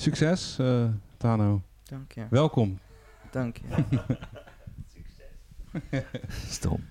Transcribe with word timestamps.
Succes, 0.00 0.56
eh, 0.58 0.84
Tano. 1.16 1.62
Dank 1.84 2.12
je. 2.12 2.26
Welkom. 2.30 2.78
Dank 3.30 3.56
je. 3.56 3.98
Stom. 6.50 6.86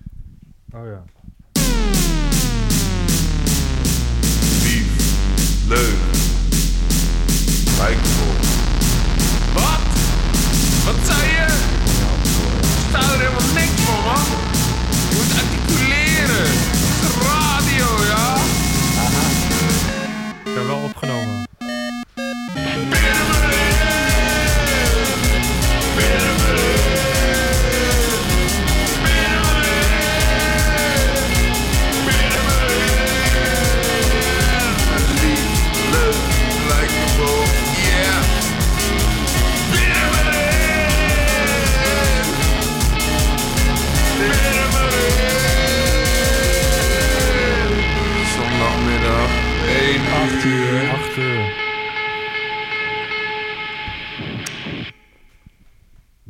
Oh 0.72 0.86
ja. 0.86 1.04
Lief, 4.62 4.88
leuk, 5.68 5.98
lijkvol. 7.78 8.34
Wat? 9.54 9.80
Wat 10.84 11.06
zei 11.06 11.30
je? 11.30 11.46
Ik 12.60 12.88
sta 12.88 13.00
er 13.12 13.18
helemaal 13.18 13.52
niks 13.54 13.80
van, 13.86 14.02
man. 14.04 14.24
Je 15.08 15.14
moet 15.16 15.32
articuleren. 15.42 16.46
Het 16.92 17.02
is 17.08 17.16
radio, 17.28 17.86
ja? 18.12 18.34
Ik 20.50 20.54
heb 20.56 20.66
wel 20.66 20.82
opgenomen. 20.84 21.47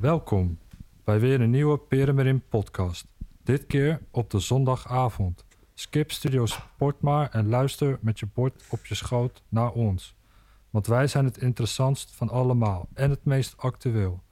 Welkom 0.08 0.58
bij 1.04 1.20
weer 1.20 1.40
een 1.40 1.51
nieuwe 1.51 1.78
Peremerin 1.78 2.42
podcast. 2.48 3.06
Dit 3.42 3.66
keer 3.66 4.01
op 4.10 4.30
de 4.30 4.38
zondagavond. 4.38 5.45
Skip 5.74 6.10
Studio 6.10 6.46
Sport 6.46 7.00
maar 7.00 7.30
en 7.30 7.48
luister 7.48 7.98
met 8.00 8.18
je 8.18 8.26
bord 8.34 8.65
op 8.70 8.87
je 8.87 8.95
schoot 8.95 9.42
naar 9.48 9.70
ons. 9.70 10.16
Want 10.70 10.87
wij 10.87 11.06
zijn 11.06 11.24
het 11.24 11.38
interessantst 11.38 12.15
van 12.15 12.28
allemaal 12.28 12.88
en 12.95 13.10
het 13.10 13.24
meest 13.24 13.54
actueel. 13.56 14.23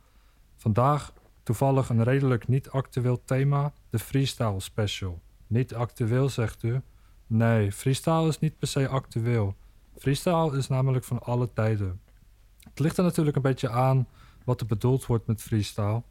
Vandaag 0.57 1.13
toevallig 1.43 1.89
een 1.89 2.05
redelijk 2.05 2.49
niet 2.49 2.71
actueel 2.71 3.25
thema, 3.25 3.73
de 3.91 3.99
freestyle 3.99 4.61
special. 4.61 5.21
Niet 5.47 5.75
actueel 5.75 6.29
zegt 6.29 6.63
u? 6.63 6.81
Nee, 7.27 7.73
freestyle 7.73 8.29
is 8.29 8.39
niet 8.39 8.59
per 8.59 8.69
se 8.69 8.89
actueel. 8.89 9.55
Freestyle 9.99 10.57
is 10.57 10.69
namelijk 10.69 11.05
van 11.05 11.23
alle 11.23 11.53
tijden. 11.53 12.01
Het 12.69 12.79
ligt 12.79 12.97
er 12.97 13.05
natuurlijk 13.05 13.37
een 13.37 13.43
beetje 13.43 13.71
aan 13.71 14.07
wat 14.47 14.61
er 14.61 14.67
bedoeld 14.67 15.07
wordt 15.07 15.27
met 15.27 15.43
freestyle. 15.43 16.03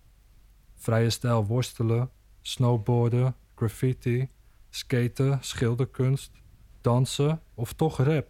Vrije 0.75 1.09
stijl 1.09 1.45
worstelen, 1.45 2.09
snowboarden, 2.41 3.35
graffiti, 3.55 4.29
skaten, 4.69 5.37
schilderkunst, 5.41 6.31
dansen 6.81 7.41
of 7.53 7.73
toch 7.73 7.97
rap. 7.97 8.27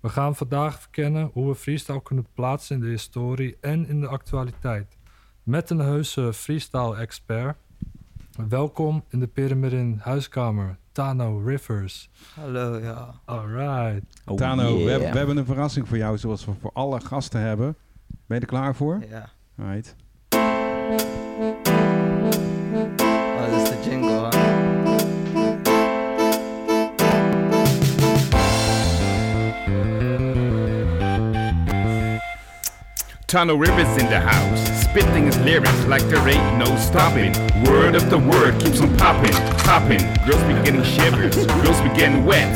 We 0.00 0.08
gaan 0.08 0.36
vandaag 0.36 0.80
verkennen 0.80 1.30
hoe 1.32 1.48
we 1.48 1.54
freestyle 1.54 2.02
kunnen 2.02 2.26
plaatsen 2.34 2.76
in 2.76 2.82
de 2.82 2.88
historie 2.88 3.56
en 3.60 3.88
in 3.88 4.00
de 4.00 4.08
actualiteit. 4.08 4.96
Met 5.42 5.70
een 5.70 5.78
heuse 5.78 6.32
freestyle-expert. 6.32 7.56
Welkom 8.48 9.04
in 9.08 9.20
de 9.20 9.26
Pyramidin 9.26 9.98
huiskamer, 10.02 10.78
Tano 10.92 11.38
Rivers. 11.38 12.10
Hallo, 12.34 12.78
ja. 12.78 13.20
Alright. 13.24 14.22
Oh, 14.26 14.36
Tano, 14.36 14.62
we, 14.62 14.78
yeah. 14.78 14.90
hebben, 14.90 15.10
we 15.10 15.18
hebben 15.18 15.36
een 15.36 15.44
verrassing 15.44 15.88
voor 15.88 15.96
jou, 15.96 16.18
zoals 16.18 16.44
we 16.44 16.52
voor 16.60 16.70
alle 16.72 17.00
gasten 17.00 17.40
hebben. 17.40 17.76
Ben 18.30 18.38
je 18.38 18.44
er 18.46 18.52
klaar 18.52 18.74
voor? 18.74 19.02
Ja. 19.08 19.30
Right. 19.56 19.94
Tano 33.30 33.56
Rivers 33.56 33.96
in 33.96 34.10
the 34.10 34.18
house, 34.18 34.82
spitting 34.82 35.26
his 35.26 35.38
lyrics 35.38 35.84
like 35.86 36.02
there 36.08 36.28
ain't 36.28 36.58
no 36.58 36.64
stopping. 36.74 37.32
Word 37.62 37.94
of 37.94 38.10
the 38.10 38.18
word 38.18 38.60
keeps 38.60 38.80
on 38.80 38.96
popping, 38.96 39.30
popping. 39.58 40.00
Girls 40.26 40.42
be 40.42 40.54
getting 40.64 40.82
shivers, 40.82 41.36
girls 41.46 41.80
be 41.80 41.90
getting 41.90 42.24
wet. 42.24 42.52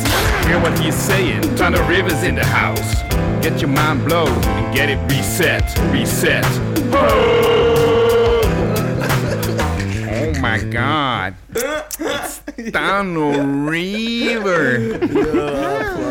Hear 0.48 0.60
what 0.60 0.76
he's 0.80 0.96
saying? 0.96 1.42
Tano 1.54 1.88
Rivers 1.88 2.24
in 2.24 2.34
the 2.34 2.44
house. 2.44 3.02
Get 3.40 3.60
your 3.60 3.70
mind 3.70 4.04
blown 4.04 4.26
and 4.26 4.74
get 4.74 4.90
it 4.90 4.98
reset, 5.08 5.62
reset. 5.92 6.44
Oh, 6.92 8.40
oh 10.34 10.40
my 10.40 10.58
God, 10.58 11.36
it's 11.50 12.40
Tano 12.72 13.70
River. 13.70 14.78
Yo, 15.06 15.46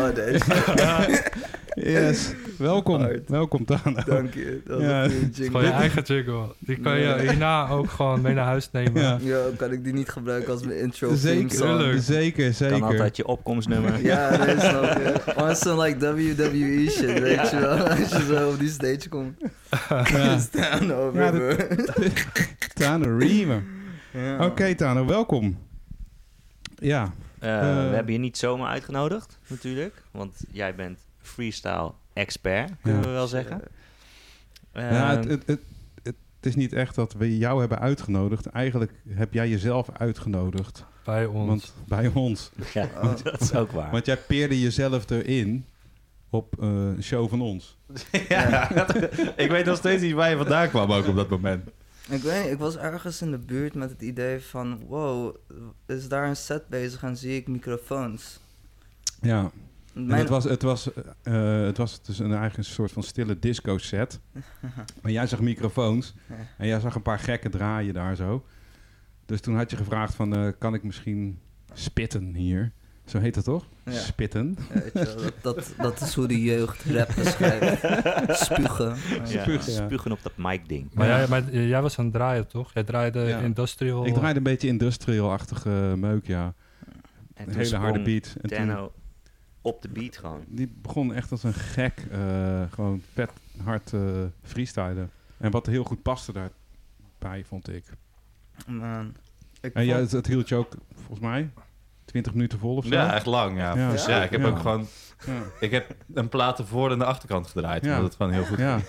applaud, 0.06 0.16
hè. 0.16 1.30
Yes, 1.74 2.32
welkom. 2.58 3.00
Hard. 3.00 3.28
Welkom, 3.28 3.64
Tano. 3.64 4.02
Dank 4.06 4.34
je. 4.34 4.60
Dat 4.64 4.80
Ja. 4.80 5.02
is 5.04 5.12
een 5.12 5.32
Gewoon 5.44 5.64
je 5.64 5.70
eigen 5.70 6.02
jingle. 6.02 6.54
Die 6.58 6.76
kan 6.80 6.98
je 6.98 7.18
hierna 7.20 7.68
ook 7.68 7.90
gewoon 7.90 8.20
mee 8.20 8.34
naar 8.34 8.44
huis 8.44 8.70
nemen. 8.70 9.02
Ja. 9.02 9.18
Ja, 9.22 9.42
kan 9.56 9.72
ik 9.72 9.84
die 9.84 9.92
niet 9.92 10.08
gebruiken 10.08 10.52
als 10.52 10.62
mijn 10.64 10.78
intro 10.78 11.14
Zeker, 11.14 12.00
zeker, 12.02 12.52
zeker. 12.52 12.78
Kan 12.78 12.88
altijd 12.88 13.16
je 13.16 13.26
opkomstnummer. 13.26 14.02
Ja, 14.04 14.44
nee, 14.44 14.58
snap 14.60 14.82
je. 14.84 15.32
Maar 15.36 15.56
zo'n 15.56 15.78
like 15.80 15.98
WWE 15.98 16.86
shit, 16.90 17.18
weet 17.20 17.50
je 17.50 17.58
wel. 17.60 17.76
Als 17.88 17.98
je 18.10 18.24
zo 18.28 18.48
op 18.48 18.58
die 18.58 18.70
stage 18.70 19.08
komt. 19.08 19.38
Ja. 20.08 20.38
Staan 20.52 20.92
over. 20.92 21.22
Ja, 21.22 21.56
Tano 22.74 23.16
Riemer. 23.18 23.62
Ja. 24.12 24.44
Oké, 24.46 24.74
Tano, 24.74 25.06
welkom. 25.06 25.58
Ja, 26.78 27.12
Eh, 27.38 27.58
Eh. 27.58 27.88
we 27.88 27.94
hebben 27.94 28.12
je 28.12 28.18
niet 28.18 28.38
zomaar 28.38 28.68
uitgenodigd, 28.68 29.38
natuurlijk. 29.48 30.02
Want 30.10 30.44
jij 30.52 30.74
bent 30.74 30.98
freestyle 31.26 31.92
expert, 32.12 32.70
kunnen 32.82 33.00
Ja. 33.00 33.06
we 33.06 33.12
wel 33.12 33.26
zeggen. 33.26 33.60
ja 34.72 35.10
Eh, 35.10 35.16
het, 35.16 35.28
het, 35.28 35.42
het, 35.46 35.58
het 36.02 36.16
is 36.40 36.54
niet 36.54 36.72
echt 36.72 36.94
dat 36.94 37.12
we 37.12 37.38
jou 37.38 37.60
hebben 37.60 37.78
uitgenodigd. 37.78 38.46
Eigenlijk 38.46 38.92
heb 39.08 39.32
jij 39.32 39.48
jezelf 39.48 39.88
uitgenodigd. 39.98 40.84
Bij 41.04 41.26
ons. 41.26 41.46
Want, 41.46 41.74
bij 41.88 42.10
ons. 42.14 42.50
ja, 42.72 42.88
dat 43.22 43.40
is 43.40 43.54
ook 43.54 43.70
waar. 43.70 43.90
Want 43.90 44.06
jij 44.06 44.16
peerde 44.16 44.60
jezelf 44.60 45.10
erin 45.10 45.64
op 46.30 46.54
eh, 46.62 46.68
een 46.68 47.02
show 47.02 47.28
van 47.28 47.40
ons. 47.40 47.76
Ja, 48.28 48.70
ik 49.36 49.50
weet 49.50 49.64
nog 49.64 49.76
steeds 49.76 50.02
niet 50.02 50.12
waar 50.14 50.30
je 50.30 50.36
vandaan 50.36 50.68
kwam 50.68 50.92
ook 50.92 51.06
op 51.06 51.16
dat 51.16 51.28
moment. 51.28 51.68
Ik 52.08 52.22
weet 52.22 52.42
niet, 52.42 52.52
ik 52.52 52.58
was 52.58 52.76
ergens 52.76 53.22
in 53.22 53.30
de 53.30 53.38
buurt 53.38 53.74
met 53.74 53.90
het 53.90 54.02
idee 54.02 54.40
van... 54.40 54.80
Wow, 54.86 55.36
is 55.86 56.08
daar 56.08 56.28
een 56.28 56.36
set 56.36 56.68
bezig 56.68 57.02
en 57.02 57.16
zie 57.16 57.36
ik 57.36 57.48
microfoons? 57.48 58.40
Ja, 59.20 59.50
Mijn- 59.94 60.20
het 60.20 60.28
was, 60.28 60.44
het 60.44 60.62
was, 60.62 60.90
eh, 61.22 61.62
het 61.64 61.76
was 61.76 62.02
dus 62.02 62.18
een 62.18 62.32
eigen 62.34 62.64
soort 62.64 62.92
van 62.92 63.02
stille 63.02 63.38
disco 63.38 63.78
set. 63.78 64.20
maar 65.02 65.12
jij 65.12 65.26
zag 65.26 65.40
microfoons 65.40 66.14
en 66.58 66.66
jij 66.66 66.80
zag 66.80 66.94
een 66.94 67.02
paar 67.02 67.18
gekken 67.18 67.50
draaien 67.50 67.94
daar 67.94 68.16
zo. 68.16 68.44
Dus 69.26 69.40
toen 69.40 69.56
had 69.56 69.70
je 69.70 69.76
gevraagd 69.76 70.14
van, 70.14 70.34
eh, 70.36 70.48
kan 70.58 70.74
ik 70.74 70.82
misschien 70.82 71.38
spitten 71.72 72.34
hier? 72.34 72.72
Zo 73.04 73.18
heet 73.18 73.34
het 73.34 73.44
toch? 73.44 73.66
Ja. 73.84 73.92
Spitten. 73.92 74.56
Ja, 74.74 74.80
wel, 74.92 75.14
dat, 75.16 75.32
dat, 75.42 75.74
dat 75.78 76.00
is 76.00 76.14
hoe 76.14 76.26
de 76.26 76.42
jeugd 76.42 76.84
rap 76.84 77.10
beschrijft. 77.16 77.80
Spugen. 78.44 78.96
Ja, 79.08 79.24
Spugen, 79.42 79.72
ja. 79.72 79.84
spugen 79.86 80.12
op 80.12 80.18
dat 80.22 80.32
mic-ding. 80.36 80.90
maar, 80.94 81.06
Ja. 81.06 81.16
jij, 81.18 81.28
maar 81.28 81.54
jij 81.54 81.82
was 81.82 81.98
aan 81.98 82.04
het 82.04 82.14
draaien, 82.14 82.46
toch? 82.46 82.70
Jij 82.74 82.82
draaide 82.84 83.20
Ja. 83.20 83.38
industrial... 83.40 84.06
Ik 84.06 84.14
draaide 84.14 84.38
een 84.38 84.44
beetje 84.44 84.68
industrial-achtige 84.68 85.94
meuk, 85.96 86.26
ja. 86.26 86.54
En 87.34 87.48
Een 87.48 87.54
hele 87.56 87.76
harde 87.76 88.02
beat. 88.02 88.36
En 88.42 88.48
toen, 88.48 88.66
Dano 88.66 88.92
op 89.66 89.82
de 89.82 89.88
beat 89.88 90.16
gewoon. 90.16 90.44
die 90.48 90.72
begon 90.82 91.14
echt 91.14 91.30
als 91.30 91.42
een 91.42 91.54
gek, 91.54 92.06
eh, 92.10 92.62
gewoon 92.70 93.02
vet 93.12 93.30
hard 93.64 93.92
eh 93.92 94.00
freestylen. 94.42 95.10
En 95.36 95.50
wat 95.50 95.66
heel 95.66 95.84
goed 95.84 96.02
paste 96.02 96.32
daarbij, 96.32 97.44
vond 97.44 97.68
ik. 97.68 97.84
Man. 98.66 99.14
Ik 99.60 99.74
En 99.74 99.84
ja, 99.84 99.90
vond- 99.96 100.02
het, 100.02 100.12
het 100.12 100.26
hield 100.26 100.48
je 100.48 100.54
ook, 100.54 100.72
volgens 100.94 101.20
mij, 101.20 101.50
20 102.04 102.32
minuten 102.34 102.58
vol 102.58 102.76
of 102.76 102.84
zo. 102.84 102.94
Ja, 102.94 103.14
echt 103.14 103.26
lang, 103.26 103.56
ja. 103.58 103.76
Ja. 103.76 103.90
Dus 103.90 104.06
ja, 104.06 104.22
ik 104.22 104.30
heb 104.30 104.40
Ja. 104.40 104.46
ook 104.46 104.58
gewoon... 104.58 104.86
Ja. 105.26 105.42
Ik 105.60 105.70
heb 105.70 105.94
een 106.14 106.28
plaat 106.28 106.56
de 106.56 106.64
voor- 106.66 106.90
en 106.90 106.98
de 106.98 107.04
achterkant 107.04 107.46
gedraaid. 107.46 107.84
Ja. 107.84 107.94
Ja. 107.94 108.00
Dat 108.00 108.14
gewoon 108.14 108.32
heel 108.32 108.44
goed. 108.44 108.58
Ja. 108.58 108.78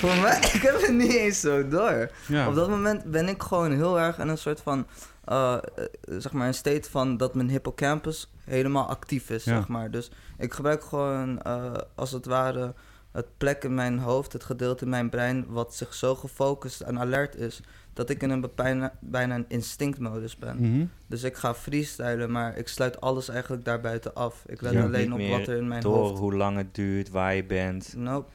Voor 0.00 0.16
mij, 0.20 0.36
ik 0.54 0.60
heb 0.62 0.80
het 0.80 0.92
niet 0.92 1.12
eens 1.14 1.40
zo 1.40 1.68
door. 1.68 2.10
ja. 2.28 2.48
Op 2.48 2.54
dat 2.54 2.68
moment 2.68 3.04
ben 3.04 3.28
ik 3.28 3.42
gewoon 3.42 3.72
heel 3.72 4.00
erg 4.00 4.18
in 4.18 4.28
een 4.28 4.38
soort 4.38 4.60
van, 4.60 4.86
eh, 5.26 5.52
eh, 5.54 5.84
zeg 6.18 6.32
maar, 6.32 6.46
een 6.46 6.54
state 6.54 6.90
van 6.90 7.16
dat 7.16 7.34
mijn 7.34 7.50
hippocampus 7.50 8.30
helemaal 8.44 8.86
actief 8.86 9.30
is, 9.30 9.44
Ja. 9.44 9.56
zeg 9.56 9.68
maar. 9.68 9.90
Dus 9.90 10.10
ik 10.38 10.52
gebruik 10.52 10.82
gewoon, 10.84 11.42
eh, 11.42 11.72
als 11.94 12.12
het 12.12 12.26
ware, 12.26 12.74
het 13.12 13.26
plek 13.36 13.64
in 13.64 13.74
mijn 13.74 13.98
hoofd, 13.98 14.32
het 14.32 14.44
gedeelte 14.44 14.84
in 14.84 14.90
mijn 14.90 15.08
brein, 15.10 15.44
wat 15.48 15.74
zich 15.74 15.94
zo 15.94 16.14
gefocust 16.14 16.80
en 16.80 16.98
alert 16.98 17.36
is, 17.36 17.60
dat 17.92 18.10
ik 18.10 18.22
in 18.22 18.30
een 18.30 18.50
bijna, 18.54 18.92
bijna 19.00 19.34
een 19.34 19.44
instinctmodus 19.48 20.36
ben. 20.36 20.56
Mhm. 20.70 20.84
Dus 21.06 21.22
ik 21.22 21.36
ga 21.36 21.54
freestylen, 21.54 22.30
maar 22.30 22.56
ik 22.56 22.68
sluit 22.68 23.00
alles 23.00 23.28
eigenlijk 23.28 23.64
daarbuiten 23.64 24.14
af. 24.14 24.42
Ik 24.46 24.60
let 24.60 24.72
Ja. 24.72 24.82
alleen 24.82 25.12
op 25.12 25.20
wat 25.38 25.46
er 25.48 25.56
in 25.56 25.68
mijn 25.68 25.80
Door 25.82 25.96
hoofd... 25.96 26.18
hoe 26.18 26.34
lang 26.34 26.56
het 26.56 26.74
duurt, 26.74 27.08
waar 27.10 27.34
je 27.34 27.44
bent. 27.44 27.94
Nope. 27.96 28.30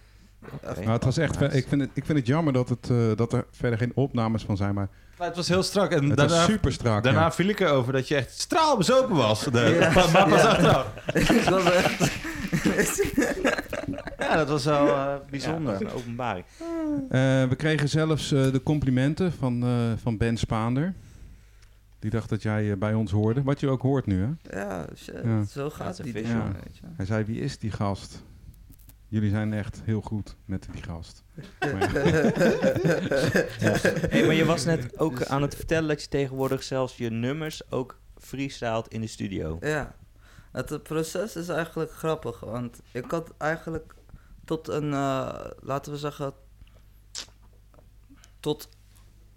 Maar 0.85 0.93
het 0.93 1.03
was 1.03 1.17
echt, 1.17 1.39
Nice. 1.39 1.57
ik, 1.57 1.67
vind 1.67 1.81
het, 1.81 1.89
ik 1.93 2.05
vind 2.05 2.17
het 2.17 2.27
jammer 2.27 2.53
dat, 2.53 2.69
het, 2.69 2.89
eh, 2.89 2.97
dat 3.15 3.33
er 3.33 3.45
verder 3.51 3.77
geen 3.79 3.91
opnames 3.95 4.43
van 4.43 4.57
zijn, 4.57 4.73
maar 4.73 4.89
Maar 5.17 5.27
het 5.27 5.35
was 5.35 5.47
heel 5.47 5.63
strak. 5.63 5.91
En 5.91 6.07
het 6.07 6.17
daarna, 6.17 6.35
was 6.35 6.45
super 6.45 6.71
strak. 6.73 7.03
daarna 7.03 7.19
ja. 7.19 7.31
viel 7.31 7.47
ik 7.47 7.59
erover 7.59 7.93
dat 7.93 8.07
je 8.07 8.15
echt 8.15 8.39
straalbezopen 8.39 9.15
was. 9.15 9.43
De, 9.43 9.77
Ja. 9.79 9.91
maar, 9.93 10.11
maar 10.11 10.29
pas 10.29 10.41
Ja. 10.41 10.47
achteraf. 10.49 10.87
ik 11.13 11.43
was 11.49 11.63
echt... 11.73 12.19
Ja, 14.19 14.35
dat 14.37 14.49
was 14.49 14.65
wel 14.65 14.87
eh, 14.87 15.13
bijzonder, 15.29 15.81
een 15.81 15.91
openbaring. 15.91 16.45
Eh, 17.09 17.19
we 17.47 17.55
kregen 17.57 17.89
zelfs 17.89 18.31
eh, 18.31 18.51
de 18.51 18.63
complimenten 18.63 19.33
van, 19.33 19.63
eh, 19.63 19.69
van 20.01 20.17
Ben 20.17 20.37
Spaander. 20.37 20.93
Die 21.99 22.11
dacht 22.11 22.29
dat 22.29 22.41
jij 22.41 22.77
bij 22.77 22.93
ons 22.93 23.11
hoorde. 23.11 23.43
Wat 23.43 23.59
je 23.59 23.67
ook 23.69 23.81
hoort 23.81 24.05
nu, 24.05 24.21
hè? 24.21 24.59
Ja, 24.59 24.85
shit, 24.95 25.15
Ja. 25.23 25.43
zo 25.43 25.63
Ja, 25.63 25.69
gaat 25.69 25.97
het. 25.97 26.07
Hij 26.95 27.05
zei, 27.05 27.23
wie 27.23 27.39
is 27.39 27.57
die 27.57 27.71
gast? 27.71 28.23
Jullie 29.11 29.29
zijn 29.29 29.53
echt 29.53 29.81
heel 29.83 30.01
goed 30.01 30.35
met 30.45 30.67
die 30.71 30.83
gast. 30.83 31.23
Maar 31.59 31.93
ja. 33.59 33.77
Hey, 34.09 34.25
maar 34.25 34.33
je 34.33 34.45
was 34.45 34.65
net 34.65 34.99
ook 34.99 35.23
aan 35.23 35.41
het 35.41 35.55
vertellen 35.55 35.87
dat 35.87 36.01
je 36.01 36.07
tegenwoordig 36.07 36.63
zelfs 36.63 36.97
je 36.97 37.09
nummers 37.09 37.71
ook 37.71 37.99
freestylt 38.17 38.87
in 38.87 39.01
de 39.01 39.07
studio. 39.07 39.57
Ja, 39.61 39.95
het 40.51 40.83
proces 40.83 41.35
is 41.35 41.49
eigenlijk 41.49 41.91
grappig, 41.91 42.39
want 42.39 42.81
ik 42.91 43.11
had 43.11 43.33
eigenlijk 43.37 43.95
tot 44.45 44.67
een, 44.67 44.93
eh, 44.93 45.45
laten 45.59 45.91
we 45.91 45.97
zeggen, 45.97 46.33
tot 48.39 48.69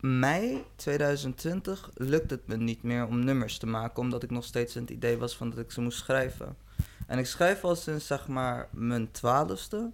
mei 0.01 0.65
2020 0.77 1.91
lukt 1.95 2.31
het 2.31 2.47
me 2.47 2.57
niet 2.57 2.83
meer 2.83 3.07
om 3.07 3.25
nummers 3.25 3.59
te 3.59 3.67
maken, 3.67 4.03
omdat 4.03 4.23
ik 4.23 4.31
nog 4.31 4.45
steeds 4.45 4.77
in 4.77 4.83
het 4.83 4.91
idee 4.91 5.19
was 5.19 5.37
van 5.37 5.51
dat 5.51 5.59
ik 5.59 5.71
ze 5.71 5.81
moest 5.81 5.99
schrijven. 5.99 6.57
En 7.07 7.19
ik 7.19 7.27
schrijf 7.27 7.65
al 7.65 7.77
sinds 7.77 8.07
zeg 8.07 8.29
maar 8.29 8.69
mijn 8.73 9.11
twaalfste, 9.11 9.93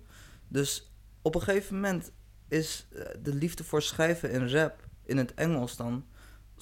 dus 0.48 0.92
op 1.22 1.34
een 1.34 1.42
gegeven 1.42 1.74
moment 1.74 2.12
is 2.48 2.86
eh, 2.92 3.02
de 3.22 3.34
liefde 3.34 3.64
voor 3.64 3.82
schrijven 3.82 4.30
in 4.30 4.48
rap, 4.48 4.88
in 5.04 5.16
het 5.16 5.34
Engels 5.34 5.76
dan, 5.76 6.04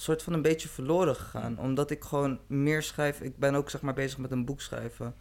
soort 0.01 0.23
van 0.23 0.33
een 0.33 0.41
beetje 0.41 0.69
verloren 0.69 1.15
gegaan. 1.15 1.59
Omdat 1.59 1.91
ik 1.91 2.03
gewoon 2.03 2.39
meer 2.47 2.83
schrijf. 2.83 3.21
Ik 3.21 3.37
ben 3.37 3.55
ook 3.55 3.69
zeg 3.69 3.81
maar 3.81 3.93
bezig 3.93 4.17
met 4.17 4.31
een 4.31 4.45
boek 4.45 4.61
schrijven. 4.61 5.15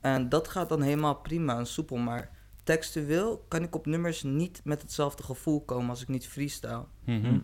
En 0.00 0.28
dat 0.28 0.48
gaat 0.48 0.68
dan 0.68 0.82
helemaal 0.82 1.14
prima 1.14 1.58
en 1.58 1.66
soepel. 1.66 1.96
Maar 1.96 2.30
textueel 2.62 3.44
kan 3.48 3.62
ik 3.62 3.74
op 3.74 3.86
nummers 3.86 4.22
niet 4.22 4.60
met 4.64 4.82
hetzelfde 4.82 5.22
gevoel 5.22 5.64
komen 5.64 5.90
als 5.90 6.02
ik 6.02 6.08
niet 6.08 6.28
freestyle. 6.28 6.84
Mhm. 7.04 7.38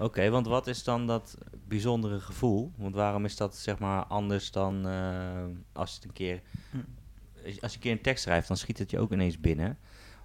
Oké, 0.00 0.30
want 0.30 0.46
wat 0.46 0.66
is 0.66 0.84
dan 0.84 1.06
dat 1.06 1.38
bijzondere 1.68 2.20
gevoel? 2.20 2.72
Want 2.76 2.94
waarom 2.94 3.24
is 3.24 3.36
dat 3.36 3.56
zeg 3.56 3.78
maar 3.78 4.04
anders 4.04 4.50
dan 4.50 4.86
eh, 4.86 5.44
als 5.72 5.90
je 5.90 5.96
het 5.96 6.04
een 6.04 6.12
keer... 6.12 6.42
Hm. 6.70 6.78
Als 7.60 7.70
je 7.70 7.76
een 7.76 7.82
keer 7.82 7.92
een 7.92 8.00
tekst 8.00 8.22
schrijft, 8.22 8.48
dan 8.48 8.56
schiet 8.56 8.78
het 8.78 8.90
je 8.90 8.98
ook 8.98 9.12
ineens 9.12 9.40
binnen. 9.40 9.78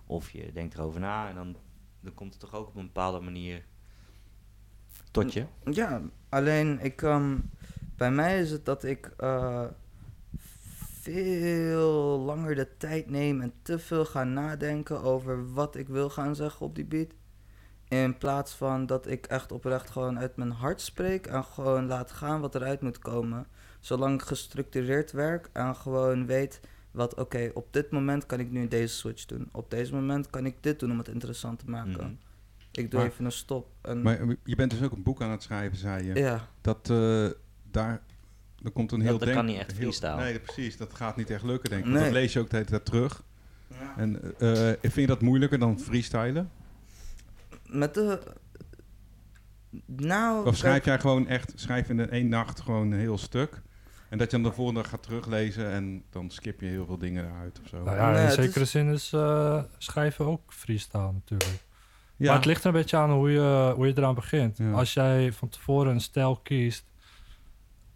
Of 0.05 0.29
je 0.29 0.51
denkt 0.51 0.73
erover 0.73 0.99
na 0.99 1.29
en 1.29 1.35
dan, 1.35 1.55
dan 1.99 2.13
komt 2.13 2.31
het 2.31 2.39
toch 2.39 2.53
ook 2.53 2.67
op 2.67 2.75
een 2.75 2.85
bepaalde 2.85 3.19
manier 3.19 3.65
tot 5.11 5.33
je. 5.33 5.45
Ja, 5.71 6.01
alleen 6.29 6.79
ik, 6.79 7.01
ehm, 7.01 7.37
bij 7.95 8.11
mij 8.11 8.39
is 8.39 8.51
het 8.51 8.65
dat 8.65 8.83
ik 8.83 9.13
eh, 9.17 9.65
veel 11.01 12.19
langer 12.19 12.55
de 12.55 12.77
tijd 12.77 13.09
neem 13.09 13.41
en 13.41 13.53
te 13.61 13.79
veel 13.79 14.05
ga 14.05 14.23
nadenken 14.23 15.01
over 15.01 15.53
wat 15.53 15.75
ik 15.75 15.87
wil 15.87 16.09
gaan 16.09 16.35
zeggen 16.35 16.65
op 16.65 16.75
die 16.75 16.85
beat. 16.85 17.13
In 18.03 18.17
plaats 18.17 18.53
van 18.53 18.85
dat 18.85 19.07
ik 19.07 19.25
echt 19.25 19.51
oprecht 19.51 19.89
gewoon 19.89 20.19
uit 20.19 20.35
mijn 20.35 20.51
hart 20.51 20.81
spreek 20.81 21.27
en 21.27 21.43
gewoon 21.43 21.85
laat 21.87 22.11
gaan 22.11 22.41
wat 22.41 22.55
eruit 22.55 22.81
moet 22.81 22.99
komen. 22.99 23.47
Zolang 23.79 24.21
ik 24.21 24.27
gestructureerd 24.27 25.11
werk 25.11 25.49
en 25.53 25.75
gewoon 25.75 26.25
weet 26.25 26.59
wat, 26.91 27.13
oké, 27.13 27.51
op 27.53 27.67
dit 27.73 27.91
moment 27.91 28.25
kan 28.25 28.39
ik 28.39 28.51
nu 28.51 28.67
deze 28.67 28.95
switch 28.95 29.25
doen. 29.25 29.49
Op 29.51 29.69
deze 29.71 29.93
moment 29.93 30.29
kan 30.29 30.45
ik 30.45 30.55
dit 30.61 30.79
doen 30.79 30.91
om 30.91 30.97
het 30.97 31.07
interessant 31.07 31.59
te 31.59 31.69
maken. 31.69 31.91
Mhm. 31.91 32.13
Ik 32.71 32.91
doe 32.91 32.99
Maar- 32.99 33.09
even 33.09 33.25
een 33.25 33.31
stop. 33.31 33.67
En, 33.81 34.01
Maar 34.01 34.19
je 34.43 34.55
bent 34.55 34.71
dus 34.71 34.81
ook 34.81 34.91
een 34.91 35.03
boek 35.03 35.21
aan 35.21 35.31
het 35.31 35.43
schrijven, 35.43 35.77
zei 35.77 36.05
je. 36.05 36.13
ja. 36.13 36.47
Dat 36.61 36.89
eh, 36.89 37.27
daar... 37.71 38.01
Er 38.63 38.71
komt 38.71 38.91
een 38.91 38.97
Dat- 38.99 39.07
heel 39.07 39.17
dat 39.17 39.27
denk- 39.27 39.37
kan 39.39 39.45
niet 39.45 39.57
echt 39.57 39.71
heel- 39.71 39.79
freestyle. 39.81 40.15
Nee, 40.15 40.39
precies. 40.39 40.77
Dat 40.77 40.93
gaat 40.93 41.15
niet 41.15 41.29
echt 41.29 41.43
lukken, 41.43 41.69
denk 41.69 41.85
ik. 41.85 41.91
Nee. 41.91 42.03
Dat 42.03 42.11
lees 42.11 42.33
je 42.33 42.39
ook 42.39 42.49
de 42.49 42.55
hele 42.55 42.67
tijd 42.69 42.85
terug. 42.85 43.23
En 43.97 44.35
eh, 44.39 44.69
eh, 44.71 44.77
vind 44.81 44.93
je 44.95 45.07
dat 45.07 45.21
moeilijker 45.21 45.59
dan 45.59 45.79
freestylen? 45.79 46.51
Met 47.65 47.93
de. 47.93 48.19
Nou. 49.85 50.47
Of 50.47 50.55
schrijf 50.57 50.73
kijk, 50.73 50.85
jij 50.85 50.99
gewoon 50.99 51.27
echt, 51.27 51.53
schrijf 51.55 51.89
in 51.89 52.09
één 52.09 52.27
nacht 52.29 52.59
gewoon 52.61 52.91
een 52.91 52.99
heel 52.99 53.17
stuk? 53.17 53.61
En 54.09 54.17
dat 54.17 54.31
je 54.31 54.37
dan 54.39 54.49
de 54.49 54.55
volgende 54.55 54.81
dag 54.81 54.89
gaat 54.89 55.03
teruglezen 55.03 55.71
en 55.71 56.03
dan 56.09 56.29
skip 56.29 56.61
je 56.61 56.67
heel 56.67 56.85
veel 56.85 56.97
dingen 56.97 57.25
eruit 57.25 57.59
of 57.63 57.67
zo. 57.67 57.83
Nou 57.83 57.97
ja, 57.97 58.19
in 58.19 58.31
zekere 58.31 58.59
is- 58.63 58.71
zin 58.71 58.87
is 58.89 59.13
eh, 59.13 59.63
schrijven 59.77 60.25
ook 60.25 60.53
freestyle 60.53 61.11
natuurlijk. 61.11 61.63
Ja. 62.15 62.25
Maar 62.27 62.35
het 62.35 62.45
ligt 62.45 62.61
er 62.61 62.67
een 62.67 62.73
beetje 62.73 62.97
aan 62.97 63.11
hoe 63.11 63.31
je, 63.31 63.71
hoe 63.75 63.87
je 63.87 63.93
eraan 63.97 64.15
begint. 64.15 64.57
Ja. 64.57 64.71
Als 64.71 64.93
jij 64.93 65.31
van 65.33 65.49
tevoren 65.49 65.91
een 65.93 66.01
stijl 66.01 66.35
kiest, 66.37 66.85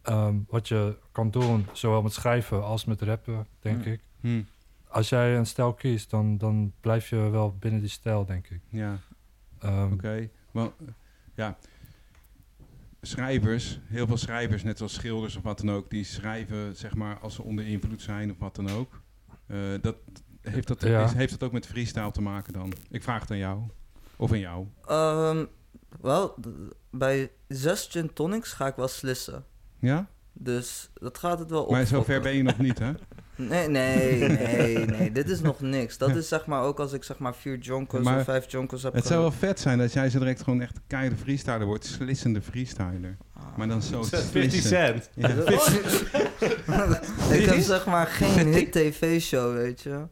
ehm, 0.01 0.35
wat 0.47 0.67
je 0.67 0.97
kan 1.11 1.31
doen, 1.31 1.65
zowel 1.73 2.01
met 2.01 2.13
schrijven 2.13 2.63
als 2.63 2.85
met 2.85 3.01
rappen, 3.01 3.47
denk 3.59 3.83
Hm. 3.83 3.89
ik. 3.89 4.01
Hm, 4.21 4.41
Als 4.87 5.09
jij 5.09 5.37
een 5.37 5.45
stijl 5.45 5.73
kiest, 5.73 6.09
dan, 6.09 6.37
dan 6.37 6.73
blijf 6.81 7.09
je 7.09 7.15
wel 7.29 7.55
binnen 7.59 7.79
die 7.81 7.89
stijl, 7.89 8.25
denk 8.25 8.47
ik. 8.47 8.61
ja, 8.69 8.97
Ehm, 9.59 9.91
oké. 9.93 10.29
Eh, 10.53 10.65
ja. 11.35 11.57
Schrijvers, 13.01 13.79
heel 13.85 14.07
veel 14.07 14.17
schrijvers, 14.17 14.63
net 14.63 14.77
zoals 14.77 14.93
schilders 14.93 15.35
of 15.35 15.43
wat 15.43 15.57
dan 15.59 15.71
ook, 15.71 15.89
die 15.89 16.03
schrijven 16.03 16.75
zeg 16.75 16.95
maar 16.95 17.19
als 17.19 17.35
ze 17.35 17.43
onder 17.43 17.67
invloed 17.67 18.01
zijn 18.01 18.31
of 18.31 18.37
wat 18.39 18.55
dan 18.55 18.69
ook. 18.69 19.01
Eh, 19.47 19.57
dat, 19.81 19.95
heeft, 20.41 20.67
dat, 20.67 20.81
Ja. 20.81 21.03
is- 21.03 21.13
heeft 21.13 21.31
dat 21.31 21.43
ook 21.43 21.51
met 21.51 21.65
freestyle 21.67 22.11
te 22.11 22.21
maken 22.21 22.53
dan? 22.53 22.73
Ik 22.89 23.03
vraag 23.03 23.21
het 23.21 23.31
aan 23.31 23.37
jou. 23.37 23.61
Of 24.15 24.31
aan 24.31 24.39
jou. 24.39 24.67
ehm, 24.85 25.45
wel, 26.01 26.35
bij 26.91 27.31
zes 27.47 27.87
gin 27.87 28.13
tonics 28.13 28.53
ga 28.53 28.67
ik 28.67 28.75
wel 28.75 28.87
slissen. 28.87 29.45
Ja? 29.79 30.09
Dus 30.33 30.89
dat 30.93 31.17
gaat 31.17 31.39
het 31.39 31.49
wel 31.49 31.63
op. 31.63 31.71
Maar 31.71 31.85
zover 31.87 32.21
ben 32.21 32.35
je 32.35 32.43
nog 32.43 32.57
niet, 32.57 32.79
hè? 32.79 32.91
Nee, 33.39 33.67
nee, 33.67 34.27
nee, 34.27 34.85
nee. 34.85 35.11
Dit 35.11 35.29
is 35.29 35.41
nog 35.41 35.61
niks. 35.61 35.97
Dat 35.97 36.15
is 36.15 36.27
zeg 36.27 36.45
maar 36.45 36.61
ook 36.61 36.79
als 36.79 36.93
ik 36.93 37.03
zeg 37.03 37.17
maar 37.17 37.35
vier 37.35 37.57
jonkers 37.57 38.03
Maar 38.03 38.17
of 38.17 38.23
vijf 38.23 38.51
jonkers 38.51 38.83
heb 38.83 38.93
Het 38.93 39.05
zou 39.05 39.21
wel 39.21 39.31
vet 39.31 39.59
zijn 39.59 39.77
dat 39.77 39.93
jij 39.93 40.09
zo 40.09 40.19
direct 40.19 40.43
gewoon 40.43 40.61
echt 40.61 40.75
een 40.75 40.81
keiharde 40.87 41.15
freestyler 41.15 41.65
wordt. 41.65 41.85
Slissende 41.85 42.41
freestyler. 42.41 43.17
Ah. 43.33 43.57
Maar 43.57 43.67
dan 43.67 43.81
zo 43.81 44.03
50 44.03 44.29
slissen. 44.29 44.61
cent. 44.61 45.09
Ja. 45.13 45.29
ik 47.37 47.45
heb 47.45 47.59
zeg 47.59 47.85
maar 47.85 48.07
geen 48.07 48.53
hit 48.53 48.71
tv-show, 48.71 49.53
weet 49.53 49.81
je. 49.81 50.03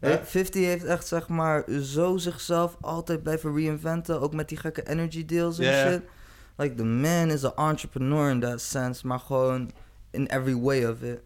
Eh, 0.00 0.14
50 0.22 0.64
heeft 0.64 0.84
echt 0.84 1.06
zeg 1.06 1.28
maar 1.28 1.64
zo 1.82 2.16
zichzelf 2.16 2.76
altijd 2.80 3.22
blijven 3.22 3.56
reinventen. 3.56 4.20
Ook 4.20 4.34
met 4.34 4.48
die 4.48 4.58
gekke 4.58 4.88
energy 4.88 5.24
deals 5.24 5.58
en 5.58 5.90
shit. 5.90 6.00
Like 6.56 6.74
the 6.74 6.84
man 6.84 7.30
is 7.30 7.44
an 7.44 7.68
entrepreneur 7.68 8.30
in 8.30 8.40
that 8.40 8.60
sense. 8.60 9.06
Maar 9.06 9.18
gewoon 9.18 9.70
in 10.10 10.26
every 10.26 10.60
way 10.60 10.84
of 10.84 11.02
it. 11.02 11.18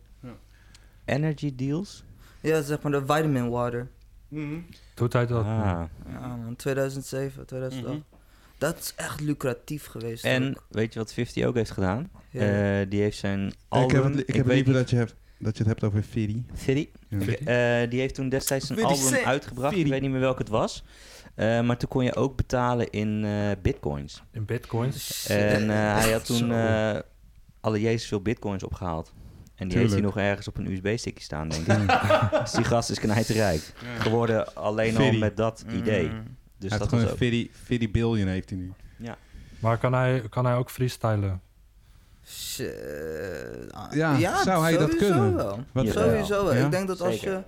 Energy 1.10 1.54
deals? 1.56 2.04
Ja, 2.40 2.62
zeg 2.62 2.82
maar 2.82 2.92
de 2.92 3.00
vitamin 3.00 3.48
water. 3.50 3.88
Mhm. 4.28 4.58
doet 4.94 5.12
hij 5.12 5.26
dat? 5.26 5.44
Ah. 5.44 5.82
Ja 6.10 6.36
man, 6.36 6.56
2007, 6.56 7.46
2008. 7.46 7.94
Mhm. 7.94 8.02
Dat 8.58 8.78
is 8.78 8.92
echt 8.96 9.20
lucratief 9.20 9.86
geweest. 9.86 10.24
En 10.24 10.48
ook. 10.56 10.64
weet 10.70 10.92
je 10.92 10.98
wat 10.98 11.12
50 11.12 11.44
ook 11.44 11.54
heeft 11.54 11.70
gedaan? 11.70 12.10
Ja. 12.30 12.80
Eh, 12.80 12.86
die 12.90 13.00
heeft 13.00 13.18
zijn 13.18 13.52
album... 13.68 13.88
ik 13.88 14.02
heb 14.02 14.04
het, 14.14 14.28
ik 14.28 14.34
heb 14.34 14.46
weet 14.46 14.54
liever 14.54 14.72
niet- 14.72 14.80
dat 14.82 14.90
je, 14.90 14.96
hebt, 14.96 15.14
dat 15.38 15.52
je 15.56 15.58
het 15.64 15.72
hebt 15.72 15.84
over 15.84 16.02
Fiddy. 16.02 16.42
50? 16.52 16.86
Ja. 17.08 17.82
Eh, 17.82 17.90
die 17.90 18.00
heeft 18.00 18.14
toen 18.14 18.28
destijds 18.28 18.68
een 18.68 18.76
50 18.76 19.04
album 19.04 19.24
uitgebracht. 19.26 19.66
Ik 19.66 19.78
50. 19.78 19.90
weet 19.92 20.00
niet 20.00 20.10
meer 20.10 20.20
welk 20.20 20.38
het 20.38 20.48
was. 20.48 20.84
Eh, 21.34 21.60
maar 21.60 21.76
toen 21.76 21.88
kon 21.88 22.04
je 22.04 22.14
ook 22.14 22.36
betalen 22.36 22.90
in 22.90 23.24
eh, 23.24 23.50
bitcoins. 23.62 24.22
In 24.32 24.44
bitcoins? 24.44 25.26
En 25.28 25.70
eh, 25.70 25.76
hij 25.98 26.12
had 26.12 26.26
toen 26.36 26.52
eh 26.52 26.98
alle 27.60 27.80
jezus 27.80 28.08
veel 28.08 28.20
bitcoins 28.22 28.62
opgehaald. 28.62 29.12
En 29.60 29.68
die 29.68 29.78
heeft 29.78 29.92
hij 29.92 30.00
nog 30.00 30.16
ergens 30.16 30.48
op 30.48 30.56
een 30.58 30.66
USB-stickje 30.72 31.24
staan, 31.24 31.48
denk 31.48 31.66
ik. 31.66 32.00
dus 32.40 32.50
die 32.52 32.64
gast 32.64 32.90
is 32.90 32.98
knijterrijk. 33.00 33.72
Geworden 33.98 34.54
alleen 34.54 34.96
al 34.96 35.12
met 35.12 35.36
dat 35.36 35.64
idee. 35.72 36.08
Mm. 36.08 36.36
Dus 36.58 36.70
hij 36.70 36.78
heeft 36.78 36.78
dat 36.78 36.88
gewoon 36.88 37.04
een 37.04 37.10
ook... 37.10 37.16
Fiddy, 37.16 37.50
Fiddy 37.64 37.90
billion 37.90 38.26
heeft 38.28 38.50
hij 38.50 38.58
nu. 38.58 38.72
Maar 39.58 39.78
kan 39.78 39.92
hij, 39.92 40.22
kan 40.30 40.44
hij 40.44 40.54
ook 40.54 40.70
freestylen? 40.70 41.40
Ja, 43.90 44.42
zou 44.42 44.62
hij 44.62 44.76
dat 44.76 44.90
sowieso 44.90 44.96
kunnen? 45.12 45.34
Wel. 45.36 45.64
Wat- 45.72 45.84
Ja. 45.86 45.92
Sowieso 45.92 46.44
wel. 46.44 46.54
Ja? 46.54 46.64
Ik 46.64 46.70
denk 46.70 46.86
dat 46.88 47.00
als 47.00 47.14
Zeker. 47.20 47.32
je... 47.32 47.42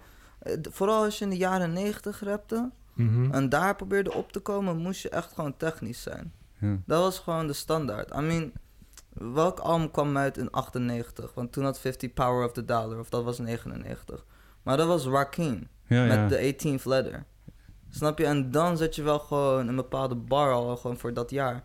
eh, 0.50 0.56
Vooral 0.70 1.04
als 1.04 1.18
je 1.18 1.24
in 1.24 1.30
de 1.30 1.36
jaren 1.36 1.72
90 1.72 2.20
rapte 2.24 2.70
Mhm. 2.94 3.32
en 3.32 3.48
daar 3.48 3.76
probeerde 3.76 4.12
op 4.12 4.32
te 4.32 4.40
komen, 4.40 4.76
moest 4.76 5.02
je 5.02 5.08
echt 5.08 5.32
gewoon 5.32 5.56
technisch 5.56 6.02
zijn. 6.02 6.32
Ja. 6.58 6.76
Dat 6.86 7.00
was 7.02 7.18
gewoon 7.18 7.46
de 7.46 7.52
standaard. 7.52 8.14
I 8.14 8.20
mean, 8.20 8.52
welk 9.12 9.58
album 9.58 9.90
kwam 9.90 10.16
uit 10.16 10.36
in 10.38 10.50
98? 10.50 11.34
Want 11.34 11.52
toen 11.52 11.64
had 11.64 11.80
50 11.80 12.12
Power 12.12 12.44
of 12.44 12.52
the 12.52 12.64
Dollar, 12.64 12.98
of 12.98 13.08
dat 13.08 13.24
was 13.24 13.38
99. 13.38 14.24
Maar 14.62 14.76
dat 14.76 14.86
was 14.86 15.06
Rakim. 15.06 15.68
Ja, 15.86 16.04
met 16.04 16.16
ja. 16.16 16.26
de 16.28 16.54
18th 16.54 16.82
letter. 16.84 17.24
Snap 17.90 18.18
je? 18.18 18.24
En 18.26 18.50
dan 18.50 18.76
zet 18.76 18.94
je 18.94 19.02
wel 19.02 19.18
gewoon 19.18 19.68
een 19.68 19.76
bepaalde 19.76 20.14
bar 20.14 20.52
al 20.52 20.76
gewoon 20.76 20.98
voor 20.98 21.14
dat 21.14 21.30
jaar. 21.30 21.64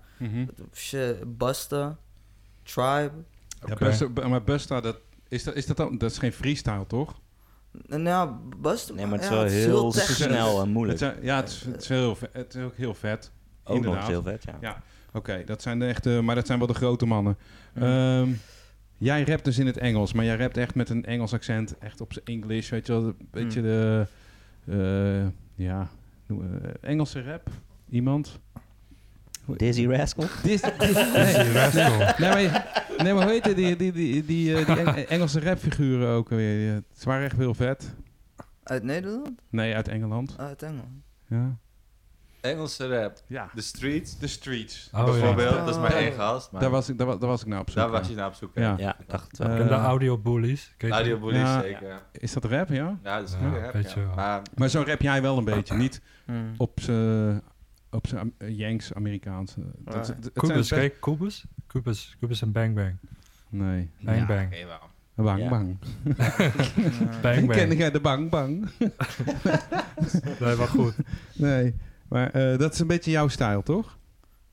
Shit, 0.74 1.38
Busta, 1.38 1.98
Tribe. 2.64 3.12
Ja. 3.66 3.76
Busta- 3.76 4.28
maar 4.28 4.44
Busta, 4.44 4.82
dat, 4.82 5.00
is, 5.28 5.44
dat, 5.44 5.56
is 5.56 5.66
dat, 5.66 5.78
dan, 5.78 5.98
dat 5.98 6.12
is 6.12 6.18
geen 6.18 6.34
freestyle, 6.34 6.88
toch? 6.88 7.20
Nou, 7.88 8.32
Busta... 8.58 8.94
Nee, 8.94 9.06
maar 9.06 9.14
het 9.14 9.24
is 9.24 9.30
ja, 9.30 9.36
wel 9.36 9.46
heel 9.46 9.92
technisch. 9.92 10.16
snel 10.24 10.62
en 10.62 10.70
moeilijk. 10.70 11.00
Het 11.00 11.10
zijn- 11.12 11.24
ja, 11.26 11.36
het 11.36 11.50
is, 11.50 11.64
het, 11.64 11.82
is 11.82 11.88
heel, 11.88 12.18
het 12.32 12.56
is 12.56 12.64
ook 12.64 12.76
heel 12.76 12.94
vet. 12.94 13.32
Ook 13.64 13.68
nog 13.68 13.76
inderdaad. 13.76 14.00
eens 14.02 14.10
heel 14.10 14.24
vet, 14.24 14.44
ja. 14.44 14.58
Ja. 14.62 14.82
Oké, 15.14 15.44
dat 15.46 15.62
zijn 15.62 15.80
de 15.80 15.86
echte, 15.86 16.22
maar 16.24 16.36
dat 16.36 16.46
zijn 16.46 16.58
wel 16.58 16.68
de 16.68 16.74
grote 16.74 17.06
mannen. 17.06 17.38
Ja. 17.74 18.20
Ehm, 18.22 18.30
jij 18.98 19.24
rapt 19.24 19.46
dus 19.46 19.58
in 19.58 19.66
het 19.66 19.78
Engels, 19.78 20.14
maar 20.14 20.26
jij 20.26 20.36
rapt 20.36 20.58
echt 20.58 20.76
met 20.76 20.90
een 20.90 21.06
Engels 21.06 21.34
accent, 21.34 21.78
echt 21.78 22.02
op 22.02 22.14
zijn 22.14 22.26
English, 22.26 22.70
weet 22.70 22.88
je 22.88 22.94
wel, 22.94 23.04
een 23.04 23.16
beetje 23.32 23.60
Hmm. 23.60 23.70
de, 23.70 24.08
eh, 25.56 25.66
ja, 25.66 25.88
noem- 26.26 26.42
eh, 26.64 26.70
Engelse 26.82 27.22
rap, 27.24 27.50
iemand? 27.90 28.40
Dizzy 29.58 29.86
Rascal? 29.86 30.26
Dis, 30.44 30.62
dis- 30.62 30.94
nee, 30.94 31.38
nee, 32.18 32.50
maar, 32.50 32.84
nee, 32.98 33.14
maar 33.14 33.24
hoe 33.24 33.32
heet 33.32 33.46
het, 33.46 33.56
die, 33.56 33.76
die, 33.76 33.92
die, 33.92 34.26
die, 34.26 34.56
eh, 34.56 34.94
die 34.96 35.06
Engelse 35.06 35.40
rapfiguren 35.40 36.10
ook 36.10 36.30
weer? 36.30 36.84
Ze 36.94 37.06
waren 37.06 37.26
echt 37.26 37.38
heel 37.38 37.54
vet. 37.54 37.94
Uit 38.64 38.84
Nederland? 38.84 39.30
Nee, 39.50 39.76
uit 39.76 39.88
Engeland. 39.88 40.36
Uit 40.38 40.62
Engeland. 40.64 41.04
Ja. 41.28 41.58
Engelse 42.42 42.88
rap. 42.88 43.22
ja. 43.28 43.50
The 43.56 43.62
Streets. 43.62 44.18
The 44.18 44.28
Streets. 44.28 44.90
Oh, 44.94 45.00
ja. 45.00 45.06
bijvoorbeeld. 45.12 45.50
Dat 45.56 45.70
is 45.70 45.78
maar 45.78 45.92
Oh. 45.92 45.98
één 45.98 46.12
gast. 46.14 46.52
Maar 46.52 46.62
Daar 46.62 46.70
was, 46.70 46.90
ik, 46.90 46.98
daar, 46.98 47.08
wa- 47.08 47.16
daar 47.18 47.30
was 47.30 47.42
ik 47.42 47.48
nou 47.48 47.62
op 47.62 47.70
zoek. 47.70 47.78
daar 47.78 47.90
was 47.90 48.08
je 48.08 48.16
naar 48.16 48.28
op 48.28 48.34
zoek. 48.34 48.52
Ja. 48.56 48.76
Ja, 48.78 49.00
ik 49.00 49.10
dacht 49.10 49.38
wel. 49.38 49.48
Eh, 49.50 49.68
de 49.68 49.74
audio 49.74 50.18
bullies. 50.18 50.74
Radio 50.78 51.20
Bullies, 51.20 51.40
Ja. 51.40 51.62
zeker. 51.62 52.02
Is 52.12 52.34
dat 52.34 52.46
rap, 52.46 52.70
ja? 52.70 53.00
Ja, 53.04 53.20
dat 53.20 53.28
is 53.30 53.36
Ja, 53.42 53.50
goed 53.50 53.58
rap, 53.60 53.74
weet 53.74 53.92
je 53.94 54.00
ja. 54.00 54.06
wel. 54.06 54.16
Maar 54.16 54.42
Maar 54.56 54.70
zo 54.70 54.84
rap 54.86 55.02
jij 55.02 55.22
wel 55.22 55.38
een 55.38 55.44
beetje. 55.46 55.76
Niet 55.76 56.02
Hmm. 56.26 56.54
op 56.58 56.80
zijn 56.80 57.42
op 57.92 58.08
zijn 58.08 58.34
Yanks 58.38 58.94
Amerikaanse. 58.94 59.60
Dat, 59.78 60.16
Kubus, 60.34 60.56
best- 60.56 60.70
kijk, 60.70 61.02
Kubus? 61.02 61.44
Kubus, 61.68 62.16
Kubus 62.20 62.42
en 62.42 62.52
Bang 62.52 62.76
Bang. 62.76 62.96
Nee. 63.50 63.90
Bang 64.02 64.18
ja, 64.18 64.26
Bang. 64.26 64.46
oké, 64.48 64.66
wel. 64.66 65.26
Bang 65.26 65.40
Ja. 65.42 65.50
bang. 65.50 65.78
Bang 67.22 67.48
Ken 67.52 67.68
Bang. 67.68 67.78
jij 67.78 67.92
de 67.92 68.00
bang 68.00 68.30
bang? 68.30 68.70
Nee, 70.40 70.56
maar 70.56 70.68
goed. 70.68 70.96
Nee. 71.34 71.76
Maar 72.10 72.30
eh, 72.32 72.58
dat 72.58 72.74
is 72.74 72.80
een 72.80 72.88
beetje 72.88 73.12
jouw 73.12 73.28
stijl, 73.28 73.64
toch? 73.64 73.98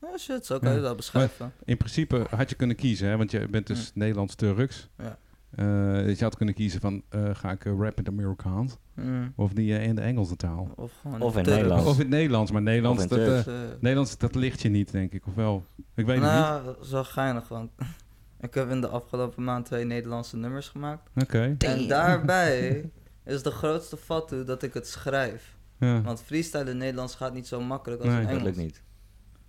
Ja, 0.00 0.16
shit, 0.18 0.46
zo 0.46 0.58
kan 0.58 0.70
je 0.70 0.76
Ja. 0.76 0.82
dat 0.82 0.96
beschrijven. 0.96 1.52
In 1.64 1.76
principe 1.76 2.26
had 2.30 2.50
je 2.50 2.56
kunnen 2.56 2.76
kiezen, 2.76 3.08
hè? 3.08 3.16
want 3.16 3.30
je 3.30 3.48
bent 3.48 3.66
dus 3.66 3.90
Nederlands-Turks. 3.94 4.88
Ja. 4.98 5.18
Eh, 5.50 6.04
dus 6.04 6.18
je 6.18 6.24
had 6.24 6.36
kunnen 6.36 6.54
kiezen 6.54 6.80
van, 6.80 7.02
eh, 7.08 7.30
ga 7.32 7.50
ik 7.50 7.64
rap 7.64 7.78
in 7.80 7.92
het 8.04 8.08
Amerikaans 8.08 8.76
Hmm. 8.94 9.32
of 9.36 9.52
die 9.52 9.78
in 9.78 9.94
de 9.94 10.00
Engelse 10.00 10.36
taal? 10.36 10.70
Of 10.76 10.92
gewoon 11.02 11.20
Of 11.20 11.36
in 11.36 11.42
Turks. 11.42 11.56
Nederlands. 11.58 11.86
Of 11.86 11.94
in 11.94 12.00
het 12.00 12.08
Nederlands, 12.08 12.50
maar 12.50 12.62
Nederlands, 12.62 13.02
in 13.02 13.08
dat, 13.08 13.18
Turks. 13.18 13.46
Nederlands, 13.80 14.18
dat 14.18 14.34
ligt 14.34 14.62
je 14.62 14.68
niet, 14.68 14.92
denk 14.92 15.12
ik. 15.12 15.26
Of 15.26 15.34
wel? 15.34 15.64
Ik 15.94 16.06
weet 16.06 16.16
het 16.20 16.24
nou, 16.24 16.64
dat 16.64 16.76
is 16.84 16.90
wel 16.90 17.04
geinig, 17.04 17.48
want 17.48 17.70
ik 18.40 18.54
heb 18.54 18.70
in 18.70 18.80
de 18.80 18.88
afgelopen 18.88 19.44
maand 19.44 19.66
twee 19.66 19.84
Nederlandse 19.84 20.36
nummers 20.36 20.68
gemaakt. 20.68 21.10
niet. 21.14 21.24
Oké. 21.24 21.54
En 21.58 21.88
daarbij 21.88 22.90
is 23.24 23.42
de 23.42 23.50
grootste 23.50 23.96
fatu 23.96 24.44
dat 24.44 24.62
ik 24.62 24.74
het 24.74 24.86
schrijf. 24.88 25.53
Ja. 25.84 26.02
Want 26.02 26.22
freestyle 26.22 26.70
in 26.70 26.76
Nederlands 26.76 27.14
gaat 27.14 27.32
niet 27.34 27.46
zo 27.46 27.60
makkelijk 27.60 28.02
als 28.02 28.10
Nee. 28.10 28.18
in 28.20 28.26
Dat 28.26 28.30
Engels. 28.32 28.44
lukt 28.46 28.56
niet. 28.56 28.82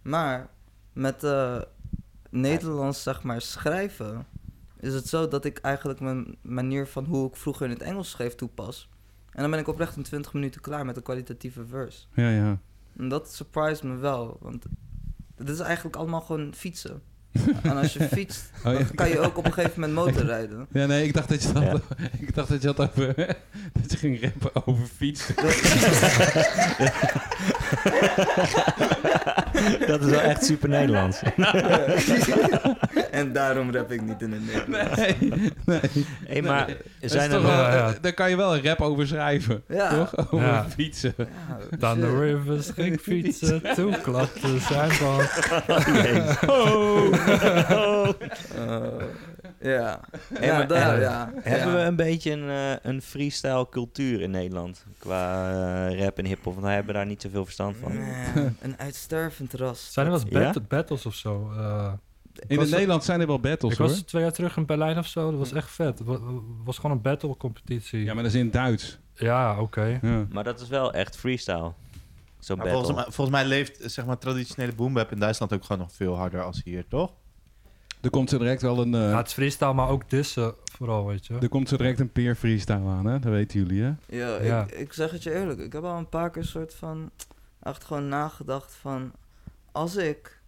Maar 0.01 0.49
met 0.93 1.23
eh 1.23 1.61
Nederlands, 2.29 3.03
zeg 3.03 3.23
maar, 3.23 3.41
schrijven... 3.41 4.25
is 4.79 4.93
het 4.93 5.07
zo 5.07 5.27
dat 5.27 5.45
ik 5.45 5.57
eigenlijk 5.57 5.99
mijn 5.99 6.35
manier 6.41 6.87
van 6.87 7.05
hoe 7.05 7.27
ik 7.27 7.35
vroeger 7.35 7.65
in 7.65 7.71
het 7.71 7.81
Engels 7.81 8.09
schreef 8.09 8.35
toepas. 8.35 8.89
En 9.31 9.41
dan 9.41 9.51
ben 9.51 9.59
ik 9.59 9.67
oprecht 9.67 9.95
in 9.95 10.03
20 10.03 10.33
minuten 10.33 10.61
klaar 10.61 10.85
met 10.85 10.97
een 10.97 11.03
kwalitatieve 11.03 11.65
verse. 11.65 12.05
ja, 12.13 12.29
ja. 12.29 12.59
En 12.97 13.09
dat 13.09 13.33
surprised 13.33 13.83
me 13.83 13.95
wel, 13.95 14.37
want 14.41 14.65
het 15.35 15.49
is 15.49 15.59
eigenlijk 15.59 15.95
allemaal 15.95 16.21
gewoon 16.21 16.53
fietsen. 16.53 17.01
en 17.63 17.77
als 17.77 17.93
je 17.93 18.07
fietst, 18.11 18.41
Oh, 18.65 18.71
ja. 18.71 18.77
dan 18.77 18.95
kan 18.95 19.09
je 19.09 19.19
ook 19.19 19.37
op 19.37 19.45
een 19.45 19.53
gegeven 19.53 19.79
moment 19.79 20.05
motorrijden. 20.05 20.67
Ja, 20.71 20.85
nee, 20.85 21.03
ik 21.05 21.13
dacht 21.13 21.29
dat 21.29 21.43
je 21.43 21.51
dat, 21.51 21.63
Ja. 21.63 21.79
ik 22.19 22.35
dacht 22.35 22.49
dat 22.49 22.61
je 22.61 22.67
had 22.67 22.79
over, 22.79 23.15
dat 23.81 23.91
je 23.91 23.97
ging 23.97 24.21
rappen 24.21 24.65
over 24.67 24.85
fietsen. 24.97 25.35
Dat 29.87 30.01
is 30.01 30.09
wel 30.09 30.19
echt 30.19 30.45
super 30.45 30.69
Nederlands. 30.69 31.21
en 33.11 33.33
daarom 33.33 33.71
rap 33.75 33.91
ik 33.91 34.01
niet 34.01 34.21
in 34.21 34.31
het 34.31 34.41
Nederlands. 34.45 34.95
Nee, 34.95 35.15
nee. 35.65 35.79
Hey, 36.27 36.41
maar 36.41 36.67
is 36.99 37.11
zijn 37.11 37.31
er 37.31 37.41
wel- 37.41 37.51
nog... 37.51 37.73
Ja. 37.73 37.93
Daar 38.01 38.13
kan 38.13 38.29
je 38.29 38.35
wel 38.37 38.55
een 38.55 38.63
rap 38.63 38.81
over 38.81 39.07
schrijven, 39.07 39.63
Ja. 39.67 39.89
toch? 39.89 40.31
Over 40.31 40.45
Ja. 40.47 40.65
fietsen. 40.75 41.13
Ja, 41.17 41.25
Dan 41.79 41.99
de 41.99 42.19
rivers 42.19 42.69
ging 42.75 42.99
fietsen, 43.07 43.61
toen 43.75 44.01
klapte 44.01 44.59
zijn 44.59 44.91
band. 44.99 45.29
Eh, 48.55 48.81
ja. 49.61 49.99
Hey, 50.33 50.47
ja, 50.47 50.57
maar- 50.57 50.67
daar, 50.67 50.99
ja. 50.99 51.31
Hebben 51.41 51.73
we 51.75 51.81
een 51.81 51.95
beetje 51.95 52.31
een, 52.31 52.49
eh, 52.49 52.91
een 52.91 53.01
freestyle 53.01 53.67
cultuur 53.69 54.21
in 54.21 54.31
Nederland? 54.31 54.85
Qua 54.97 55.49
eh, 55.89 55.99
rap 56.03 56.17
en 56.17 56.25
hip-hop, 56.25 56.53
want 56.53 56.65
wij 56.65 56.75
hebben 56.75 56.93
daar 56.93 57.05
niet 57.05 57.21
zoveel 57.21 57.43
verstand 57.45 57.75
van. 57.77 57.91
Een 58.61 58.77
uitstervend 58.77 59.53
ras. 59.53 59.93
Zijn 59.93 60.05
er 60.05 60.11
wel 60.11 60.21
eens 60.21 60.31
Ja? 60.31 60.51
bat- 60.51 60.67
battles 60.67 61.05
of 61.05 61.13
zo? 61.15 61.51
Eh, 61.57 61.93
In 62.47 62.59
het 62.59 62.69
Nederland 62.69 63.03
zijn 63.03 63.21
er 63.21 63.27
wel 63.27 63.39
battles, 63.39 63.71
ik 63.71 63.77
hoor. 63.77 63.87
was 63.87 63.99
twee 64.01 64.21
jaar 64.21 64.31
terug 64.31 64.57
in 64.57 64.65
Berlijn 64.65 64.97
of 64.97 65.07
zo. 65.07 65.29
Dat 65.29 65.39
was 65.39 65.51
echt 65.53 65.71
vet. 65.71 65.99
Het 65.99 66.07
wa- 66.07 66.19
was 66.63 66.75
gewoon 66.77 66.91
een 66.95 67.01
battle 67.01 67.37
competitie. 67.37 68.03
Ja, 68.03 68.13
maar 68.13 68.23
dat 68.23 68.33
is 68.33 68.39
in 68.39 68.51
Duits. 68.51 68.97
Ja, 69.13 69.59
oké. 69.59 69.99
Ja. 70.01 70.25
Maar 70.31 70.43
dat 70.43 70.59
is 70.61 70.67
wel 70.67 70.93
echt 70.93 71.17
freestyle. 71.17 71.71
Zo'n 72.39 72.57
battle. 72.57 72.73
volgens, 72.75 72.95
mij, 72.95 73.03
volgens 73.03 73.29
mij 73.37 73.45
leeft 73.45 73.79
zeg 73.91 74.05
maar, 74.05 74.17
traditionele 74.17 74.73
boombap 74.75 75.11
in 75.11 75.19
Duitsland 75.19 75.53
ook 75.53 75.61
gewoon 75.65 75.81
nog 75.81 75.91
veel 75.91 76.15
harder 76.15 76.43
als 76.43 76.61
hier, 76.63 76.85
toch? 76.87 77.11
Er 78.05 78.11
komt 78.11 78.29
zo 78.29 78.37
direct 78.37 78.61
wel 78.61 78.79
een, 78.79 78.93
eh, 78.93 79.09
Ja, 79.09 79.17
het 79.17 79.27
is 79.27 79.33
freestyle, 79.33 79.73
maar 79.73 79.89
ook 79.89 80.09
dissen 80.09 80.55
vooral, 80.63 81.05
weet 81.05 81.25
je. 81.25 81.37
er 81.39 81.49
komt 81.49 81.69
zo 81.69 81.77
direct 81.77 81.99
een 81.99 82.11
peer 82.11 82.35
freestyle 82.35 82.87
aan, 82.87 83.05
hè? 83.05 83.19
Dat 83.19 83.31
weten 83.31 83.59
jullie, 83.59 83.81
hè? 83.81 83.93
Ja, 84.07 84.41
Ja. 84.41 84.63
Ik, 84.63 84.71
ik 84.71 84.93
zeg 84.93 85.11
het 85.11 85.23
je 85.23 85.33
eerlijk. 85.33 85.59
Ik 85.59 85.73
heb 85.73 85.83
al 85.83 85.97
een 85.97 86.09
paar 86.09 86.29
keer 86.31 86.43
soort 86.43 86.73
van... 86.73 87.11
Echt 87.61 87.83
gewoon 87.83 88.07
nagedacht 88.07 88.73
van... 88.73 89.11
Als 89.71 89.95
ik 89.95 90.41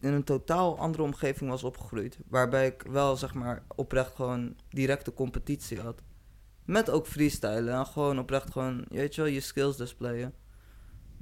in 0.00 0.12
een 0.12 0.24
totaal 0.24 0.78
andere 0.78 1.02
omgeving 1.02 1.50
was 1.50 1.62
opgegroeid... 1.62 2.18
Waarbij 2.28 2.66
ik 2.66 2.82
wel, 2.90 3.16
zeg 3.16 3.34
maar, 3.34 3.62
oprecht 3.76 4.14
gewoon 4.14 4.56
directe 4.68 5.14
competitie 5.14 5.80
had. 5.80 6.02
Met 6.64 6.90
ook 6.90 7.06
freestylen 7.06 7.74
en 7.74 7.86
gewoon 7.86 8.18
oprecht 8.18 8.50
gewoon... 8.50 8.84
Je 8.88 8.98
weet 8.98 9.14
je 9.14 9.22
wel, 9.22 9.30
je 9.30 9.40
skills 9.40 9.76
displayen. 9.76 10.34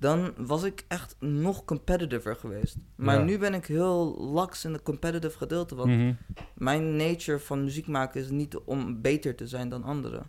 Dan 0.00 0.32
was 0.36 0.62
ik 0.62 0.84
echt 0.88 1.16
nog 1.18 1.64
competitiver 1.64 2.36
geweest. 2.36 2.76
Maar 2.96 3.18
Ja. 3.18 3.24
nu 3.24 3.38
ben 3.38 3.54
ik 3.54 3.66
heel 3.66 4.16
laks 4.18 4.64
in 4.64 4.72
het 4.72 4.82
competitive 4.82 5.36
gedeelte. 5.38 5.74
Want 5.74 5.90
Mhm. 5.90 6.12
mijn 6.54 6.96
nature 6.96 7.38
van 7.38 7.64
muziek 7.64 7.86
maken 7.86 8.20
is 8.20 8.28
niet 8.30 8.56
om 8.56 9.00
beter 9.00 9.34
te 9.34 9.46
zijn 9.46 9.68
dan 9.68 9.82
anderen. 9.84 10.26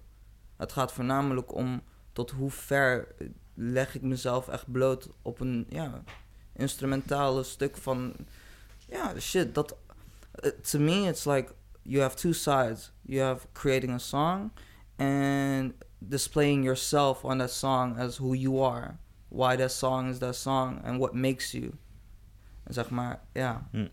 Het 0.57 0.71
gaat 0.71 0.91
voornamelijk 0.93 1.53
om 1.55 1.81
tot 2.13 2.31
hoe 2.31 2.51
ver 2.51 3.07
leg 3.53 3.95
ik 3.95 4.01
mezelf 4.01 4.47
echt 4.47 4.71
bloot 4.71 5.09
op 5.21 5.39
een 5.39 5.65
ja, 5.69 6.03
instrumentale 6.55 7.43
stuk 7.43 7.77
van 7.77 8.15
ja 8.87 9.19
shit 9.19 9.55
dat 9.55 9.77
uh, 10.45 10.51
to 10.51 10.79
me 10.79 11.07
it's 11.07 11.25
like 11.25 11.51
you 11.81 12.01
have 12.01 12.15
two 12.15 12.31
sides 12.31 12.91
you 13.01 13.21
have 13.21 13.47
creating 13.51 13.93
a 13.93 13.97
song 13.97 14.51
and 14.97 15.73
displaying 15.99 16.63
yourself 16.63 17.23
on 17.23 17.37
that 17.37 17.51
song 17.51 17.97
as 17.97 18.17
who 18.17 18.33
you 18.35 18.63
are 18.63 18.95
why 19.31 19.55
that 19.55 19.71
song 19.71 20.09
is 20.09 20.17
that 20.17 20.35
song 20.35 20.83
and 20.83 20.97
what 20.99 21.13
makes 21.13 21.51
you 21.51 21.71
En 22.63 22.73
zeg 22.73 22.89
maar 22.89 23.19
ja 23.33 23.67
En, 23.71 23.91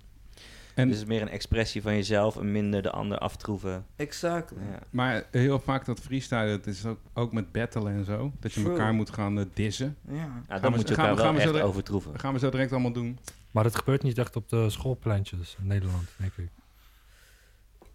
Dus 0.89 0.97
het 0.99 1.09
is 1.09 1.09
meer 1.15 1.23
een 1.23 1.29
expressie 1.29 1.83
van 1.83 1.95
jezelf 1.95 2.37
en 2.37 2.53
minder 2.53 2.83
de 2.83 2.91
ander 2.91 3.19
aftroeven. 3.19 3.87
exactly 3.97 4.59
Ja. 4.71 4.79
maar 4.91 5.25
heel 5.31 5.61
vaak 5.61 5.85
dat 5.85 6.01
freestyle, 6.01 6.39
het 6.51 6.67
is 6.67 6.87
ook, 6.87 6.99
ook 7.15 7.33
met 7.33 7.53
battlen 7.53 7.93
en 7.93 8.05
zo. 8.05 8.33
Dat 8.41 8.53
je 8.53 8.61
True. 8.61 8.73
elkaar 8.73 8.95
moet 8.95 9.11
gaan 9.11 9.39
eh, 9.39 9.45
dissen. 9.55 9.97
ja 10.09 10.15
Ja, 10.15 10.23
Gaan 10.49 10.61
dan 10.61 10.71
we- 10.71 10.77
moet 10.77 10.89
je 10.89 10.95
gaan 10.95 11.05
we- 11.05 11.11
elkaar 11.11 11.25
gaan 11.25 11.35
we 11.35 11.43
wel 11.43 11.53
zo 11.53 11.59
echt 11.59 11.67
overtroeven. 11.69 12.13
Dat 12.13 12.21
gaan 12.21 12.33
we 12.33 12.39
zo 12.39 12.51
direct 12.51 12.73
allemaal 12.73 12.93
doen. 12.93 13.19
Maar 13.51 13.63
dat 13.65 13.77
gebeurt 13.77 14.03
niet 14.03 14.19
echt 14.19 14.37
op 14.37 14.49
de 14.49 14.71
schoolpleintjes 14.71 15.57
in 15.61 15.67
Nederland, 15.67 16.05
denk 16.17 16.33
ik. 16.37 16.49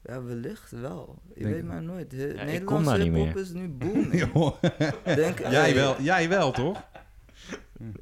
Ja, 0.04 0.24
wellicht 0.24 0.72
wel. 0.72 1.20
Je 1.36 1.42
Denk- 1.44 1.54
weet 1.56 1.64
maar 1.66 1.82
nooit. 1.84 2.12
He- 2.12 2.28
ik 2.28 2.44
Nederlandse 2.46 2.96
hip-hop 3.02 3.36
is 3.38 3.50
nu 3.52 3.68
booming. 3.80 4.30
Joh. 4.34 4.62
Denk, 5.04 5.40
jij, 5.40 5.74
wel, 5.74 6.02
jij 6.02 6.30
wel, 6.30 6.52
toch? 6.52 6.84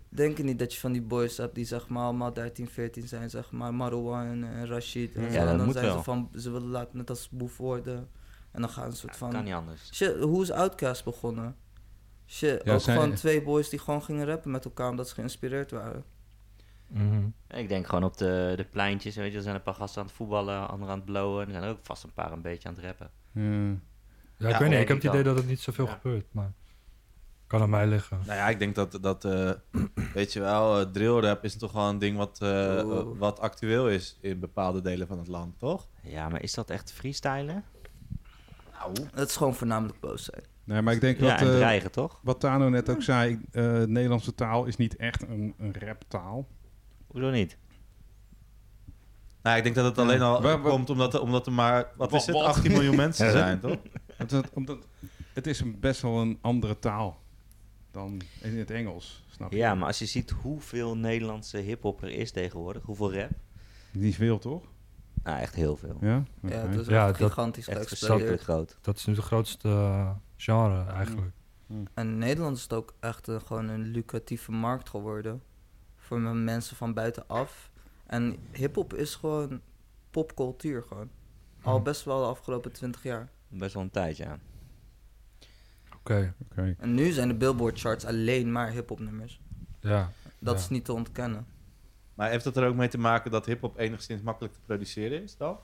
Denk 0.10 0.38
je 0.38 0.44
niet 0.44 0.60
dat 0.60 0.74
je 0.74 0.80
van 0.80 0.92
die 0.92 1.02
boys 1.02 1.38
hebt 1.38 1.56
die 1.56 1.66
zeg 1.66 1.88
maar 1.88 2.04
allemaal 2.04 2.34
13, 2.34 2.68
14 2.70 3.08
zijn, 3.08 3.30
zeg 3.30 3.52
maar 3.52 3.74
Marwan 3.74 4.44
en 4.44 4.68
Rashid. 4.68 5.16
En 5.16 5.22
Ja, 5.24 5.32
zo. 5.32 5.40
dat 5.40 5.48
en 5.50 5.58
dan 5.58 5.66
moet 5.66 5.74
zijn 5.76 5.86
wel. 5.86 5.98
ze 5.98 6.04
van, 6.04 6.30
ze 6.36 6.52
willen 6.52 6.68
laten 6.70 6.98
net 6.98 7.10
als 7.10 7.30
boef 7.30 7.58
worden. 7.58 8.10
En 8.52 8.62
dan 8.62 8.70
gaan 8.70 8.84
ze 8.84 8.90
een 8.92 8.96
soort 8.98 9.12
Ja, 9.14 9.18
van... 9.18 9.30
kan 9.32 9.44
niet 9.44 9.54
anders. 9.54 9.90
Shit, 9.94 10.20
hoe 10.20 10.42
is 10.42 10.52
Outkast 10.52 11.04
begonnen? 11.04 11.56
Shit, 12.28 12.62
Ja, 12.64 12.74
ook 12.74 12.82
gewoon 12.82 13.14
twee 13.14 13.44
boys 13.44 13.70
die 13.70 13.80
gewoon 13.80 14.04
gingen 14.04 14.26
rappen 14.26 14.52
met 14.52 14.66
elkaar 14.66 14.90
omdat 14.90 15.08
ze 15.08 15.14
geïnspireerd 15.14 15.72
waren. 15.72 16.04
Mhm. 16.88 17.28
Ik 17.48 17.68
denk 17.70 17.86
gewoon 17.86 18.04
op 18.04 18.18
de, 18.18 18.54
de 18.56 18.64
pleintjes, 18.66 19.16
weet 19.16 19.32
je, 19.32 19.38
er 19.38 19.44
zijn 19.44 19.56
een 19.56 19.64
paar 19.64 19.74
gasten 19.74 20.02
aan 20.02 20.08
het 20.08 20.16
voetballen, 20.16 20.68
anderen 20.70 20.94
aan 20.94 21.00
het 21.00 21.06
blowen. 21.10 21.46
Er 21.46 21.52
zijn 21.52 21.64
ook 21.64 21.80
vast 21.82 22.04
een 22.04 22.14
paar 22.14 22.32
een 22.32 22.42
beetje 22.42 22.68
aan 22.70 22.76
het 22.76 22.84
rappen. 22.84 23.10
Ja. 23.32 24.48
Ja, 24.48 24.54
ik 24.54 24.60
weet 24.60 24.70
niet. 24.70 24.70
denk 24.70 24.82
Ik 24.82 24.88
heb 24.88 24.98
het 24.98 25.06
idee 25.06 25.24
dat 25.24 25.38
het 25.38 25.48
niet 25.48 25.60
zoveel 25.60 25.86
Ja. 25.86 25.92
gebeurt, 25.92 26.26
maar... 26.32 26.52
Kan 27.52 27.62
aan 27.62 27.70
mij 27.70 27.88
liggen. 27.88 28.20
Nou 28.26 28.38
ja, 28.38 28.50
ik 28.50 28.60
denk 28.60 28.76
dat, 28.76 28.98
dat 29.02 29.26
eh, 29.26 29.52
weet 30.14 30.34
je 30.34 30.40
wel, 30.40 30.80
eh, 30.80 30.86
drillrap 30.92 31.44
is 31.44 31.56
toch 31.58 31.72
wel 31.72 31.90
een 31.90 32.00
ding 32.00 32.18
wat, 32.18 32.40
eh, 32.42 33.02
wat 33.18 33.40
actueel 33.40 33.90
is 33.90 34.18
in 34.22 34.40
bepaalde 34.40 34.82
delen 34.82 35.08
van 35.08 35.18
het 35.18 35.28
land, 35.28 35.60
toch? 35.60 35.88
Ja, 36.02 36.30
maar 36.30 36.42
is 36.42 36.54
dat 36.54 36.70
echt 36.70 36.92
freestylen? 36.94 37.64
Nou, 38.80 38.92
Het 39.14 39.30
is 39.30 39.36
gewoon 39.36 39.56
voornamelijk 39.56 40.00
boos 40.00 40.24
zijn. 40.24 40.44
Nee, 40.64 40.82
maar 40.82 40.94
ik 40.94 41.02
denk 41.02 41.20
Ja, 41.20 41.36
dreigen, 41.38 41.92
toch? 41.92 42.20
wat 42.24 42.40
Tano 42.40 42.70
net 42.70 42.90
ook 42.90 43.02
zei, 43.02 43.34
eh, 43.52 43.64
de 43.80 43.86
Nederlandse 43.88 44.36
taal 44.36 44.66
is 44.66 44.78
niet 44.78 44.96
echt 44.96 45.22
een, 45.22 45.54
een 45.58 45.74
raptaal. 45.80 46.48
Hoezo 47.08 47.30
niet? 47.30 47.58
nou, 49.42 49.58
ik 49.58 49.64
denk 49.64 49.76
dat 49.76 49.86
het 49.86 49.98
alleen 49.98 50.22
al 50.22 50.60
komt 50.60 50.90
omdat, 50.90 51.14
er- 51.14 51.22
omdat 51.22 51.46
er 51.46 51.54
maar, 51.54 51.92
wat 51.98 52.12
Wat- 52.12 52.20
is 52.22 52.26
het, 52.28 52.36
wat? 52.36 52.46
18 52.46 52.72
miljoen 52.72 52.96
mensen 52.96 53.32
zijn, 53.32 53.60
toch? 53.60 53.78
Het, 54.16 54.32
het- 54.32 54.50
omdat, 54.54 54.78
het 55.34 55.48
is 55.48 55.60
een 55.60 55.80
best 55.80 56.02
wel 56.02 56.20
een 56.22 56.38
andere 56.42 56.80
taal 56.80 57.21
dan 57.92 58.22
in 58.42 58.58
het 58.58 58.72
Engels, 58.72 59.24
snap 59.30 59.52
je? 59.52 59.58
Ja, 59.58 59.76
maar 59.76 59.88
als 59.88 60.00
je 60.00 60.06
ziet 60.06 60.30
hoeveel 60.30 60.98
Nederlandse 60.98 61.58
hip-hop 61.58 62.02
er 62.02 62.10
is 62.10 62.32
tegenwoordig, 62.32 62.84
hoeveel 62.84 63.14
rap? 63.14 63.30
Niet 63.92 64.16
veel, 64.16 64.40
toch? 64.40 64.64
Nou, 65.24 65.40
echt 65.40 65.56
heel 65.56 65.78
veel. 65.78 65.98
Ja? 66.02 66.24
Ja, 66.42 66.50
het 66.50 66.80
is 66.80 66.88
Ja, 66.88 67.08
echt 67.08 67.20
dat- 67.20 67.28
gigantisch 67.30 67.68
Echt 67.68 67.78
groot. 68.42 68.78
Dat 68.82 68.98
is 68.98 69.06
nu 69.06 69.14
de 69.14 69.22
grootste 69.22 69.68
eh, 69.70 70.12
genre 70.38 70.92
eigenlijk. 70.92 71.32
En 71.68 72.08
in 72.08 72.18
Nederland 72.18 72.58
is 72.58 72.64
het 72.64 72.74
ook 72.74 72.94
echt 73.00 73.28
een, 73.28 73.42
gewoon 73.42 73.68
een 73.70 73.82
lucratieve 73.84 74.52
markt 74.52 74.90
geworden. 74.90 75.42
Voor 75.96 76.20
mensen 76.22 76.76
van 76.76 76.94
buitenaf. 76.94 77.72
En 78.06 78.38
hip-hop 78.52 78.94
is 78.94 79.16
gewoon 79.16 79.62
popcultuur 80.12 80.84
gewoon. 80.88 81.10
Al 81.62 81.74
Mhm. 81.76 81.84
best 81.84 82.04
wel 82.04 82.20
de 82.22 82.26
afgelopen 82.28 82.72
20 82.72 83.04
jaar. 83.04 83.30
Best 83.48 83.74
wel 83.74 83.84
een 83.84 83.92
tijd, 83.92 84.18
ja. 84.18 84.40
Oké, 86.04 86.34
Oké. 86.52 86.76
En 86.78 86.94
nu 86.94 87.12
zijn 87.12 87.28
de 87.28 87.34
Billboard 87.36 87.80
charts 87.80 88.06
alleen 88.06 88.52
maar 88.52 88.70
hip-hop 88.72 89.00
nummers. 89.00 89.42
ja. 89.80 90.12
Dat 90.40 90.54
Ja. 90.56 90.60
is 90.62 90.70
niet 90.70 90.86
te 90.86 90.94
ontkennen. 90.94 91.46
Maar 92.14 92.30
heeft 92.30 92.44
dat 92.44 92.58
er 92.58 92.68
ook 92.68 92.76
mee 92.76 92.88
te 92.88 92.98
maken 92.98 93.32
dat 93.32 93.46
hip-hop 93.46 93.78
enigszins 93.78 94.22
makkelijk 94.22 94.54
te 94.54 94.60
produceren 94.66 95.24
is 95.24 95.38
dan? 95.38 95.58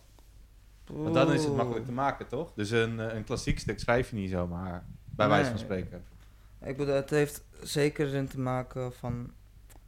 Want 0.86 1.14
dan 1.14 1.32
is 1.32 1.44
het 1.44 1.56
makkelijk 1.56 1.86
te 1.86 1.92
maken, 1.92 2.28
toch? 2.28 2.54
Dus 2.54 2.70
een, 2.70 3.00
eh, 3.00 3.16
een 3.16 3.24
klassiek 3.24 3.60
stuk 3.60 3.80
schrijf 3.80 4.10
je 4.10 4.16
niet 4.16 4.30
zomaar, 4.30 4.86
bij 5.06 5.28
wijze 5.28 5.50
van 5.50 5.60
spreken. 5.60 6.04
Ik 6.62 6.78
bedoel, 6.78 6.94
het 6.96 7.10
heeft 7.10 7.44
zeker 7.62 8.08
erin 8.08 8.28
te 8.28 8.40
maken 8.40 8.94
van... 8.94 9.32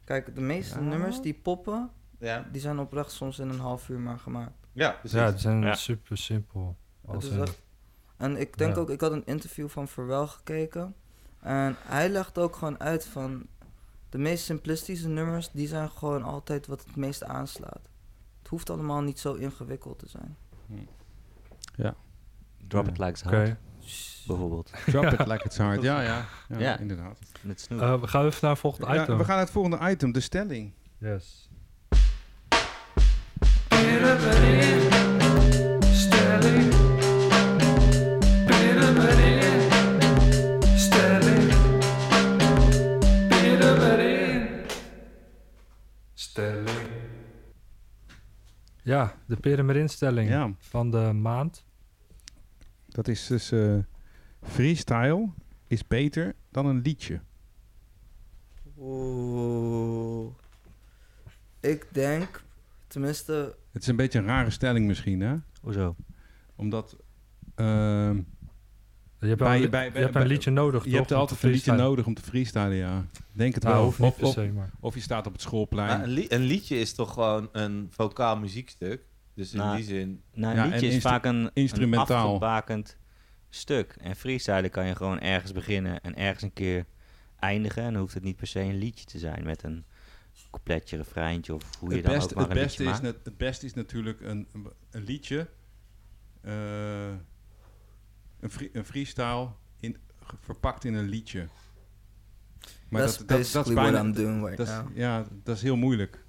Kijk, 0.03 0.35
de 0.35 0.41
meeste 0.41 0.79
Ja. 0.79 0.85
nummers 0.85 1.21
die 1.21 1.33
poppen, 1.33 1.89
Ja, 2.19 2.47
die 2.51 2.61
zijn 2.61 2.79
oprecht 2.79 3.11
soms 3.11 3.39
in 3.39 3.49
een 3.49 3.59
half 3.59 3.89
uur 3.89 3.99
maar 3.99 4.19
gemaakt. 4.19 4.67
ja 4.71 4.91
precies. 4.91 5.17
ja, 5.19 5.29
die 5.31 5.39
zijn 5.39 5.61
Ja. 5.61 5.73
super 5.73 6.17
simpel. 6.17 6.77
Het 7.07 7.23
is 7.23 7.29
echt- 7.29 7.61
En 8.19 8.37
ik 8.37 8.57
denk 8.57 8.75
Ja. 8.75 8.81
ook, 8.81 8.89
ik 8.89 9.01
had 9.01 9.11
een 9.11 9.25
interview 9.25 9.69
van 9.69 9.87
Verwel 9.87 10.27
gekeken. 10.27 10.95
En 11.39 11.75
hij 11.79 12.09
legt 12.09 12.37
ook 12.37 12.55
gewoon 12.55 12.79
uit 12.79 13.05
van 13.05 13.47
de 14.09 14.17
meest 14.17 14.43
simplistische 14.45 15.07
nummers, 15.07 15.49
die 15.51 15.67
zijn 15.67 15.89
gewoon 15.89 16.23
altijd 16.23 16.67
wat 16.67 16.83
het 16.85 16.95
meest 16.95 17.23
aanslaat. 17.23 17.81
Het 18.39 18.47
hoeft 18.47 18.69
allemaal 18.69 19.01
niet 19.01 19.19
zo 19.19 19.33
ingewikkeld 19.33 19.99
te 19.99 20.09
zijn. 20.09 20.37
Drop 22.67 22.85
Ja. 22.85 22.91
it 22.91 22.97
like 22.97 23.09
it's 23.11 23.23
Oké. 23.23 23.37
hot, 23.37 23.55
bijvoorbeeld. 24.27 24.71
Drop 24.85 25.03
it 25.05 25.27
like 25.27 25.45
it's 25.45 25.57
hard. 25.57 25.81
Ja, 25.81 26.01
ja. 26.01 26.25
Ja, 26.49 26.59
Ja. 26.59 26.77
inderdaad. 26.77 27.19
Met. 27.41 27.67
Eh, 27.71 28.01
we 28.01 28.07
gaan 28.07 28.25
even 28.25 28.39
naar 28.41 28.51
het 28.51 28.59
volgende 28.59 28.93
Ja, 28.93 29.01
item. 29.03 29.17
we 29.17 29.23
gaan 29.23 29.35
naar 29.35 29.43
het 29.45 29.53
volgende 29.53 29.89
item, 29.89 30.11
de 30.11 30.19
stelling. 30.19 30.73
Yes. 30.97 31.49
Ja, 48.89 49.15
de 49.25 49.35
Pyramidinstelling 49.35 50.29
Ja, 50.29 50.53
van 50.57 50.91
de 50.91 51.13
maand. 51.13 51.65
dat 52.87 53.07
is 53.07 53.27
dus 53.27 53.51
eh, 53.51 53.77
freestyle 54.41 55.29
is 55.67 55.87
beter 55.87 56.35
dan 56.51 56.65
een 56.65 56.81
liedje. 56.81 57.21
Oeh. 58.77 60.31
Ik 61.59 61.87
denk, 61.91 62.43
tenminste, 62.87 63.55
Het 63.71 63.81
is 63.81 63.87
een 63.87 63.95
beetje 63.95 64.19
een 64.19 64.25
rare 64.25 64.49
stelling 64.49 64.87
misschien, 64.87 65.21
hè? 65.21 65.35
Hoezo? 65.61 65.95
Omdat 66.55 66.97
ehm, 67.55 68.21
Je 69.19 69.27
hebt, 69.27 69.39
Bij- 69.39 69.63
een- 69.63 69.69
bij- 69.69 69.85
je 69.85 69.91
bij- 69.91 70.01
hebt 70.01 70.13
bij- 70.13 70.21
een 70.21 70.27
liedje 70.27 70.51
nodig, 70.51 70.83
je 70.83 70.89
toch? 70.89 70.99
hebt 70.99 71.11
altijd 71.11 71.43
een 71.43 71.49
liedje 71.49 71.71
nodig 71.71 72.05
om 72.05 72.13
te 72.13 72.21
freestylen, 72.21 72.75
ja. 72.75 73.05
Denk 73.31 73.53
het 73.55 73.63
Nou, 73.63 73.75
wel. 73.75 73.85
of, 73.87 73.99
of, 74.21 74.31
se, 74.33 74.51
of 74.79 74.93
je 74.95 75.01
staat 75.01 75.25
op 75.27 75.31
het 75.33 75.41
schoolplein. 75.41 75.87
Maar 75.87 76.03
een, 76.03 76.09
li- 76.09 76.25
een 76.29 76.41
liedje 76.41 76.79
is 76.79 76.93
toch 76.93 77.13
gewoon 77.13 77.49
een 77.51 77.87
vocaal 77.91 78.37
muziekstuk? 78.37 79.01
Dus 79.33 79.51
in 79.51 79.57
Nou, 79.57 79.75
die 79.75 79.85
zin... 79.85 80.21
Nou, 80.33 80.55
Ja, 80.55 80.63
een 80.63 80.69
liedje 80.71 80.87
is 80.87 81.01
vaak 81.01 81.25
een, 81.25 81.49
instrumentaal. 81.53 82.17
een 82.25 82.25
afgebakend 82.33 82.97
stuk. 83.49 83.95
En 84.01 84.15
freestylen 84.15 84.69
kan 84.69 84.85
je 84.85 84.95
gewoon 84.95 85.19
ergens 85.19 85.51
beginnen 85.51 86.01
en 86.01 86.15
ergens 86.15 86.43
een 86.43 86.53
keer 86.53 86.85
eindigen. 87.39 87.83
En 87.83 87.91
dan 87.91 88.01
hoeft 88.01 88.13
het 88.13 88.23
niet 88.23 88.35
per 88.35 88.47
se 88.47 88.59
een 88.59 88.77
liedje 88.77 89.05
te 89.05 89.17
zijn 89.19 89.43
met 89.43 89.63
een 89.63 89.85
coupletje, 90.51 90.97
refreintje 90.97 91.53
of 91.53 91.63
hoe 91.79 91.89
je 91.89 91.95
het 91.95 92.05
dan 92.05 92.13
beste, 92.13 92.29
ook 92.29 92.35
maar 92.39 92.49
het, 92.49 92.57
een 92.57 92.63
beste 92.63 92.83
liedje 92.83 92.95
is 92.97 93.01
net, 93.13 93.19
het 93.23 93.37
beste 93.37 93.65
is 93.65 93.73
natuurlijk 93.73 94.21
een, 94.21 94.47
een- 94.53 94.67
een 94.91 95.03
liedje, 95.03 95.47
eh, 96.41 96.53
een, 98.39 98.49
free- 98.49 98.69
een 98.73 98.85
freestyle 98.85 99.47
in, 99.79 99.97
verpakt 100.39 100.85
in 100.85 100.93
een 100.93 101.07
liedje. 101.09 101.47
Maar 102.89 103.01
that's 103.01 103.17
dat, 103.17 103.27
dat, 103.27 103.51
dat 103.51 103.67
is 103.67 103.73
bijna, 103.73 103.91
what 103.91 104.05
I'm 104.05 104.13
doing 104.13 104.41
right 104.45 104.57
dat 104.57 104.83
ja, 104.93 105.25
dat 105.43 105.55
is 105.55 105.61
heel 105.61 105.75
moeilijk, 105.75 106.25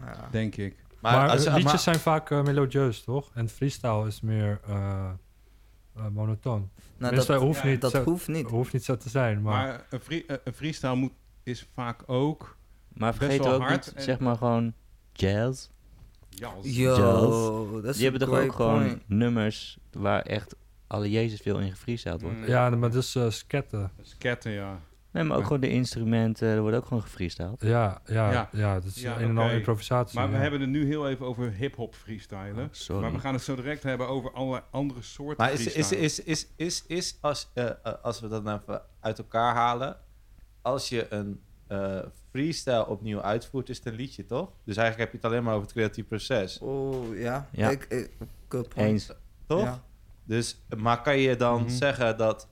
Ja. 0.00 0.28
denk 0.30 0.56
ik. 0.56 0.82
Maar, 1.00 1.28
als 1.30 1.42
je- 1.42 1.48
liedjes 1.50 1.64
maar- 1.64 1.78
zijn 1.78 1.98
vaak 1.98 2.30
eh, 2.30 2.42
melodieus, 2.42 3.02
toch? 3.02 3.30
En 3.34 3.48
freestyle 3.48 4.06
is 4.06 4.20
meer 4.20 4.60
eh, 4.66 5.10
eh, 5.96 6.08
monotoon. 6.12 6.70
Nou, 6.96 7.14
dat, 7.14 7.26
hoeft, 7.28 7.62
ja, 7.62 7.66
niet 7.68 7.80
dat 7.80 7.90
zo, 7.90 8.02
hoeft 8.04 8.28
niet. 8.28 8.46
hoeft 8.46 8.72
niet 8.72 8.84
zo 8.84 8.96
te 8.96 9.08
zijn, 9.08 9.42
maar... 9.42 9.66
Maar, 9.66 9.86
een, 9.90 10.00
free, 10.00 10.26
eh, 10.26 10.36
een 10.44 10.52
freestyle 10.54 10.94
moet, 10.94 11.12
is 11.42 11.68
vaak 11.74 12.02
ook... 12.06 12.56
Maar 12.92 13.08
best 13.10 13.22
vergeet 13.22 13.44
wel 13.44 13.52
ook 13.54 13.60
hard 13.60 13.86
niet, 13.86 13.94
en- 13.94 14.02
zeg 14.02 14.18
maar 14.18 14.36
gewoon 14.36 14.72
jazz. 15.12 15.68
Ja, 16.28 16.52
Yo, 16.62 17.70
dat 17.80 17.84
is 17.90 17.94
Die 18.00 18.08
hebben 18.10 18.28
toch 18.28 18.38
ook 18.38 18.52
gewoon 18.52 19.02
nummers 19.06 19.78
waar 19.92 20.22
echt 20.22 20.56
alle 20.94 21.10
Jezus 21.10 21.40
veel 21.40 21.58
in 21.58 21.70
gefreestyled 21.70 22.22
wordt. 22.22 22.36
Mm. 22.38 22.46
Ja, 22.46 22.70
maar 22.70 22.90
dat 22.90 23.02
is 23.02 23.14
eh, 23.14 23.30
sketten. 23.30 23.90
Sketten, 24.02 24.52
ja. 24.52 24.80
Nee, 25.10 25.22
maar 25.24 25.32
ook 25.32 25.40
Ja. 25.40 25.46
gewoon 25.46 25.60
de 25.60 25.68
instrumenten, 25.70 26.48
er 26.48 26.60
wordt 26.60 26.76
ook 26.76 26.86
gewoon 26.86 27.02
gefreestyled. 27.02 27.60
Ja, 27.60 28.00
ja, 28.06 28.32
Ja. 28.32 28.48
ja. 28.52 28.74
dat 28.74 28.84
is 28.84 29.00
Ja, 29.02 29.16
een 29.16 29.28
en 29.28 29.38
al 29.38 29.50
improvisatie. 29.50 30.18
Maar 30.18 30.30
we 30.30 30.36
hebben 30.36 30.60
het 30.60 30.68
nu 30.70 30.86
heel 30.86 31.08
even 31.08 31.26
over 31.26 31.52
hip-hop 31.52 31.94
freestylen. 31.94 32.64
Oh, 32.64 32.68
sorry. 32.70 33.02
Maar 33.02 33.12
we 33.12 33.18
gaan 33.18 33.34
het 33.34 33.42
zo 33.42 33.54
direct 33.56 33.82
hebben 33.82 34.08
over 34.08 34.32
allerlei 34.32 34.62
andere 34.70 35.02
soorten 35.02 35.44
Maar 35.44 35.52
is, 35.52 35.66
is, 35.74 35.92
is, 35.92 36.22
is, 36.22 36.48
is, 36.56 36.84
is 36.86 37.18
als, 37.20 37.50
eh, 37.54 37.64
eh, 37.66 37.74
als 38.02 38.20
we 38.20 38.28
dat 38.28 38.42
nou 38.44 38.60
even 38.60 38.82
uit 39.00 39.18
elkaar 39.18 39.54
halen, 39.54 39.96
als 40.62 40.88
je 40.88 41.06
een 41.12 41.40
eh, 41.66 41.98
freestyle 42.30 42.86
opnieuw 42.86 43.20
uitvoert, 43.20 43.68
is 43.68 43.76
het 43.76 43.86
een 43.86 43.94
liedje, 43.94 44.24
toch? 44.24 44.50
Dus 44.64 44.76
eigenlijk 44.76 44.98
heb 44.98 45.10
je 45.10 45.16
het 45.26 45.26
alleen 45.26 45.44
maar 45.44 45.54
over 45.54 45.66
het 45.66 45.76
creatief 45.76 46.06
proces, 46.08 46.58
Oeh, 46.62 47.20
ja. 47.20 47.48
Ja. 47.52 47.70
Ik, 47.70 47.84
ik, 47.84 48.10
good 48.48 48.68
point. 48.68 48.90
Eens. 48.90 49.10
toch? 49.46 49.80
Dus, 50.24 50.64
maar 50.76 51.02
kan 51.02 51.18
je 51.18 51.36
dan 51.36 51.60
Mhm. 51.60 51.70
zeggen 51.70 52.16
dat 52.16 52.48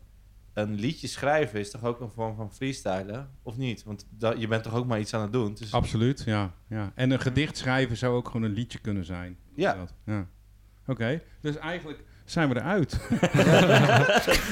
een 0.52 0.74
liedje 0.74 1.06
schrijven 1.06 1.61
is 1.61 1.70
toch 1.70 1.85
ook 1.85 2.00
een 2.00 2.11
vorm 2.11 2.37
van 2.37 2.52
freestylen? 2.54 3.30
Of 3.42 3.56
niet? 3.56 3.85
Want 3.85 4.06
da- 4.11 4.35
je 4.38 4.48
bent 4.48 4.62
toch 4.62 4.74
ook 4.74 4.87
maar 4.87 5.00
iets 5.00 5.14
aan 5.14 5.22
het 5.22 5.32
doen? 5.32 5.54
Dus, 5.54 5.72
Absoluut, 5.72 6.22
ja, 6.26 6.54
ja. 6.68 6.92
En 6.94 7.11
een 7.11 7.20
gedicht 7.20 7.56
schrijven 7.56 7.96
zou 7.96 8.14
ook 8.16 8.26
gewoon 8.26 8.42
een 8.42 8.52
liedje 8.52 8.78
kunnen 8.78 9.04
zijn. 9.04 9.37
ja. 9.54 9.74
Dat, 9.74 9.94
ja. 10.06 10.26
Oké, 10.87 11.22
dus 11.40 11.56
eigenlijk 11.58 12.04
zijn 12.33 12.49
we 12.49 12.55
eruit. 12.55 12.90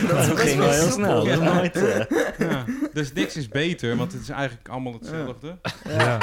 Dat 0.09 0.27
Dat 0.27 0.40
ging 0.40 0.59
wel 0.59 0.71
heel 0.71 0.90
snel. 0.90 1.25
Dat 1.25 1.40
nooit, 1.43 1.77
eh, 1.77 2.05
ja. 2.51 2.64
Dus 2.93 3.12
niks 3.12 3.37
is 3.37 3.49
beter, 3.49 3.97
want 3.97 4.12
het 4.12 4.23
is 4.23 4.29
eigenlijk 4.29 4.69
allemaal 4.69 4.93
hetzelfde. 4.93 5.59
Ja. 5.88 6.19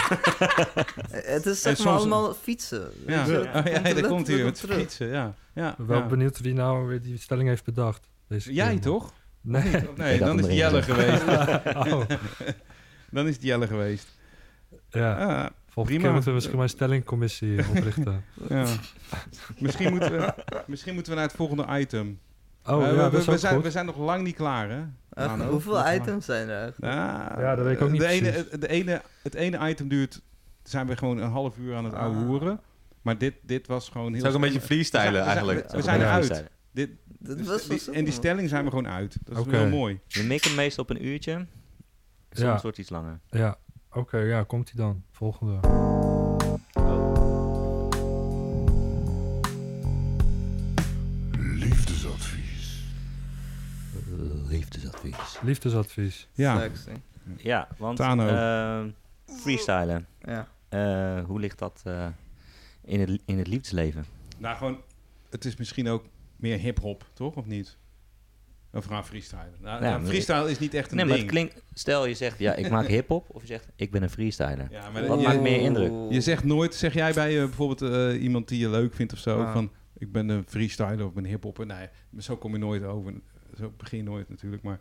Het 1.35 1.45
is 1.45 1.61
zeg 1.61 1.77
maar 1.77 1.85
soms- 1.85 1.97
allemaal 1.99 2.33
fietsen. 2.33 2.91
Ja, 3.07 3.25
je, 3.25 3.37
oh, 3.55 3.65
ja, 3.65 3.81
lukt- 3.93 4.07
komt 4.07 4.27
lukt 4.27 4.43
met 4.43 4.55
terug. 4.59 4.77
fietsen. 4.77 5.07
Ja. 5.07 5.33
Ja, 5.53 5.75
wel 5.77 5.97
ja. 5.99 6.05
benieuwd 6.05 6.39
wie 6.39 6.53
nou 6.53 6.87
weer 6.87 7.01
die 7.01 7.17
stelling 7.19 7.47
heeft 7.49 7.63
bedacht. 7.63 8.07
Deze 8.27 8.53
Jij 8.53 8.71
keer. 8.71 8.79
toch? 8.81 9.13
Nee. 9.41 9.71
Nee, 9.95 10.17
dat 10.19 10.27
dan 10.27 10.39
is 10.39 10.55
Jelle 10.55 10.81
geweest. 10.81 11.23
Oh, 11.75 12.01
Dan 13.11 13.27
is 13.27 13.33
het 13.33 13.43
Jelle 13.43 13.67
geweest. 13.67 14.07
ja. 14.89 15.49
Volgende 15.77 15.99
prima. 15.99 16.03
keer 16.03 16.11
moeten 16.11 16.29
we 16.29 16.33
misschien 16.35 16.55
maar 16.55 16.63
een 16.63 16.69
stellingcommissie 16.69 17.59
oprichten. 17.75 18.23
ja. 18.49 18.65
misschien, 19.59 19.89
moeten 19.91 20.11
we, 20.11 20.33
misschien 20.67 20.93
moeten 20.93 21.11
we 21.11 21.17
naar 21.17 21.27
het 21.27 21.37
volgende 21.37 21.79
item. 21.79 22.19
Oh, 22.65 22.87
Eh, 22.87 22.95
ja, 22.95 23.09
we, 23.11 23.23
dat 23.25 23.39
zijn, 23.39 23.53
goed. 23.55 23.63
we 23.63 23.71
zijn 23.71 23.85
nog 23.85 23.97
lang 23.97 24.23
niet 24.23 24.35
klaar, 24.35 24.69
hè? 24.69 24.81
Echt, 25.13 25.43
hoeveel 25.43 25.91
items 25.93 26.25
zijn 26.25 26.49
er? 26.49 26.73
Ja, 26.79 27.55
dat 27.55 27.65
weet 27.65 27.75
ik 27.75 27.81
ook 27.81 27.89
niet 27.91 28.01
De 28.01 28.07
ene, 28.07 28.29
het, 28.29 28.61
de 28.61 28.67
ene, 28.67 29.01
het 29.23 29.33
ene 29.33 29.69
item 29.69 29.87
duurt, 29.87 30.21
zijn 30.63 30.87
we 30.87 30.97
gewoon 30.97 31.17
een 31.17 31.29
half 31.29 31.57
uur 31.57 31.75
aan 31.75 31.83
het 31.85 31.93
Ah. 31.93 31.99
ouwe 31.99 32.17
hoeren. 32.25 32.59
Maar 33.01 33.17
dit, 33.17 33.33
dit 33.41 33.67
was 33.67 33.89
gewoon 33.89 34.07
heel... 34.13 34.15
Het 34.15 34.23
is 34.23 34.29
ook 34.29 34.35
een 34.35 34.41
beetje 34.53 34.61
freestylen 34.65 35.07
we 35.11 35.13
zijn- 35.17 35.25
eigenlijk. 35.27 35.71
We 35.71 35.81
zijn 35.81 36.01
eruit. 36.01 36.43
dit, 36.71 36.89
Dat 37.19 37.37
dus 37.37 37.47
was 37.47 37.67
die- 37.67 37.93
en 37.95 38.03
die 38.03 38.13
stelling 38.13 38.49
zijn 38.49 38.63
we 38.63 38.69
gewoon 38.69 38.87
uit. 38.87 39.17
Dat 39.23 39.37
is 39.37 39.43
Oké. 39.43 39.57
heel 39.57 39.69
mooi. 39.69 39.99
We 40.07 40.23
mikken 40.23 40.55
meestal 40.55 40.83
op 40.83 40.89
een 40.89 41.05
uurtje. 41.05 41.45
Soms 42.31 42.45
Ja. 42.47 42.59
wordt 42.61 42.77
iets 42.77 42.89
langer. 42.89 43.19
Ja, 43.29 43.57
oké, 43.91 44.17
ja, 44.17 44.43
komt 44.43 44.71
hij 44.73 44.83
dan. 44.85 45.03
Volgende. 45.17 45.59
Liefdesadvies. 51.37 52.83
Liefdesadvies. 54.47 55.39
Liefdesadvies. 55.41 56.27
Ja, 56.33 56.59
Sexy. 56.59 56.89
Ja, 57.37 57.67
want 57.77 57.99
eh, 57.99 58.83
freestylen. 59.25 60.07
Ja. 60.21 60.47
Eh, 60.69 61.25
hoe 61.25 61.39
ligt 61.39 61.59
dat 61.59 61.81
eh, 61.83 62.07
in, 62.81 62.99
het, 62.99 63.21
in 63.25 63.37
het 63.37 63.47
liefdesleven? 63.47 64.05
nou 64.37 64.57
gewoon, 64.57 64.81
het 65.29 65.45
is 65.45 65.55
misschien 65.55 65.87
ook 65.87 66.05
meer 66.35 66.57
hip-hop, 66.57 67.05
toch? 67.13 67.35
Of 67.35 67.45
niet? 67.45 67.77
Of 68.73 68.85
gaan 68.85 69.05
freestylen. 69.05 69.53
Nou, 69.61 69.83
Ja, 69.83 69.89
nou, 69.89 70.01
maar- 70.01 70.09
freestyle 70.09 70.49
is 70.49 70.59
niet 70.59 70.73
echt 70.73 70.91
een 70.91 70.97
Nee, 70.97 71.05
maar 71.05 71.15
ding. 71.17 71.25
het 71.31 71.35
klinkt... 71.37 71.63
Stel 71.73 72.05
je 72.05 72.13
zegt, 72.13 72.39
ja, 72.39 72.53
ik 72.55 72.69
maak 72.69 72.87
hip-hop. 72.87 73.25
Of 73.29 73.41
je 73.41 73.47
zegt, 73.47 73.67
ik 73.75 73.91
ben 73.91 74.03
een 74.03 74.09
freestyler. 74.09 74.67
Ja, 74.71 74.89
maar 74.89 75.07
Wat 75.07 75.19
je, 75.21 75.27
maakt 75.27 75.41
meer 75.41 75.59
indruk? 75.61 75.91
je 76.09 76.21
zegt 76.21 76.43
nooit, 76.43 76.75
zeg 76.75 76.93
jij 76.93 77.13
bij 77.13 77.33
eh, 77.39 77.43
bijvoorbeeld 77.45 77.81
eh, 77.81 78.21
iemand 78.23 78.47
die 78.47 78.59
je 78.59 78.69
leuk 78.69 78.93
vindt 78.93 79.13
of 79.13 79.19
zo, 79.19 79.41
Ah. 79.41 79.51
van 79.53 79.71
ik 79.97 80.11
ben 80.11 80.29
een 80.29 80.43
freestyler 80.47 81.01
of 81.03 81.07
ik 81.09 81.13
ben 81.15 81.25
hip-hopper. 81.25 81.65
Nee, 81.65 81.87
zo 82.17 82.37
kom 82.37 82.51
je 82.51 82.57
nooit 82.57 82.83
over. 82.83 83.13
Zo 83.57 83.73
begin 83.77 83.97
je 83.97 84.03
nooit 84.03 84.29
natuurlijk, 84.29 84.63
maar 84.63 84.79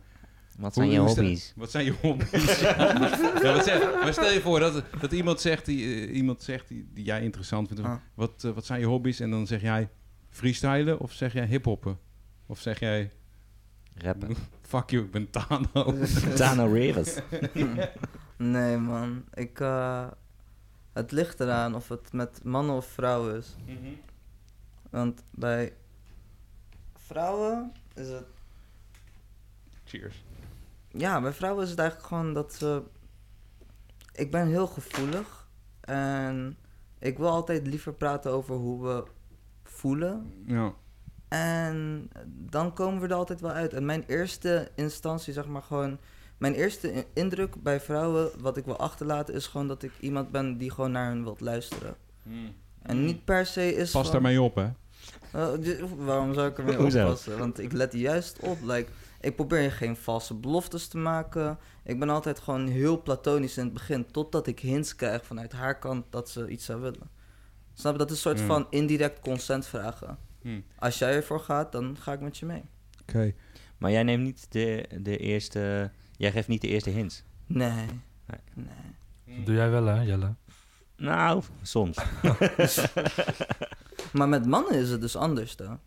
Wat 0.57 0.73
zijn 0.73 0.89
je 0.89 0.97
Hoe 0.99 1.07
is 1.09 1.13
dat? 1.15 1.23
hobby's? 1.23 1.53
Wat 1.55 1.71
zijn 1.71 1.85
je 1.85 1.93
hobby's? 2.01 2.59
ja, 2.61 3.53
wat 3.53 3.63
zeg, 3.63 3.93
maar 4.03 4.13
stel 4.13 4.31
je 4.31 4.41
voor 4.41 4.59
dat, 4.59 4.83
dat 4.99 5.11
iemand 5.11 5.41
zegt 5.41 5.65
die, 5.65 6.07
eh, 6.07 6.15
iemand 6.15 6.43
zegt 6.43 6.67
die, 6.67 6.89
die 6.93 7.03
jij 7.05 7.21
interessant 7.23 7.67
vindt. 7.67 7.83
Ah. 7.83 7.95
Wat, 8.13 8.41
wat 8.53 8.65
zijn 8.65 8.79
je 8.79 8.85
hobby's? 8.85 9.19
En 9.19 9.31
dan 9.31 9.47
zeg 9.47 9.61
jij 9.61 9.89
freestylen 10.29 10.99
of 10.99 11.11
zeg 11.13 11.33
jij 11.33 11.45
hiphoppen? 11.45 11.97
Of 12.45 12.59
zeg 12.59 12.79
jij 12.79 13.11
Rappen. 13.97 14.35
fuck 14.69 14.89
you, 14.89 15.03
ik 15.03 15.11
ben 15.11 15.29
Tano. 15.29 15.93
Tano 16.35 16.65
Rivers. 16.73 17.17
Nee, 18.37 18.77
man. 18.77 19.25
Ik, 19.33 19.59
eh, 19.59 20.07
het 20.93 21.11
ligt 21.11 21.39
eraan 21.39 21.75
of 21.75 21.87
het 21.87 22.13
met 22.13 22.43
mannen 22.43 22.75
of 22.75 22.85
vrouwen 22.85 23.35
is. 23.35 23.55
Want 24.89 25.23
bij 25.31 25.73
vrouwen 26.93 27.71
is 27.93 28.07
het... 28.07 28.25
Cheers. 29.85 30.23
Ja, 30.87 31.21
bij 31.21 31.33
vrouwen 31.33 31.63
is 31.63 31.69
het 31.69 31.79
eigenlijk 31.79 32.09
gewoon 32.09 32.33
dat 32.33 32.53
ze... 32.53 32.83
Ik 34.11 34.31
ben 34.31 34.47
heel 34.47 34.67
gevoelig. 34.67 35.47
En 35.81 36.57
ik 36.99 37.17
wil 37.17 37.29
altijd 37.29 37.67
liever 37.67 37.93
praten 37.93 38.31
over 38.31 38.55
hoe 38.55 38.87
we 38.87 39.03
voelen. 39.63 40.33
Ja. 40.45 40.73
En 41.27 42.09
dan 42.27 42.73
komen 42.73 43.01
we 43.01 43.07
er 43.07 43.13
altijd 43.13 43.41
wel 43.41 43.51
uit. 43.51 43.73
En 43.73 43.85
mijn 43.85 44.03
eerste 44.07 44.71
instantie, 44.75 45.33
zeg 45.33 45.47
maar 45.47 45.61
gewoon. 45.61 45.97
Mijn 46.37 46.53
eerste 46.53 47.05
indruk 47.13 47.63
bij 47.63 47.79
vrouwen, 47.79 48.29
wat 48.39 48.57
ik 48.57 48.65
wil 48.65 48.77
achterlaten, 48.77 49.33
is 49.33 49.47
gewoon 49.47 49.67
dat 49.67 49.83
ik 49.83 49.91
iemand 49.99 50.31
ben 50.31 50.57
die 50.57 50.71
gewoon 50.71 50.91
naar 50.91 51.07
hen 51.09 51.23
wilt 51.23 51.41
luisteren. 51.41 51.95
En 52.81 53.05
niet 53.05 53.25
per 53.25 53.45
se 53.45 53.75
is. 53.75 53.91
Pas 53.91 54.11
daarmee 54.11 54.41
op, 54.41 54.55
hè? 54.55 54.67
Waarom 55.97 56.33
zou 56.33 56.47
ik 56.49 56.57
ermee 56.57 56.75
Hoezo? 56.75 57.03
oppassen? 57.03 57.37
Want 57.37 57.59
ik 57.59 57.71
let 57.71 57.93
juist 57.93 58.39
op. 58.39 58.57
Like, 58.63 58.91
ik 59.21 59.35
probeer 59.35 59.71
geen 59.71 59.95
valse 59.95 60.33
beloftes 60.33 60.87
te 60.87 60.97
maken. 60.97 61.57
Ik 61.83 61.99
ben 61.99 62.09
altijd 62.09 62.39
gewoon 62.39 62.67
heel 62.67 63.01
platonisch 63.01 63.57
in 63.57 63.63
het 63.63 63.73
begin. 63.73 64.11
Totdat 64.11 64.47
ik 64.47 64.59
hints 64.59 64.95
krijg 64.95 65.25
vanuit 65.25 65.51
haar 65.51 65.79
kant 65.79 66.05
dat 66.09 66.29
ze 66.29 66.47
iets 66.49 66.65
zou 66.65 66.81
willen. 66.81 67.09
Snap 67.73 67.91
je? 67.91 67.97
Dat 67.97 68.07
is 68.09 68.15
een 68.15 68.21
soort 68.21 68.37
Hmm. 68.37 68.47
van 68.47 68.67
indirect 68.69 69.19
consent 69.19 69.65
vragen. 69.65 70.17
Hm. 70.47 70.61
Als 70.79 70.97
jij 70.97 71.15
ervoor 71.15 71.39
gaat, 71.39 71.71
dan 71.71 71.97
ga 71.99 72.13
ik 72.13 72.19
met 72.19 72.37
je 72.37 72.45
mee. 72.45 72.63
Oké. 73.01 73.33
Maar 73.77 73.91
jij 73.91 74.03
neemt 74.03 74.23
niet 74.23 74.45
de, 74.49 74.89
de 75.01 75.17
eerste... 75.17 75.91
Jij 76.17 76.31
geeft 76.31 76.47
niet 76.47 76.61
de 76.61 76.67
eerste 76.67 76.89
hints. 76.89 77.23
Nee. 77.45 77.85
Nee. 78.25 78.39
Nee. 78.53 79.37
Dat 79.37 79.45
doe 79.45 79.55
jij 79.55 79.69
wel, 79.69 79.85
hè, 79.85 80.01
Jelle? 80.01 80.35
Nou, 80.95 81.43
soms. 81.61 81.97
Maar 84.13 84.29
met 84.29 84.45
mannen 84.45 84.73
is 84.73 84.89
het 84.89 85.01
dus 85.01 85.15
anders 85.15 85.55
dan. 85.55 85.79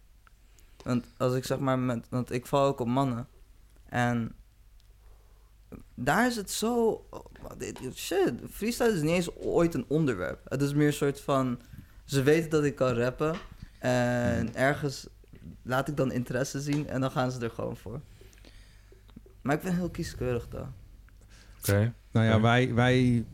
Want 0.83 1.05
als 1.17 1.35
ik 1.35 1.45
zeg 1.45 1.59
maar 1.59 1.79
met. 1.79 2.07
Want 2.11 2.33
ik 2.33 2.47
val 2.47 2.67
ook 2.67 2.81
op 2.81 2.87
mannen. 2.87 3.29
En. 3.89 4.35
Daar 5.95 6.27
is 6.27 6.37
het 6.37 6.51
zo. 6.51 7.05
Shit, 7.95 8.35
freestyle 8.51 8.93
is 8.93 9.01
niet 9.01 9.11
eens 9.11 9.37
ooit 9.37 9.75
een 9.75 9.85
onderwerp. 9.89 10.41
Het 10.45 10.63
is 10.63 10.75
meer 10.75 10.87
een 10.87 10.93
soort 10.93 11.21
van. 11.21 11.61
Ze 12.05 12.23
weten 12.23 12.51
dat 12.51 12.65
ik 12.65 12.75
kan 12.75 12.95
rappen. 12.95 13.37
En 13.81 14.55
ergens 14.55 15.07
laat 15.63 15.89
ik 15.89 15.97
dan 15.97 16.13
interesse 16.13 16.61
zien. 16.61 16.89
En 16.89 17.01
dan 17.01 17.11
gaan 17.11 17.31
ze 17.33 17.45
er 17.45 17.51
gewoon 17.51 17.77
voor. 17.77 18.01
Maar 19.43 19.57
ik 19.57 19.63
ben 19.63 19.75
heel 19.75 19.91
kieskeurig 19.91 20.49
dan. 20.49 20.73
Oké. 21.59 21.93
Nou 22.11 22.27
ja, 22.27 22.41
wij, 22.41 22.75
wij, 22.75 23.25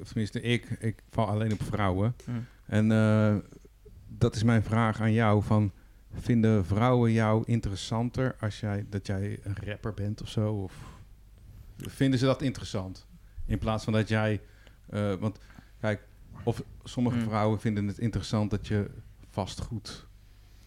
of 0.00 0.06
tenminste 0.06 0.40
ik, 0.40 0.70
ik 0.70 1.02
val 1.10 1.26
alleen 1.28 1.52
op 1.52 1.62
vrouwen. 1.62 2.14
Hm. 2.24 2.30
En 2.66 2.92
eh, 2.92 3.36
dat 4.08 4.34
is 4.36 4.42
mijn 4.42 4.62
vraag 4.62 5.00
aan 5.00 5.12
jou. 5.12 5.42
Van, 5.42 5.72
vinden 6.12 6.66
vrouwen 6.66 7.12
jou 7.12 7.42
interessanter 7.46 8.36
als 8.40 8.60
jij, 8.60 8.86
dat 8.90 9.06
jij 9.06 9.38
een 9.42 9.56
rapper 9.64 9.94
bent 9.94 10.22
of 10.22 10.28
zo? 10.28 10.52
Of 10.52 10.74
vinden 11.76 12.18
ze 12.18 12.24
dat 12.24 12.42
interessant? 12.42 13.06
In 13.46 13.58
plaats 13.58 13.84
van 13.84 13.92
dat 13.92 14.08
jij... 14.08 14.40
eh, 14.86 15.14
want 15.14 15.38
kijk, 15.80 16.06
of 16.42 16.62
sommige 16.84 17.18
Hm. 17.18 17.24
vrouwen 17.24 17.60
vinden 17.60 17.86
het 17.86 17.98
interessant 17.98 18.50
dat 18.50 18.66
je 18.66 18.90
vastgoed 19.34 20.06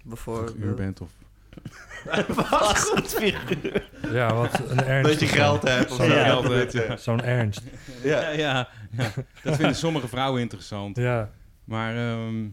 Bijvoorbeeld. 0.04 0.52
figuur 0.52 0.74
bent. 0.76 1.02
Of, 1.02 1.10
Ja, 4.12 4.34
wat 4.34 4.60
een 4.70 4.84
ernst. 4.84 5.10
Dat 5.12 5.20
je 5.20 5.28
geld 5.28 5.62
hebt. 5.64 5.90
Zo'n 5.92 5.98
zo. 6.08 6.14
Ja. 6.14 6.24
geld 6.26 6.48
hebt, 6.48 6.72
ja. 6.72 6.98
Zo'n 6.98 7.22
ernst. 7.22 7.62
Ja, 8.04 8.30
ja, 8.30 8.70
ja. 8.92 9.10
Dat 9.44 9.56
vinden 9.56 9.76
sommige 9.76 10.08
vrouwen 10.08 10.42
interessant. 10.42 10.98
Ja. 10.98 11.32
Maar 11.64 11.96
ehm, 11.96 12.48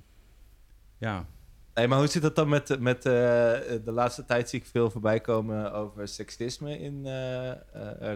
ja, 0.99 1.27
Hey, 1.75 1.89
maar 1.89 1.99
hoe 1.99 2.07
zit 2.07 2.23
dat 2.23 2.37
dan 2.37 2.49
met, 2.49 2.81
met 2.81 2.97
eh, 2.97 3.13
de 3.85 3.93
laatste 3.93 4.25
tijd 4.25 4.49
zie 4.49 4.61
ik 4.61 4.67
veel 4.67 4.91
voorbij 4.91 5.21
komen 5.21 5.73
over 5.73 6.09
seksisme 6.09 6.79
in 6.79 7.07
eh, 7.07 7.51
eh, 7.51 7.57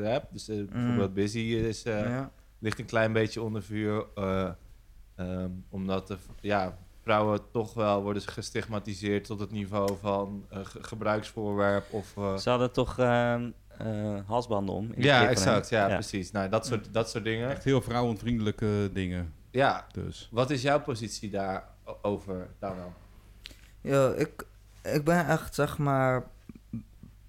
rap. 0.02 0.28
Dus 0.32 0.48
eh, 0.48 0.64
bijvoorbeeld 0.72 1.14
Busy 1.14 1.38
is, 1.38 1.82
eh, 1.84 2.00
Ja. 2.00 2.30
ligt 2.58 2.78
een 2.78 2.84
klein 2.86 3.12
beetje 3.12 3.42
onder 3.42 3.62
vuur. 3.62 4.04
eh, 4.14 4.50
ehm, 5.16 5.50
omdat 5.68 6.08
de, 6.08 6.16
ja, 6.40 6.78
vrouwen 7.08 7.40
toch 7.50 7.74
wel 7.74 8.02
worden 8.02 8.22
gestigmatiseerd 8.22 9.24
tot 9.24 9.40
het 9.40 9.50
niveau 9.50 9.96
van 10.00 10.44
eh, 10.50 10.58
ge- 10.62 10.82
gebruiksvoorwerp. 10.82 11.92
Of, 11.92 12.16
eh, 12.16 12.36
Ze 12.36 12.50
hadden 12.50 12.72
toch 12.72 12.98
ehm, 12.98 13.50
eh, 13.78 14.18
halsbanden 14.26 14.74
om? 14.74 14.92
in 14.92 15.02
ja, 15.02 15.28
exact. 15.28 15.68
Ja, 15.68 15.86
precies. 15.88 16.30
Nou, 16.30 16.48
dat 16.48 16.66
soort, 16.66 16.88
dat 16.92 17.10
soort 17.10 17.24
dingen. 17.24 17.50
echt 17.50 17.64
heel 17.64 17.80
vrouwenvriendelijke 17.82 18.90
dingen. 18.92 19.32
Ja, 19.50 19.86
Dus. 19.92 20.28
wat 20.32 20.50
is 20.50 20.62
jouw 20.62 20.80
positie 20.80 21.30
daarover, 21.30 22.48
Dano? 22.58 22.92
Yo, 23.80 24.12
ik, 24.16 24.46
ik 24.82 25.04
ben 25.04 25.26
echt, 25.26 25.54
zeg 25.54 25.78
maar, 25.78 26.24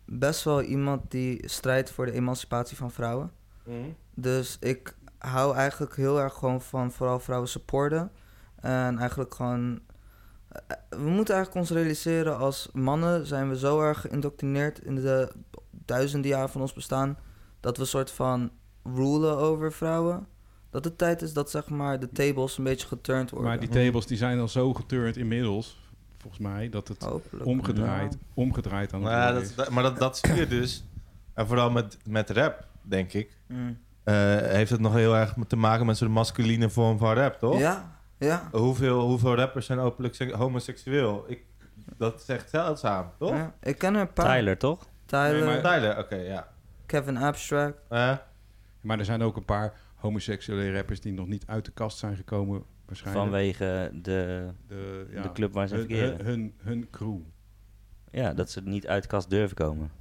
best 0.06 0.44
wel 0.44 0.62
iemand 0.62 1.12
die 1.12 1.48
strijdt 1.50 1.92
voor 1.92 2.06
de 2.06 2.12
emancipatie 2.12 2.78
van 2.78 2.92
vrouwen. 2.92 3.32
Dus 4.14 4.58
ik 4.60 4.96
hou 5.18 5.56
eigenlijk 5.56 5.96
heel 5.96 6.20
erg 6.20 6.34
gewoon 6.34 6.62
van 6.62 6.92
vooral 6.92 7.20
vrouwen 7.20 7.50
supporten. 7.50 8.12
En 8.62 8.98
eigenlijk 9.00 9.34
gewoon... 9.36 9.80
eh, 10.50 10.60
We 10.90 11.10
moeten 11.10 11.36
eigenlijk 11.36 11.66
ons 11.66 11.78
realiseren 11.80 12.38
als 12.38 12.70
mannen 12.74 13.26
zijn 13.26 13.50
we 13.50 13.58
zo 13.58 13.82
erg 13.82 14.02
geïndoctrineerd 14.02 14.80
in 14.84 14.96
de 14.96 15.32
duizenden 15.86 16.30
jaren 16.32 16.50
van 16.50 16.62
ons 16.62 16.74
bestaan... 16.74 17.18
dat 17.60 17.76
we 17.78 17.82
een 17.82 17.88
soort 17.90 18.12
van 18.12 18.52
rulen 18.84 19.38
over 19.38 19.72
vrouwen. 19.74 20.28
Dat 20.70 20.84
het 20.84 20.98
tijd 20.98 21.22
is 21.22 21.34
dat 21.34 21.50
zeg 21.50 21.70
maar 21.70 22.00
de 22.00 22.12
tables 22.12 22.58
een 22.58 22.64
beetje 22.64 22.88
geturnd 22.88 23.30
worden. 23.30 23.50
Maar 23.50 23.60
die 23.60 23.70
tables 23.70 24.06
die 24.06 24.18
zijn 24.18 24.40
al 24.40 24.48
zo 24.48 24.74
geturnd 24.74 25.18
inmiddels, 25.18 25.92
volgens 26.18 26.42
mij, 26.42 26.70
dat 26.70 26.88
het 26.88 27.04
Hopelijk. 27.04 27.46
omgedraaid, 27.46 28.18
omgedraaid 28.34 28.94
aan 28.94 29.02
het 29.04 29.12
ja, 29.12 29.18
worden 29.24 29.34
dat, 29.42 29.50
is. 29.50 29.56
dat- 29.56 29.70
maar 29.70 29.84
dat, 29.84 29.98
dat 29.98 30.18
zie 30.18 30.34
je 30.34 30.48
dus. 30.48 30.84
En 31.34 31.48
vooral 31.48 31.70
met, 31.72 31.98
met 32.06 32.30
rap, 32.30 32.66
denk 32.82 33.14
ik. 33.14 33.38
Mm. 33.48 33.78
eh, 34.04 34.14
heeft 34.38 34.72
het 34.72 34.80
nog 34.80 34.94
heel 34.94 35.16
erg 35.16 35.34
te 35.48 35.56
maken 35.56 35.86
met 35.86 35.98
zo'n 35.98 36.12
masculine 36.12 36.70
vorm 36.70 36.98
van 36.98 37.14
rap, 37.14 37.40
toch? 37.40 37.60
Ja, 37.60 37.99
ja. 38.20 38.48
Hoeveel, 38.52 39.00
hoeveel 39.02 39.36
rappers 39.36 39.66
zijn 39.66 39.80
openlijk 39.80 40.16
sek- 40.16 40.32
homoseksueel? 40.32 41.24
Ik, 41.28 41.44
dat 41.98 42.20
is 42.22 42.28
echt 42.28 42.50
zeldzaam, 42.50 43.12
toch? 43.20 43.30
ja. 43.36 43.54
Ik 43.62 43.78
ken 43.78 43.96
er 43.96 44.02
een 44.02 44.14
paar. 44.14 44.36
Tyler, 44.38 44.58
toch? 44.58 44.88
Tyler, 45.06 45.32
Nee, 45.46 45.62
maar- 45.62 45.74
Tyler, 45.76 45.98
oké, 45.98 46.16
ja. 46.16 46.48
Kevin 46.86 47.18
Abstract. 47.18 47.78
Eh, 47.90 48.18
Maar 48.82 49.00
er 49.00 49.06
zijn 49.06 49.22
ook 49.22 49.38
een 49.38 49.46
paar 49.46 49.74
homoseksuele 49.96 50.74
rappers 50.76 51.02
die 51.02 51.14
nog 51.14 51.28
niet 51.28 51.44
uit 51.48 51.66
de 51.66 51.72
kast 51.72 51.98
zijn 51.98 52.16
gekomen, 52.16 52.64
waarschijnlijk. 52.86 53.26
Vanwege 53.26 53.90
de, 53.94 54.48
de, 54.68 55.06
ja, 55.12 55.22
de 55.22 55.32
club 55.32 55.54
waar 55.54 55.68
ze 55.68 55.76
hun, 55.76 55.86
verkeren. 55.88 56.26
hun, 56.26 56.26
hun, 56.36 56.54
hun 56.58 56.88
crew. 56.92 57.18
Ja, 58.12 58.34
dat 58.34 58.50
ze 58.52 58.62
niet 58.62 58.88
uit 58.88 59.02
de 59.04 59.10
kast 59.10 59.30
durven 59.30 59.56
komen. 59.56 59.92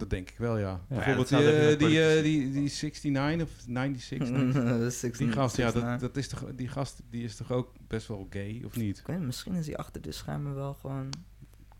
Dat 0.00 0.10
denk 0.10 0.30
ik 0.30 0.38
wel, 0.38 0.58
ja. 0.58 0.80
Ja, 0.88 0.96
Bijvoorbeeld 0.96 1.28
die, 1.28 1.38
eh, 1.38 1.78
die, 1.78 2.02
eh, 2.02 2.22
die, 2.22 2.50
die 2.50 2.70
69 3.10 3.42
of 3.42 3.50
96. 3.58 5.18
die 5.18 5.32
gast, 5.32 5.56
ja, 5.56 5.70
dat, 5.70 6.00
dat 6.00 6.16
is 6.16 6.28
toch, 6.28 6.44
die 6.54 6.68
gast 6.68 7.00
die 7.10 7.24
is 7.24 7.36
toch 7.36 7.52
ook 7.52 7.72
best 7.88 8.08
wel 8.08 8.26
gay, 8.30 8.62
of 8.64 8.76
niet? 8.76 8.98
Ik 8.98 9.06
weet 9.06 9.16
niet, 9.16 9.26
misschien 9.26 9.54
is 9.54 9.66
hij 9.66 9.76
achter 9.76 10.00
de 10.00 10.12
schermen 10.12 10.54
wel 10.54 10.74
gewoon 10.74 11.08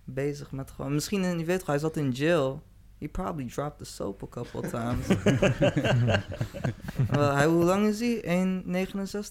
bezig 0.05 0.53
met 0.53 0.71
gewoon... 0.71 0.95
Misschien, 0.95 1.25
in, 1.25 1.39
je 1.39 1.45
weet 1.45 1.59
toch, 1.59 1.67
hij 1.67 1.79
zat 1.79 1.97
in 1.97 2.11
jail. 2.11 2.63
He 2.99 3.09
probably 3.09 3.47
dropped 3.47 3.79
the 3.79 3.85
soap 3.85 4.23
a 4.23 4.27
couple 4.27 4.71
times. 4.71 5.07
Hij, 7.37 7.47
hoe 7.47 7.65
lang 7.65 7.87
is 7.87 8.01
hij? 8.01 8.63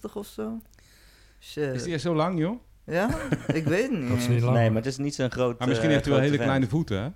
1,69 0.10 0.14
of 0.14 0.28
zo? 0.28 0.62
Shit. 1.40 1.74
Is 1.74 1.84
die 1.84 1.94
echt 1.94 2.02
zo 2.02 2.16
lang, 2.16 2.40
joh? 2.40 2.60
Ja? 2.84 3.10
Ik 3.48 3.66
weet 3.66 3.90
het 3.90 4.00
niet. 4.00 4.30
Niet. 4.30 4.44
Nee, 4.44 4.70
maar 4.70 4.82
het 4.82 4.86
is 4.86 4.98
niet 4.98 5.16
zo'n 5.16 5.32
groot... 5.32 5.60
Maar 5.60 5.68
misschien 5.68 5.90
eh, 5.90 5.94
heeft 5.94 6.06
hij 6.06 6.14
wel 6.14 6.24
hele 6.24 6.38
kleine 6.38 6.68
voeten, 6.68 7.02
hè? 7.02 7.10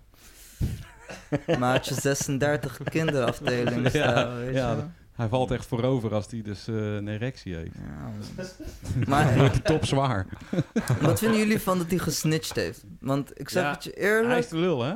Maar 1.60 1.72
had 1.72 1.88
je 1.88 1.93
36 1.93 2.80
kinderafdeling 2.84 3.89
staan, 3.89 4.36
weet 4.38 4.54
ja, 4.54 4.72
je? 4.72 4.84
Hij 5.13 5.28
valt 5.28 5.52
echt 5.52 5.65
voorover 5.65 6.13
als 6.13 6.28
hij 6.32 6.41
dus 6.41 6.67
eh, 6.67 6.76
een 6.76 7.08
erectie 7.08 7.56
heeft. 7.56 7.72
Ja, 7.76 8.12
maar 9.08 9.38
wordt 9.38 9.52
hij 9.54 9.62
top 9.62 9.86
zwaar. 9.86 10.26
wat 11.02 11.19
vinden 11.19 11.38
jullie 11.39 11.60
van 11.62 11.78
dat 11.78 11.89
hij 11.89 11.98
gesnitcht 12.00 12.56
heeft? 12.56 12.84
Want 13.00 13.39
ik 13.39 13.50
zeg 13.50 13.63
Ja, 13.63 13.72
het 13.72 13.84
je 13.84 13.91
Hij 13.96 14.02
eerlijk... 14.04 14.39
is 14.39 14.48
de 14.48 14.58
lul, 14.58 14.84
hè? 14.84 14.93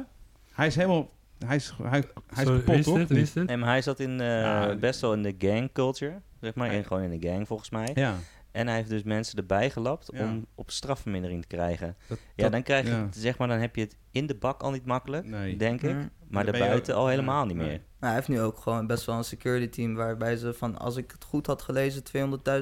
Hij 0.51 0.67
is 0.67 0.75
helemaal... 0.75 1.09
Hij 1.45 1.55
is, 1.55 1.73
hij, 1.83 2.03
hij 2.33 2.43
is 2.43 2.49
kapot, 2.49 2.75
is 2.75 2.85
toch? 2.85 2.97
dit? 3.07 3.11
Is? 3.17 3.33
Nee, 3.33 3.57
maar 3.57 3.69
hij 3.69 3.81
zat 3.81 3.99
in, 3.99 4.21
eh, 4.21 4.27
Ja. 4.41 4.75
best 4.75 5.01
wel 5.01 5.13
in 5.13 5.23
de 5.23 5.35
gang 5.39 5.71
culture, 5.73 6.21
zeg 6.41 6.55
maar. 6.55 6.73
In, 6.73 6.83
gewoon 6.85 7.03
in 7.11 7.19
de 7.19 7.27
gang, 7.27 7.47
volgens 7.47 7.69
mij. 7.69 7.91
Ja. 7.93 8.15
En 8.51 8.67
hij 8.67 8.75
heeft 8.75 8.89
dus 8.89 9.03
mensen 9.03 9.37
erbij 9.37 9.69
gelapt 9.69 10.09
Ja. 10.13 10.23
om 10.23 10.45
op 10.55 10.71
strafvermindering 10.71 11.41
te 11.41 11.47
krijgen. 11.47 11.95
Dat, 12.07 12.17
Ja, 12.35 12.43
dat- 12.43 12.51
dan 12.51 12.63
krijg 12.63 12.85
je, 12.85 12.91
ja. 12.91 13.03
het, 13.05 13.15
zeg 13.17 13.37
maar, 13.37 13.47
dan 13.47 13.59
heb 13.59 13.75
je 13.75 13.81
het 13.81 13.95
in 14.11 14.27
de 14.27 14.35
bak 14.35 14.61
al 14.61 14.71
niet 14.71 14.85
makkelijk, 14.85 15.25
Nee. 15.25 15.57
denk 15.57 15.81
ik. 15.81 15.95
Maar 16.29 16.45
daarbuiten 16.45 16.95
al 16.95 17.07
helemaal 17.07 17.45
niet 17.45 17.55
meer. 17.57 17.67
Nou, 17.67 17.81
hij 17.99 18.13
heeft 18.13 18.27
nu 18.27 18.41
ook 18.41 18.57
gewoon 18.57 18.87
best 18.87 19.05
wel 19.05 19.17
een 19.17 19.23
security 19.23 19.67
team 19.69 19.95
waarbij 19.95 20.35
ze 20.35 20.53
van, 20.53 20.77
als 20.77 20.95
ik 20.95 21.11
het 21.11 21.23
goed 21.23 21.45
had 21.47 21.61
gelezen, 21.61 22.03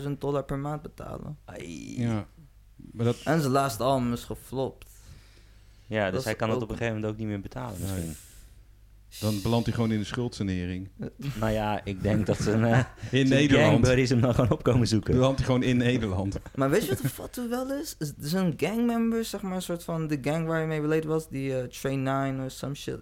200.000 0.04 0.10
dollar 0.20 0.44
per 0.44 0.58
maand 0.60 0.82
betalen. 0.82 1.38
Ai. 1.46 2.02
Ja. 2.02 2.26
Maar 2.92 3.06
dat... 3.06 3.16
En 3.24 3.40
zijn 3.40 3.52
laatste 3.52 3.84
album 3.84 4.14
is 4.14 4.24
geflopt. 4.24 4.90
Ja, 5.88 6.04
Dat 6.06 6.14
dus 6.14 6.24
hij 6.24 6.36
kan 6.36 6.48
het 6.50 6.58
ook- 6.58 6.64
op 6.64 6.70
een 6.70 6.78
gegeven 6.78 6.96
moment 6.96 7.14
ook 7.14 7.20
niet 7.20 7.28
meer 7.30 7.42
betalen 7.42 7.80
Nee. 7.82 7.92
misschien. 7.92 8.16
Dan 9.20 9.42
belandt 9.42 9.66
hij 9.66 9.76
gewoon 9.76 9.92
in 9.92 10.00
de 10.00 10.06
schuldsanering. 10.06 10.90
Nou 11.40 11.52
ja, 11.52 11.82
ik 11.84 12.02
denk 12.02 12.26
dat 12.26 12.38
zijn, 12.38 12.64
eh 12.66 12.80
In 13.12 13.30
Nederland. 13.30 13.70
gangbuddies 13.72 14.10
hem 14.10 14.22
dan 14.22 14.34
gewoon 14.36 14.52
op 14.52 14.64
komen 14.64 14.88
zoeken. 14.88 15.14
Belandt 15.14 15.38
hij 15.38 15.46
gewoon 15.46 15.64
in 15.64 15.78
Nederland. 15.78 16.38
Maar 16.56 16.70
weet 16.70 16.84
je 16.84 16.90
wat 16.90 17.02
de 17.02 17.10
foto 17.10 17.50
wel 17.50 17.72
is? 17.72 17.96
Is- 18.00 18.14
Zijn 18.20 18.54
gangmembers, 18.58 19.30
zeg 19.30 19.42
maar, 19.42 19.56
een 19.56 19.62
soort 19.62 19.84
van 19.84 20.08
de 20.08 20.18
gang 20.22 20.48
waar 20.48 20.62
je 20.62 20.68
mee 20.68 20.82
related 20.82 21.06
was, 21.06 21.30
die 21.30 21.58
eh, 21.60 21.64
Train 21.68 22.04
9 22.04 22.46
of 22.46 22.52
some 22.52 22.76
shit. 22.76 23.00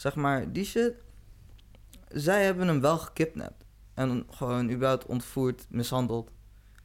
Zeg 0.00 0.14
maar, 0.14 0.52
die 0.52 0.64
shit. 0.64 0.92
Zij 2.08 2.44
hebben 2.44 2.66
hem 2.68 2.80
wel 2.80 2.98
gekidnapt. 2.98 3.64
En 3.94 4.26
gewoon 4.30 4.70
überhaupt 4.70 5.06
ontvoerd, 5.06 5.66
mishandeld 5.68 6.30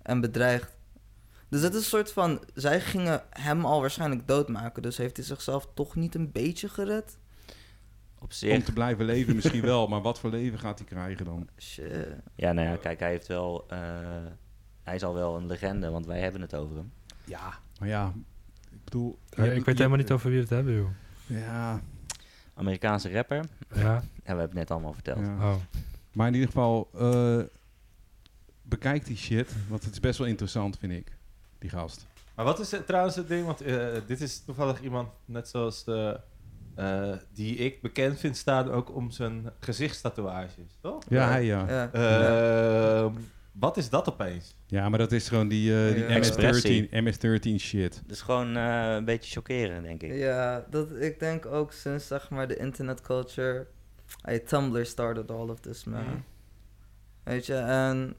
en 0.01 0.21
bedreigd. 0.21 0.77
Dus 1.49 1.61
het 1.61 1.73
is 1.73 1.79
een 1.79 1.85
soort 1.85 2.11
van, 2.11 2.43
zij 2.53 2.81
gingen 2.81 3.21
hem 3.29 3.65
al 3.65 3.81
waarschijnlijk 3.81 4.27
doodmaken. 4.27 4.81
Dus 4.81 4.97
heeft 4.97 5.17
hij 5.17 5.25
zichzelf 5.25 5.67
toch 5.73 5.95
niet 5.95 6.15
een 6.15 6.31
beetje 6.31 6.69
gered? 6.69 7.17
Op 8.15 8.21
Om 8.21 8.31
zich. 8.31 8.63
te 8.63 8.73
blijven 8.73 9.05
leven 9.05 9.35
misschien 9.35 9.61
wel, 9.61 9.87
maar 9.91 10.01
wat 10.01 10.19
voor 10.19 10.29
leven 10.29 10.59
gaat 10.59 10.77
hij 10.79 10.87
krijgen 10.87 11.25
dan? 11.25 11.47
Shit. 11.59 12.07
Ja, 12.35 12.51
nou 12.53 12.67
ja, 12.67 12.75
kijk, 12.75 12.99
hij 12.99 13.09
heeft 13.09 13.27
wel... 13.27 13.65
eh, 13.67 13.79
hij 14.83 14.95
is 14.95 15.03
al 15.03 15.13
wel 15.13 15.35
een 15.37 15.47
legende, 15.47 15.89
want 15.89 16.05
wij 16.05 16.19
hebben 16.19 16.41
het 16.41 16.55
over 16.55 16.75
hem. 16.75 16.91
Ja. 17.23 17.59
Maar 17.79 17.87
ja, 17.89 18.13
ik 18.71 18.83
bedoel... 18.83 19.19
Ja, 19.29 19.43
ik 19.43 19.51
weet 19.51 19.65
je- 19.65 19.71
helemaal 19.71 19.97
niet 19.97 20.11
over 20.11 20.27
wie 20.29 20.35
we 20.37 20.43
het 20.43 20.53
hebben, 20.53 20.73
joh. 20.75 20.89
Ja, 21.25 21.81
Amerikaanse 22.55 23.11
rapper. 23.11 23.45
Ja? 23.73 24.03
Ja, 24.25 24.31
we 24.33 24.37
hebben 24.39 24.57
het 24.59 24.69
net 24.69 24.71
allemaal 24.71 24.93
verteld. 24.93 25.19
ja. 25.25 25.35
Oh. 25.51 25.55
Maar 26.11 26.27
in 26.27 26.33
ieder 26.33 26.47
geval, 26.49 26.89
eh, 26.97 27.39
bekijk 28.61 29.05
die 29.05 29.17
shit, 29.17 29.49
want 29.67 29.83
het 29.83 29.93
is 29.93 29.99
best 29.99 30.17
wel 30.17 30.27
interessant, 30.27 30.77
vind 30.77 30.93
ik, 30.93 31.11
die 31.59 31.69
gast. 31.69 32.05
Maar 32.35 32.45
wat 32.45 32.59
is 32.59 32.71
het, 32.71 32.85
trouwens 32.87 33.15
het 33.15 33.27
ding? 33.27 33.45
Want 33.45 33.61
eh, 33.61 33.87
dit 34.07 34.21
is 34.21 34.39
toevallig 34.43 34.81
iemand, 34.81 35.09
net 35.25 35.47
zoals 35.47 35.83
de, 35.83 36.19
eh, 36.75 37.11
die 37.33 37.55
ik 37.55 37.81
bekend 37.81 38.19
vind 38.19 38.37
staan, 38.37 38.71
ook 38.71 38.95
om 38.95 39.11
zijn 39.11 39.49
gezichtstatoeages, 39.59 40.77
toch? 40.81 41.03
Ja, 41.09 41.27
hij 41.27 41.43
ja. 41.45 41.89
Ja. 41.91 43.11
Wat 43.59 43.77
is 43.77 43.89
dat 43.89 44.09
opeens? 44.09 44.55
Ja, 44.65 44.89
maar 44.89 44.99
dat 44.99 45.11
is 45.11 45.27
gewoon 45.27 45.47
die, 45.47 45.87
eh, 45.87 45.93
die 45.93 46.03
Ja. 46.03 46.09
Expressie. 46.09 46.87
MS-13 46.91 47.03
MS-13 47.03 47.55
shit. 47.59 48.01
Dus 48.05 48.21
gewoon 48.21 48.57
eh, 48.57 48.93
een 48.93 49.05
beetje 49.05 49.31
chockeren, 49.31 49.83
denk 49.83 50.03
ik. 50.03 50.13
Ja, 50.13 50.65
dat, 50.69 50.91
ik 50.91 51.19
denk 51.19 51.45
ook 51.45 51.71
sinds 51.71 52.07
zeg 52.07 52.29
maar 52.29 52.47
de 52.47 52.57
internet 52.57 53.01
culture. 53.01 53.67
Hey, 54.21 54.39
Tumblr 54.39 54.85
started 54.85 55.31
all 55.31 55.49
of 55.49 55.59
this, 55.59 55.83
man. 55.83 56.03
Mhm. 56.03 56.15
Weet 57.23 57.45
je, 57.45 57.55
en 57.55 58.15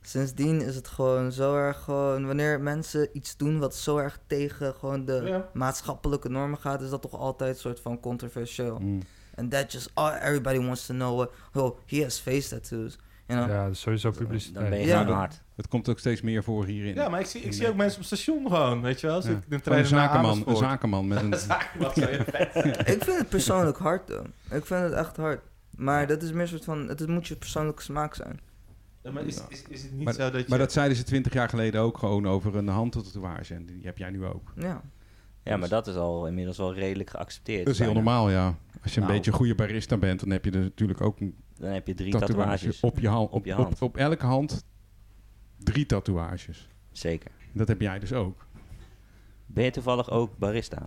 sindsdien 0.00 0.60
is 0.60 0.74
het 0.74 0.88
gewoon 0.88 1.32
zo 1.32 1.56
erg 1.56 1.78
gewoon... 1.78 2.26
Wanneer 2.26 2.60
mensen 2.60 3.08
iets 3.12 3.36
doen 3.36 3.58
wat 3.58 3.74
zo 3.74 3.96
erg 3.98 4.18
tegen 4.26 4.74
gewoon 4.74 5.04
de 5.04 5.22
Ja. 5.24 5.48
maatschappelijke 5.52 6.28
normen 6.28 6.58
gaat... 6.58 6.82
is 6.82 6.90
dat 6.90 7.02
toch 7.02 7.14
altijd 7.18 7.54
een 7.54 7.60
soort 7.60 7.80
van 7.80 8.00
controversieel. 8.00 8.78
Mm. 8.78 9.02
And 9.34 9.50
that 9.50 9.72
just... 9.72 9.90
Oh, 9.94 10.14
everybody 10.22 10.58
wants 10.58 10.86
to 10.86 10.94
know... 10.94 11.16
What, 11.16 11.30
oh, 11.54 11.78
he 11.86 12.02
has 12.02 12.18
face 12.18 12.48
tattoos. 12.48 12.98
You 13.32 13.44
know? 13.44 13.56
Ja, 13.56 13.64
dat 13.64 13.72
is 13.72 13.80
sowieso 13.80 14.08
Dan 14.08 14.18
ben 14.18 14.26
publiciteit. 14.26 14.80
je 14.82 14.86
Ja. 14.86 15.04
hard. 15.04 15.42
Het 15.56 15.68
komt 15.68 15.88
ook 15.88 15.98
steeds 15.98 16.20
meer 16.20 16.44
voor 16.44 16.64
hierin. 16.66 16.94
Ja, 16.94 17.08
maar 17.08 17.20
ik 17.20 17.26
zie, 17.26 17.40
ik 17.40 17.52
zie 17.52 17.68
ook 17.68 17.74
mensen 17.76 17.98
op 18.00 18.06
station 18.06 18.46
gewoon, 18.48 18.80
weet 18.80 19.00
je 19.00 19.06
wel? 19.06 19.22
Ja. 19.22 19.30
ik 19.30 19.38
de 19.48 19.60
trein 19.60 19.80
een 19.80 19.86
zakenman, 19.86 20.42
een 20.46 20.56
zakenman 20.56 21.08
met 21.08 21.22
een... 21.22 21.30
Wat 21.78 21.94
zou 21.94 22.10
je 22.10 22.24
vet. 22.30 22.64
ik 22.88 23.02
vind 23.04 23.18
het 23.18 23.28
persoonlijk 23.28 23.78
hard, 23.78 24.06
though. 24.06 24.26
Ik 24.50 24.66
vind 24.66 24.80
het 24.82 24.92
echt 24.92 25.16
hard. 25.16 25.40
Maar 25.76 26.06
dat 26.06 26.22
is 26.22 26.32
meer 26.32 26.42
een 26.42 26.48
soort 26.48 26.64
van... 26.64 26.88
Het 26.88 27.06
moet 27.08 27.26
je 27.26 27.36
persoonlijke 27.36 27.82
smaak 27.82 28.14
zijn. 28.14 28.40
Ja, 29.02 29.10
maar 29.10 29.24
is, 29.24 29.42
is, 29.48 29.64
is 29.68 29.82
het 29.82 29.92
niet 29.92 30.04
Maar, 30.04 30.14
zo 30.14 30.30
dat 30.30 30.40
je... 30.40 30.46
maar 30.48 30.58
dat 30.58 30.72
zeiden 30.72 30.96
ze 30.96 31.02
twintig 31.02 31.32
jaar 31.32 31.48
geleden 31.48 31.80
ook 31.80 31.98
gewoon 31.98 32.26
over 32.28 32.56
een 32.56 32.68
handtatoeage. 32.68 33.54
En 33.54 33.66
die 33.66 33.80
heb 33.84 33.98
jij 33.98 34.10
nu 34.10 34.24
ook. 34.26 34.52
Ja. 34.56 34.82
Ja, 35.44 35.56
maar 35.56 35.68
dat 35.68 35.86
is 35.86 35.94
al 35.94 36.26
inmiddels 36.26 36.56
wel 36.56 36.74
redelijk 36.74 37.10
geaccepteerd. 37.10 37.64
Dat 37.64 37.74
is 37.74 37.80
heel 37.80 37.92
bijna. 37.92 38.02
normaal, 38.10 38.30
ja. 38.30 38.54
Als 38.82 38.94
je 38.94 39.00
een 39.00 39.06
Nou. 39.06 39.16
beetje 39.16 39.30
een 39.30 39.36
goede 39.36 39.54
barista 39.54 39.96
bent, 39.96 40.20
dan 40.20 40.30
heb 40.30 40.44
je 40.44 40.50
er 40.50 40.60
natuurlijk 40.60 41.00
ook 41.00 41.20
een 41.20 41.34
Dan 41.58 41.70
heb 41.70 41.86
je 41.86 41.94
drie 41.94 42.12
tatoeage 42.12 42.36
tatoeages. 42.50 42.80
op 42.80 42.98
je 42.98 43.08
hand. 43.08 43.28
Op, 43.28 43.34
Op 43.34 43.44
je 43.46 43.84
op 43.84 43.96
elke 43.96 44.26
hand 44.26 44.64
drie 45.58 45.86
tatoeages. 45.86 46.68
Zeker. 46.92 47.30
Dat 47.52 47.68
heb 47.68 47.80
jij 47.80 47.98
dus 47.98 48.12
ook. 48.12 48.46
Ben 49.46 49.64
je 49.64 49.70
toevallig 49.70 50.10
ook 50.10 50.38
barista? 50.38 50.86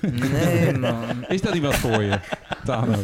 Nee, 0.00 0.72
man. 0.78 1.24
Is 1.28 1.40
dat 1.42 1.52
niet 1.54 1.62
wat 1.62 1.74
voor 1.76 2.02
je, 2.02 2.20
Tano? 2.64 3.00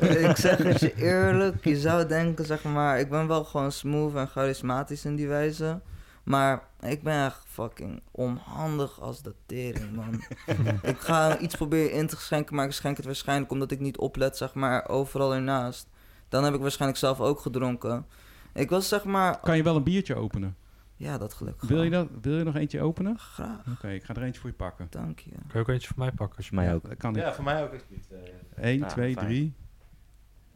ik 0.00 0.36
zeg 0.36 0.56
het 0.58 0.80
je 0.80 0.94
eerlijk, 0.94 1.64
je 1.64 1.76
zou 1.76 2.06
denken, 2.06 2.44
zeg 2.44 2.62
maar, 2.64 3.00
ik 3.00 3.08
ben 3.10 3.26
wel 3.26 3.44
gewoon 3.44 3.72
smooth 3.72 4.14
en 4.14 4.28
charismatisch 4.28 5.04
in 5.04 5.16
die 5.16 5.28
wijze. 5.28 5.80
Maar 6.28 6.68
ik 6.80 7.02
ben 7.02 7.24
echt 7.24 7.44
fucking 7.46 8.02
onhandig 8.10 9.00
als 9.00 9.22
de 9.22 9.34
tering, 9.46 9.92
man. 9.94 10.22
ik 10.92 10.98
ga 10.98 11.38
iets 11.38 11.56
proberen 11.56 11.92
in 11.92 12.06
te 12.06 12.16
schenken, 12.16 12.54
maar 12.56 12.64
ik 12.66 12.72
schenk 12.72 12.96
het 12.96 13.06
waarschijnlijk 13.06 13.50
omdat 13.50 13.70
ik 13.70 13.80
niet 13.80 13.98
oplet, 13.98 14.36
zeg 14.36 14.54
maar, 14.54 14.88
overal 14.88 15.34
ernaast. 15.34 15.88
Dan 16.28 16.44
heb 16.44 16.54
ik 16.54 16.60
waarschijnlijk 16.60 17.00
zelf 17.00 17.20
ook 17.20 17.40
gedronken. 17.40 18.06
Ik 18.54 18.70
was 18.70 18.88
zeg 18.88 19.04
maar... 19.04 19.40
Kan 19.40 19.56
je 19.56 19.62
wel 19.62 19.76
een 19.76 19.82
biertje 19.82 20.14
openen? 20.14 20.56
Ja, 20.96 21.18
dat 21.18 21.34
gelukkig 21.34 21.68
Wil 21.68 21.82
je, 21.82 21.90
dat, 21.90 22.08
wil 22.20 22.38
je 22.38 22.44
nog 22.44 22.54
eentje 22.56 22.80
openen? 22.82 23.18
Graag, 23.18 23.66
Oké, 23.72 23.88
ik 23.88 24.04
ga 24.04 24.14
er 24.14 24.22
eentje 24.22 24.40
voor 24.40 24.50
je 24.50 24.56
pakken. 24.56 24.86
dank 24.90 25.18
je. 25.18 25.30
Kan 25.30 25.40
je 25.52 25.58
ook 25.58 25.68
eentje 25.68 25.88
voor 25.88 25.98
mij 25.98 26.12
pakken? 26.12 26.36
Als 26.36 26.48
je 26.48 26.54
mij 26.54 26.74
ook. 26.74 26.84
Kan 26.98 27.12
niet. 27.12 27.22
Ja, 27.22 27.32
voor 27.34 27.44
mij 27.44 27.62
ook 27.64 27.72
alsjeblieft. 27.72 28.10
eh. 28.12 28.64
1, 28.64 28.82
Ah, 28.82 28.88
2, 28.88 29.12
fijn. 29.12 29.26
3, 29.26 29.54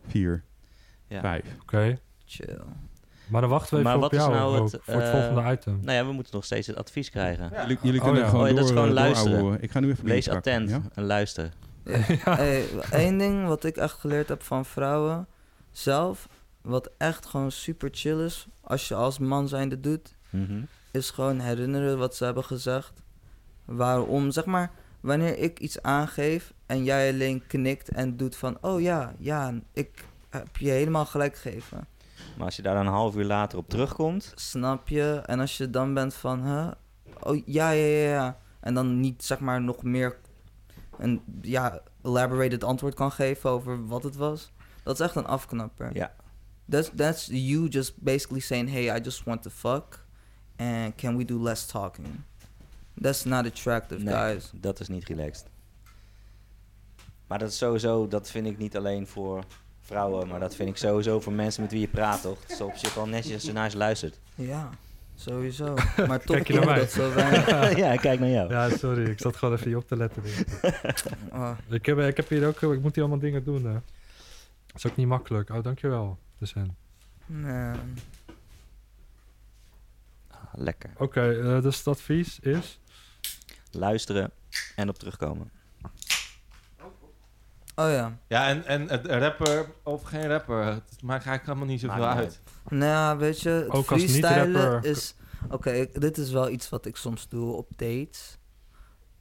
4, 0.06 0.44
Ja. 1.06 1.20
5. 1.20 1.44
Oké. 1.60 1.98
Chill. 2.24 2.58
Maar 3.32 3.40
dan 3.40 3.50
wachten 3.50 3.70
we 3.70 3.80
even 3.80 3.84
Maar 3.84 3.94
op 3.96 4.00
wat 4.02 4.12
is 4.12 4.18
jou 4.26 4.32
nou 4.32 4.58
ook, 4.58 4.70
het, 4.72 4.80
voor 4.82 4.94
het 4.94 5.02
eh, 5.04 5.10
volgende 5.10 5.52
item. 5.52 5.78
Nou 5.82 5.96
ja, 5.98 6.06
we 6.06 6.12
moeten 6.12 6.34
nog 6.34 6.44
steeds 6.44 6.66
het 6.66 6.76
advies 6.76 7.10
krijgen. 7.10 7.48
Ja. 7.52 7.60
Jullie, 7.62 7.78
jullie 7.82 7.98
Oh, 8.00 8.04
kunnen 8.06 8.22
ja. 8.22 8.28
gewoon 8.28 8.44
Oh 8.44 8.50
ja, 8.50 8.54
dat 8.56 8.66
door, 8.66 8.76
is 8.76 8.80
gewoon 8.80 8.94
door 8.94 9.04
luisteren. 9.04 9.62
Ik 9.62 9.70
ga 9.70 9.80
nu 9.80 9.90
even 9.90 10.04
Wees 10.04 10.28
attent 10.28 10.70
ja? 10.70 10.80
en 10.94 11.04
luister. 11.04 11.52
Hey, 12.24 12.64
één 12.90 13.18
ding 13.18 13.46
wat 13.46 13.64
ik 13.64 13.76
echt 13.76 13.98
geleerd 14.00 14.28
heb 14.28 14.42
van 14.42 14.64
vrouwen 14.64 15.26
zelf, 15.70 16.28
wat 16.62 16.90
echt 16.98 17.26
gewoon 17.26 17.50
super 17.52 17.88
chill 17.92 18.24
is, 18.24 18.46
als 18.60 18.88
je 18.88 18.94
als 18.94 19.18
man 19.18 19.48
zijnde 19.48 19.80
doet, 19.80 20.14
Mhm. 20.30 20.62
is 20.90 21.10
gewoon 21.10 21.38
herinneren 21.40 21.98
wat 21.98 22.16
ze 22.16 22.24
hebben 22.24 22.44
gezegd. 22.44 22.92
Waarom, 23.64 24.30
zeg 24.30 24.44
maar, 24.44 24.70
wanneer 25.00 25.38
ik 25.38 25.58
iets 25.58 25.82
aangeef 25.82 26.52
en 26.66 26.84
jij 26.84 27.12
alleen 27.12 27.42
knikt 27.46 27.88
en 27.88 28.16
doet 28.16 28.36
van, 28.36 28.58
oh 28.60 28.80
ja, 28.80 29.12
ja, 29.18 29.54
ik 29.72 30.04
heb 30.30 30.56
je 30.56 30.70
helemaal 30.70 31.06
gelijk 31.06 31.36
gegeven. 31.36 31.86
Maar 32.36 32.46
als 32.46 32.56
je 32.56 32.62
daar 32.62 32.74
dan 32.74 32.86
een 32.86 32.92
half 32.92 33.16
uur 33.16 33.24
later 33.24 33.58
op 33.58 33.68
terugkomt... 33.68 34.32
Snap 34.34 34.88
je? 34.88 35.22
En 35.26 35.40
als 35.40 35.56
je 35.56 35.70
dan 35.70 35.94
bent 35.94 36.14
van, 36.14 36.46
huh? 36.46 36.70
Oh 37.20 37.46
ja, 37.46 37.70
ja, 37.70 37.86
ja, 37.86 38.08
ja. 38.08 38.38
En 38.60 38.74
dan 38.74 39.00
niet, 39.00 39.24
zeg 39.24 39.40
maar, 39.40 39.62
nog 39.62 39.82
meer 39.82 40.16
een, 40.98 41.22
ja, 41.40 41.80
elaborated 42.02 42.64
antwoord 42.64 42.94
kan 42.94 43.12
geven 43.12 43.50
over 43.50 43.86
wat 43.86 44.02
het 44.02 44.16
was. 44.16 44.52
Dat 44.82 45.00
is 45.00 45.06
echt 45.06 45.14
een 45.14 45.26
afknapper. 45.26 45.90
Ja, 45.94 46.14
That's, 46.68 46.90
that's 46.94 47.26
you 47.26 47.68
just 47.68 48.02
basically 48.02 48.40
saying, 48.40 48.70
hey, 48.70 48.88
I 48.88 49.00
just 49.00 49.24
want 49.24 49.42
to 49.42 49.50
fuck. 49.50 50.06
And 50.56 50.94
can 50.96 51.16
we 51.16 51.24
do 51.24 51.38
less 51.38 51.66
talking? 51.66 52.24
That's 53.00 53.24
not 53.24 53.46
attractive, 53.46 54.02
nee, 54.02 54.14
guys. 54.14 54.50
dat 54.54 54.80
is 54.80 54.88
niet 54.88 55.04
relaxed. 55.04 55.46
Maar 57.26 57.38
dat 57.38 57.48
is 57.48 57.58
sowieso, 57.58 58.08
dat 58.08 58.30
vind 58.30 58.46
ik 58.46 58.58
niet 58.58 58.76
alleen 58.76 59.06
voor 59.06 59.44
vrouwen, 59.82 60.28
maar 60.28 60.40
dat 60.40 60.54
vind 60.54 60.68
ik 60.68 60.76
sowieso 60.76 61.20
voor 61.20 61.32
mensen 61.32 61.62
met 61.62 61.70
wie 61.70 61.80
je 61.80 61.88
praat, 61.88 62.22
toch? 62.22 62.40
Het 62.42 62.50
is 62.50 62.60
op 62.60 62.76
zich 62.76 62.94
wel 62.94 63.06
netjes 63.06 63.34
als 63.34 63.42
je 63.42 63.52
naar 63.52 63.70
ze 63.70 63.76
luistert. 63.76 64.18
Ja, 64.34 64.70
Sowieso. 65.14 65.74
Maar 66.08 66.20
toch 66.20 66.36
Kijk 66.36 66.46
je 66.48 66.54
naar 66.54 66.64
mij? 66.72 66.78
dat 66.78 66.90
zo 66.90 67.14
weinig. 67.14 67.76
ja, 67.76 67.96
kijk 67.96 68.20
naar 68.20 68.28
jou. 68.28 68.50
Ja, 68.52 68.68
sorry. 68.76 69.10
Ik 69.10 69.20
zat 69.20 69.36
gewoon 69.36 69.54
even 69.54 69.66
hier 69.66 69.76
op 69.76 69.88
te 69.88 69.96
letten. 69.96 70.22
Oh, 71.32 71.50
Ik 71.70 71.86
heb, 71.86 71.98
ik 71.98 72.16
heb 72.16 72.28
hier 72.28 72.46
ook... 72.46 72.62
Ik 72.62 72.80
moet 72.82 72.94
hier 72.94 73.04
allemaal 73.04 73.20
dingen 73.20 73.44
doen, 73.44 73.64
hè. 73.64 73.72
Dat 73.72 74.74
is 74.84 74.86
ook 74.86 74.96
niet 74.96 75.06
makkelijk. 75.06 75.50
Oh, 75.50 75.62
dankjewel. 75.62 76.18
Dus 76.38 76.52
en. 76.54 76.76
man. 77.26 77.76
Ah, 80.30 80.38
lekker. 80.52 80.90
Oké, 80.96 81.32
eh, 81.40 81.62
dus 81.62 81.76
het 81.78 81.86
advies 81.86 82.40
is... 82.40 82.78
Luisteren 83.70 84.30
en 84.76 84.88
op 84.88 84.98
terugkomen. 84.98 85.50
Oh 87.84 87.90
ja. 87.90 88.18
Ja, 88.28 88.48
en, 88.48 88.66
en 88.66 88.88
het 88.88 89.06
rapper 89.06 89.66
of 89.82 90.02
geen 90.02 90.28
rapper, 90.28 90.64
het 90.64 90.82
maakt 91.02 91.26
eigenlijk 91.26 91.46
helemaal 91.46 91.66
niet 91.66 91.80
zoveel 91.80 91.98
Maakt 91.98 92.14
niet 92.20 92.24
uit. 92.24 92.40
Nou 92.68 92.90
ja, 92.90 93.16
weet 93.16 93.40
je, 93.40 93.48
het 93.48 93.70
Ook 93.70 93.90
als 93.90 94.02
freestylen 94.02 94.50
niet-rapper. 94.52 94.90
is... 94.90 95.14
Oké, 95.50 95.70
ik- 95.70 96.00
dit 96.00 96.18
is 96.18 96.30
wel 96.30 96.48
iets 96.48 96.68
wat 96.68 96.86
ik 96.86 96.96
soms 96.96 97.28
doe 97.28 97.52
op 97.56 97.68
dates. 97.76 98.38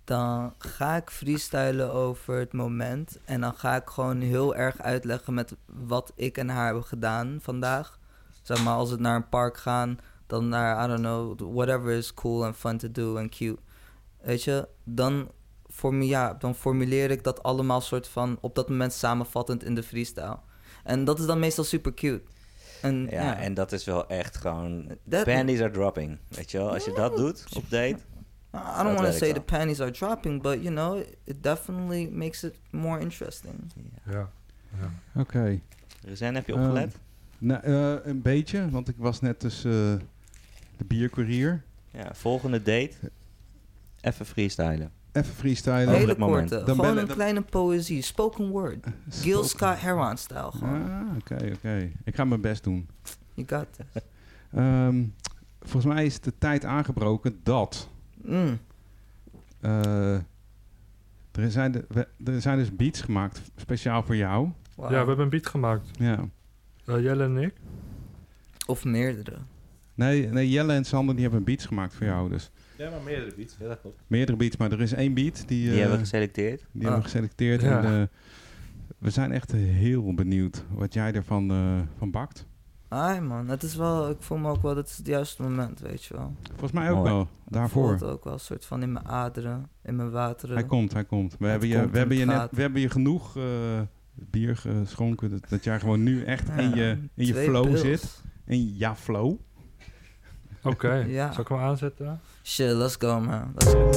Dan 0.04 0.54
ga 0.58 0.95
ik 0.95 1.10
freestylen 1.10 1.91
over 1.93 2.36
het 2.39 2.54
moment. 2.54 3.19
En 3.26 3.41
dan 3.41 3.54
ga 3.54 3.76
ik 3.76 3.89
gewoon 3.89 4.19
heel 4.21 4.56
erg 4.56 4.82
uitleggen 4.82 5.34
met 5.34 5.56
wat 5.65 6.12
ik 6.15 6.38
en 6.38 6.50
haar 6.50 6.65
hebben 6.65 6.84
gedaan 6.84 7.39
vandaag. 7.41 8.00
Zeg 8.41 8.63
maar, 8.63 8.74
als 8.74 8.89
we 8.91 8.97
naar 8.97 9.15
een 9.15 9.30
park 9.30 9.58
gaan, 9.58 10.00
dan 10.28 10.50
naar, 10.50 10.84
I 10.84 10.88
don't 10.88 11.00
know, 11.00 11.56
whatever 11.56 11.91
is 11.91 12.13
cool 12.13 12.45
and 12.45 12.56
fun 12.56 12.78
to 12.78 12.91
do 12.91 13.17
en 13.17 13.30
cute. 13.30 13.60
Weet 14.21 14.43
je, 14.43 14.67
dan, 14.84 15.32
formu 15.71 16.03
ja, 16.05 16.34
dan 16.34 16.55
formuleer 16.55 17.12
ik 17.12 17.23
dat 17.23 17.43
allemaal 17.43 17.81
soort 17.81 18.07
van 18.07 18.38
op 18.41 18.55
dat 18.55 18.69
moment 18.69 18.93
samenvattend 18.93 19.63
in 19.63 19.75
de 19.75 19.84
freestyle. 19.84 20.38
En 20.84 21.03
dat 21.05 21.19
is 21.19 21.25
dan 21.25 21.39
meestal 21.39 21.63
super 21.63 21.93
cute. 21.93 22.21
En, 22.81 23.07
Ja, 23.10 23.21
ja. 23.23 23.38
en 23.39 23.53
dat 23.53 23.71
is 23.71 23.86
wel 23.86 24.07
echt 24.07 24.38
gewoon... 24.38 24.97
Dat- 25.03 25.23
Panties 25.25 25.62
are 25.62 25.71
dropping. 25.71 26.17
Weet 26.27 26.51
je 26.51 26.57
wel? 26.57 26.73
Als 26.73 26.86
je 26.86 26.91
dat 26.93 27.17
doet 27.17 27.45
op 27.55 27.69
date... 27.69 27.97
I 28.53 28.84
don't 28.84 28.99
want 28.99 29.12
to 29.12 29.17
say 29.17 29.34
the 29.34 29.41
panties 29.41 29.79
are 29.79 29.91
dropping, 29.91 30.41
but 30.41 30.53
you 30.63 30.69
know, 30.75 30.99
it 31.23 31.43
definitely 31.43 32.10
makes 32.12 32.43
it 32.43 32.53
more 32.71 32.99
interesting. 32.99 33.53
Ja. 34.05 34.29
ja. 34.79 35.21
Oké. 35.21 35.60
Rezen, 36.05 36.36
heb 36.36 36.47
je 36.47 36.53
Ehm, 36.53 36.62
opgelet? 36.62 36.95
Nou, 37.38 37.63
eh, 37.63 38.05
een 38.05 38.21
beetje, 38.21 38.69
want 38.69 38.88
ik 38.88 38.95
was 38.97 39.21
net 39.21 39.41
dus 39.41 39.57
eh, 39.57 39.71
de 40.77 40.86
biercourier. 40.88 41.63
Ja, 41.91 42.13
volgende 42.13 42.57
date. 42.62 42.91
Even 44.01 44.25
freestylen. 44.25 44.91
Even 45.12 45.34
freestylen. 45.34 45.82
Over 45.88 45.93
Hele 45.93 46.10
het 46.10 46.17
moment. 46.17 46.50
korte, 46.50 46.65
Dan 46.65 46.76
gewoon 46.76 46.97
een 46.97 47.06
dan- 47.06 47.15
kleine 47.15 47.41
poëzie, 47.41 48.02
spoken 48.02 48.50
word. 48.50 48.86
Gil 49.10 49.43
Spoken- 49.43 49.50
Scott 49.50 49.82
Heron-style 49.82 50.52
gewoon. 50.52 50.91
Ah, 50.91 51.15
oké, 51.17 51.52
oké. 51.56 51.91
Ik 52.04 52.15
ga 52.15 52.24
mijn 52.26 52.41
best 52.41 52.63
doen. 52.63 52.88
You 53.34 53.47
got 53.47 53.65
this. 53.93 54.02
Ehm, 54.52 55.04
volgens 55.62 55.93
mij 55.93 56.06
is 56.06 56.19
de 56.19 56.34
tijd 56.38 56.65
aangebroken 56.65 57.39
dat... 57.43 57.89
Mm. 58.21 58.60
eh, 59.62 60.13
er, 61.32 61.52
zijn 61.52 61.71
de, 61.71 61.86
we- 61.89 62.08
er 62.32 62.41
zijn 62.41 62.58
dus 62.58 62.76
beats 62.76 63.02
gemaakt 63.02 63.41
speciaal 63.56 64.04
voor 64.04 64.15
jou. 64.15 64.50
Wow. 64.76 64.86
ja, 64.86 65.02
we 65.02 65.08
hebben 65.08 65.19
een 65.19 65.30
beat 65.30 65.47
gemaakt. 65.47 65.88
Ja. 66.00 66.19
Eh, 66.86 67.02
Jelle 67.02 67.24
en 67.24 67.38
ik. 67.38 67.54
Of 68.67 68.84
meerdere. 68.86 69.38
Nee, 69.93 70.28
nee, 70.28 70.50
Jelle 70.50 70.74
en 70.74 70.86
Sander 70.86 71.15
die 71.15 71.24
hebben 71.24 71.43
beats 71.43 71.65
gemaakt 71.65 71.93
voor 71.95 72.06
jou. 72.06 72.30
Dus 72.30 72.52
Ja, 72.82 72.89
maar 72.89 73.02
meerdere 73.02 73.36
beats. 73.36 73.56
Ja, 73.60 73.67
dat 73.67 73.82
klopt. 73.82 74.00
meerdere 74.08 74.38
beats, 74.38 74.58
maar 74.58 74.72
er 74.72 74.82
is 74.82 74.94
één 74.94 75.13
beat 75.13 75.36
die, 75.36 75.46
Die 75.48 75.70
eh, 75.72 75.78
hebben 75.78 75.94
we 75.98 76.04
geselecteerd. 76.04 76.60
die 76.72 76.82
hebben 76.82 76.91
we 76.91 76.98
Ah. 76.98 77.04
geselecteerd. 77.12 77.62
Ja. 77.62 77.84
En, 77.84 78.02
eh, 78.02 78.08
we 78.98 79.10
zijn 79.10 79.32
echt 79.32 79.52
heel 79.52 80.13
benieuwd 80.13 80.63
wat 80.72 80.94
jij 80.94 81.13
ervan 81.13 81.52
eh, 81.52 81.80
van 81.98 82.12
bakt. 82.12 82.46
Ai 82.88 83.20
man, 83.20 83.48
het 83.48 83.63
is 83.63 83.76
wel, 83.76 84.10
ik 84.10 84.22
voel 84.22 84.38
me 84.38 84.50
ook 84.50 84.62
wel, 84.62 84.76
dat 84.76 84.88
is 84.88 84.98
het 84.98 85.08
juiste 85.08 85.41
moment, 85.41 85.80
weet 85.80 86.04
je 86.04 86.13
wel. 86.13 86.34
Volgens 86.50 86.72
mij 86.72 86.89
ook 86.91 86.96
Mooi. 86.98 87.10
wel, 87.12 87.22
Ik 87.22 87.28
voel 87.28 87.52
daarvoor. 87.60 87.91
het 87.91 88.04
ook 88.04 88.24
wel 88.24 88.34
een 88.34 88.39
soort 88.39 88.65
van 88.65 88.82
in 88.82 88.91
mijn 88.91 89.06
aderen, 89.06 89.70
in 89.84 89.96
mijn 89.96 90.10
wateren. 90.12 90.56
Hij 90.56 90.65
komt, 90.65 90.94
hij 90.94 91.06
komt. 91.06 91.36
We, 91.39 91.48
hebben 91.48 91.67
je, 91.67 91.74
we, 91.89 91.98
hebben 91.98 92.17
en 92.17 92.17
je, 92.17 92.26
net, 92.26 92.48
we 92.52 92.62
hebben 92.62 92.82
je 92.82 92.89
genoeg 92.89 93.38
eh, 93.38 93.44
bier 94.13 94.58
geschonken. 94.58 95.30
Dat, 95.30 95.50
dat 95.50 95.63
jij 95.63 95.80
gewoon 95.80 96.04
nu 96.04 96.24
echt 96.24 96.48
Ja, 96.48 96.54
in 96.58 96.76
je, 96.76 96.98
in 97.15 97.26
je 97.26 97.34
flow 97.34 97.65
pils. 97.65 97.80
zit. 97.82 98.22
In 98.46 98.78
ja 98.78 98.96
flow. 98.96 99.39
Oké. 100.63 101.06
Ja. 101.08 101.32
Zal 101.32 101.41
ik 101.41 101.47
hem 101.47 101.60
aanzetten? 101.60 102.19
Shit, 102.43 102.71
let's 102.71 102.95
go 103.00 103.19
man. 103.19 103.54
Let's 103.56 103.71
go. 103.74 103.89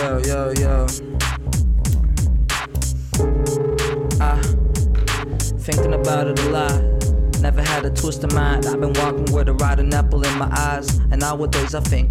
Yo, 0.00 0.18
yo, 0.20 0.52
yo. 0.52 0.84
Ah, 4.18 4.38
thinking 5.58 5.94
about 5.94 6.26
it 6.26 6.38
a 6.38 6.50
lot. 6.50 6.80
Never 7.40 7.62
had 7.62 7.84
a 7.84 7.90
twist 7.90 8.24
of 8.24 8.32
mind. 8.32 8.66
I've 8.66 8.80
been 8.80 8.92
walking 8.92 9.32
with 9.32 9.48
a 9.48 9.52
rotten 9.52 9.92
apple 9.94 10.22
in 10.22 10.38
my 10.38 10.48
eyes. 10.50 10.98
And 11.10 11.20
nowadays 11.20 11.74
I 11.74 11.80
think 11.80 12.10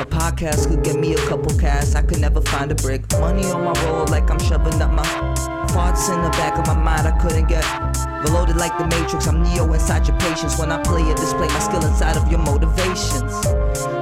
a 0.00 0.04
podcast 0.04 0.68
could 0.68 0.82
get 0.84 0.96
me 0.96 1.14
a 1.14 1.26
couple 1.28 1.56
casts. 1.58 1.94
I 1.94 2.02
could 2.02 2.20
never 2.20 2.40
find 2.40 2.70
a 2.70 2.74
brick. 2.74 3.02
Money 3.20 3.44
on 3.46 3.64
my 3.64 3.72
roll 3.84 4.06
like 4.06 4.30
I'm 4.30 4.38
shoving 4.38 4.80
up 4.82 4.92
my 4.92 5.02
thoughts 5.76 6.08
in 6.08 6.22
the 6.22 6.30
back 6.40 6.56
of 6.58 6.66
my 6.66 6.72
mind. 6.72 7.06
I 7.06 7.12
couldn't 7.20 7.48
get 7.48 7.62
reloaded 8.24 8.56
like 8.56 8.72
the 8.78 8.86
Matrix. 8.86 9.26
I'm 9.28 9.42
Neo 9.42 9.70
inside 9.74 10.08
your 10.08 10.16
patience. 10.18 10.58
When 10.58 10.72
I 10.72 10.82
play 10.82 11.02
it, 11.02 11.16
display 11.18 11.48
my 11.48 11.58
skill 11.58 11.84
inside 11.84 12.16
of 12.16 12.30
your 12.32 12.40
motivations. 12.40 13.32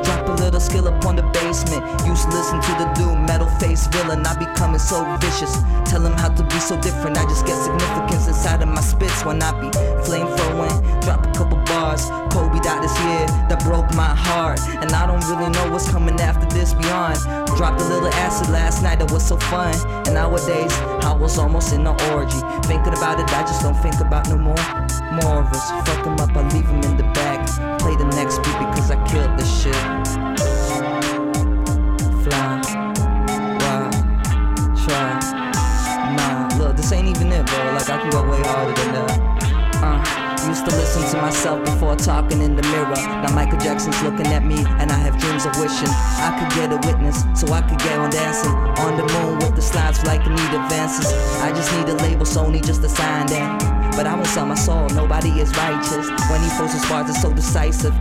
Drop 0.07 0.23
a 0.29 0.35
little 0.39 0.61
skill 0.61 0.87
up 0.87 1.05
on 1.05 1.17
the 1.17 1.27
basement. 1.35 1.83
Used 2.07 2.31
to 2.31 2.37
listen 2.39 2.61
to 2.63 2.73
the 2.79 2.87
doom 2.95 3.27
metal 3.27 3.51
face 3.59 3.89
villain. 3.89 4.25
I 4.25 4.39
becoming 4.39 4.79
so 4.79 5.03
vicious. 5.19 5.53
Tell 5.91 6.07
him 6.07 6.13
how 6.13 6.29
to 6.29 6.45
be 6.45 6.61
so 6.61 6.81
different. 6.81 7.19
I 7.19 7.25
just 7.25 7.45
get 7.45 7.59
significance 7.59 8.29
inside 8.29 8.63
of 8.63 8.69
my 8.69 8.81
spits 8.81 9.25
when 9.25 9.43
I 9.43 9.51
be 9.59 9.69
flame 10.07 10.31
throwing. 10.37 10.79
Drop 11.03 11.27
a 11.27 11.33
couple 11.35 11.59
bars. 11.67 12.07
Kobe 12.31 12.61
died 12.63 12.85
this 12.87 12.95
year. 13.03 13.27
That 13.51 13.61
broke 13.67 13.91
my 13.99 14.15
heart. 14.15 14.61
And 14.79 14.93
I 14.93 15.09
don't 15.11 15.27
really 15.27 15.51
know 15.51 15.73
what's 15.73 15.91
coming 15.91 16.21
after 16.21 16.47
this 16.55 16.73
beyond. 16.73 17.19
Dropped 17.59 17.81
a 17.81 17.87
little 17.91 18.15
acid 18.15 18.51
last 18.51 18.81
night. 18.81 19.01
That 19.01 19.11
was 19.11 19.27
so 19.27 19.37
fun. 19.51 19.75
And 20.07 20.15
nowadays, 20.15 20.71
was 21.25 21.39
almost 21.39 21.73
in 21.73 21.87
an 21.87 21.97
orgy. 22.13 22.39
Thinking 22.69 22.93
about 22.93 23.19
it, 23.19 23.33
I 23.33 23.41
just 23.49 23.63
don't 23.63 23.81
think 23.81 23.99
about 23.99 24.29
no 24.29 24.37
more. 24.37 24.65
More 25.23 25.41
of 25.41 25.49
us. 25.57 25.71
Fuck 25.89 26.07
'em 26.07 26.21
up, 26.21 26.37
I 26.37 26.43
leave 26.53 26.53
leave 26.53 26.69
'em 26.69 26.83
in 26.91 26.97
the 26.99 27.09
back. 27.19 27.41
Play 27.79 27.97
the 27.97 28.05
next 28.19 28.37
beat 28.43 28.59
because 28.61 28.91
I 28.91 28.99
killed 29.09 29.33
this 29.39 29.51
shit. 29.61 29.83
Fly, 32.25 32.51
wild, 33.61 33.95
try. 34.85 35.09
Nah, 36.17 36.59
look, 36.59 36.77
this 36.77 36.93
ain't 36.93 37.09
even 37.09 37.33
it, 37.33 37.47
bro. 37.47 37.73
Like 37.73 37.89
I 37.89 37.97
can 38.01 38.11
go 38.11 38.21
way 38.31 38.43
harder 38.43 38.75
than 38.81 38.93
that. 38.97 39.13
Uh, 39.83 40.14
used 40.47 40.65
to 40.65 40.77
listen 40.77 41.03
to 41.11 41.23
myself 41.23 41.65
before 41.65 41.97
talking 41.97 42.41
in 42.43 42.57
the 42.57 42.63
mirror. 42.63 42.95
Now 42.95 43.35
Michael 43.35 43.59
Jackson's 43.59 44.01
looking 44.03 44.27
at 44.29 44.45
me, 44.45 44.65
and 44.81 44.91
I 44.91 44.97
have 44.97 45.19
dreams 45.19 45.47
of 45.47 45.57
wishing 45.59 45.89
I 45.89 46.31
could 46.39 46.55
get 46.57 46.73
a 46.73 46.79
witness, 46.87 47.25
so 47.35 47.53
I 47.53 47.63
could 47.63 47.79
get 47.79 47.99
on 47.99 48.11
dancing 48.11 48.53
on 48.85 48.97
the 48.97 49.07
moon 49.13 49.39
with 49.39 49.57
the 49.57 49.63
slides 49.63 50.05
like 50.05 50.21
need 50.27 50.55
advances. 50.55 51.13
I 51.41 51.51
just 51.51 51.73
need 51.73 51.89
a 51.89 51.97
label, 51.97 52.27
Sony 52.27 52.65
just 52.65 52.83
to 52.83 52.89
sign 52.89 53.27
that. 53.29 53.74
But 53.97 54.07
I 54.07 54.15
won't 54.15 54.27
sell 54.27 54.47
my 54.47 54.55
soul, 54.55 54.89
nobody 54.89 55.31
is 55.41 55.51
righteous. 55.57 56.11
When 56.31 56.43
he 56.43 56.49
throws 56.57 56.73
his 56.73 56.85
bars, 56.87 57.09
it's 57.09 57.23
so 57.23 57.33
decisive. 57.33 57.95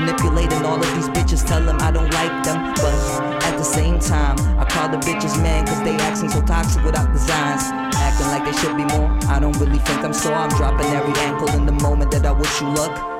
Manipulating 0.00 0.64
all 0.64 0.80
of 0.80 0.90
these 0.94 1.08
bitches, 1.10 1.46
tell 1.46 1.62
them 1.62 1.76
I 1.80 1.90
don't 1.90 2.10
like 2.14 2.44
them. 2.44 2.72
But 2.74 3.44
at 3.44 3.56
the 3.58 3.64
same 3.64 3.98
time, 3.98 4.36
I 4.58 4.64
call 4.64 4.88
the 4.88 4.98
bitches 4.98 5.40
man, 5.42 5.66
cause 5.66 5.82
they 5.82 5.94
acting 5.96 6.30
so 6.30 6.40
toxic 6.42 6.82
without 6.84 7.12
designs. 7.12 7.62
Acting 7.96 8.28
like 8.28 8.44
they 8.44 8.56
should 8.60 8.76
be 8.76 8.84
more. 8.84 9.10
I 9.28 9.38
don't 9.38 9.56
really 9.58 9.78
think 9.78 10.04
I'm 10.04 10.14
so. 10.14 10.32
I'm 10.32 10.48
dropping 10.50 10.86
every 10.86 11.14
ankle 11.20 11.50
in 11.50 11.66
the 11.66 11.72
moment 11.72 12.10
that 12.12 12.24
I 12.24 12.32
wish 12.32 12.60
you 12.60 12.68
luck. 12.68 13.15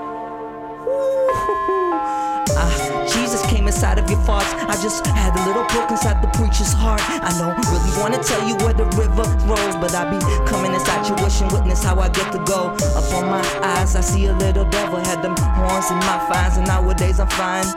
Inside 3.76 3.98
of 3.98 4.08
your 4.08 4.18
thoughts. 4.20 4.48
I 4.54 4.74
just 4.80 5.04
had 5.06 5.36
a 5.36 5.42
little 5.44 5.64
book 5.68 5.90
inside 5.90 6.24
the 6.24 6.32
preacher's 6.32 6.72
heart. 6.72 7.00
I 7.20 7.28
don't 7.36 7.52
really 7.68 7.92
wanna 8.00 8.16
tell 8.24 8.40
you 8.48 8.56
where 8.64 8.72
the 8.72 8.88
river 8.96 9.28
rolls, 9.44 9.76
but 9.76 9.94
I 9.94 10.08
be 10.08 10.18
coming 10.48 10.72
inside 10.72 11.06
your 11.06 11.20
wish 11.22 11.42
witness 11.52 11.84
how 11.84 12.00
I 12.00 12.08
get 12.08 12.32
to 12.32 12.38
go. 12.48 12.72
Up 12.96 13.04
on 13.12 13.28
my 13.28 13.44
eyes, 13.62 13.94
I 13.94 14.00
see 14.00 14.26
a 14.26 14.32
little 14.32 14.64
devil 14.64 14.96
had 15.04 15.20
them 15.20 15.36
horns 15.36 15.90
in 15.90 15.98
my 16.08 16.18
fines, 16.26 16.56
and 16.56 16.66
nowadays 16.66 17.20
I'm 17.20 17.28
fine. 17.28 17.68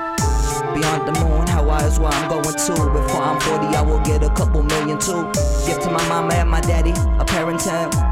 Beyond 0.73 1.03
the 1.05 1.19
moon, 1.19 1.45
Hawaii 1.47 1.85
is 1.85 1.99
where 1.99 2.13
I'm 2.13 2.29
going 2.29 2.55
to. 2.55 2.73
Before 2.95 3.21
I'm 3.21 3.39
40, 3.41 3.75
I 3.75 3.81
will 3.81 3.99
get 3.99 4.23
a 4.23 4.29
couple 4.29 4.63
million 4.63 4.97
too. 4.99 5.29
Give 5.67 5.79
to 5.83 5.91
my 5.91 6.07
mama 6.07 6.33
and 6.33 6.49
my 6.49 6.61
daddy, 6.61 6.93
a 7.19 7.25
parent 7.25 7.59
time. 7.59 8.08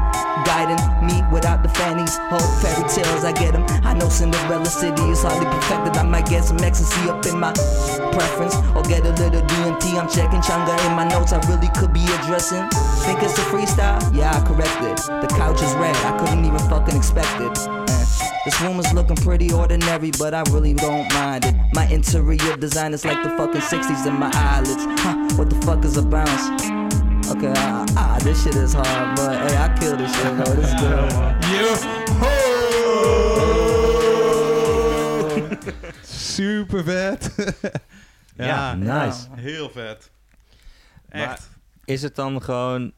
Guiding 0.48 0.80
me 1.04 1.20
without 1.30 1.62
the 1.62 1.68
fannies. 1.68 2.16
Hope 2.32 2.40
fairy 2.64 2.88
tales, 2.88 3.22
I 3.22 3.32
get 3.32 3.52
them. 3.52 3.66
I 3.84 3.92
know 3.92 4.08
Cinderella 4.08 4.64
City 4.64 5.02
is 5.12 5.20
hardly 5.20 5.44
perfected. 5.44 5.92
I 6.00 6.04
might 6.04 6.24
get 6.24 6.42
some 6.42 6.56
ecstasy 6.60 7.10
up 7.10 7.26
in 7.26 7.38
my 7.38 7.52
preference. 8.16 8.56
Or 8.72 8.80
get 8.80 9.04
a 9.04 9.12
little 9.20 9.42
DMT. 9.42 10.00
I'm 10.00 10.08
checking 10.08 10.40
Changa 10.40 10.72
in 10.88 10.96
my 10.96 11.06
notes. 11.06 11.34
I 11.34 11.38
really 11.52 11.68
could 11.76 11.92
be 11.92 12.00
addressing. 12.00 12.64
Think 13.04 13.22
it's 13.22 13.36
a 13.36 13.44
freestyle? 13.52 14.00
Yeah, 14.16 14.32
I 14.32 14.40
corrected. 14.48 14.96
The 15.20 15.28
couch 15.36 15.60
is 15.60 15.74
red. 15.74 15.94
I 15.96 16.16
couldn't 16.16 16.42
even 16.42 16.64
fucking 16.70 16.96
expect 16.96 17.28
it. 17.42 17.52
Eh. 17.68 17.88
This 18.46 18.58
room 18.62 18.80
is 18.80 18.90
looking 18.94 19.16
pretty 19.16 19.52
ordinary, 19.52 20.12
but 20.18 20.32
I 20.32 20.44
really 20.50 20.72
don't 20.72 21.12
mind 21.12 21.44
it. 21.44 21.54
My 21.74 21.84
interior 21.88 22.56
design 22.56 22.94
is 22.94 23.04
like 23.04 23.22
the 23.22 23.28
fucking 23.36 23.60
60s 23.60 24.06
in 24.06 24.14
my 24.14 24.30
eyelids. 24.32 24.86
Huh, 25.02 25.28
what 25.36 25.50
the 25.50 25.60
fuck 25.66 25.84
is 25.84 25.98
a 25.98 26.02
bounce? 26.02 26.77
Oké, 27.30 27.52
ah, 27.94 28.16
this 28.16 28.42
shit 28.42 28.54
is 28.54 28.72
hard, 28.72 29.14
but 29.14 29.36
hey, 29.36 29.56
I 29.64 29.78
kill 29.78 29.96
this 29.96 30.14
shit, 30.14 30.36
bro. 30.36 30.52
Is 30.52 30.72
good. 30.80 31.12
Yo! 31.52 31.74
Super 36.02 36.84
vet. 36.84 37.34
ja, 38.36 38.74
nice. 38.74 39.26
Heel 39.34 39.70
vet. 39.70 40.10
Echt. 41.08 41.26
Maar 41.26 41.38
is 41.84 42.02
het 42.02 42.14
dan 42.14 42.42
gewoon, 42.42 42.92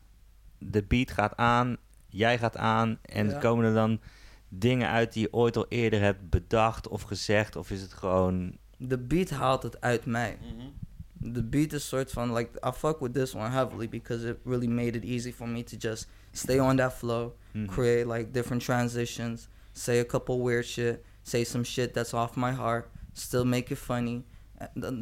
de 0.58 0.82
beat 0.82 1.10
gaat 1.10 1.36
aan, 1.36 1.76
jij 2.08 2.38
gaat 2.38 2.56
aan 2.56 2.98
en 3.02 3.38
komen 3.38 3.64
er 3.64 3.74
dan 3.74 4.00
dingen 4.48 4.88
uit 4.88 5.12
die 5.12 5.22
je 5.22 5.32
ooit 5.32 5.56
al 5.56 5.66
eerder 5.68 6.00
hebt 6.00 6.30
bedacht 6.30 6.88
of 6.88 7.02
gezegd? 7.02 7.56
Of 7.56 7.70
is 7.70 7.82
het 7.82 7.92
gewoon... 7.92 8.56
De 8.76 8.98
beat 8.98 9.30
haalt 9.30 9.62
het 9.62 9.80
uit 9.80 10.06
mij. 10.06 10.38
Mm. 10.42 10.72
The 11.32 11.42
beat 11.42 11.72
is 11.72 11.88
soort 11.88 12.12
van 12.12 12.32
like 12.32 12.50
I 12.66 12.70
fuck 12.72 13.00
with 13.00 13.12
this 13.14 13.34
one 13.34 13.50
heavily 13.50 13.88
because 13.88 14.28
it 14.28 14.38
really 14.44 14.68
made 14.68 14.96
it 14.96 15.04
easy 15.04 15.32
for 15.32 15.48
me 15.48 15.62
to 15.64 15.76
just 15.78 16.08
stay 16.32 16.58
on 16.60 16.76
that 16.76 16.92
flow, 16.92 17.34
Mhm. 17.52 17.66
create 17.66 18.06
like 18.06 18.30
different 18.32 18.62
transitions, 18.62 19.48
say 19.72 19.98
a 20.00 20.04
couple 20.04 20.38
weird 20.42 20.64
shit, 20.64 20.98
say 21.22 21.44
some 21.44 21.64
shit 21.64 21.92
that's 21.92 22.12
off 22.14 22.34
my 22.36 22.52
heart, 22.52 22.88
still 23.12 23.44
make 23.44 23.72
it 23.72 23.78
funny. 23.78 24.24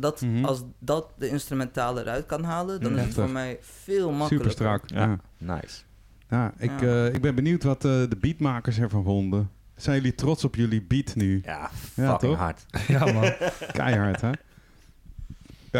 Dat, 0.00 0.20
Mhm. 0.20 0.44
Als 0.44 0.62
dat 0.78 1.12
de 1.18 1.28
instrumentale 1.28 2.00
eruit 2.00 2.26
kan 2.26 2.44
halen, 2.44 2.80
dan 2.80 2.90
Mhm. 2.92 3.00
is 3.00 3.06
het 3.06 3.14
voor 3.14 3.30
mij 3.30 3.58
veel 3.60 4.10
makkelijker. 4.12 4.50
Super 4.50 4.50
strak. 4.50 4.82
Ja. 4.90 5.18
Ja. 5.38 5.54
Nice. 5.60 5.80
Ja, 6.28 6.52
ik, 6.58 6.80
Ja. 6.80 7.06
eh, 7.06 7.14
ik 7.14 7.20
ben 7.20 7.34
benieuwd 7.34 7.62
wat 7.62 7.84
eh, 7.84 7.90
de 7.90 8.16
beatmakers 8.20 8.78
ervan 8.78 9.04
vonden. 9.04 9.50
Zijn 9.76 9.96
jullie 9.96 10.14
trots 10.14 10.44
op 10.44 10.54
jullie 10.54 10.82
beat 10.82 11.14
nu? 11.14 11.40
Ja, 11.44 11.58
Ja, 11.58 11.70
fucking 12.10 12.18
toch? 12.32 12.36
hard. 12.36 12.64
Ja, 12.88 13.12
man. 13.12 13.32
Keihard, 13.72 14.20
hè? 14.20 14.30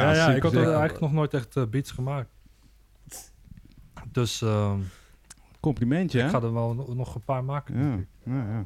Ja, 0.02 0.14
ja, 0.14 0.30
ik 0.34 0.42
had 0.42 0.52
sick. 0.52 0.60
eigenlijk 0.64 1.00
nog 1.00 1.12
nooit 1.12 1.34
echt 1.34 1.56
eh, 1.56 1.64
beats 1.66 1.90
gemaakt. 1.90 2.28
Dus 4.12 4.42
ehm, 4.42 4.78
Complimentje, 5.60 6.22
ik 6.22 6.28
ga 6.30 6.42
er 6.42 6.52
wel 6.52 6.74
no- 6.74 6.94
nog 6.94 7.14
een 7.14 7.24
paar 7.24 7.44
maken. 7.44 8.06
Ja, 8.24 8.32
ja, 8.34 8.48
ja. 8.50 8.64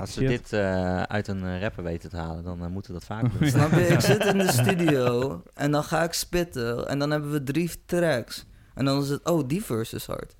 Als 0.00 0.14
we 0.14 0.20
shit. 0.20 0.28
dit 0.28 0.52
eh, 0.52 1.02
uit 1.02 1.28
een 1.28 1.44
eh, 1.44 1.60
rapper 1.60 1.82
weten 1.82 2.10
te 2.10 2.16
halen, 2.16 2.44
dan 2.44 2.72
moeten 2.72 2.92
we 2.92 2.98
dat 2.98 3.06
vaak 3.08 3.22
doen. 3.38 3.48
Snap 3.48 3.70
je? 3.70 3.86
Ik 3.86 4.00
zit 4.00 4.24
in 4.24 4.38
de 4.38 4.52
studio 4.52 5.42
en 5.54 5.70
dan 5.70 5.84
ga 5.84 6.02
ik 6.02 6.12
spitten 6.12 6.88
en 6.88 6.98
dan 6.98 7.10
hebben 7.10 7.30
we 7.30 7.42
drie 7.42 7.70
tracks. 7.86 8.46
En 8.74 8.84
dan 8.84 9.02
is 9.02 9.08
het, 9.08 9.24
oh, 9.28 9.48
die 9.48 9.64
verse 9.64 9.96
is 9.96 10.06
hard. 10.06 10.36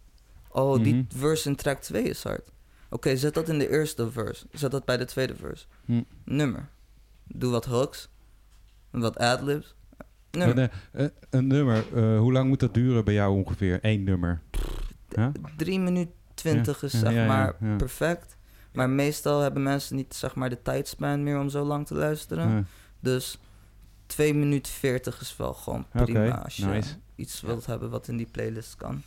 Oh, 0.48 0.82
die 0.82 0.94
Mhm. 0.94 1.04
verse 1.08 1.48
in 1.48 1.56
track 1.56 1.80
2 1.80 2.02
is 2.02 2.22
hard. 2.22 2.50
Oké, 2.90 3.16
zet 3.16 3.34
dat 3.34 3.48
in 3.48 3.58
de 3.58 3.70
eerste 3.70 4.10
verse. 4.10 4.46
Zet 4.52 4.70
dat 4.70 4.84
bij 4.84 4.96
de 4.96 5.04
tweede 5.04 5.34
verse. 5.36 5.66
Hm. 5.84 6.02
Nummer. 6.24 6.68
Doe 7.24 7.50
wat 7.50 7.64
hooks. 7.64 8.08
Wat 9.00 9.18
adlibs. 9.18 9.74
Een, 10.30 10.38
Nummer. 10.38 10.70
eh, 10.92 11.06
een 11.30 11.46
nummer, 11.46 11.84
eh, 11.94 12.18
hoe 12.18 12.32
lang 12.32 12.48
moet 12.48 12.60
dat 12.60 12.74
duren 12.74 13.04
bij 13.04 13.14
jou 13.14 13.36
ongeveer? 13.36 13.78
Eén 13.82 14.04
nummer? 14.04 14.40
Huh? 15.14 15.28
3 15.56 15.80
minuten 15.80 16.14
20 16.34 16.82
is 16.82 16.92
zeg 16.92 17.12
ja, 17.12 17.20
ja, 17.20 17.26
maar 17.26 17.56
ja. 17.60 17.76
perfect. 17.76 18.36
Maar 18.72 18.90
meestal 18.90 19.40
hebben 19.40 19.62
mensen 19.62 19.96
niet 19.96 20.14
zeg 20.14 20.34
maar 20.34 20.50
de 20.50 20.62
tijdspan 20.62 21.22
meer 21.22 21.38
om 21.38 21.48
zo 21.48 21.64
lang 21.64 21.86
te 21.86 21.94
luisteren. 21.94 22.50
Ja. 22.50 22.64
Dus 23.00 23.38
2 24.06 24.34
minuten 24.34 24.72
40 24.72 25.20
is 25.20 25.36
wel 25.36 25.54
gewoon 25.54 25.86
prima 25.92 26.42
als 26.42 26.56
je 26.56 26.64
nice. 26.64 26.94
iets 27.14 27.40
wilt 27.40 27.66
hebben 27.66 27.90
wat 27.90 28.08
in 28.08 28.16
die 28.16 28.28
playlist 28.30 28.76
kan. 28.76 29.02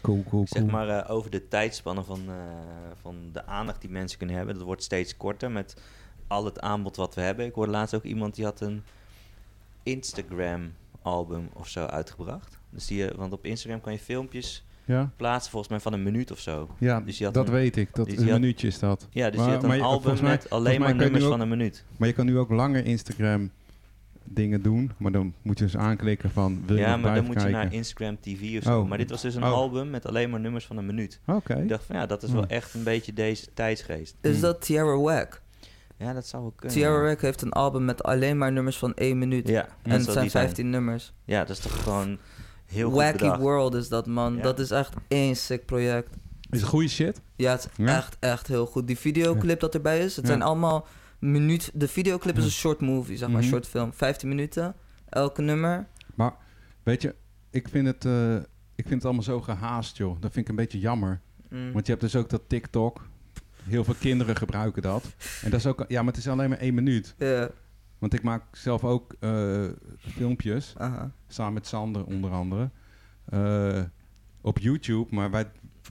Cool, 0.00 0.24
cool, 0.28 0.46
Zeg 0.48 0.64
maar 0.66 0.88
eh, 0.88 1.10
over 1.10 1.30
de 1.30 1.48
tijdspannen 1.48 2.04
van, 2.04 2.20
eh, 2.28 2.34
van 3.00 3.16
de 3.32 3.46
aandacht 3.46 3.80
die 3.80 3.90
mensen 3.90 4.18
kunnen 4.18 4.36
hebben. 4.36 4.54
Dat 4.54 4.64
wordt 4.64 4.82
steeds 4.82 5.16
korter 5.16 5.50
met 5.50 5.76
al 6.26 6.44
het 6.44 6.60
aanbod 6.60 6.96
wat 6.96 7.14
we 7.14 7.20
hebben. 7.20 7.46
Ik 7.46 7.54
hoorde 7.54 7.72
laatst 7.72 7.94
ook 7.94 8.02
iemand 8.04 8.34
die 8.34 8.44
had 8.44 8.60
een 8.60 8.82
Instagram 9.82 10.72
album 11.02 11.48
of 11.52 11.68
zo 11.68 11.84
uitgebracht. 11.84 12.58
Dus 12.70 12.86
die, 12.86 13.08
eh, 13.10 13.16
want 13.16 13.32
op 13.32 13.44
Instagram 13.44 13.80
kan 13.80 13.92
je 13.92 13.98
filmpjes 13.98 14.64
Ja, 14.84 15.10
plaatsen 15.16 15.50
volgens 15.50 15.70
mij 15.72 15.80
van 15.80 15.92
een 15.92 16.02
minuut 16.02 16.30
of 16.30 16.38
zo. 16.40 16.68
ja 16.78 17.00
Dus 17.00 17.18
je 17.18 17.24
had 17.24 17.34
dat 17.34 17.46
een- 17.46 17.52
weet 17.52 17.76
ik. 17.76 17.94
Dat 17.94 18.06
dus 18.06 18.18
een 18.18 18.28
had- 18.30 18.40
minuutje 18.40 18.66
is 18.66 18.78
dat. 18.78 19.08
Ja, 19.10 19.26
dus 19.30 19.36
Maar- 19.38 19.46
je 19.48 19.52
had 19.54 19.62
een 19.62 19.68
maar 19.68 19.80
album 19.80 20.14
mij- 20.14 20.22
met 20.22 20.50
alleen 20.50 20.80
maar 20.80 20.94
nummers 20.94 21.24
ook- 21.24 21.30
van 21.30 21.40
een 21.40 21.48
minuut. 21.48 21.84
Maar 21.96 22.08
je 22.08 22.14
kan 22.14 22.26
nu 22.26 22.38
ook 22.38 22.50
langer 22.50 22.84
Instagram 22.84 23.50
dingen 24.24 24.62
doen. 24.62 24.92
Maar 24.96 25.12
dan 25.12 25.34
moet 25.42 25.58
je 25.58 25.64
dus 25.64 25.76
aanklikken 25.76 26.30
van 26.30 26.62
wil 26.66 26.76
je 26.76 26.82
Ja, 26.82 26.96
maar 26.96 27.14
dan 27.14 27.24
moet 27.24 27.42
je 27.42 27.48
naar? 27.48 27.72
Instagram 27.72 28.20
TV 28.20 28.56
of 28.58 28.62
zo. 28.62 28.80
Oh. 28.80 28.88
Maar 28.88 28.98
dit 28.98 29.10
was 29.10 29.22
dus 29.22 29.34
een 29.34 29.42
Oh. 29.44 29.52
album 29.52 29.90
met 29.90 30.06
alleen 30.06 30.30
maar 30.30 30.40
nummers 30.40 30.66
van 30.66 30.76
een 30.76 30.86
minuut. 30.86 31.20
Oké. 31.26 31.54
Ik 31.54 31.68
dacht 31.68 31.84
van 31.84 31.96
ja, 31.96 32.06
dat 32.06 32.22
is 32.22 32.30
wel 32.32 32.40
Hmm. 32.42 32.50
echt 32.50 32.74
een 32.74 32.82
beetje 32.82 33.12
deze 33.12 33.46
tijdsgeest. 33.54 34.16
Is 34.20 34.32
Hmm. 34.32 34.40
dat 34.40 34.60
Tierra 34.62 34.96
Whack? 34.96 35.42
Ja, 35.98 36.12
dat 36.12 36.26
zou 36.26 36.42
wel 36.42 36.52
kunnen. 36.56 36.76
Tierra. 36.76 37.00
Whack 37.02 37.20
heeft 37.20 37.42
een 37.42 37.52
album 37.52 37.84
met 37.84 38.02
alleen 38.02 38.38
maar 38.38 38.52
nummers 38.52 38.78
van 38.78 38.94
1 38.94 39.18
minuut. 39.18 39.48
Ja, 39.48 39.68
en 39.82 39.90
het 39.90 40.02
zijn 40.04 40.20
die 40.20 40.30
zijn. 40.30 40.44
15 40.44 40.70
nummers. 40.70 41.12
Ja, 41.24 41.38
dat 41.40 41.56
is 41.56 41.58
toch 41.62 41.82
gewoon 41.82 42.18
heel 42.66 42.88
goed 42.90 42.98
Wacky 42.98 43.18
bedacht. 43.18 43.40
World 43.40 43.74
is 43.74 43.88
dat, 43.88 44.06
man. 44.06 44.36
Ja. 44.36 44.42
Dat 44.42 44.58
is 44.58 44.70
echt 44.70 44.94
één 45.08 45.36
sick 45.36 45.64
project. 45.66 46.16
Is 46.50 46.60
het 46.60 46.68
goede 46.68 46.88
shit? 46.88 47.20
Ja, 47.36 47.50
het 47.52 47.68
is 47.70 47.84
Ja? 47.86 47.96
echt, 47.96 48.16
echt 48.20 48.46
heel 48.46 48.66
goed. 48.66 48.86
Die 48.86 48.98
videoclip 48.98 49.60
dat 49.60 49.74
erbij 49.74 49.98
is, 49.98 50.16
het 50.16 50.24
Ja. 50.24 50.30
zijn 50.30 50.42
allemaal 50.42 50.86
minuut. 51.18 51.70
De 51.74 51.88
videoclip 51.88 52.36
is 52.36 52.44
een 52.44 52.50
short 52.50 52.80
movie, 52.80 53.16
zeg 53.16 53.28
maar, 53.28 53.40
Mhm. 53.40 53.48
short 53.48 53.66
film. 53.66 53.92
15 53.92 54.28
minuten, 54.28 54.74
elke 55.08 55.42
nummer. 55.42 55.86
Maar 56.14 56.34
weet 56.82 57.02
je, 57.02 57.14
ik 57.50 57.68
vind 57.68 57.86
het, 57.86 58.04
eh, 58.04 58.34
ik 58.74 58.84
vind 58.86 58.90
het 58.94 59.04
allemaal 59.04 59.22
zo 59.22 59.40
gehaast, 59.40 59.96
joh. 59.96 60.10
Dat 60.20 60.32
vind 60.32 60.44
ik 60.44 60.48
een 60.48 60.56
beetje 60.56 60.78
jammer. 60.78 61.20
Mm. 61.50 61.72
Want 61.72 61.86
je 61.86 61.92
hebt 61.92 62.04
dus 62.04 62.16
ook 62.16 62.28
dat 62.30 62.42
TikTok. 62.46 63.08
Heel 63.68 63.84
veel 63.84 63.94
kinderen 64.00 64.36
gebruiken 64.36 64.82
dat. 64.82 65.14
En 65.42 65.50
dat 65.50 65.58
is 65.60 65.66
ook, 65.66 65.84
ja, 65.88 66.02
maar 66.02 66.12
het 66.12 66.22
is 66.22 66.28
alleen 66.28 66.48
maar 66.48 66.58
één 66.58 66.74
minuut. 66.74 67.14
Ja, 67.18 67.48
Want 67.98 68.14
ik 68.14 68.22
maak 68.22 68.42
zelf 68.56 68.84
ook 68.84 69.14
eh, 69.20 69.64
filmpjes, 69.98 70.74
aha. 70.76 71.10
samen 71.28 71.52
met 71.52 71.66
Sander 71.66 72.04
onder 72.04 72.30
andere, 72.30 72.70
eh, 73.24 73.82
op 74.40 74.58
YouTube. 74.58 75.14
Maar 75.14 75.30
wij, 75.30 75.46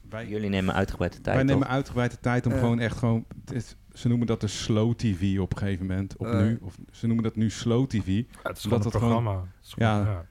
wij, 0.10 0.28
Jullie 0.28 0.50
nemen 0.50 0.74
uitgebreid 0.74 1.14
de 1.14 1.22
tijd, 1.22 1.36
wij 1.36 1.46
nemen 1.46 1.64
toch? 1.64 1.72
uitgebreid 1.72 2.12
de 2.12 2.20
tijd 2.20 2.46
om 2.46 2.52
Ja. 2.52 2.58
gewoon 2.60 2.80
echt 2.80 2.98
gewoon... 2.98 3.26
is- 3.54 3.76
ze 3.94 4.08
noemen 4.08 4.28
dat 4.28 4.42
de 4.42 4.48
slow 4.48 4.94
TV 4.94 5.40
op 5.40 5.52
een 5.52 5.58
gegeven 5.58 5.86
moment. 5.86 6.18
Op 6.18 6.26
Eh. 6.26 6.40
nu, 6.40 6.58
of 6.62 6.78
ze 6.92 7.06
noemen 7.08 7.24
dat 7.24 7.36
nu 7.36 7.50
slow 7.50 7.88
TV. 7.88 8.08
Ja, 8.08 8.24
het 8.44 8.58
is 8.58 8.64
Omdat 8.64 8.86
een 8.86 8.92
programma. 8.92 9.32
Gewoon- 9.32 9.48
Ja. 9.96 10.00
ja. 10.06 10.26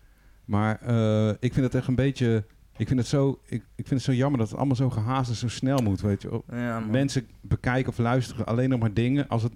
Maar 0.45 0.81
eh, 0.81 1.29
ik 1.29 1.53
vind 1.53 1.67
het 1.67 1.75
echt 1.75 1.87
een 1.87 1.95
beetje... 1.95 2.45
Ik 2.77 2.87
vind 2.87 2.99
het, 2.99 3.09
zo, 3.09 3.41
ik, 3.45 3.62
ik 3.75 3.87
vind 3.87 3.91
het 3.91 4.03
zo 4.03 4.12
jammer 4.12 4.39
dat 4.39 4.49
het 4.49 4.57
allemaal 4.57 4.77
zo 4.77 4.91
gehaast 4.91 5.31
en 5.31 5.37
zo 5.37 5.49
snel 5.49 5.79
moet, 5.79 6.01
weet 6.01 6.22
je. 6.22 6.43
Ja. 6.51 6.81
Mensen 6.81 7.27
bekijken 7.41 7.89
of 7.91 7.99
luisteren 7.99 8.47
alleen 8.47 8.68
nog 8.68 8.81
maar 8.81 8.95
dingen 8.95 9.29
als 9.29 9.43
het 9.43 9.53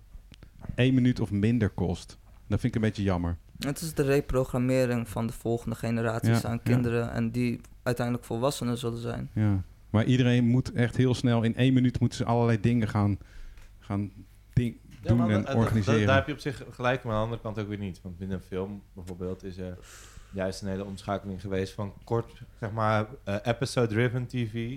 één 0.74 0.94
minuut 0.94 1.20
of 1.20 1.30
minder 1.30 1.68
kost. 1.68 2.18
Dat 2.46 2.60
vind 2.60 2.74
ik 2.74 2.74
een 2.74 2.88
beetje 2.88 3.02
jammer. 3.02 3.36
Het 3.58 3.80
is 3.80 3.94
de 3.94 4.02
reprogrammering 4.02 5.08
van 5.08 5.26
de 5.26 5.32
volgende 5.32 5.76
generaties 5.76 6.40
Ja, 6.40 6.48
aan 6.48 6.60
ja. 6.64 6.72
kinderen. 6.72 7.12
En 7.12 7.30
die 7.30 7.60
uiteindelijk 7.82 8.26
volwassenen 8.26 8.78
zullen 8.78 8.98
zijn. 9.00 9.30
Ja. 9.34 9.62
Maar 9.90 10.04
iedereen 10.04 10.44
moet 10.46 10.72
echt 10.72 10.96
heel 10.96 11.14
snel, 11.14 11.42
in 11.42 11.56
één 11.56 11.74
minuut 11.74 12.00
moeten 12.00 12.18
ze 12.18 12.24
allerlei 12.24 12.60
dingen 12.60 12.88
gaan, 12.88 13.18
gaan 13.78 14.10
ding, 14.52 14.76
Ja, 15.02 15.08
doen 15.08 15.30
en 15.30 15.54
organiseren. 15.56 16.06
daar 16.06 16.16
heb 16.16 16.26
je 16.26 16.32
op 16.32 16.38
zich 16.38 16.62
gelijk, 16.70 17.02
maar 17.02 17.12
aan 17.12 17.18
de 17.18 17.24
andere 17.24 17.42
kant 17.42 17.58
ook 17.58 17.68
weer 17.68 17.78
niet. 17.78 18.00
Want 18.02 18.18
binnen 18.18 18.36
een 18.36 18.42
film 18.42 18.82
bijvoorbeeld 18.92 19.44
is 19.44 19.56
er 19.58 19.78
juist 20.32 20.62
een 20.62 20.68
hele 20.68 20.84
omschakeling 20.84 21.40
geweest 21.40 21.72
van 21.72 21.92
kort, 22.04 22.42
zeg 22.60 22.70
maar, 22.70 23.06
eh, 23.24 23.36
episode-driven 23.44 24.26
TV 24.26 24.76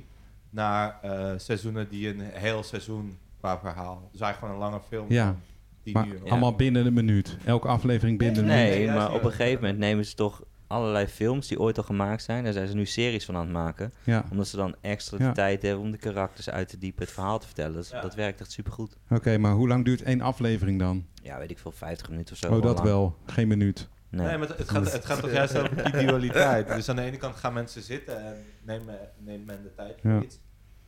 naar 0.49 0.99
eh, 1.01 1.31
seizoenen 1.37 1.89
die 1.89 2.07
een 2.09 2.19
heel 2.21 2.63
seizoen 2.63 3.17
qua 3.39 3.59
verhaal. 3.59 4.09
Dus 4.11 4.21
eigenlijk 4.21 4.37
gewoon 4.53 4.53
een 4.53 4.71
lange 4.71 4.85
film 4.87 5.05
Ja. 5.09 5.25
van 5.25 5.35
10 5.83 5.93
maar 5.93 6.07
uur. 6.07 6.21
allemaal 6.29 6.55
binnen 6.55 6.85
een 6.85 6.93
minuut. 6.93 7.37
Elke 7.45 7.67
aflevering 7.67 8.17
binnen 8.17 8.37
een 8.43 8.47
minuut. 8.55 8.69
Nee, 8.77 8.87
maar 8.87 9.13
op 9.13 9.23
een 9.23 9.31
gegeven 9.31 9.61
moment 9.61 9.79
nemen 9.79 10.05
ze 10.05 10.15
toch 10.15 10.41
allerlei 10.67 11.07
films 11.07 11.47
die 11.47 11.59
ooit 11.59 11.77
al 11.77 11.83
gemaakt 11.83 12.23
zijn. 12.23 12.43
Daar 12.43 12.53
zijn 12.53 12.67
ze 12.67 12.75
nu 12.75 12.85
series 12.85 13.25
van 13.25 13.35
aan 13.35 13.41
het 13.41 13.51
maken. 13.51 13.93
Ja, 14.03 14.25
Omdat 14.31 14.47
ze 14.47 14.55
dan 14.55 14.75
extra 14.81 15.17
de 15.17 15.23
Ja. 15.23 15.31
tijd 15.31 15.61
hebben 15.61 15.83
om 15.83 15.91
de 15.91 15.97
karakters 15.97 16.49
uit 16.49 16.69
te 16.69 16.77
diepen, 16.77 17.03
het 17.03 17.13
verhaal 17.13 17.39
te 17.39 17.45
vertellen. 17.45 17.73
Dus 17.73 17.89
Ja. 17.89 18.01
dat 18.01 18.15
werkt 18.15 18.39
echt 18.41 18.51
supergoed. 18.51 18.97
oké, 19.09 19.37
maar 19.37 19.53
hoe 19.53 19.67
lang 19.67 19.85
duurt 19.85 20.01
één 20.01 20.21
aflevering 20.21 20.79
dan? 20.79 21.05
Ja, 21.23 21.37
weet 21.37 21.51
ik 21.51 21.59
veel, 21.59 21.71
50 21.71 22.09
minuten 22.09 22.33
of 22.33 22.39
zo. 22.39 22.47
oh, 22.55 22.61
dat 22.61 22.75
lang. 22.75 22.87
wel. 22.87 23.15
Geen 23.25 23.47
minuut. 23.47 23.89
Nee. 24.11 24.27
Nee, 24.27 24.37
maar 24.37 24.47
het, 24.47 24.57
het 24.57 24.69
gaat, 24.69 24.91
het 24.91 25.05
gaat 25.05 25.19
toch 25.19 25.31
juist 25.31 25.57
over 25.57 25.91
die 25.91 26.05
dualiteit. 26.05 26.67
Dus 26.75 26.89
aan 26.89 26.95
de 26.95 27.01
ene 27.01 27.17
kant 27.17 27.35
gaan 27.35 27.53
mensen 27.53 27.81
zitten 27.81 28.25
en 28.25 28.45
nemen, 28.61 28.99
neemt 29.17 29.45
men 29.45 29.63
de 29.63 29.73
tijd 29.75 30.01
voor 30.01 30.09
Ja. 30.11 30.21
iets. 30.21 30.39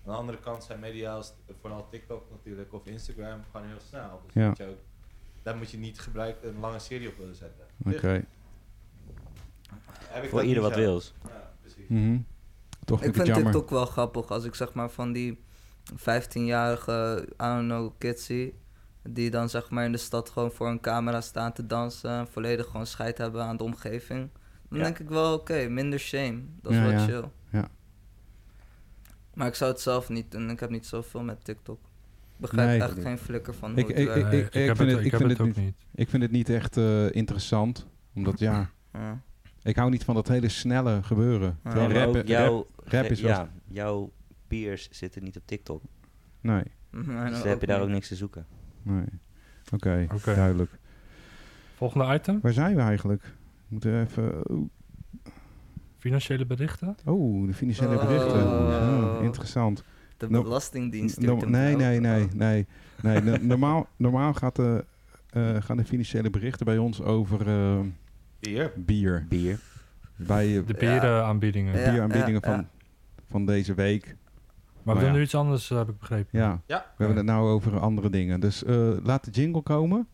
Aan 0.05 0.11
de 0.11 0.17
andere 0.17 0.39
kant 0.39 0.63
zijn 0.63 0.79
media, 0.79 1.13
als, 1.13 1.33
vooral 1.61 1.87
TikTok 1.89 2.29
natuurlijk, 2.31 2.73
of 2.73 2.85
Instagram, 2.85 3.41
gewoon 3.51 3.67
heel 3.67 3.79
snel. 3.87 4.21
Dus 4.25 4.33
Ja. 4.33 4.47
moet 4.47 4.57
je 4.57 4.65
ook, 4.67 4.77
daar 5.43 5.57
moet 5.57 5.71
je 5.71 5.77
niet 5.77 5.99
gebruik, 5.99 6.37
een 6.43 6.59
lange 6.59 6.79
serie 6.79 7.07
op 7.07 7.17
willen 7.17 7.35
zetten. 7.35 7.65
Oké. 7.85 8.25
Voor 10.29 10.43
ieder 10.43 10.63
wat 10.63 10.73
zo. 10.73 10.79
wils. 10.79 11.13
Ja, 11.27 11.51
precies. 11.61 11.87
Mhm. 11.87 12.17
Toch 12.85 12.97
Ik 12.97 13.03
vind 13.03 13.15
ik 13.15 13.15
vind 13.15 13.15
het 13.15 13.25
jammer. 13.27 13.51
TikTok 13.51 13.69
wel 13.69 13.85
grappig 13.85 14.29
als 14.31 14.43
ik 14.43 14.55
zeg 14.55 14.73
maar 14.73 14.89
van 14.89 15.11
die 15.11 15.43
15-jarige, 15.95 17.25
I 17.33 17.35
don't 17.37 17.67
know, 17.69 17.91
kids 17.97 18.25
zie. 18.25 18.61
Die 19.09 19.29
dan 19.29 19.49
zeg 19.49 19.69
maar 19.69 19.85
in 19.85 19.91
de 19.91 19.97
stad 19.97 20.29
gewoon 20.29 20.51
voor 20.51 20.67
een 20.69 20.79
camera 20.79 21.21
staan 21.21 21.53
te 21.53 21.65
dansen. 21.65 22.09
En 22.09 22.27
volledig 22.27 22.65
gewoon 22.65 22.87
scheid 22.87 23.17
hebben 23.17 23.43
aan 23.43 23.57
de 23.57 23.63
omgeving. 23.63 24.29
Dan 24.69 24.77
Ja. 24.77 24.83
denk 24.83 24.99
ik 24.99 25.09
wel, 25.09 25.33
oké, 25.33 25.67
minder 25.69 25.99
shame. 25.99 26.41
Dat 26.61 26.71
is 26.71 26.77
Ja, 26.77 26.83
wel 26.83 26.91
ja. 26.91 27.05
chill. 27.05 27.23
Ja. 27.49 27.67
Maar 29.33 29.47
ik 29.47 29.55
zou 29.55 29.71
het 29.71 29.79
zelf 29.81 30.09
niet 30.09 30.31
doen. 30.31 30.49
Ik 30.49 30.59
heb 30.59 30.69
niet 30.69 30.85
zoveel 30.85 31.23
met 31.23 31.43
TikTok. 31.45 31.79
Ik 32.35 32.39
begrijp 32.39 32.67
Nee. 32.69 32.81
echt 32.89 33.01
geen 33.01 33.17
flikker 33.17 33.53
van 33.53 33.71
hoe 33.71 33.79
Ik- 33.79 33.87
het 33.87 33.97
ik-. 33.97 34.05
Nee, 34.07 34.15
ik 34.15 34.51
vind 34.51 34.77
het, 34.77 34.77
het- 34.89 34.99
ik 34.99 35.05
ik 35.05 35.11
heb 35.11 35.17
vind 35.17 35.29
het 35.29 35.29
het 35.29 35.39
ook 35.39 35.55
niet- 35.55 35.65
niet. 35.65 35.75
Ik 35.95 36.09
vind 36.09 36.23
het 36.23 36.31
niet 36.31 36.49
echt 36.49 36.77
eh, 36.77 37.15
interessant. 37.15 37.87
Omdat 38.15 38.39
ja, 38.39 38.69
Ja. 38.93 39.21
ik 39.63 39.75
hou 39.75 39.89
niet 39.89 40.03
van 40.03 40.15
dat 40.15 40.27
hele 40.27 40.49
snelle 40.49 41.03
gebeuren. 41.03 41.59
Ja, 41.63 41.69
Terwijl 41.69 41.89
Nee, 42.11 42.13
rap, 42.13 42.27
jouw, 42.27 42.67
rap, 42.75 42.87
rap 42.91 43.05
is 43.05 43.21
wel... 43.21 43.31
ja, 43.31 43.49
jouw 43.67 44.11
peers 44.47 44.89
zitten 44.91 45.23
niet 45.23 45.37
op 45.37 45.43
TikTok. 45.45 45.81
Nee, 46.41 46.63
I 46.93 47.29
Dus 47.29 47.43
heb 47.43 47.61
je 47.61 47.67
daar 47.67 47.81
ook 47.81 47.87
niks 47.89 48.07
te 48.07 48.15
zoeken. 48.15 48.45
Nee. 48.83 49.05
Oké, 49.73 50.07
duidelijk. 50.25 50.71
Volgende 51.75 52.13
item. 52.13 52.39
Waar 52.41 52.53
zijn 52.53 52.75
we 52.75 52.81
eigenlijk? 52.81 53.21
We 53.23 53.31
moeten 53.67 54.01
even... 54.01 54.51
oeh. 54.51 54.67
Financiële 55.97 56.45
berichten. 56.45 56.95
Oh, 57.05 57.47
de 57.47 57.53
financiële 57.53 57.95
Oh. 57.95 58.05
berichten. 58.07 58.43
Oh, 58.47 59.23
interessant. 59.23 59.83
De 60.17 60.29
No- 60.29 60.41
Belastingdienst 60.43 61.19
No- 61.19 61.35
nee, 61.35 61.75
nee, 61.75 61.99
nee, 61.99 62.23
Oh. 62.23 62.31
nee. 62.33 62.67
nee 63.01 63.21
no- 63.21 63.37
normaal 63.53 63.87
normaal 63.95 64.33
gaat 64.33 64.55
de, 64.55 64.85
eh, 65.29 65.55
gaan 65.61 65.77
de 65.77 65.85
financiële 65.85 66.29
berichten 66.29 66.65
bij 66.65 66.77
ons 66.77 67.01
over 67.01 67.47
eh, 67.47 67.79
Hier. 68.39 68.71
bier. 68.75 69.25
Bier. 69.29 69.59
Bij 70.15 70.63
De 70.65 70.73
berenaanbiedingen. 70.73 71.79
Ja. 71.79 71.89
bieraanbiedingen 71.89 72.41
ja, 72.43 72.49
van, 72.51 72.57
ja. 72.59 72.69
van 73.29 73.45
deze 73.45 73.73
week. 73.73 74.15
Maar 74.83 74.95
we 74.95 75.01
Nou 75.01 75.03
doen 75.03 75.11
ja. 75.11 75.13
nu 75.17 75.21
iets 75.23 75.35
anders, 75.35 75.69
eh, 75.71 75.77
heb 75.77 75.89
ik 75.89 75.99
begrepen. 75.99 76.39
Ja, 76.39 76.61
Ja. 76.65 76.77
we 76.97 77.03
hebben 77.03 77.17
het 77.17 77.25
nou 77.25 77.49
over 77.49 77.79
andere 77.79 78.09
dingen. 78.09 78.39
Dus 78.39 78.63
eh, 78.63 78.89
laat 79.03 79.25
de 79.25 79.31
jingle 79.31 79.61
komen. 79.61 80.07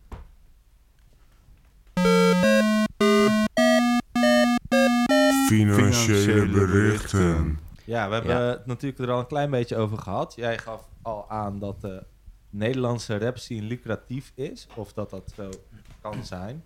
Financiële 5.47 6.47
berichten. 6.47 7.59
Ja, 7.85 8.07
we 8.07 8.13
hebben 8.13 8.35
Ja. 8.35 8.41
het 8.41 8.65
natuurlijk 8.65 9.01
er 9.01 9.11
al 9.11 9.19
een 9.19 9.27
klein 9.27 9.49
beetje 9.49 9.77
over 9.77 9.97
gehad. 9.97 10.33
Jij 10.35 10.57
gaf 10.57 10.87
al 11.01 11.29
aan 11.29 11.59
dat 11.59 11.81
de 11.81 12.03
Nederlandse 12.49 13.17
rap 13.17 13.37
scene 13.37 13.61
lucratief 13.61 14.31
is. 14.35 14.67
Of 14.75 14.93
dat 14.93 15.09
dat 15.09 15.31
zo 15.35 15.49
kan 16.01 16.25
zijn. 16.25 16.63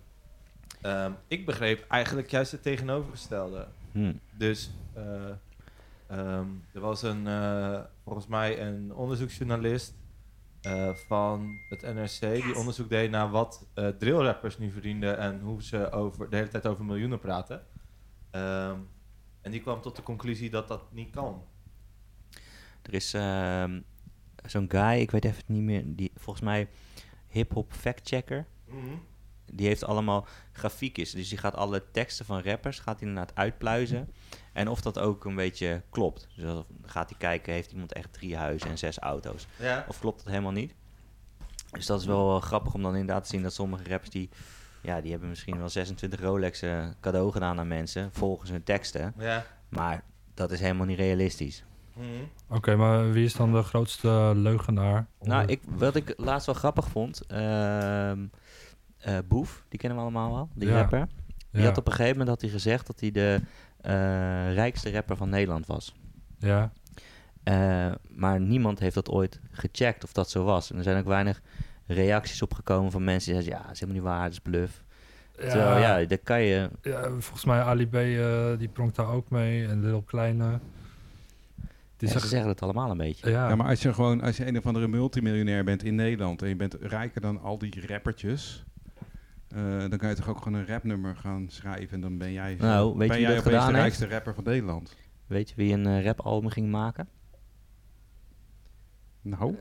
Ehm, 0.80 1.10
ik 1.28 1.46
begreep 1.46 1.84
eigenlijk 1.88 2.30
juist 2.30 2.52
het 2.52 2.62
tegenovergestelde. 2.62 3.66
Hm. 3.92 4.12
Dus 4.32 4.70
eh, 4.92 5.02
ehm, 6.06 6.46
er 6.72 6.80
was 6.80 7.02
een, 7.02 7.26
eh, 7.26 7.80
volgens 8.04 8.26
mij 8.26 8.66
een 8.66 8.94
onderzoeksjournalist 8.94 9.94
eh, 10.60 10.94
van 10.94 11.58
het 11.68 11.82
NRC 11.82 12.20
die 12.20 12.56
onderzoek 12.56 12.88
deed 12.88 13.10
naar 13.10 13.30
wat 13.30 13.66
eh 13.74 13.88
drillrappers 13.88 14.58
nu 14.58 14.70
verdienden 14.70 15.18
en 15.18 15.40
hoe 15.40 15.62
ze 15.62 15.90
over, 15.90 16.30
de 16.30 16.36
hele 16.36 16.48
tijd 16.48 16.66
over 16.66 16.84
miljoenen 16.84 17.18
praten. 17.18 17.66
Ehm, 18.30 18.78
en 19.40 19.50
die 19.50 19.60
kwam 19.60 19.80
tot 19.80 19.96
de 19.96 20.02
conclusie 20.02 20.50
dat 20.50 20.68
dat 20.68 20.92
niet 20.92 21.10
kan. 21.10 21.44
Er 22.82 22.94
is 22.94 23.14
ehm, 23.14 23.80
zo'n 24.44 24.70
guy, 24.70 25.00
ik 25.00 25.10
weet 25.10 25.24
even 25.24 25.42
niet 25.46 25.62
meer, 25.62 25.82
die 25.86 26.10
volgens 26.14 26.44
mij 26.44 26.68
hip-hop 27.28 27.72
fact-checker. 27.72 28.46
Die 29.44 29.66
heeft 29.66 29.84
allemaal 29.84 30.26
grafiekjes. 30.52 31.10
Dus 31.10 31.28
die 31.28 31.38
gaat 31.38 31.54
alle 31.54 31.90
teksten 31.90 32.24
van 32.24 32.42
rappers 32.42 32.78
gaat 32.78 33.00
hij 33.00 33.08
inderdaad 33.08 33.36
uitpluizen. 33.36 34.08
En 34.54 34.68
of 34.68 34.80
dat 34.80 34.98
ook 34.98 35.24
een 35.24 35.34
beetje 35.34 35.82
klopt. 35.90 36.28
Dus 36.36 36.44
dan 36.44 36.64
gaat 36.82 37.08
hij 37.08 37.18
kijken, 37.18 37.52
heeft 37.52 37.72
iemand 37.72 37.92
echt 37.92 38.12
drie 38.12 38.36
huizen 38.36 38.70
en 38.70 38.78
zes 38.78 38.98
auto's? 38.98 39.46
Ja. 39.58 39.84
Of 39.88 39.98
klopt 39.98 40.18
dat 40.18 40.28
helemaal 40.28 40.52
niet? 40.52 40.74
Dus 41.70 41.86
dat 41.86 42.00
is 42.00 42.06
wel 42.06 42.36
eh, 42.36 42.42
grappig 42.42 42.74
om 42.74 42.82
dan 42.82 42.96
inderdaad 42.96 43.22
te 43.24 43.28
zien 43.30 43.42
dat 43.42 43.52
sommige 43.54 43.88
rappers 43.88 44.10
die... 44.10 44.28
Ja, 44.82 45.00
die 45.00 45.10
hebben 45.10 45.28
misschien 45.28 45.58
wel 45.58 45.68
26 45.68 46.20
Rolexen 46.20 46.94
cadeau 47.00 47.32
gedaan 47.32 47.58
aan 47.58 47.68
mensen, 47.68 48.08
volgens 48.12 48.50
hun 48.50 48.62
teksten. 48.62 49.14
Ja. 49.18 49.44
Maar 49.68 50.02
dat 50.34 50.50
is 50.50 50.60
helemaal 50.60 50.86
niet 50.86 50.98
realistisch. 50.98 51.64
Mhm. 51.92 52.06
Oké, 52.48 52.76
maar 52.76 53.12
wie 53.12 53.24
is 53.24 53.34
dan 53.34 53.52
de 53.52 53.62
grootste 53.62 54.32
leugenaar? 54.34 55.06
Nou, 55.20 55.46
ik, 55.46 55.60
wat 55.66 55.96
ik 55.96 56.12
laatst 56.16 56.46
wel 56.46 56.54
grappig 56.54 56.88
vond... 56.88 57.26
ehm 57.26 58.26
eh, 58.98 59.18
Boef, 59.28 59.64
die 59.68 59.78
kennen 59.78 59.98
we 59.98 60.04
allemaal 60.04 60.32
wel, 60.32 60.48
die 60.54 60.68
Ja. 60.68 60.74
rapper. 60.80 61.06
Die 61.50 61.60
Ja. 61.62 61.68
had 61.68 61.78
op 61.78 61.86
een 61.86 61.92
gegeven 61.92 62.12
moment 62.18 62.28
had 62.28 62.40
hij 62.40 62.50
gezegd 62.50 62.86
dat 62.86 63.00
hij 63.00 63.10
de 63.10 63.40
rijkste 64.54 64.90
rapper 64.90 65.16
van 65.16 65.28
Nederland 65.28 65.66
was. 65.66 65.94
Ja. 66.38 66.72
Eh, 67.44 67.92
maar 68.08 68.40
niemand 68.40 68.78
heeft 68.78 68.94
dat 68.94 69.10
ooit 69.10 69.40
gecheckt 69.50 70.04
of 70.04 70.12
dat 70.12 70.30
zo 70.30 70.44
was. 70.44 70.70
En 70.70 70.76
er 70.76 70.82
zijn 70.82 70.98
ook 70.98 71.06
weinig 71.06 71.42
reacties 71.86 72.42
op 72.42 72.54
gekomen 72.54 72.90
van 72.90 73.04
mensen 73.04 73.32
die 73.32 73.42
zeggen... 73.42 73.58
ja, 73.58 73.66
dat 73.66 73.74
is 73.74 73.80
helemaal 73.80 74.02
niet 74.02 74.10
waar, 74.10 74.22
dat 74.22 74.32
is 74.32 74.40
bluff. 74.40 74.82
Terwijl, 75.36 75.78
ja, 75.78 76.04
dat 76.04 76.20
kan 76.22 76.42
je... 76.42 76.70
Ja, 76.82 77.02
volgens 77.02 77.44
mij 77.44 77.60
Ali 77.60 77.86
B, 77.86 77.94
eh, 77.94 78.58
die 78.58 78.68
pronkt 78.68 78.96
daar 78.96 79.08
ook 79.08 79.30
mee. 79.30 79.66
En 79.66 79.80
Lil 79.80 80.02
Kleine. 80.02 80.58
Die 81.96 82.08
Ja, 82.08 82.18
ze 82.18 82.26
zeggen 82.26 82.48
het 82.48 82.62
allemaal 82.62 82.90
een 82.90 82.96
beetje. 82.96 83.30
ja, 83.30 83.48
Ja, 83.48 83.56
maar 83.56 83.68
als 83.68 83.82
je 83.82 83.94
gewoon, 83.94 84.20
als 84.20 84.36
je 84.36 84.46
een 84.46 84.58
of 84.58 84.66
andere 84.66 84.88
multimiljonair 84.88 85.64
bent 85.64 85.84
in 85.84 85.94
Nederland 85.94 86.42
en 86.42 86.48
je 86.48 86.56
bent 86.56 86.76
rijker 86.80 87.20
dan 87.20 87.40
al 87.40 87.58
die 87.58 87.86
rappertjes, 87.86 88.64
eh, 89.54 89.78
dan 89.88 89.98
kan 89.98 90.08
je 90.08 90.14
toch 90.14 90.28
ook 90.28 90.38
gewoon 90.42 90.58
een 90.58 90.66
rapnummer 90.66 91.16
gaan 91.16 91.46
schrijven 91.48 91.94
en 91.94 92.00
dan 92.00 92.18
ben 92.18 92.32
jij, 92.32 92.56
Nou, 92.58 92.86
weet 92.86 92.92
je 92.92 92.98
ben 93.08 93.16
wie 93.16 93.26
jij 93.26 93.38
opeens 93.38 93.66
de 93.66 93.72
rijkste 93.72 94.08
rapper 94.08 94.34
van 94.34 94.44
Nederland. 94.44 94.96
Weet 95.26 95.48
je 95.48 95.54
wie 95.56 95.72
een 95.72 95.86
eh, 95.86 96.04
rapalbum 96.04 96.50
ging 96.50 96.70
maken? 96.70 97.08
Nou, 99.22 99.56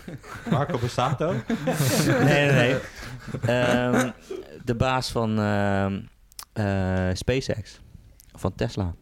Marco 0.50 0.78
Borsato. 0.78 1.32
nee, 1.32 2.50
nee, 2.50 2.50
nee. 2.52 2.76
Ehm, 3.40 4.10
de 4.64 4.74
baas 4.74 5.10
van 5.12 5.38
ehm, 5.38 6.00
eh, 6.52 7.08
SpaceX. 7.14 7.80
Van 8.32 8.54
Tesla. 8.54 8.94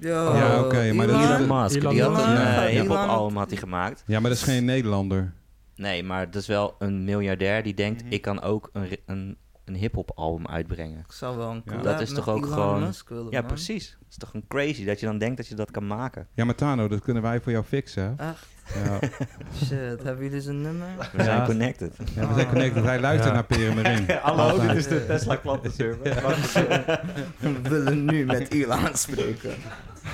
Yo, 0.00 0.34
Ja, 0.36 0.60
oké, 0.64 0.92
maar 0.92 1.08
Elon? 1.08 1.20
Elon 1.22 1.62
Musk. 1.62 1.76
Elon 1.76 1.92
die 1.92 2.02
had 2.02 2.24
een 2.70 2.86
had- 2.86 3.08
album 3.08 3.36
had 3.36 3.50
hij 3.50 3.58
gemaakt. 3.58 4.02
ja, 4.06 4.20
maar 4.20 4.30
dat 4.30 4.38
is 4.38 4.44
geen 4.44 4.64
Nederlander. 4.64 5.32
Nee, 5.76 6.02
maar 6.02 6.30
dat 6.30 6.40
is 6.42 6.46
wel 6.46 6.74
een 6.78 7.04
miljardair 7.04 7.62
die 7.62 7.74
denkt... 7.74 8.02
Mhm. 8.04 8.12
ik 8.12 8.22
kan 8.22 8.42
ook 8.42 8.70
een, 8.72 8.96
een, 9.06 9.36
een 9.64 9.74
hip-hop 9.74 10.10
album 10.14 10.46
uitbrengen. 10.46 10.98
Ik 10.98 11.12
zou 11.12 11.36
wel 11.36 11.50
een 11.50 11.62
Ja. 11.64 11.76
Dat 11.82 12.00
is 12.00 12.08
met 12.08 12.18
toch 12.24 12.28
ook 12.34 12.44
Elon 12.44 12.52
gewoon- 12.52 12.80
Musk 12.80 13.08
willen, 13.08 13.30
Ja, 13.30 13.38
man. 13.40 13.46
precies. 13.48 13.96
Het 13.98 14.08
is 14.10 14.16
toch 14.16 14.34
een 14.34 14.44
crazy 14.48 14.84
dat 14.84 15.00
je 15.00 15.06
dan 15.06 15.18
denkt 15.18 15.36
dat 15.36 15.46
je 15.46 15.54
dat 15.54 15.70
kan 15.70 15.86
maken. 15.86 16.26
Ja, 16.34 16.44
maar 16.44 16.54
Tano, 16.54 16.88
dat 16.88 17.00
kunnen 17.00 17.22
wij 17.22 17.40
voor 17.40 17.52
jou 17.52 17.64
fixen. 17.64 18.14
Echt? 18.18 18.46
Ja, 18.84 18.98
Shit, 19.64 20.02
hebben 20.02 20.24
jullie 20.24 20.40
zijn 20.40 20.60
nummer? 20.62 20.88
We 21.12 21.22
zijn 21.22 21.44
connected. 21.44 21.96
ja 22.14 22.28
we 22.28 22.34
zijn 22.34 22.48
connected. 22.48 22.84
Hij 22.84 23.00
luistert 23.00 23.28
Ja. 23.28 23.34
naar 23.34 23.44
Peremerin. 23.44 24.06
Hallo, 24.22 24.60
dit 24.60 24.76
is 24.76 24.86
de 24.86 25.06
Tesla 25.06 25.36
klantenservice. 25.36 26.20
We 27.40 27.60
willen 27.62 28.04
nu 28.04 28.24
met 28.24 28.52
Elon 28.52 28.88
spreken. 28.96 29.50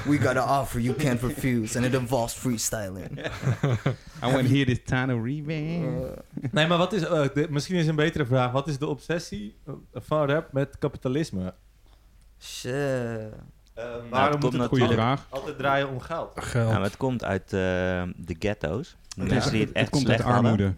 We 0.07 0.19
got 0.19 0.37
an 0.37 0.49
offer 0.49 0.81
you 0.81 0.95
can't 0.97 1.21
refuse 1.23 1.77
and 1.77 1.87
it 1.87 1.95
involves 1.95 2.35
freestyling. 2.39 3.19
I 4.23 4.33
want 4.33 4.47
to 4.49 4.55
hear 4.55 4.65
this 4.67 4.79
Tano 4.85 5.19
revamp. 5.25 6.23
Nee, 6.53 6.67
maar 6.67 6.79
wat 6.79 6.93
is, 6.93 7.03
eh, 7.03 7.23
de- 7.35 7.47
misschien 7.51 7.77
is 7.77 7.87
een 7.87 7.97
betere 7.97 8.27
vraag. 8.27 8.53
Wat 8.53 8.69
is 8.69 8.79
de 8.79 8.87
obsessie 8.87 9.57
eh, 9.67 9.73
van 9.95 10.27
rap 10.31 10.53
met 10.53 10.77
kapitalisme? 10.79 11.55
Shit. 12.41 12.73
Nou, 13.75 14.03
waarom 14.11 14.33
het 14.33 14.41
moet 14.43 14.51
komt 14.51 14.53
het 14.63 14.71
altijd, 14.71 14.93
vraag. 14.93 15.27
altijd 15.29 15.59
draaien 15.59 15.89
om 15.89 16.01
geld? 16.01 16.31
geld. 16.35 16.71
Nou, 16.71 16.83
het 16.83 16.97
komt 16.97 17.25
uit 17.25 17.43
eh, 17.43 17.51
de 18.17 18.37
ghetto's. 18.39 18.97
De 19.09 19.23
Ja. 19.23 19.29
mensen 19.29 19.51
die 19.51 19.61
het 19.61 19.69
Het 19.69 19.79
echt 19.79 19.91
komt 19.91 20.09
uit 20.11 20.21
hadden. 20.21 20.43
armoede. 20.51 20.73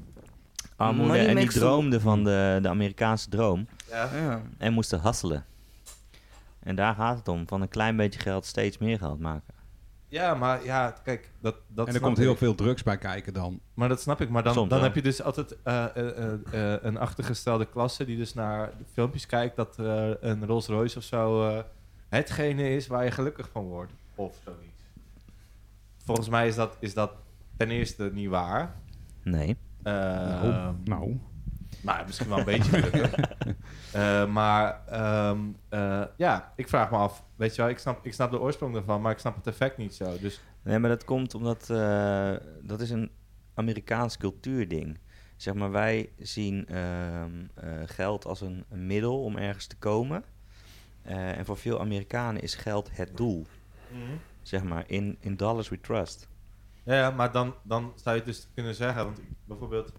Armoede. 0.77 1.07
Money 1.09 1.27
En 1.27 1.37
die 1.37 1.49
droomden 1.49 2.01
van 2.01 2.25
de, 2.25 2.59
de 2.63 2.69
Amerikaanse 2.69 3.29
droom. 3.29 3.67
Ja. 3.91 4.11
Ja. 4.15 4.43
En 4.59 4.73
moesten 4.73 4.99
hasselen. 5.01 5.45
En 6.61 6.77
daar 6.77 6.95
gaat 6.95 7.19
het 7.19 7.29
om. 7.29 7.49
Van 7.49 7.61
een 7.63 7.69
klein 7.69 7.97
beetje 7.97 8.21
geld 8.21 8.45
steeds 8.47 8.79
meer 8.79 8.99
geld 8.99 9.21
maken. 9.21 9.55
ja, 10.09 10.35
maar 10.35 10.65
ja, 10.65 10.95
kijk, 11.05 11.33
dat, 11.41 11.57
dat 11.69 11.89
En 11.89 11.95
er 11.95 12.01
komt 12.01 12.19
ik. 12.19 12.25
heel 12.25 12.37
veel 12.37 12.55
drugs 12.55 12.83
bij 12.83 12.99
kijken 12.99 13.33
dan. 13.33 13.61
Maar 13.75 13.89
dat 13.89 14.01
snap 14.01 14.21
ik. 14.21 14.29
Maar 14.29 14.43
dan, 14.43 14.55
Soms 14.55 14.69
dan 14.71 14.83
heb 14.83 14.95
je 14.95 15.03
dus 15.03 15.23
altijd 15.23 15.57
eh, 15.63 15.85
eh, 15.97 16.33
eh, 16.33 16.83
een 16.83 16.99
achtergestelde 16.99 17.65
klasse 17.67 18.05
die 18.05 18.17
dus 18.17 18.35
naar 18.35 18.71
de 18.79 18.85
filmpjes 18.93 19.27
kijkt 19.27 19.57
dat 19.57 19.79
eh, 19.79 20.11
een 20.21 20.47
Rolls 20.47 20.67
Royce 20.67 20.99
of 20.99 21.05
zo 21.05 21.49
eh, 21.49 21.63
hetgene 22.09 22.71
is 22.75 22.87
waar 22.87 23.05
je 23.05 23.11
gelukkig 23.11 23.49
van 23.53 23.65
wordt. 23.65 23.93
Of 24.15 24.37
zoiets. 24.45 24.83
Volgens 26.05 26.29
mij 26.29 26.47
is 26.49 26.55
dat, 26.55 26.77
is 26.81 26.95
dat 26.95 27.13
ten 27.57 27.71
eerste 27.71 28.11
niet 28.13 28.29
waar. 28.29 28.75
Nee. 29.23 29.57
Eh, 29.83 29.93
nou, 29.93 30.75
nou. 30.85 31.19
Maar 31.81 32.05
misschien 32.07 32.29
wel 32.29 32.39
een 32.39 32.45
beetje 32.45 32.83
gelukkig. 32.83 33.15
Eh, 33.93 34.27
maar 34.27 34.87
ehm, 34.87 35.39
eh, 35.69 36.03
ja, 36.17 36.53
ik 36.57 36.69
vraag 36.69 36.91
me 36.91 36.97
af. 36.97 37.25
Weet 37.37 37.55
je 37.55 37.63
wel, 37.63 37.71
ik 37.71 37.79
snap, 37.79 38.07
ik 38.07 38.13
snap 38.13 38.31
de 38.31 38.41
oorsprong 38.41 38.77
ervan, 38.77 39.01
maar 39.01 39.13
ik 39.13 39.19
snap 39.19 39.37
het 39.37 39.47
effect 39.47 39.77
niet 39.77 39.95
zo. 39.95 40.19
Dus 40.19 40.41
Nee, 40.63 40.79
maar 40.79 40.91
dat 40.91 41.05
komt 41.05 41.35
omdat... 41.35 41.71
eh, 41.71 42.33
dat 42.63 42.81
is 42.81 42.91
een 42.91 43.11
Amerikaans 43.55 44.17
cultuurding. 44.17 44.99
Zeg 45.37 45.55
maar, 45.55 45.71
wij 45.71 46.11
zien 46.19 46.67
ehm, 46.67 47.31
eh, 47.55 47.71
geld 47.85 48.25
als 48.25 48.41
een, 48.41 48.65
een 48.69 48.87
middel 48.87 49.23
om 49.23 49.37
ergens 49.37 49.67
te 49.67 49.77
komen. 49.77 50.25
Eh, 51.03 51.39
en 51.39 51.45
voor 51.45 51.57
veel 51.57 51.81
Amerikanen 51.81 52.43
is 52.43 52.55
geld 52.55 52.97
het 52.97 53.17
doel. 53.17 53.47
Zeg 54.43 54.63
maar, 54.63 54.85
in, 54.87 55.17
in 55.21 55.37
dollars 55.37 55.69
we 55.69 55.81
trust. 55.81 56.29
Ja, 56.83 56.95
ja, 56.95 57.11
maar 57.11 57.33
dan, 57.33 57.55
dan 57.63 57.93
zou 57.97 58.17
je 58.17 58.23
dus 58.23 58.49
kunnen 58.55 58.75
zeggen, 58.75 59.05
want 59.05 59.21
bijvoorbeeld, 59.45 59.93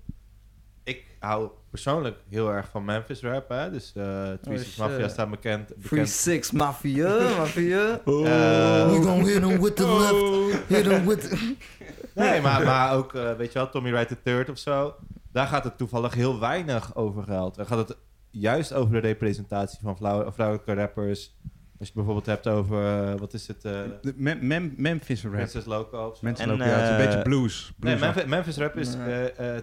ik 0.83 1.15
hou 1.19 1.51
persoonlijk 1.71 2.17
heel 2.29 2.49
erg 2.51 2.67
van 2.69 2.85
Memphis 2.85 3.21
rap, 3.21 3.49
hè? 3.49 3.71
Dus 3.71 3.91
eh 3.95 4.29
Three 4.41 4.57
Six 4.57 4.69
shit. 4.69 4.77
Mafia 4.77 5.07
staat 5.07 5.29
bekend. 5.29 5.75
Bekend 5.75 6.09
Six 6.09 6.51
Mafia, 6.51 7.17
Mafia. 7.37 7.89
Eh, 7.91 8.03
We 8.05 8.99
gonna 9.03 9.23
hit 9.23 9.43
him 9.43 9.61
with 9.61 9.75
the 9.75 9.87
left, 9.87 10.67
hit 10.67 10.85
him 10.85 11.05
with 11.07 11.21
the... 11.29 11.55
nee, 12.21 12.41
maar, 12.41 12.63
maar 12.65 12.93
ook, 12.95 13.13
eh, 13.13 13.35
weet 13.35 13.51
je 13.53 13.59
wel, 13.59 13.69
Tommy 13.69 13.91
Wright 13.91 14.07
the 14.07 14.17
Third 14.23 14.49
of 14.49 14.57
zo. 14.57 14.95
Daar 15.31 15.47
gaat 15.47 15.63
het 15.63 15.77
toevallig 15.77 16.13
heel 16.13 16.39
weinig 16.39 16.95
over 16.95 17.23
geld. 17.23 17.55
Dan 17.55 17.65
gaat 17.65 17.87
het 17.87 17.97
juist 18.29 18.73
over 18.73 18.93
de 18.93 18.99
representatie 19.07 19.79
van 19.81 19.97
vrouw- 19.97 20.31
vrouwelijke 20.31 20.73
rappers. 20.73 21.35
Als 21.81 21.89
je 21.89 21.95
het 21.99 22.05
bijvoorbeeld 22.05 22.25
hebt 22.43 22.47
over, 22.57 23.07
eh, 23.13 23.19
wat 23.19 23.33
is 23.33 23.47
het, 23.47 23.65
eh 23.65 23.71
De 24.01 24.13
Mem- 24.15 24.47
Mem- 24.47 24.73
Memphis 24.77 25.23
rap. 25.23 25.31
Princess 25.33 25.65
Loco 25.65 26.07
of 26.07 26.13
zo. 26.15 26.19
Mensen 26.23 26.45
En, 26.45 26.51
lopen, 26.51 26.65
ja, 26.67 26.71
het 26.73 26.83
is 26.83 26.89
een 26.89 26.95
eh, 26.99 27.05
beetje 27.05 27.21
blues. 27.21 27.73
Nee, 27.79 27.95
Memphis, 27.95 28.25
Memphis 28.25 28.57
rap 28.57 28.77
is 28.77 28.91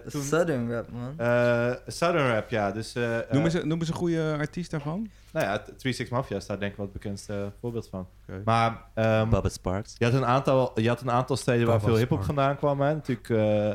toen... 0.09 0.21
Southern 0.23 0.71
rap, 0.71 0.89
man. 0.91 1.13
eh, 1.17 1.71
Southern 1.87 2.27
rap, 2.31 2.49
ja. 2.49 2.71
Dus, 2.71 2.95
eh, 2.95 3.17
Noem 3.31 3.43
eens, 3.43 3.53
eh, 3.53 3.61
een- 3.63 3.93
goede 3.93 4.35
artiest 4.37 4.71
daarvan. 4.71 5.07
nou 5.33 5.45
ja, 5.45 5.63
36 5.65 6.09
Mafia 6.09 6.37
is 6.37 6.45
daar 6.45 6.59
denk 6.59 6.71
ik 6.71 6.77
wel 6.77 6.85
het 6.85 6.93
bekendste 7.01 7.51
voorbeeld 7.61 7.87
van. 7.89 8.07
Oké. 8.29 8.41
Maar 8.45 8.83
ehm, 8.93 9.29
Bubba 9.29 9.49
Sparks. 9.49 9.95
je, 9.97 10.05
had 10.05 10.13
een 10.13 10.25
aantal, 10.25 10.71
je 10.81 10.87
had 10.87 11.01
een 11.01 11.11
aantal 11.11 11.35
steden 11.37 11.67
waar 11.67 11.79
veel 11.81 11.95
hip-hop 11.97 12.23
vandaan 12.23 12.55
kwam. 12.57 12.81
Hè? 12.81 12.93
Natuurlijk 12.93 13.27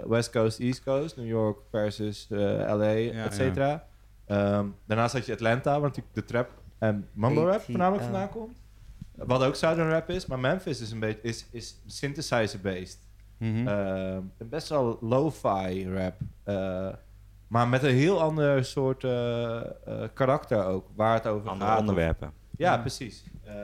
West 0.08 0.30
Coast, 0.30 0.58
East 0.60 0.82
Coast, 0.82 1.16
New 1.16 1.26
York 1.28 1.58
versus 1.70 2.26
eh, 2.30 2.38
LA, 2.76 2.90
Ja, 2.90 3.24
et 3.24 3.34
cetera. 3.34 3.84
Ehm, 4.26 4.66
daarnaast 4.86 5.12
had 5.12 5.26
je 5.26 5.32
Atlanta, 5.32 5.70
waar 5.72 5.88
natuurlijk 5.88 6.14
de 6.14 6.24
trap 6.24 6.62
en 6.88 7.08
mumble 7.12 7.44
rap 7.44 7.54
ATL. 7.54 7.64
voornamelijk 7.64 8.02
vandaan 8.04 8.28
komt. 8.30 8.56
Wat 9.14 9.42
ook 9.42 9.54
Southern 9.54 9.90
rap 9.90 10.10
is, 10.10 10.26
maar 10.26 10.38
Memphis 10.38 10.80
is 10.80 10.90
een 10.90 11.00
beetje 11.00 11.20
is, 11.22 11.46
is 11.50 11.76
synthesizer-based. 11.86 12.98
Mhm. 13.36 13.68
Ehm, 13.68 14.20
best 14.36 14.68
wel 14.68 14.98
lo-fi 15.00 15.88
rap. 15.94 16.14
eh, 16.42 16.88
maar 17.48 17.68
met 17.68 17.82
een 17.82 17.94
heel 17.94 18.20
ander 18.20 18.64
soort 18.64 19.04
eh, 19.04 19.56
eh, 19.60 19.68
karakter 20.14 20.64
ook, 20.64 20.86
waar 20.94 21.14
het 21.14 21.26
over 21.26 21.48
Andere 21.48 21.70
gaat. 21.70 21.78
onderwerpen. 21.80 22.32
Ja, 22.56 22.78
precies. 22.78 23.24
Ehm, 23.44 23.56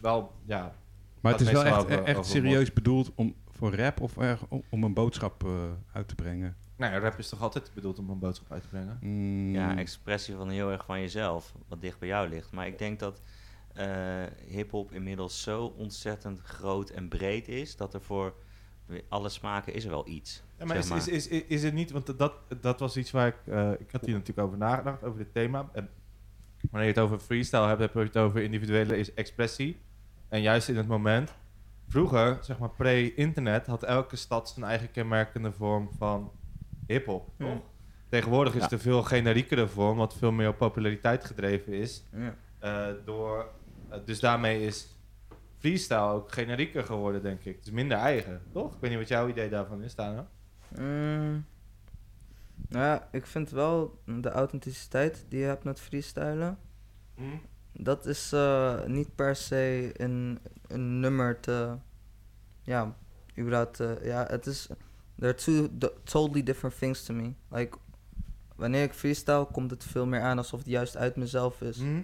wel, 0.00 0.32
ja. 0.44 0.74
maar 1.20 1.32
het 1.32 1.40
is 1.40 1.50
wel 1.50 1.64
echt, 1.64 1.76
over- 1.78 2.02
echt 2.04 2.18
over 2.18 2.30
serieus 2.30 2.72
bedoeld 2.72 3.12
om, 3.14 3.34
voor 3.50 3.74
rap 3.74 4.00
of 4.00 4.16
om, 4.48 4.62
om 4.70 4.84
een 4.84 4.94
boodschap 4.94 5.44
eh, 5.44 5.50
uit 5.92 6.08
te 6.08 6.14
brengen. 6.14 6.56
Nou 6.76 6.92
ja, 6.92 6.98
rap 6.98 7.18
is 7.18 7.28
toch 7.28 7.40
altijd 7.42 7.70
bedoeld 7.74 7.98
om 7.98 8.10
een 8.10 8.18
boodschap 8.18 8.52
uit 8.52 8.62
te 8.62 8.68
brengen? 8.68 8.98
Mm, 9.00 9.54
Ja, 9.54 9.76
expressie 9.76 10.34
van 10.34 10.50
heel 10.50 10.70
erg 10.70 10.84
van 10.84 11.00
jezelf, 11.00 11.54
wat 11.68 11.80
dicht 11.80 11.98
bij 11.98 12.08
jou 12.08 12.28
ligt. 12.28 12.52
Maar 12.52 12.66
ik 12.66 12.78
denk 12.78 12.98
dat 12.98 13.20
eh 13.72 14.22
hip-hop 14.46 14.92
inmiddels 14.92 15.42
zo 15.42 15.64
ontzettend 15.76 16.40
groot 16.40 16.90
en 16.90 17.08
breed 17.08 17.48
is 17.48 17.76
dat 17.76 17.94
er 17.94 18.02
voor 18.02 18.34
alle 19.08 19.28
smaken 19.28 19.74
is 19.74 19.84
er 19.84 19.90
wel 19.90 20.08
iets. 20.08 20.42
Ja, 20.58 20.64
maar, 20.64 20.74
zeg 20.74 20.84
is, 20.84 20.88
maar. 20.88 20.98
Is, 20.98 21.06
is, 21.08 21.28
is, 21.28 21.44
is 21.46 21.62
het 21.62 21.74
niet, 21.74 21.90
want 21.90 22.18
dat, 22.18 22.32
dat 22.60 22.80
was 22.80 22.96
iets 22.96 23.10
waar 23.10 23.26
ik, 23.26 23.36
eh, 23.46 23.70
ik 23.78 23.90
had 23.90 24.04
hier 24.04 24.14
natuurlijk 24.14 24.46
over 24.46 24.58
nagedacht, 24.58 25.04
over 25.04 25.18
dit 25.18 25.32
thema. 25.32 25.68
En 25.72 25.88
wanneer 26.70 26.88
je 26.88 26.94
het 26.94 27.02
over 27.04 27.18
freestyle 27.18 27.66
hebt, 27.66 27.80
heb 27.80 27.92
je 27.92 27.98
het 28.00 28.16
over 28.16 28.42
individuele 28.42 28.98
is- 28.98 29.14
expressie. 29.14 29.80
En 30.28 30.40
juist 30.42 30.68
in 30.68 30.76
het 30.76 30.88
moment, 30.88 31.34
vroeger, 31.88 32.38
zeg 32.40 32.58
maar 32.58 32.70
pre-internet, 32.70 33.66
had 33.66 33.82
elke 33.82 34.16
stad 34.16 34.48
zijn 34.48 34.66
eigen 34.66 34.90
kenmerkende 34.90 35.52
vorm 35.52 35.90
van 35.98 36.32
hip-hop. 36.92 37.28
Ja. 37.38 37.44
toch? 37.46 37.62
Tegenwoordig 38.08 38.52
is 38.52 38.58
Ja. 38.58 38.64
het 38.64 38.72
een 38.72 38.78
veel 38.80 39.02
generiekere 39.02 39.68
vorm, 39.68 39.96
wat 39.96 40.14
veel 40.16 40.32
meer 40.32 40.48
op 40.48 40.56
populariteit 40.58 41.24
gedreven 41.24 41.72
is. 41.72 42.04
Ja. 42.12 42.34
Eh, 42.58 42.94
door, 43.04 43.48
eh, 43.88 43.98
dus 44.04 44.20
daarmee 44.20 44.66
is 44.66 44.96
freestyle 45.58 46.00
ook 46.12 46.32
generieker 46.32 46.84
geworden, 46.84 47.22
denk 47.22 47.44
ik. 47.44 47.56
Het 47.56 47.66
is 47.66 47.72
minder 47.72 47.96
eigen, 47.98 48.42
toch? 48.52 48.74
Ik 48.74 48.80
weet 48.80 48.90
niet 48.90 48.98
wat 48.98 49.08
jouw 49.08 49.28
idee 49.28 49.48
daarvan 49.48 49.82
is, 49.82 49.94
Tano. 49.94 50.26
Mm. 50.78 51.44
Nou 52.68 52.84
ja, 52.84 53.08
ik 53.12 53.26
vind 53.26 53.50
wel 53.50 54.00
de 54.04 54.30
authenticiteit 54.30 55.24
die 55.28 55.38
je 55.40 55.46
hebt 55.46 55.64
met 55.64 55.80
freestylen. 55.80 56.58
Dat 57.72 58.06
is 58.06 58.32
eh, 58.32 58.84
niet 58.84 59.14
per 59.14 59.36
se 59.36 59.90
een, 59.96 60.38
een 60.66 61.00
nummer 61.00 61.40
te. 61.40 61.76
Ja, 62.62 62.96
überhaupt. 63.38 63.74
te- 63.76 64.00
ja, 64.02 64.26
het 64.30 64.46
is. 64.46 64.68
They're 65.22 65.34
two 65.34 65.68
d- 65.78 65.90
totally 66.04 66.42
different 66.42 66.78
things 66.78 67.04
to 67.04 67.14
me. 67.14 67.32
Like, 67.50 67.76
wanneer 68.56 68.82
ik 68.82 68.92
freestyle, 68.92 69.46
komt 69.52 69.70
het 69.70 69.84
veel 69.84 70.06
meer 70.06 70.20
aan 70.20 70.38
alsof 70.38 70.58
het 70.58 70.68
juist 70.68 70.96
uit 70.96 71.16
mezelf 71.16 71.60
is. 71.60 71.76
Mhm. 71.76 72.00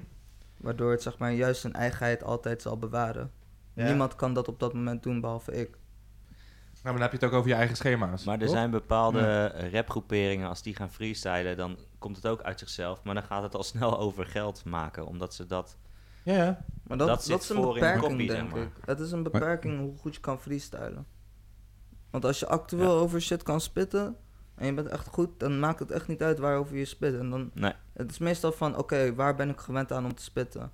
Waardoor 0.56 0.90
het 0.90 1.02
zeg 1.02 1.18
maar 1.18 1.32
juist 1.32 1.60
zijn 1.60 1.72
eigenheid 1.72 2.22
altijd 2.22 2.62
zal 2.62 2.78
bewaren. 2.78 3.30
Ja. 3.74 3.84
Niemand 3.86 4.16
kan 4.16 4.32
dat 4.34 4.48
op 4.48 4.60
dat 4.60 4.72
moment 4.74 5.02
doen 5.02 5.20
behalve 5.20 5.52
ik. 5.52 5.68
Nou, 5.70 6.82
maar 6.82 6.92
dan 6.92 7.02
heb 7.02 7.10
je 7.10 7.16
het 7.16 7.26
ook 7.26 7.32
over 7.32 7.48
je 7.50 7.56
eigen 7.56 7.76
schema's. 7.76 8.24
Maar 8.24 8.34
er 8.38 8.40
toch? 8.46 8.50
zijn 8.50 8.70
bepaalde 8.70 9.46
rapgroeperingen, 9.72 10.48
als 10.48 10.62
die 10.62 10.74
gaan 10.74 10.90
freestylen, 10.90 11.56
dan 11.56 11.78
komt 11.98 12.16
het 12.16 12.26
ook 12.26 12.42
uit 12.42 12.58
zichzelf. 12.58 13.02
Maar 13.02 13.14
dan 13.14 13.22
gaat 13.22 13.42
het 13.42 13.54
al 13.54 13.62
snel 13.62 13.98
over 14.06 14.26
geld 14.26 14.64
maken, 14.64 15.06
omdat 15.06 15.34
ze 15.34 15.46
dat... 15.46 15.76
Ja, 16.22 16.34
ja. 16.34 16.64
Maar 16.82 16.98
dat, 16.98 17.06
Dat 17.08 17.16
dat, 17.16 17.24
zit 17.24 17.42
is 17.42 17.48
een 17.48 17.56
voor 17.56 17.66
in 17.66 17.72
de 17.74 17.78
beperking, 17.80 18.10
kopie, 18.10 18.30
zeg 18.30 18.36
denk 18.40 18.50
maar. 18.50 18.62
ik. 18.62 18.70
Het 18.84 19.00
is 19.00 19.10
een 19.12 19.22
beperking 19.22 19.80
hoe 19.80 19.96
goed 19.98 20.14
je 20.14 20.20
kan 20.20 20.40
freestylen. 20.40 21.06
Want 22.10 22.24
als 22.24 22.38
je 22.38 22.46
actueel 22.46 22.90
over 22.98 23.22
shit 23.22 23.42
kan 23.42 23.60
spitten 23.60 24.16
en 24.54 24.66
je 24.66 24.74
bent 24.74 24.86
echt 24.88 25.06
goed, 25.08 25.28
dan 25.36 25.58
maakt 25.60 25.78
het 25.78 25.90
echt 25.90 26.08
niet 26.08 26.22
uit 26.22 26.38
waarover 26.38 26.76
je 26.76 26.84
spit. 26.84 27.14
En 27.18 27.30
dan, 27.30 27.50
Nee. 27.54 27.72
het 27.92 28.10
is 28.10 28.18
meestal 28.18 28.52
van, 28.52 28.76
oké, 28.76 29.14
waar 29.14 29.34
ben 29.34 29.48
ik 29.48 29.58
gewend 29.60 29.92
aan 29.92 30.04
om 30.04 30.14
te 30.14 30.22
spitten? 30.22 30.70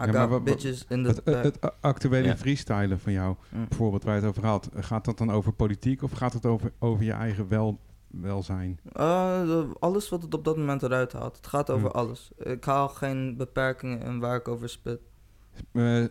I 0.00 0.10
Ja, 0.10 0.26
maar 0.26 0.42
bitches 0.42 0.84
in 0.88 1.02
the 1.02 1.08
Het, 1.08 1.24
back. 1.24 1.42
het, 1.44 1.56
het 1.60 1.72
actuele 1.80 2.26
Ja. 2.28 2.36
freestylen 2.36 3.00
van 3.00 3.12
jou, 3.12 3.36
Mm. 3.48 3.66
bijvoorbeeld 3.68 4.04
waar 4.04 4.14
je 4.14 4.20
het 4.20 4.28
over 4.30 4.46
had, 4.46 4.68
gaat 4.74 5.04
dat 5.04 5.18
dan 5.18 5.30
over 5.30 5.52
politiek 5.52 6.02
of 6.02 6.12
gaat 6.12 6.32
het 6.32 6.46
over, 6.46 6.72
over 6.78 7.04
je 7.04 7.12
eigen 7.12 7.48
wel, 7.48 7.78
welzijn? 8.06 8.80
Eh, 8.92 9.60
alles 9.78 10.08
wat 10.08 10.22
het 10.22 10.34
op 10.34 10.44
dat 10.44 10.56
moment 10.56 10.82
eruit 10.82 11.12
haalt. 11.12 11.36
Het 11.36 11.46
gaat 11.46 11.70
over 11.70 11.90
Hm. 11.90 11.96
alles. 11.96 12.30
Ik 12.38 12.64
haal 12.64 12.88
geen 12.88 13.36
beperkingen 13.36 14.00
in 14.00 14.18
waar 14.20 14.36
ik 14.36 14.48
over 14.48 14.68
spit. 14.68 15.00
Eh 15.72 16.04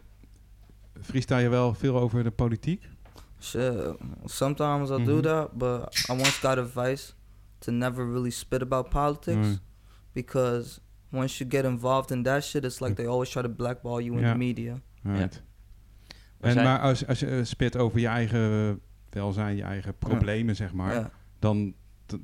freestyle 1.01 1.39
je 1.41 1.49
wel 1.49 1.73
veel 1.73 1.99
over 1.99 2.23
de 2.23 2.31
politiek? 2.31 2.89
Shit, 3.41 3.95
sometimes 4.25 4.89
I 4.91 5.03
do 5.05 5.15
Mhm. 5.15 5.21
that, 5.23 5.57
but 5.57 6.05
I 6.09 6.11
once 6.13 6.39
got 6.41 6.57
advice 6.57 7.13
to 7.59 7.71
never 7.71 8.05
really 8.11 8.29
spit 8.31 8.61
about 8.61 8.89
politics 8.89 9.47
Mm. 9.47 9.59
because 10.13 10.79
once 11.11 11.37
you 11.37 11.49
get 11.49 11.63
involved 11.63 12.11
in 12.11 12.23
that 12.23 12.43
shit, 12.43 12.63
it's 12.63 12.79
like 12.79 12.93
they 12.95 13.05
always 13.07 13.29
try 13.29 13.41
to 13.41 13.49
blackball 13.49 14.01
you 14.03 14.15
in 14.17 14.23
Ja. 14.23 14.31
the 14.31 14.37
media. 14.37 14.81
Right. 15.03 15.43
En 16.39 16.55
maar 16.55 16.79
als, 16.79 17.07
als 17.07 17.19
je 17.19 17.27
eh, 17.27 17.43
spit 17.43 17.77
over 17.77 17.99
je 17.99 18.07
eigen 18.07 18.79
welzijn, 19.09 19.55
je 19.55 19.63
eigen 19.63 19.97
problemen, 19.97 20.55
zeg 20.55 20.73
maar, 20.73 20.93
Ja. 20.93 21.11
dan, 21.39 21.73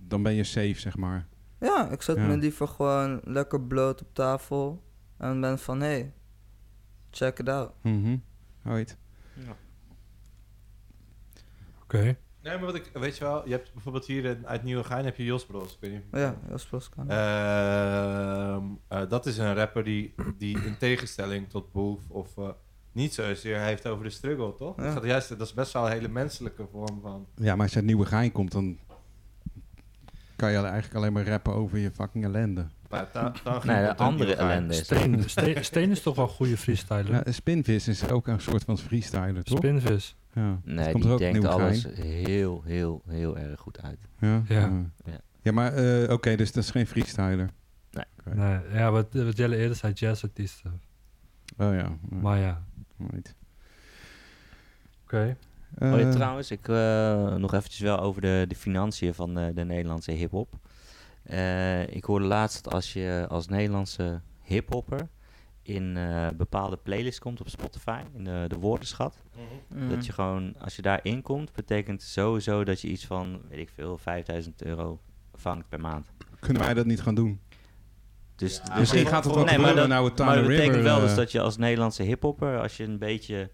dan 0.01 0.23
ben 0.23 0.33
je 0.33 0.43
safe, 0.43 0.73
zeg 0.79 0.97
maar. 0.97 1.27
ja, 1.59 1.89
ik 1.89 2.01
zet 2.01 2.15
Ja. 2.17 2.25
me 2.27 2.37
liever 2.37 2.67
gewoon 2.67 3.19
lekker 3.23 3.61
bloot 3.61 4.01
op 4.01 4.13
tafel 4.13 4.83
en 5.17 5.41
ben 5.41 5.59
van 5.59 5.79
hey, 5.81 6.13
check 7.11 7.39
it 7.39 7.49
out. 7.49 7.71
Mhm. 7.81 8.17
Right. 8.63 8.97
Oké. 11.87 12.17
Nee, 12.41 12.57
maar 12.57 12.65
wat 12.65 12.75
ik, 12.75 12.89
weet 12.93 13.17
je 13.17 13.23
wel, 13.23 13.45
je 13.45 13.51
hebt 13.51 13.73
bijvoorbeeld 13.73 14.05
hier 14.05 14.25
in, 14.25 14.47
uit 14.47 14.63
Nieuwegein 14.63 15.05
heb 15.05 15.17
je 15.17 15.23
Jos 15.23 15.45
Bros. 15.45 15.73
Ik 15.73 15.77
weet 15.79 15.91
niet. 15.91 16.03
Ja, 16.11 16.37
heel 16.47 16.57
spros 16.57 16.89
kan. 16.89 17.09
Ehm, 17.09 18.63
eh, 18.87 19.09
dat 19.09 19.25
is 19.25 19.37
een 19.37 19.53
rapper 19.53 19.83
die, 19.83 20.15
die 20.37 20.63
in 20.63 20.77
tegenstelling 20.77 21.49
tot 21.49 21.71
Boef 21.71 22.09
of 22.09 22.37
eh, 22.37 22.49
niet 22.91 23.13
zozeer 23.13 23.59
heeft 23.59 23.87
over 23.87 24.03
de 24.03 24.09
struggle, 24.09 24.53
toch? 24.53 24.77
Ja. 24.77 24.83
Dat, 24.83 24.93
gaat 24.93 25.03
juist, 25.03 25.29
dat 25.29 25.41
is 25.41 25.53
best 25.53 25.73
wel 25.73 25.85
een 25.85 25.91
hele 25.91 26.07
menselijke 26.07 26.67
vorm 26.71 27.01
van... 27.01 27.27
Ja, 27.35 27.53
maar 27.53 27.63
als 27.63 27.71
je 27.71 27.77
uit 27.77 27.85
Nieuwe 27.85 28.05
Gein 28.05 28.31
komt, 28.31 28.51
dan 28.51 28.77
kan 30.35 30.51
je 30.51 30.57
eigenlijk 30.57 30.95
alleen 30.95 31.13
maar 31.13 31.27
rappen 31.27 31.53
over 31.53 31.77
je 31.77 31.91
fucking 31.91 32.23
ellende. 32.23 32.67
Dan 32.87 33.33
Nee, 33.63 33.81
de 33.81 33.87
komt 33.87 33.99
andere 33.99 34.35
ellende 34.35 34.73
is... 34.73 34.79
Steen, 34.83 35.29
Steen, 35.29 35.65
Steen 35.65 35.91
is 35.91 36.01
toch 36.01 36.15
wel 36.15 36.25
een 36.25 36.31
goede 36.31 36.57
freestyler? 36.57 37.13
Ja, 37.13 37.31
spinvis 37.31 37.87
is 37.87 38.09
ook 38.09 38.27
een 38.27 38.41
soort 38.41 38.63
van 38.63 38.77
freestyler, 38.77 39.43
toch? 39.43 39.57
Spinvis. 39.57 40.15
Ja. 40.33 40.59
Nee, 40.63 40.91
komt 40.91 41.03
er 41.03 41.09
die 41.09 41.11
ook 41.11 41.19
denkt 41.19 41.47
alles 41.47 41.85
heel, 41.93 42.61
heel, 42.65 43.03
heel 43.07 43.37
erg 43.37 43.59
goed 43.59 43.81
uit. 43.81 43.99
Ja, 44.19 44.43
Ja. 44.47 44.71
Ja. 45.05 45.19
ja 45.41 45.51
maar 45.51 45.73
eh, 45.73 46.11
oké, 46.11 46.35
dus 46.35 46.51
dat 46.51 46.63
is 46.63 46.71
geen 46.71 46.87
freestyler. 46.87 47.49
Nee. 47.91 48.35
Nee, 48.35 48.59
ja, 48.73 48.91
wat, 48.91 49.07
wat 49.11 49.37
Jelle 49.37 49.57
eerder 49.57 49.75
zei, 49.75 49.93
jazzartiesten. 49.93 50.81
Oh 51.57 51.73
ja. 51.73 51.77
ja. 51.77 51.97
Maar 52.09 52.37
ja, 52.39 52.63
Right. 52.97 53.35
oké. 55.03 55.37
oh 55.79 55.99
ja, 55.99 56.11
trouwens, 56.11 56.51
ik 56.51 56.67
eh, 56.67 57.35
nog 57.35 57.53
eventjes 57.53 57.79
wel 57.79 57.99
over 57.99 58.21
de, 58.21 58.45
de 58.47 58.55
financiën 58.55 59.13
van 59.13 59.33
de, 59.33 59.51
de 59.55 59.63
Nederlandse 59.63 60.11
hip-hop. 60.11 60.55
Eh, 61.27 61.87
ik 61.87 62.03
hoorde 62.03 62.25
laatst 62.25 62.63
dat 62.63 62.73
als 62.73 62.93
je 62.93 63.25
als 63.29 63.47
Nederlandse 63.47 64.21
hip-hopper 64.43 65.07
in 65.61 65.97
eh, 65.97 66.27
bepaalde 66.37 66.77
playlists 66.77 67.19
komt 67.19 67.39
op 67.41 67.49
Spotify, 67.49 68.01
in 68.13 68.23
de, 68.23 68.45
de 68.47 68.57
woordenschat, 68.59 69.21
Mm. 69.69 69.89
dat 69.89 70.05
je 70.05 70.11
gewoon, 70.13 70.55
als 70.59 70.75
je 70.75 70.81
daarin 70.81 71.21
komt, 71.21 71.53
betekent 71.53 72.01
sowieso 72.01 72.63
dat 72.63 72.81
je 72.81 72.87
iets 72.87 73.05
van, 73.05 73.41
weet 73.49 73.59
ik 73.59 73.69
veel, 73.69 73.97
5000 73.97 74.63
euro 74.63 74.99
vangt 75.33 75.69
per 75.69 75.79
maand. 75.79 76.11
Kunnen 76.39 76.61
wij 76.61 76.73
dat 76.73 76.85
niet 76.85 77.01
gaan 77.01 77.15
doen? 77.15 77.39
Dus, 78.35 78.61
dus 78.61 78.75
Misschien 78.77 79.01
ik- 79.01 79.07
gaat 79.07 79.23
het 79.23 79.33
wel 79.35 79.43
nee, 79.43 79.57
maar 79.57 79.75
dat, 79.75 79.87
nou 79.87 80.09
het 80.09 80.17
maar 80.17 80.35
dat 80.35 80.47
betekent 80.47 80.67
River, 80.75 80.83
wel 80.83 80.95
eh, 80.97 81.01
dus 81.03 81.15
dat 81.15 81.31
je 81.31 81.39
als 81.41 81.57
Nederlandse 81.57 82.03
hiphopper, 82.03 82.61
als 82.61 82.77
je 82.77 82.83
een 82.83 82.97
beetje, 82.97 83.51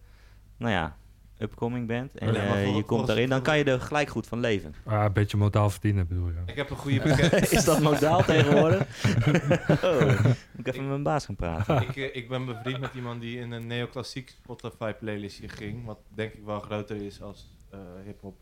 nou 0.57 0.71
ja, 0.71 0.97
upcoming 1.43 1.87
bent 1.87 2.15
en 2.17 2.33
Ja, 2.33 2.55
eh, 2.55 2.75
je 2.75 2.83
komt 2.83 3.07
daarin, 3.07 3.29
dan 3.29 3.41
kan 3.41 3.57
je 3.57 3.63
er 3.63 3.81
gelijk 3.81 4.09
goed 4.09 4.27
van 4.27 4.39
leven. 4.39 4.73
Ah, 4.85 5.03
een 5.03 5.13
beetje 5.13 5.37
modaal 5.37 5.69
verdienen 5.69 6.07
bedoel 6.07 6.27
je. 6.27 6.35
Ik 6.45 6.55
heb 6.55 6.69
een 6.69 6.75
goede 6.77 6.99
bekend... 7.09 7.51
Is 7.51 7.65
dat 7.65 7.79
modaal 7.81 8.23
tegenwoordig? 8.33 8.79
oh, 9.83 10.23
moet 10.25 10.35
ik 10.57 10.67
even 10.67 10.79
met 10.81 10.89
mijn 10.89 11.03
baas 11.03 11.25
gaan 11.25 11.35
praten. 11.35 11.81
ik, 11.81 11.95
eh, 11.95 12.15
ik 12.15 12.29
ben 12.29 12.45
bevriend 12.45 12.79
met 12.79 12.93
iemand 12.95 13.21
die 13.21 13.39
in 13.39 13.51
een 13.51 13.67
neoclassiek 13.67 14.29
Spotify 14.29 14.91
playlistje 14.91 15.47
ging. 15.49 15.85
Wat 15.85 15.99
denk 16.15 16.33
ik 16.33 16.45
wel 16.45 16.59
groter 16.59 16.95
is 17.01 17.21
als 17.21 17.49
eh 17.69 17.79
hip-hop 18.05 18.35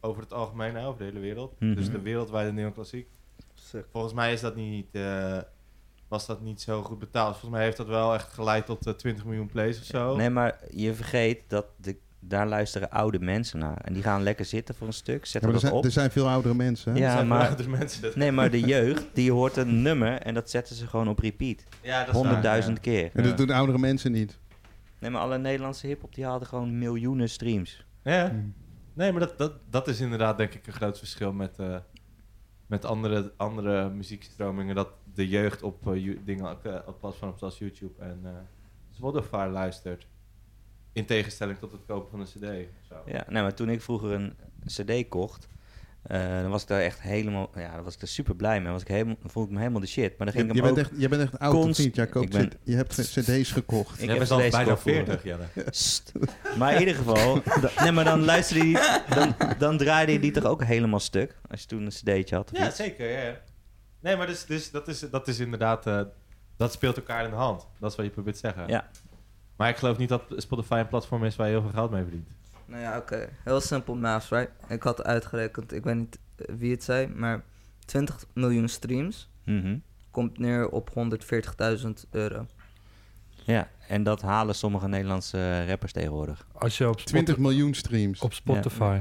over 0.00 0.22
het 0.22 0.32
algemeen, 0.32 0.74
hè, 0.74 0.86
over 0.86 0.98
de 0.98 1.04
hele 1.04 1.20
wereld. 1.20 1.60
Mhm. 1.60 1.74
Dus 1.74 1.90
de 1.90 2.00
wereldwijde 2.00 2.52
neoclassiek. 2.52 3.08
Sick. 3.54 3.84
Volgens 3.92 4.12
mij 4.12 4.32
is 4.32 4.40
dat 4.40 4.56
niet. 4.56 4.86
eh, 4.94 5.38
was 6.08 6.26
dat 6.26 6.40
niet 6.40 6.60
zo 6.60 6.82
goed 6.82 6.98
betaald. 6.98 7.30
Volgens 7.30 7.50
mij 7.50 7.62
heeft 7.64 7.76
dat 7.76 7.86
wel 7.86 8.14
echt 8.14 8.32
geleid 8.32 8.66
tot 8.66 8.86
eh, 8.86 8.92
20 8.92 9.24
miljoen 9.24 9.46
plays 9.46 9.78
of 9.78 9.84
zo. 9.84 10.16
Nee, 10.16 10.30
maar 10.30 10.60
je 10.70 10.94
vergeet 10.94 11.40
dat 11.48 11.66
de, 11.76 11.96
daar 12.20 12.46
luisteren 12.46 12.90
oude 12.90 13.18
mensen 13.18 13.58
naar. 13.58 13.76
En 13.80 13.92
die 13.92 14.02
gaan 14.02 14.22
lekker 14.22 14.44
zitten 14.44 14.74
voor 14.74 14.86
een 14.86 14.92
stuk, 14.92 15.24
Ja, 15.24 15.30
zetten 15.30 15.40
maar 15.40 15.48
er, 15.48 15.54
dat 15.54 15.60
zijn, 15.70 15.72
op. 15.72 15.84
er 15.84 15.90
zijn 15.90 16.10
veel 16.10 16.28
oudere 16.28 16.54
mensen. 16.54 16.92
hè? 16.92 16.98
Ja, 16.98 17.06
Er 17.06 17.12
zijn 17.12 17.26
maar- 17.26 17.38
veel 17.40 17.48
oudere 17.48 17.68
mensen. 17.68 18.02
Dat... 18.02 18.16
Nee, 18.16 18.32
maar 18.32 18.50
de 18.50 18.60
jeugd, 18.60 19.06
die 19.12 19.32
hoort 19.32 19.56
een 19.56 19.82
nummer 19.82 20.18
en 20.20 20.34
dat 20.34 20.50
zetten 20.50 20.76
ze 20.76 20.86
gewoon 20.86 21.08
op 21.08 21.18
repeat. 21.18 21.62
Ja, 21.82 21.98
dat 21.98 22.08
is 22.08 22.14
Honderdduizend 22.14 22.76
ja. 22.76 22.82
keer. 22.82 23.10
En 23.14 23.22
dat 23.22 23.36
doen 23.36 23.50
oudere 23.50 23.78
mensen 23.78 24.12
niet. 24.12 24.38
Nee, 25.00 25.10
maar 25.10 25.20
alle 25.20 25.38
Nederlandse 25.38 25.86
hiphop 25.86 26.14
die 26.14 26.24
haalden 26.24 26.48
gewoon 26.48 26.78
miljoenen 26.78 27.28
streams. 27.28 27.84
Ja. 28.02 28.28
Hmm. 28.30 28.54
Nee, 28.92 29.10
maar 29.12 29.20
dat, 29.20 29.38
dat, 29.38 29.52
dat 29.70 29.88
is 29.88 30.00
inderdaad 30.00 30.36
denk 30.38 30.54
ik 30.54 30.66
een 30.66 30.72
groot 30.72 30.98
verschil 30.98 31.32
met, 31.32 31.58
eh, 31.58 31.76
met 32.66 32.84
andere, 32.84 33.32
andere 33.36 33.90
muziekstromingen. 33.90 34.74
Dat 34.74 34.88
de 35.14 35.28
jeugd 35.28 35.62
op 35.62 35.92
eh, 35.94 36.16
dingen 36.24 36.56
eh, 36.62 36.74
op 36.86 37.00
platforms 37.00 37.42
als 37.42 37.58
YouTube 37.58 38.02
en 38.02 38.20
eh, 38.24 38.30
Spotify 38.90 39.48
luistert. 39.52 40.06
In 40.96 41.04
tegenstelling 41.04 41.58
tot 41.58 41.72
het 41.72 41.80
kopen 41.86 42.10
van 42.10 42.20
een 42.20 42.26
cd. 42.26 42.68
Zo. 42.88 42.94
Ja, 43.06 43.24
nee, 43.28 43.42
maar 43.42 43.54
toen 43.54 43.68
ik 43.68 43.82
vroeger 43.82 44.10
een 44.12 44.36
cd 44.66 45.08
kocht, 45.08 45.48
eh, 46.02 46.40
dan 46.40 46.50
was 46.50 46.62
ik 46.62 46.68
daar 46.68 46.80
echt 46.80 47.00
helemaal, 47.00 47.50
ja, 47.54 47.74
dan 47.74 47.84
was 47.84 47.94
ik 47.94 48.00
er 48.00 48.08
super 48.08 48.36
blij 48.36 48.60
mee. 48.60 48.72
Was 48.72 48.80
ik 48.82 48.88
helemaal, 48.88 49.16
dan 49.20 49.30
vond 49.30 49.46
ik 49.46 49.52
me 49.52 49.58
helemaal 49.58 49.80
de 49.80 49.86
shit. 49.86 50.18
Maar 50.18 50.26
dan 50.26 50.26
Je, 50.26 50.32
ging 50.32 50.52
je, 50.52 50.58
ik 50.58 50.64
hem 50.64 50.74
bent 50.74 50.86
ook... 50.86 50.92
echt, 50.92 51.02
je 51.02 51.08
bent 51.08 51.22
echt 51.22 51.38
oud 51.38 51.54
of 51.54 51.60
const- 51.62 51.78
niet? 51.80 51.96
Jij 51.96 52.06
koopt 52.06 52.30
ben- 52.30 52.52
je 52.62 52.74
hebt 52.76 52.94
cd's 53.12 53.52
gekocht. 53.52 54.02
Ik 54.02 54.08
heb 54.08 54.18
bent 54.18 54.30
al 54.30 54.38
bijna 54.38 54.58
gekocht 54.58 54.80
vroeger. 54.80 55.04
40, 55.04 55.22
Jelle. 55.24 55.70
Sst. 55.70 56.12
Maar 56.58 56.72
in 56.74 56.80
ieder 56.80 56.94
geval, 56.94 57.42
da- 57.62 57.82
nee, 57.82 57.92
maar 57.92 58.04
dan 58.04 58.24
luisterde 58.24 58.68
je, 58.68 59.02
dan, 59.14 59.34
dan 59.58 59.78
draaide 59.78 60.12
je 60.12 60.18
die 60.20 60.30
toch 60.32 60.44
ook 60.44 60.64
helemaal 60.64 61.00
stuk, 61.00 61.36
als 61.50 61.60
je 61.60 61.66
toen 61.66 61.82
een 61.82 61.88
cd'tje 61.90 62.36
had. 62.36 62.50
Ja, 62.52 62.66
iets? 62.66 62.76
zeker. 62.76 63.10
Ja, 63.10 63.20
ja. 63.22 63.40
Nee, 64.00 64.16
maar 64.16 64.26
dus, 64.26 64.44
dus, 64.46 64.70
dat, 64.70 64.88
is, 64.88 65.00
dat 65.00 65.28
is 65.28 65.38
inderdaad... 65.38 65.86
eh, 65.86 66.00
dat 66.56 66.72
speelt 66.72 66.96
elkaar 66.96 67.24
in 67.24 67.30
de 67.30 67.36
hand. 67.36 67.66
Dat 67.80 67.90
is 67.90 67.96
wat 67.96 68.06
je 68.06 68.12
probeert 68.12 68.34
te 68.34 68.40
zeggen. 68.40 68.68
Ja. 68.68 68.90
Maar 69.56 69.68
ik 69.68 69.76
geloof 69.76 69.98
niet 69.98 70.08
dat 70.08 70.22
Spotify 70.28 70.74
een 70.78 70.88
platform 70.88 71.24
is 71.24 71.36
waar 71.36 71.46
je 71.46 71.52
heel 71.52 71.62
veel 71.62 71.70
geld 71.70 71.90
mee 71.90 72.02
verdient. 72.02 72.28
Nou 72.66 72.82
ja, 72.82 72.96
oké. 72.96 73.28
Heel 73.44 73.60
simpel 73.60 73.94
maths, 73.94 74.28
right? 74.28 74.50
Ik 74.68 74.82
had 74.82 75.04
uitgerekend, 75.04 75.72
ik 75.72 75.84
weet 75.84 75.94
niet 75.94 76.18
eh, 76.36 76.54
wie 76.58 76.70
het 76.70 76.84
zei, 76.84 77.06
maar 77.06 77.44
20 77.84 78.24
miljoen 78.34 78.68
streams 78.68 79.30
Mhm. 79.44 79.76
komt 80.10 80.38
neer 80.38 80.68
op 80.68 80.90
140.000 80.90 82.06
euro. 82.10 82.46
Ja, 83.44 83.68
en 83.88 84.02
dat 84.02 84.22
halen 84.22 84.54
sommige 84.54 84.88
Nederlandse 84.88 85.66
rappers 85.66 85.92
tegenwoordig. 85.92 86.46
Als 86.52 86.78
je 86.78 86.84
op, 86.88 86.92
Spoti- 86.98 87.10
20 87.12 87.38
miljoen 87.38 87.74
streams. 87.74 88.20
op 88.20 88.32
Spotify... 88.32 89.00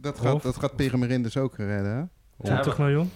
Dat 0.00 0.18
gaat, 0.20 0.34
Of- 0.34 0.42
dat 0.42 0.56
gaat 0.56 0.76
Peremerindus 0.76 1.36
ook 1.36 1.56
redden, 1.56 1.96
hè? 1.96 2.04
20 2.44 2.78
miljoen? 2.78 3.10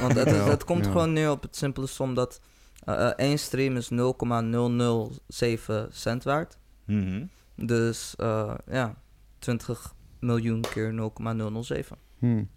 Want 0.00 0.14
het, 0.14 0.26
het, 0.28 0.36
Ja, 0.36 0.44
het 0.48 0.64
komt 0.64 0.84
ja. 0.84 0.90
gewoon 0.90 1.12
neer 1.12 1.30
op 1.30 1.42
het 1.42 1.56
simpele 1.56 1.86
som 1.86 2.14
dat 2.14 2.40
eh, 2.88 3.06
eh, 3.06 3.12
één 3.16 3.38
stream 3.38 3.76
is 3.76 3.88
0,007 3.88 5.86
cent 5.90 6.24
waard. 6.24 6.58
Mhm. 6.84 7.24
Dus 7.56 8.14
eh, 8.16 8.54
ja, 8.70 8.94
20 9.38 9.94
miljoen 10.20 10.60
keer 10.60 10.92
0,007. 10.94 11.96
Hmm. 12.18 12.48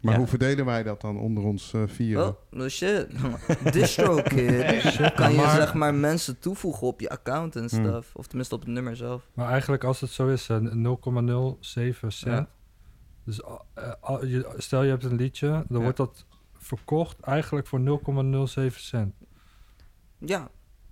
Maar 0.00 0.12
Ja. 0.12 0.18
hoe 0.18 0.26
verdelen 0.28 0.64
wij 0.64 0.82
dat 0.82 1.00
dan 1.00 1.18
onder 1.18 1.42
ons 1.42 1.72
eh, 1.72 1.82
vieren? 1.86 2.26
Oh, 2.28 2.34
no 2.50 2.68
shit. 2.68 3.06
Distro 3.72 4.22
kid. 4.22 4.96
kan 5.14 5.30
je 5.30 5.36
maar- 5.36 5.56
zeg 5.56 5.74
maar 5.74 5.94
mensen 5.94 6.38
toevoegen 6.38 6.86
op 6.86 7.00
je 7.00 7.08
account 7.10 7.56
en 7.56 7.68
Hmm. 7.70 7.84
stuff. 7.84 8.14
Of 8.16 8.26
tenminste 8.26 8.54
op 8.54 8.60
het 8.60 8.70
nummer 8.70 8.96
zelf. 8.96 9.22
Maar 9.34 9.48
eigenlijk 9.50 9.84
als 9.84 10.00
het 10.00 10.10
zo 10.10 10.28
is, 10.28 10.48
eh, 10.48 10.56
0,07 10.60 12.12
cent. 12.12 12.36
Ja. 12.36 12.48
Dus 13.24 13.42
al- 13.42 13.64
eh, 13.74 13.92
al- 14.00 14.26
je- 14.26 14.52
stel 14.56 14.82
je 14.82 14.90
hebt 14.90 15.04
een 15.04 15.16
liedje, 15.16 15.48
dan 15.48 15.64
Ja. 15.68 15.78
wordt 15.82 15.96
dat 15.96 16.24
verkocht 16.58 17.20
eigenlijk 17.20 17.66
voor 17.66 17.80
0,07 17.80 18.80
cent. 18.80 19.14
Ja. 20.26 20.50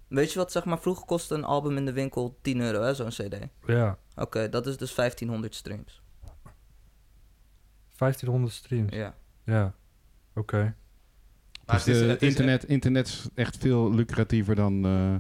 Weet 0.09 0.33
je 0.33 0.39
wat 0.39 0.53
zeg 0.53 0.65
maar 0.65 0.79
vroeger 0.81 1.05
kostte 1.07 1.35
een 1.35 1.45
album 1.45 1.77
in 1.77 1.85
de 1.85 1.93
winkel 1.93 2.39
10 2.43 2.61
euro 2.61 2.83
hè, 2.83 2.95
zo'n 2.95 3.09
cd? 3.09 3.37
Ja, 3.67 3.99
Oké, 4.17 4.49
dat 4.49 4.67
is 4.67 4.77
dus 4.77 4.95
1500 4.95 5.55
streams. 5.55 6.03
1500 7.97 8.53
streams. 8.55 8.93
Ja. 8.95 9.15
Ja, 9.45 9.75
oké. 10.35 10.75
Maar 11.67 11.77
Dus 11.77 11.85
het 11.85 11.95
is- 11.95 12.01
de 12.03 12.07
het 12.09 12.23
is- 12.23 12.29
internet, 12.29 12.65
internet 12.65 13.07
is 13.09 13.29
echt 13.35 13.57
veel 13.57 13.95
lucratiever 13.95 14.55
dan... 14.55 14.75
eh, 14.85 15.17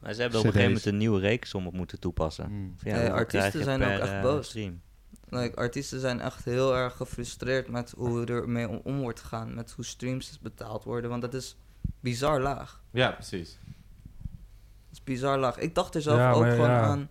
Maar 0.00 0.12
ze 0.14 0.20
hebben 0.20 0.38
op 0.38 0.44
een 0.46 0.52
gegeven 0.52 0.62
moment 0.66 0.84
een 0.86 0.96
nieuwe 0.96 1.20
reeksom 1.20 1.66
op 1.66 1.72
moeten 1.72 2.00
toepassen. 2.00 2.44
Van, 2.44 2.74
Hey, 2.90 2.92
hoeveel 2.98 3.14
artiesten 3.16 3.64
zijn 3.64 3.78
per, 3.78 3.94
ook 3.94 4.00
echt 4.02 4.12
eh, 4.12 4.22
boos. 4.22 4.46
stream? 4.48 4.80
Like, 5.28 5.56
artiesten 5.56 6.00
zijn 6.00 6.20
echt 6.20 6.44
heel 6.44 6.76
erg 6.76 6.96
gefrustreerd 6.96 7.68
met 7.68 7.90
hoe 7.96 8.24
er 8.26 8.48
mee 8.48 8.68
om, 8.68 8.80
om 8.84 8.98
wordt 9.00 9.20
gegaan. 9.20 9.54
Met 9.54 9.70
hoe 9.72 9.84
streams 9.84 10.38
betaald 10.40 10.84
worden. 10.84 11.10
Want 11.10 11.22
dat 11.22 11.34
is 11.34 11.56
bizar 12.00 12.40
laag. 12.40 12.82
Ja, 12.90 13.10
precies. 13.10 13.58
Dat 13.64 14.92
is 14.92 15.02
bizar 15.04 15.38
laag. 15.38 15.58
Ik 15.58 15.74
dacht 15.74 15.94
er 15.94 16.02
zelf 16.02 16.18
Ja, 16.18 16.32
ook 16.32 16.40
maar 16.40 16.50
gewoon 16.50 16.70
ja. 16.70 16.82
aan. 16.82 17.10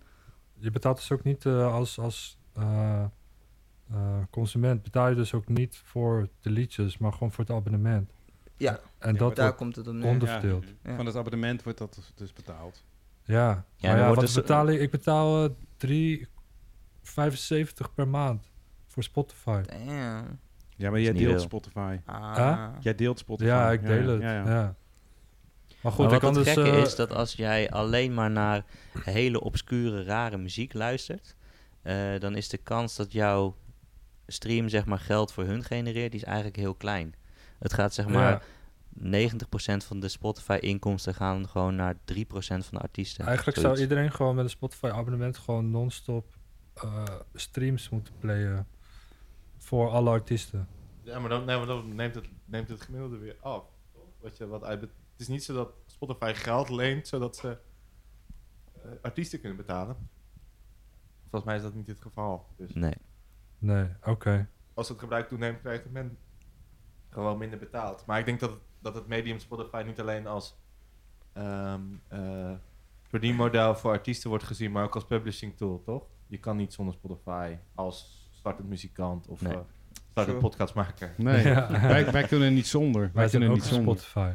Je 0.54 0.70
betaalt 0.70 0.96
dus 0.96 1.12
ook 1.12 1.24
niet 1.24 1.46
eh, 1.46 1.72
als, 1.74 1.98
als 1.98 2.38
eh, 2.52 3.04
eh, 3.90 4.18
consument, 4.30 4.82
betaal 4.82 5.08
je 5.08 5.14
dus 5.14 5.34
ook 5.34 5.48
niet 5.48 5.76
voor 5.84 6.28
de 6.40 6.50
liedjes, 6.50 6.98
maar 6.98 7.12
gewoon 7.12 7.32
voor 7.32 7.44
het 7.44 7.52
abonnement. 7.52 8.12
Ja, 8.56 8.80
En 8.98 9.12
Ja, 9.12 9.18
dat 9.18 9.36
daar 9.36 9.54
komt 9.54 9.76
het 9.76 9.86
op 9.86 9.94
neer. 9.94 10.10
onderverdeeld. 10.10 10.64
Ja. 10.82 10.96
Van 10.96 11.06
het 11.06 11.16
abonnement 11.16 11.62
wordt 11.62 11.78
dat 11.78 11.94
dus- 11.94 12.12
dus 12.14 12.32
betaald. 12.32 12.84
Ja, 13.22 13.64
Ja, 13.76 13.90
maar 13.90 13.98
ja, 13.98 14.08
wat 14.08 14.20
dus- 14.20 14.34
betaal 14.34 14.66
ik? 14.68 14.80
Ik 14.80 14.90
betaal 14.90 15.44
eh 15.44 15.50
3,75 17.02 17.94
per 17.94 18.08
maand 18.08 18.50
voor 18.86 19.02
Spotify. 19.02 19.62
Damn. 19.62 20.38
Ja, 20.78 20.90
maar 20.90 21.00
jij 21.00 21.12
deelt. 21.12 21.40
Spotify. 21.40 21.98
Ah. 22.04 22.36
Huh? 22.36 22.68
Jij 22.80 22.94
deelt 22.94 23.18
Spotify. 23.18 23.50
Ja, 23.50 23.70
ik 23.70 23.86
deel 23.86 24.08
het. 24.08 24.22
Ja, 24.22 24.32
Ja, 24.32 24.50
ja. 24.50 24.74
Maar 25.80 25.92
goed, 25.92 26.00
maar 26.00 26.10
wat 26.10 26.20
kan 26.20 26.34
het 26.34 26.44
dus... 26.44 26.54
gekke 26.54 26.70
eh, 26.70 26.82
is 26.82 26.94
dat 26.96 27.12
als 27.12 27.32
jij 27.32 27.70
alleen 27.70 28.14
maar 28.14 28.30
naar 28.30 28.64
hele 29.00 29.40
obscure, 29.40 30.02
rare 30.04 30.36
muziek 30.36 30.74
luistert, 30.74 31.36
eh, 31.82 32.18
dan 32.18 32.36
is 32.36 32.48
de 32.48 32.56
kans 32.56 32.96
dat 32.96 33.12
jouw 33.12 33.56
stream 34.26 34.68
zeg 34.68 34.84
maar 34.86 34.98
geld 34.98 35.32
voor 35.32 35.44
hun 35.44 35.64
genereert, 35.64 36.10
die 36.10 36.20
is 36.20 36.26
eigenlijk 36.26 36.56
heel 36.56 36.74
klein. 36.74 37.14
Het 37.58 37.72
gaat 37.72 37.94
zeg 37.94 38.08
maar, 38.08 38.30
ja, 38.30 38.40
90% 39.22 39.84
van 39.84 40.00
de 40.00 40.08
Spotify-inkomsten 40.08 41.14
gaan 41.14 41.48
gewoon 41.48 41.76
naar 41.76 41.94
3% 42.04 42.66
van 42.66 42.78
de 42.78 42.78
artiesten. 42.78 43.26
eigenlijk 43.26 43.58
zou 43.58 43.78
iedereen 43.78 44.12
gewoon 44.12 44.34
met 44.34 44.44
een 44.44 44.50
Spotify-abonnement 44.50 45.38
gewoon 45.38 45.70
non-stop 45.70 46.36
eh, 46.74 47.04
streams 47.34 47.88
moeten 47.88 48.12
playen 48.18 48.66
voor 49.68 49.88
alle 49.90 50.10
artiesten. 50.10 50.68
Ja, 51.02 51.18
maar 51.18 51.28
dan, 51.28 51.44
nee, 51.44 51.56
maar 51.56 51.66
dan 51.66 51.94
neemt, 51.94 52.14
het, 52.14 52.28
neemt 52.44 52.68
het 52.68 52.80
gemiddelde 52.80 53.18
weer 53.18 53.36
af. 53.40 53.64
toch? 53.92 54.02
Wat 54.20 54.36
je, 54.36 54.46
wat 54.46 54.64
uit, 54.64 54.80
het 54.80 54.90
is 55.16 55.28
niet 55.28 55.44
zo 55.44 55.54
dat 55.54 55.72
Spotify 55.86 56.32
geld 56.34 56.68
leent 56.68 57.08
zodat 57.08 57.36
ze 57.36 57.58
eh, 58.82 58.90
artiesten 59.02 59.40
kunnen 59.40 59.56
betalen. 59.58 60.08
Volgens 61.20 61.44
mij 61.44 61.56
is 61.56 61.62
dat 61.62 61.74
niet 61.74 61.86
het 61.86 62.00
geval. 62.00 62.46
Dus 62.56 62.74
Nee. 62.74 62.94
Nee, 63.58 63.88
oké. 64.02 64.48
als 64.74 64.88
het 64.88 64.98
gebruik 64.98 65.28
toeneemt, 65.28 65.60
krijgt 65.60 65.90
men 65.90 66.18
gewoon 67.08 67.38
minder 67.38 67.58
betaald. 67.58 68.06
Maar 68.06 68.18
ik 68.18 68.24
denk 68.24 68.40
dat 68.40 68.50
het, 68.50 68.60
dat 68.78 68.94
het 68.94 69.06
medium 69.06 69.38
Spotify 69.38 69.82
niet 69.86 70.00
alleen 70.00 70.26
als 70.26 70.56
ehm 71.32 71.82
eh, 72.08 72.54
verdienmodel 73.02 73.74
voor 73.74 73.90
artiesten 73.90 74.28
wordt 74.28 74.44
gezien, 74.44 74.72
maar 74.72 74.84
ook 74.84 74.94
als 74.94 75.06
publishing 75.06 75.56
tool, 75.56 75.82
toch? 75.82 76.06
Je 76.26 76.38
kan 76.38 76.56
niet 76.56 76.72
zonder 76.72 76.94
Spotify 76.94 77.56
als 77.74 78.27
startend 78.48 78.68
muzikant 78.68 79.26
of 79.28 79.40
Nee. 79.42 79.56
startend 80.10 80.36
Zo. 80.36 80.42
podcastmaker. 80.48 81.12
Nee, 81.16 81.44
Ja. 81.48 81.68
wij, 81.70 82.10
wij 82.12 82.22
kunnen 82.22 82.54
niet 82.54 82.66
zonder. 82.66 83.00
Wij, 83.00 83.10
Wij 83.12 83.28
zijn 83.28 83.42
kunnen 83.42 83.58
niet 83.58 83.66
zonder. 83.68 83.98
Spotify. 83.98 84.30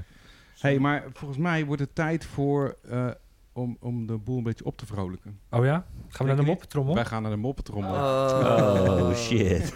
hey, 0.59 0.80
maar 0.80 1.03
volgens 1.14 1.39
mij 1.39 1.66
wordt 1.66 1.82
het 1.82 1.95
tijd 1.95 2.26
voor... 2.26 2.76
eh, 2.89 3.07
om, 3.55 3.78
om 3.80 4.07
de 4.07 4.18
boel 4.18 4.38
een 4.38 4.43
beetje 4.43 4.66
op 4.66 4.78
te 4.78 4.86
vrolijken. 4.86 5.39
Oh 5.49 5.66
ja? 5.66 5.86
Gaan 6.09 6.28
we 6.28 6.34
naar 6.34 6.43
de 6.43 6.49
moppetrommel? 6.49 6.93
Wij 6.95 7.05
gaan 7.05 7.22
naar 7.22 7.32
de 7.32 7.38
moppetrommel. 7.38 7.93
Oh, 7.93 9.16
shit. 9.26 9.74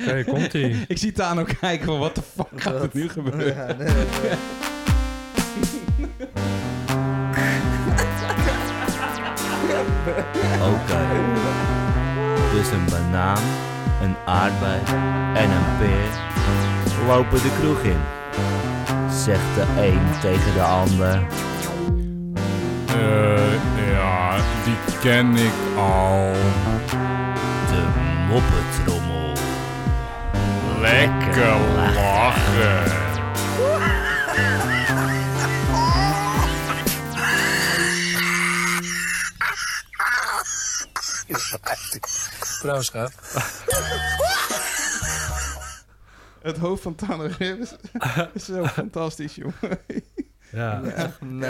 Oké, 0.00 0.24
komt-ie. 0.24 0.84
Ik 0.88 0.98
zie 0.98 1.12
Tano 1.12 1.44
kijken 1.60 1.86
van 1.86 1.98
wat 1.98 2.14
de 2.14 2.22
fuck 2.22 2.60
gaat 2.62 2.82
er 2.82 2.90
nu 2.92 3.08
gebeuren? 3.08 3.54
Ja, 3.54 3.66
nee, 3.76 3.88
nee. 3.88 4.04
Dus 12.66 12.74
een 12.74 12.84
banaan, 12.84 13.42
een 14.02 14.16
aardbei 14.24 14.80
en 15.34 15.50
een 15.50 15.78
peer 15.78 16.08
lopen 17.06 17.42
de 17.42 17.50
kroeg 17.60 17.80
in. 17.82 18.00
Zegt 19.10 19.54
de 19.54 19.82
een 19.82 20.20
tegen 20.20 20.54
de 20.54 20.62
ander. 20.62 21.26
Eh, 22.86 23.52
ja, 23.92 24.36
die 24.64 24.98
ken 25.00 25.36
ik 25.36 25.52
al. 25.76 26.32
De 27.68 27.84
moppetrommel. 28.28 29.32
Lekker 30.80 31.56
lachen. 31.94 32.96
Trouwens. 42.66 43.14
Het 46.42 46.56
hoofd 46.58 46.82
van 46.82 46.94
Tano 46.94 47.28
is 47.38 47.76
zo 48.44 48.64
fantastisch, 48.80 49.34
jongen. 49.34 49.78
Ja. 50.52 50.80
Ja, 50.80 51.12
we 51.20 51.46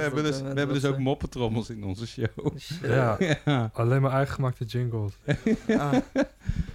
hebben 0.00 0.22
dus, 0.24 0.40
we 0.40 0.46
hebben 0.46 0.68
dus 0.68 0.84
ook 0.84 0.98
moppetrommels 0.98 1.70
in 1.70 1.84
onze 1.84 2.06
show. 2.06 2.28
Shit. 2.58 2.78
ja, 2.82 3.16
ja. 3.44 3.70
alleen 3.72 4.02
maar 4.02 4.12
eigen 4.12 4.34
gemaakte 4.34 4.64
jingles. 4.64 5.12
Ah, 5.68 5.92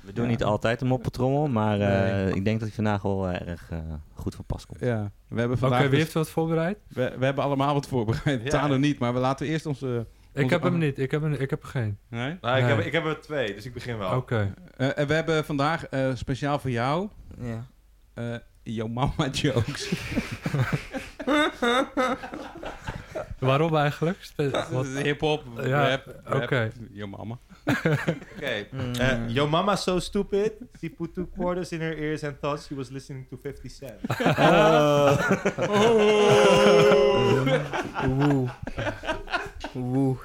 We 0.06 0.14
doen 0.14 0.28
niet 0.28 0.44
altijd 0.44 0.82
een 0.82 0.88
moppetrommel, 0.88 1.48
maar 1.48 1.80
eh, 1.82 2.14
Nee. 2.24 2.34
ik 2.34 2.46
denk 2.46 2.60
dat 2.60 2.68
ik 2.70 2.74
vandaag 2.76 3.02
wel 3.02 3.28
eh, 3.28 3.48
erg 3.48 3.68
eh, 3.70 3.78
goed 4.14 4.36
van 4.36 4.46
pas 4.46 4.66
kom. 4.66 4.78
ja. 4.80 5.12
We 5.28 5.40
hebben 5.40 5.58
Oké, 5.58 5.68
vandaag 5.68 5.80
wie 5.82 5.90
dus- 5.90 6.00
heeft 6.00 6.14
wat 6.14 6.30
voorbereid? 6.30 6.78
we, 6.88 7.14
we 7.20 7.26
hebben 7.26 7.44
allemaal 7.44 7.74
wat 7.74 7.88
voorbereid. 7.88 8.44
Ja. 8.44 8.50
Tano 8.50 8.78
niet, 8.78 9.00
maar 9.00 9.14
we 9.14 9.20
laten 9.20 9.48
eerst 9.48 9.66
onze... 9.66 10.06
Ik 10.34 10.44
Onze- 10.44 10.54
heb 10.56 10.64
hem 10.64 10.78
niet. 10.78 11.00
Ik 11.00 11.12
heb, 11.12 11.22
een, 11.22 11.42
ik 11.42 11.50
heb 11.50 11.62
er 11.64 11.68
geen. 11.70 11.98
Nee? 12.10 12.38
Nou, 12.42 12.58
ik, 12.58 12.64
Nee. 12.66 12.76
heb, 12.76 12.86
ik 12.86 12.92
heb 12.92 13.06
er 13.06 13.22
twee, 13.22 13.54
dus 13.56 13.66
ik 13.66 13.74
begin 13.74 13.98
wel. 13.98 14.16
Oké. 14.18 14.54
Eh, 14.78 14.98
en 14.98 15.08
we 15.08 15.14
hebben 15.14 15.46
vandaag 15.46 15.86
eh, 15.88 16.16
speciaal 16.16 16.60
voor 16.60 16.70
jou... 16.72 17.10
ja. 17.42 17.66
eh 18.14 18.36
Yo 18.64 18.88
Mama 18.88 19.28
Jokes. 19.32 19.94
Waarom 23.40 23.76
eigenlijk? 23.76 24.18
Wat- 24.72 24.86
Hip-hop, 24.88 25.44
Ja, 25.64 25.88
rap, 25.90 26.16
rap. 26.24 26.44
oké. 26.44 26.72
Yo 26.92 27.08
Mama. 27.08 27.38
Oké. 27.70 28.66
Mm. 28.72 28.96
Eh, 29.00 29.20
your 29.28 29.50
mama 29.50 29.76
so 29.76 30.00
stupid. 30.00 30.52
She 30.80 30.90
put 30.90 31.14
two 31.14 31.28
quarters 31.28 31.72
in 31.72 31.80
her 31.82 31.94
ears 31.98 32.24
and 32.24 32.38
thought 32.40 32.62
she 32.68 32.76
was 32.76 32.90
listening 32.92 33.28
to 33.30 33.38
50 33.38 33.70
Cent. 33.70 34.00
Woe. 38.08 38.50
Woe. 39.74 40.18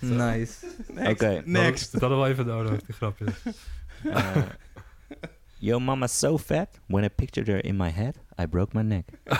Nice. 0.00 0.66
Oké. 1.06 1.42
Next. 1.44 1.92
Dat 1.92 2.00
hadden 2.00 2.20
we 2.20 2.28
even 2.28 2.46
nodig, 2.46 2.80
die 2.86 2.94
grapjes. 2.94 3.34
Eh, 4.04 4.42
Yo 5.58 5.78
mama's 5.78 6.18
so 6.18 6.38
fat, 6.38 6.78
when 6.88 7.04
I 7.04 7.08
pictured 7.08 7.46
her 7.46 7.58
in 7.64 7.76
my 7.76 7.90
head, 7.90 8.16
I 8.38 8.46
broke 8.46 8.72
my 8.74 8.82
neck. 8.82 9.04
En 9.24 9.36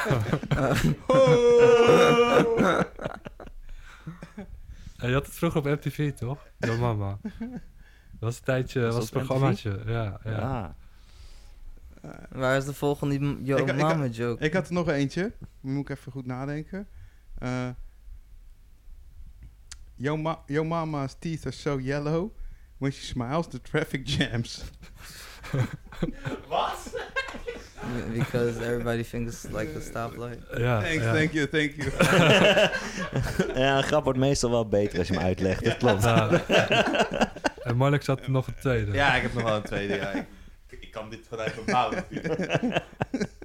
je 5.09 5.13
had 5.13 5.27
het 5.27 5.35
vroeger 5.35 5.61
op 5.61 5.65
MTV, 5.67 6.13
toch? 6.13 6.47
Yo 6.59 6.77
mama. 6.77 7.19
Dat 8.21 8.29
was 8.29 8.37
een 8.37 8.45
tijdje, 8.45 8.81
Was 8.81 8.95
was 8.95 9.03
het 9.05 9.13
programmaatje. 9.13 9.83
Ja, 9.87 10.21
ja. 10.25 10.39
Ah. 10.39 10.69
Waar 12.31 12.57
is 12.57 12.65
de 12.65 12.75
volgende 12.75 13.37
Yo 13.43 13.57
Ik- 13.57 13.69
ik- 13.69 13.77
Mama 13.77 14.07
joke? 14.07 14.45
Ik 14.45 14.53
had 14.53 14.67
er 14.67 14.73
nog 14.73 14.89
eentje. 14.89 15.33
Moet 15.61 15.89
ik 15.91 15.97
even 15.99 16.13
goed 16.13 16.27
nadenken. 16.27 16.89
Eh 17.39 17.69
yo, 19.97 20.17
ma 20.17 20.43
yo 20.47 20.65
Mama's 20.65 21.17
teeth 21.19 21.47
are 21.47 21.55
so 21.55 21.79
yellow. 21.79 22.31
When 22.79 22.93
she 22.93 23.05
smiles, 23.05 23.49
the 23.49 23.61
traffic 23.61 24.09
jams. 24.09 24.65
Because 28.19 28.61
everybody 28.61 29.03
thinks 29.03 29.45
it's 29.45 29.53
like 29.53 29.77
a 29.77 29.81
stoplight. 29.81 30.39
Ja, 30.57 30.81
Thanks, 30.81 31.05
ja. 31.05 31.13
thank 31.13 31.33
you, 31.33 31.47
thank 31.49 31.73
you. 31.77 31.91
ja, 33.61 33.77
een 33.77 33.83
grap 33.83 34.05
wordt 34.05 34.19
meestal 34.19 34.51
wel 34.51 34.69
beter 34.69 34.99
als 34.99 35.09
je 35.09 35.15
hem 35.15 35.23
uitlegt. 35.23 35.65
Dat 35.65 35.77
klopt. 35.77 36.03
Ja. 36.03 36.31
en 37.65 38.03
zat 38.03 38.21
er 38.21 38.31
nog 38.31 38.47
een 38.47 38.55
tweede. 38.61 38.93
ja, 38.93 39.15
ik 39.15 39.23
heb 39.23 39.35
nog 39.35 39.43
wel 39.43 39.57
een 39.57 39.63
tweede. 39.63 39.95
Ja. 39.95 40.13
Ik, 40.13 40.27
ik 40.81 40.91
kan 40.91 41.11
dit 41.11 41.21
vanuit 41.29 41.55
mijn 41.55 41.77
mouw. 41.77 41.91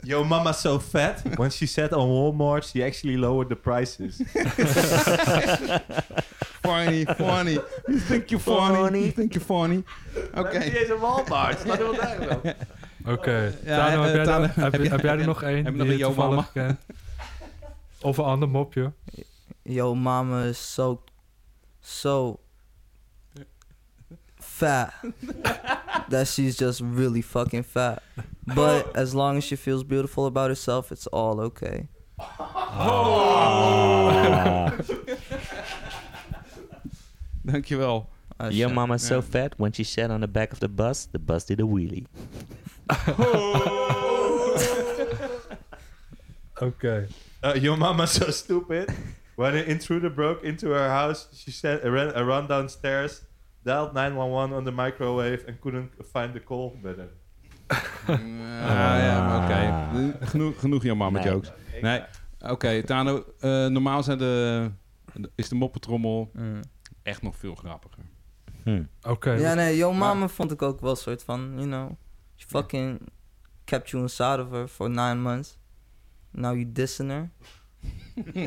Yo 0.02 0.24
mama 0.24 0.52
so 0.52 0.80
fat. 0.80 1.22
When 1.36 1.52
she 1.52 1.66
said 1.66 1.94
on 1.94 2.10
Walmart, 2.10 2.64
she 2.64 2.84
actually 2.86 3.18
lowered 3.18 3.50
the 3.50 3.56
prices. 3.56 4.22
funny, 6.62 7.06
funny. 7.06 7.60
You 7.88 8.00
think 8.00 8.30
you're 8.30 8.40
funny? 8.40 8.76
Funny. 8.76 9.00
You 9.00 9.12
think 9.12 9.34
you're 9.34 9.46
funny? 9.46 9.84
Oké. 10.34 10.58
Eens 10.60 10.90
een 10.90 11.00
Walmart. 11.00 11.60
Staat 11.60 11.80
er 11.80 11.98
wel 11.98 12.42
Oké. 13.08 13.54
Ja, 13.66 13.78
Tano, 13.88 14.02
eh, 14.04 14.08
heb, 14.08 14.16
jij 14.16 14.26
Tano, 14.26 14.44
er- 14.44 14.54
heb, 14.56 14.72
heb 14.72 14.82
je- 14.82 14.90
heb 14.90 15.00
jij 15.02 15.10
heb 15.10 15.20
er 15.20 15.20
je- 15.20 15.26
nog 15.26 15.42
één 15.44 15.66
heb 15.66 15.76
je 15.76 15.84
die 15.84 15.98
nog 15.98 16.10
een 16.10 16.16
toevallig 16.16 16.54
Mama? 16.54 16.78
Of 18.02 18.18
een 18.18 18.24
ander 18.24 18.50
mopje? 18.50 18.92
Yo 19.62 19.96
Mama 19.96 20.44
is 20.44 20.74
so, 20.74 21.04
so 21.80 22.40
fat 24.40 24.94
that 26.10 26.28
she's 26.28 26.58
just 26.60 26.82
really 26.94 27.24
fucking 27.24 27.66
fat. 27.66 28.02
But 28.40 28.96
as 28.96 29.14
long 29.14 29.38
as 29.38 29.44
she 29.46 29.58
feels 29.58 29.86
beautiful 29.86 30.26
about 30.26 30.48
herself, 30.48 30.92
it's 30.92 31.10
all 31.10 31.40
okay. 31.40 31.88
Ah. 32.18 33.52
Dankjewel. 37.42 38.10
Ah, 38.38 38.50
Your 38.50 38.70
shit. 38.70 38.76
mama's 38.76 39.08
so 39.08 39.22
fat, 39.22 39.54
when 39.58 39.72
she 39.72 39.84
sat 39.84 40.12
on 40.12 40.22
the 40.22 40.28
back 40.28 40.52
of 40.52 40.60
the 40.60 40.68
bus, 40.68 41.08
the 41.12 41.20
bus 41.20 41.46
did 41.46 41.60
a 41.60 41.64
wheelie. 41.64 42.06
Oké. 46.62 47.08
Uh, 47.44 47.54
your 47.62 47.78
mama 47.78 48.06
so 48.06 48.32
stupid. 48.32 48.90
When 49.36 49.56
an 49.56 49.66
intruder 49.66 50.10
broke 50.14 50.44
into 50.48 50.70
her 50.70 50.90
house, 50.90 51.28
she 51.34 51.52
said, 51.52 51.84
uh, 51.86 51.92
ran, 51.92 52.16
uh, 52.16 52.24
ran 52.26 52.48
downstairs, 52.48 53.22
dialed 53.64 53.94
911 53.94 54.54
on 54.56 54.64
the 54.64 54.72
microwave 54.72 55.44
and 55.48 55.60
couldn't 55.62 55.92
find 56.14 56.34
the 56.34 56.40
call 56.40 56.78
button. 56.82 57.10
Ah, 58.08 59.00
ja, 59.00 59.44
oké. 59.44 59.54
Ah. 59.54 60.28
Genoeg, 60.30 60.60
genoeg 60.60 60.84
Yo 60.84 60.96
Mama 60.96 61.20
Nee. 61.20 61.32
jokes. 61.32 61.52
Nee. 61.82 62.02
Oké, 62.40 62.84
Tano. 62.84 63.24
eh, 63.40 63.66
normaal 63.68 64.04
zijn 64.04 64.18
de, 64.18 64.70
is 65.36 65.50
de 65.50 65.56
moppetrommel 65.56 66.30
Mm. 66.34 66.60
echt 67.04 67.22
nog 67.22 67.36
veel 67.36 67.56
grappiger. 67.56 68.04
Hm. 68.66 68.84
Oké. 69.04 69.32
Ja, 69.32 69.54
nee, 69.54 69.78
Yo 69.78 69.94
Mama 69.94 70.28
vond 70.28 70.52
ik 70.52 70.62
ook 70.62 70.82
wel 70.82 70.96
soort 70.96 71.24
van, 71.24 71.52
you 71.56 71.66
know, 71.66 71.90
she 72.36 72.48
fucking 72.48 73.00
kept 73.64 73.90
you 73.90 74.04
inside 74.04 74.42
of 74.42 74.52
her 74.52 74.68
for 74.68 74.90
nine 74.90 75.16
months. 75.16 75.58
Now 76.32 76.54
you 76.54 76.72
dissing 76.72 77.10
her. 77.12 77.30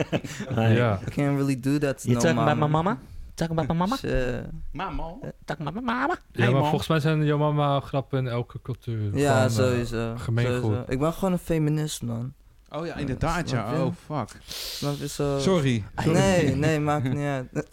Ja. 0.56 1.00
I 1.06 1.10
can't 1.10 1.36
really 1.36 1.60
do 1.60 1.78
that 1.78 2.02
to 2.02 2.08
You 2.08 2.14
no 2.14 2.20
talking 2.20 2.34
mama. 2.36 2.50
about 2.52 2.68
my 2.70 2.76
mama? 2.76 2.98
Talking 3.34 3.58
about 3.58 3.68
my 3.68 3.76
mama? 3.76 3.96
Shit. 3.96 4.44
Mama. 4.72 5.02
Talking 5.44 5.66
about 5.68 5.74
my 5.74 5.92
mama? 5.92 6.16
Ja, 6.32 6.42
Hey, 6.44 6.52
maar 6.52 6.62
volgens 6.68 6.88
mij 6.88 7.00
zijn 7.00 7.24
Yo 7.24 7.38
mama 7.38 7.80
grappen 7.80 8.18
in 8.18 8.28
elke 8.28 8.62
cultuur. 8.62 9.16
Ja, 9.16 9.44
eh, 9.44 9.50
sowieso. 9.50 10.14
gemeengoed. 10.16 10.62
sowieso. 10.62 10.84
Ik 10.86 10.98
ben 10.98 11.12
gewoon 11.12 11.32
een 11.32 11.38
feminist, 11.38 12.02
man. 12.02 12.32
Oh 12.70 12.86
ja, 12.86 12.94
inderdaad 12.94 13.50
ja. 13.50 13.82
Oh, 13.82 13.92
fuck. 14.06 14.40
Snap 14.46 14.96
je 14.96 15.08
zo? 15.08 15.38
Sorry. 15.38 15.84
Nee, 16.04 16.54
nee, 16.56 16.80
maakt 16.80 17.12
niet 17.12 17.26
uit. 17.26 17.68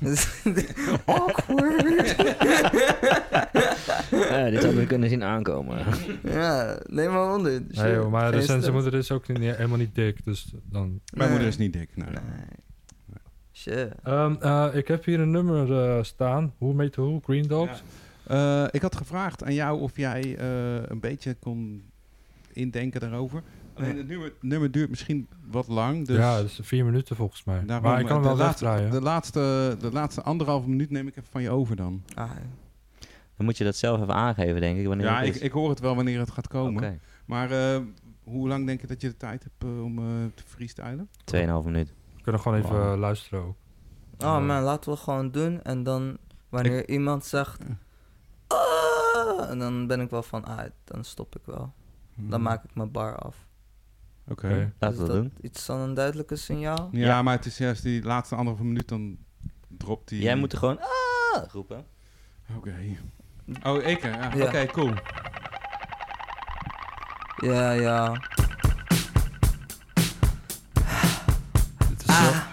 Awkward. 1.04 1.84
Ja, 4.10 4.50
dit 4.50 4.62
hadden 4.62 4.80
we 4.80 4.86
kunnen 4.86 5.08
zien 5.08 5.24
aankomen. 5.24 5.84
ja, 6.22 6.78
neem 6.86 7.10
maar 7.10 7.34
onder. 7.34 7.62
Nee, 7.68 7.92
joh, 7.94 8.10
maar 8.10 8.32
de 8.32 8.42
zijn 8.42 8.72
moeder 8.72 8.94
is 8.94 9.10
ook 9.10 9.28
niet, 9.28 9.38
helemaal 9.38 9.78
niet 9.78 9.94
dik, 9.94 10.24
dus 10.24 10.52
dan... 10.64 11.00
Mijn 11.14 11.30
moeder 11.30 11.48
is 11.48 11.58
niet 11.58 11.72
dik. 11.72 11.96
Nee. 11.96 12.08
Nee. 12.08 12.20
Shit. 13.52 13.88
Ehm, 14.02 14.34
eh, 14.40 14.68
ik 14.72 14.88
heb 14.88 15.04
hier 15.04 15.20
een 15.20 15.30
nummer 15.30 15.82
eh, 15.82 16.02
staan. 16.02 16.54
Hoe 16.58 16.74
meet 16.74 16.94
hoe? 16.94 17.20
Green 17.22 17.46
Dogs? 17.46 17.82
Eh, 18.30 18.64
ik 18.70 18.82
had 18.82 18.96
gevraagd 18.96 19.44
aan 19.44 19.54
jou 19.54 19.80
of 19.80 19.96
jij 19.96 20.36
eh, 20.38 20.82
een 20.88 21.00
beetje 21.00 21.34
kon 21.34 21.84
indenken 22.52 23.00
daarover. 23.00 23.42
Alleen 23.82 23.96
het 23.96 24.08
nummer, 24.08 24.32
nummer 24.40 24.70
duurt 24.70 24.88
misschien 24.90 25.28
wat 25.50 25.68
lang. 25.68 26.06
Dus 26.06 26.16
Ja, 26.16 26.36
dat 26.36 26.44
is 26.44 26.58
vier 26.62 26.84
minuten 26.84 27.16
volgens 27.16 27.44
mij. 27.44 27.64
daarom, 27.66 27.90
maar 27.90 28.00
ik 28.00 28.06
kan 28.06 28.22
de 28.22 28.28
wel 28.28 28.36
laatste, 28.36 28.64
wegdraaien. 28.64 28.90
de, 28.92 29.00
laatste, 29.00 29.76
de 29.80 29.92
laatste 29.92 30.22
anderhalve 30.22 30.68
minuut 30.68 30.90
neem 30.90 31.06
ik 31.06 31.16
even 31.16 31.30
van 31.30 31.42
je 31.42 31.50
over 31.50 31.76
dan. 31.76 32.02
Ah, 32.14 32.30
Dan 33.36 33.44
moet 33.46 33.56
je 33.58 33.64
dat 33.64 33.76
zelf 33.76 34.00
even 34.00 34.14
aangeven, 34.14 34.60
denk 34.60 34.78
ik. 34.78 34.86
Wanneer 34.86 35.06
Ja, 35.06 35.18
het 35.20 35.36
ik, 35.36 35.42
ik 35.42 35.52
hoor 35.52 35.68
het 35.68 35.80
wel 35.80 35.94
wanneer 35.94 36.18
het 36.18 36.30
gaat 36.30 36.48
komen. 36.48 36.84
Oké, 36.84 36.98
Maar 37.24 37.50
eh, 37.50 37.80
hoe 38.24 38.48
lang 38.48 38.66
denk 38.66 38.80
je 38.80 38.86
dat 38.86 39.00
je 39.00 39.08
de 39.08 39.16
tijd 39.16 39.42
hebt 39.42 39.64
eh, 39.64 39.84
om 39.84 39.98
eh, 39.98 40.04
te 40.34 40.42
freestylen? 40.46 41.08
2,5 41.34 41.40
minuut. 41.64 41.92
We 42.16 42.22
kunnen 42.22 42.40
gewoon 42.40 42.58
even 42.58 42.92
eh, 42.92 42.98
luisteren 42.98 43.44
ook. 43.44 43.56
oh 44.18 44.46
man, 44.46 44.62
laten 44.62 44.90
we 44.92 44.96
gewoon 44.98 45.30
doen. 45.30 45.62
En 45.62 45.82
dan, 45.82 46.16
wanneer 46.48 46.88
iemand 46.88 47.24
zegt... 47.24 47.62
"Ah," 48.46 49.50
en 49.50 49.58
dan 49.58 49.86
ben 49.86 50.00
ik 50.00 50.10
wel 50.10 50.22
van, 50.22 50.44
ah, 50.44 50.64
dan 50.84 51.04
stop 51.04 51.36
ik 51.36 51.42
wel. 51.44 51.72
Dan 52.16 52.42
maak 52.42 52.64
ik 52.64 52.74
mijn 52.74 52.90
bar 52.90 53.16
af. 53.16 53.48
Oké. 54.30 54.46
Oké. 54.46 54.72
Laten 54.78 54.96
is 54.96 55.02
we 55.02 55.12
dat 55.12 55.22
doen. 55.22 55.32
iets 55.40 55.64
van 55.64 55.78
een 55.80 55.94
duidelijke 55.94 56.36
signaal? 56.36 56.88
Ja, 56.92 57.22
maar 57.22 57.36
het 57.36 57.46
is 57.46 57.58
juist 57.58 57.82
die 57.82 58.02
laatste 58.02 58.34
anderhalve 58.34 58.66
minuut, 58.66 58.88
dan 58.88 59.16
dropt 59.68 60.08
die... 60.08 60.22
Jij 60.22 60.36
moet 60.36 60.52
er 60.52 60.58
gewoon 60.58 60.78
ah 60.80 61.42
roepen. 61.52 61.84
Oké. 62.56 62.74
Oh, 63.62 63.82
ik 63.82 64.00
hè? 64.02 64.08
Ja. 64.10 64.34
Ja. 64.34 64.44
Oké, 64.46 64.66
cool. 64.66 64.92
Ja, 67.36 67.70
ja. 67.72 68.12
Dit 71.88 71.98
is 72.08 72.16
zo- 72.16 72.22
Ah, 72.22 72.46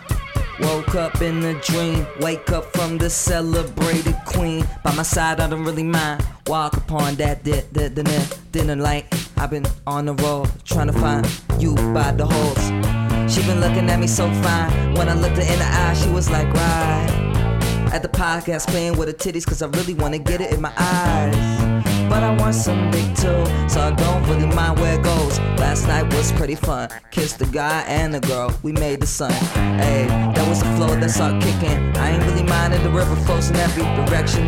woke 0.87 0.95
up 0.95 1.21
in 1.21 1.43
a 1.43 1.53
dream. 1.61 2.05
Wake 2.21 2.49
up 2.51 2.65
from 2.75 2.97
the 2.97 3.09
celebrated 3.09 4.15
queen. 4.25 4.65
By 4.83 4.93
my 4.95 5.03
side, 5.03 5.39
I 5.39 5.49
don't 5.49 5.63
really 5.63 5.83
mind. 5.83 6.25
Walk 6.47 6.77
upon 6.77 7.15
that 7.15 7.43
di- 7.43 7.63
di- 7.73 7.89
dinner, 7.89 8.25
dinner 8.51 8.75
light. 8.75 9.05
I've 9.37 9.49
been 9.49 9.65
on 9.85 10.05
the 10.05 10.13
road 10.15 10.49
trying 10.63 10.87
to 10.87 10.93
find 10.93 11.25
you 11.59 11.75
by 11.93 12.11
the 12.11 12.25
holes. 12.25 13.33
She 13.33 13.41
been 13.45 13.59
looking 13.59 13.89
at 13.89 13.99
me 13.99 14.07
so 14.07 14.31
fine. 14.41 14.93
When 14.95 15.09
I 15.09 15.13
looked 15.13 15.35
her 15.37 15.41
in 15.41 15.59
the 15.59 15.65
eye, 15.65 15.93
she 15.93 16.09
was 16.09 16.29
like, 16.29 16.47
right. 16.53 17.89
At 17.91 18.01
the 18.01 18.09
podcast 18.09 18.67
playing 18.67 18.97
with 18.97 19.07
the 19.07 19.13
titties 19.13 19.45
cause 19.45 19.61
I 19.61 19.67
really 19.67 19.93
wanna 19.93 20.19
get 20.19 20.41
it 20.41 20.53
in 20.53 20.61
my 20.61 20.73
eyes. 20.77 21.96
But 22.09 22.23
I 22.23 22.35
want 22.39 22.55
some 22.55 22.89
big 22.91 23.15
too, 23.15 23.45
so 23.67 23.81
I 23.81 23.93
don't 23.95 24.23
really 24.29 24.47
mind 24.55 24.79
where 24.79 24.99
it 24.99 25.03
goes. 25.03 25.39
Last 25.59 25.87
night 25.87 26.11
was 26.13 26.31
pretty 26.31 26.55
fun. 26.55 26.89
Kissed 27.11 27.39
the 27.39 27.45
guy 27.45 27.81
and 27.87 28.13
the 28.13 28.21
girl, 28.21 28.57
we 28.63 28.71
made 28.71 29.01
the 29.01 29.07
sun. 29.07 29.31
Hey, 29.79 30.07
that 30.07 30.47
was 30.47 30.59
the 30.59 30.69
flow 30.77 30.95
that 30.95 31.11
started 31.11 31.41
kicking. 31.41 31.77
I 31.97 32.11
ain't 32.11 32.23
really 32.23 32.43
minding 32.43 32.83
the 32.83 32.89
river 32.89 33.15
flows 33.15 33.49
in 33.49 33.55
every 33.57 33.83
direction. 34.05 34.45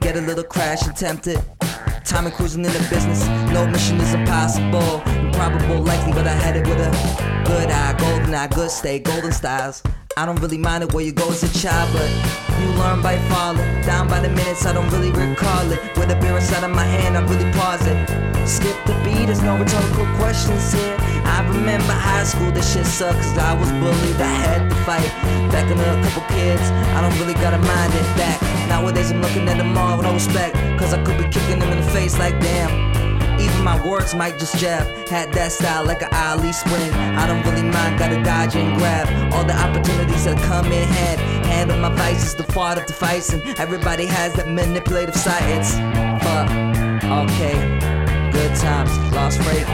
Get 0.00 0.16
a 0.16 0.20
little 0.20 0.44
crash 0.44 0.86
and 0.86 0.96
tempted. 0.96 1.38
Time 2.04 2.26
and 2.26 2.34
cruising 2.34 2.64
in 2.64 2.72
the 2.72 2.86
business. 2.88 3.26
No 3.52 3.66
mission 3.66 4.00
is 4.00 4.14
impossible. 4.14 5.02
Improbable, 5.10 5.82
likely, 5.82 6.12
but 6.12 6.26
I 6.26 6.32
had 6.32 6.56
it 6.56 6.66
with 6.66 6.78
a 6.78 7.44
good 7.46 7.68
eye. 7.70 7.94
Golden 7.98 8.34
eye, 8.34 8.46
good 8.46 8.70
stay, 8.70 9.00
golden 9.00 9.32
styles. 9.32 9.82
I 10.18 10.24
don't 10.24 10.40
really 10.40 10.56
mind 10.56 10.82
it 10.82 10.94
where 10.94 11.04
you 11.04 11.12
go 11.12 11.28
as 11.28 11.42
a 11.42 11.52
child, 11.52 11.92
but 11.92 12.08
you 12.58 12.68
learn 12.80 13.02
by 13.02 13.18
falling. 13.28 13.60
Down 13.82 14.08
by 14.08 14.18
the 14.18 14.30
minutes, 14.30 14.64
I 14.64 14.72
don't 14.72 14.88
really 14.88 15.12
recall 15.12 15.70
it. 15.70 15.78
With 15.94 16.10
a 16.10 16.16
beer 16.16 16.34
inside 16.34 16.64
of 16.64 16.70
my 16.70 16.84
hand, 16.84 17.18
I 17.18 17.20
really 17.28 17.52
pause 17.52 17.86
it. 17.86 18.48
Skip 18.48 18.76
the 18.86 18.94
beat, 19.04 19.26
there's 19.26 19.42
no 19.42 19.58
rhetorical 19.58 20.06
questions 20.16 20.72
here. 20.72 20.96
I 21.26 21.46
remember 21.46 21.92
high 21.92 22.24
school, 22.24 22.50
this 22.50 22.72
shit 22.72 22.86
sucked, 22.86 23.18
cause 23.18 23.36
I 23.36 23.52
was 23.60 23.70
bullied, 23.72 24.16
I 24.16 24.32
had 24.40 24.70
to 24.70 24.76
fight. 24.88 25.12
Back 25.52 25.70
in 25.70 25.78
a 25.78 26.08
couple 26.08 26.22
kids, 26.34 26.62
I 26.96 27.02
don't 27.02 27.20
really 27.20 27.34
gotta 27.34 27.58
mind 27.58 27.92
it 27.92 28.08
back. 28.16 28.40
Nowadays, 28.70 29.10
I'm 29.10 29.20
looking 29.20 29.46
at 29.50 29.58
them 29.58 29.76
all 29.76 29.98
with 29.98 30.06
no 30.06 30.14
respect, 30.14 30.56
cause 30.78 30.94
I 30.94 31.04
could 31.04 31.18
be 31.18 31.28
kicking 31.28 31.58
them 31.58 31.70
in 31.72 31.84
the 31.84 31.90
face 31.90 32.18
like 32.18 32.40
damn. 32.40 32.85
Even 33.40 33.62
my 33.62 33.76
words 33.86 34.14
might 34.14 34.38
just 34.38 34.56
jab. 34.58 34.86
Had 35.08 35.32
that 35.32 35.52
style 35.52 35.84
like 35.84 36.02
an 36.02 36.12
Ali 36.12 36.52
spring. 36.52 36.92
I 36.92 37.26
don't 37.26 37.44
really 37.44 37.62
mind, 37.62 37.98
gotta 37.98 38.22
dodge 38.22 38.56
and 38.56 38.76
grab 38.76 39.06
all 39.32 39.44
the 39.44 39.56
opportunities 39.56 40.24
that 40.24 40.38
come 40.44 40.66
in 40.66 40.88
hand. 40.88 41.20
Handle 41.46 41.78
my 41.78 41.94
vices, 41.94 42.34
the 42.34 42.44
fault 42.44 42.78
of 42.78 42.86
the 42.86 42.92
fights, 42.92 43.32
and 43.32 43.42
everybody 43.58 44.06
has 44.06 44.32
that 44.34 44.48
manipulative 44.48 45.16
side. 45.16 45.42
It's 45.56 45.72
fuck, 46.24 46.50
okay. 47.04 47.56
Good 48.32 48.54
times, 48.56 48.90
lost 49.14 49.42
freight. 49.42 49.66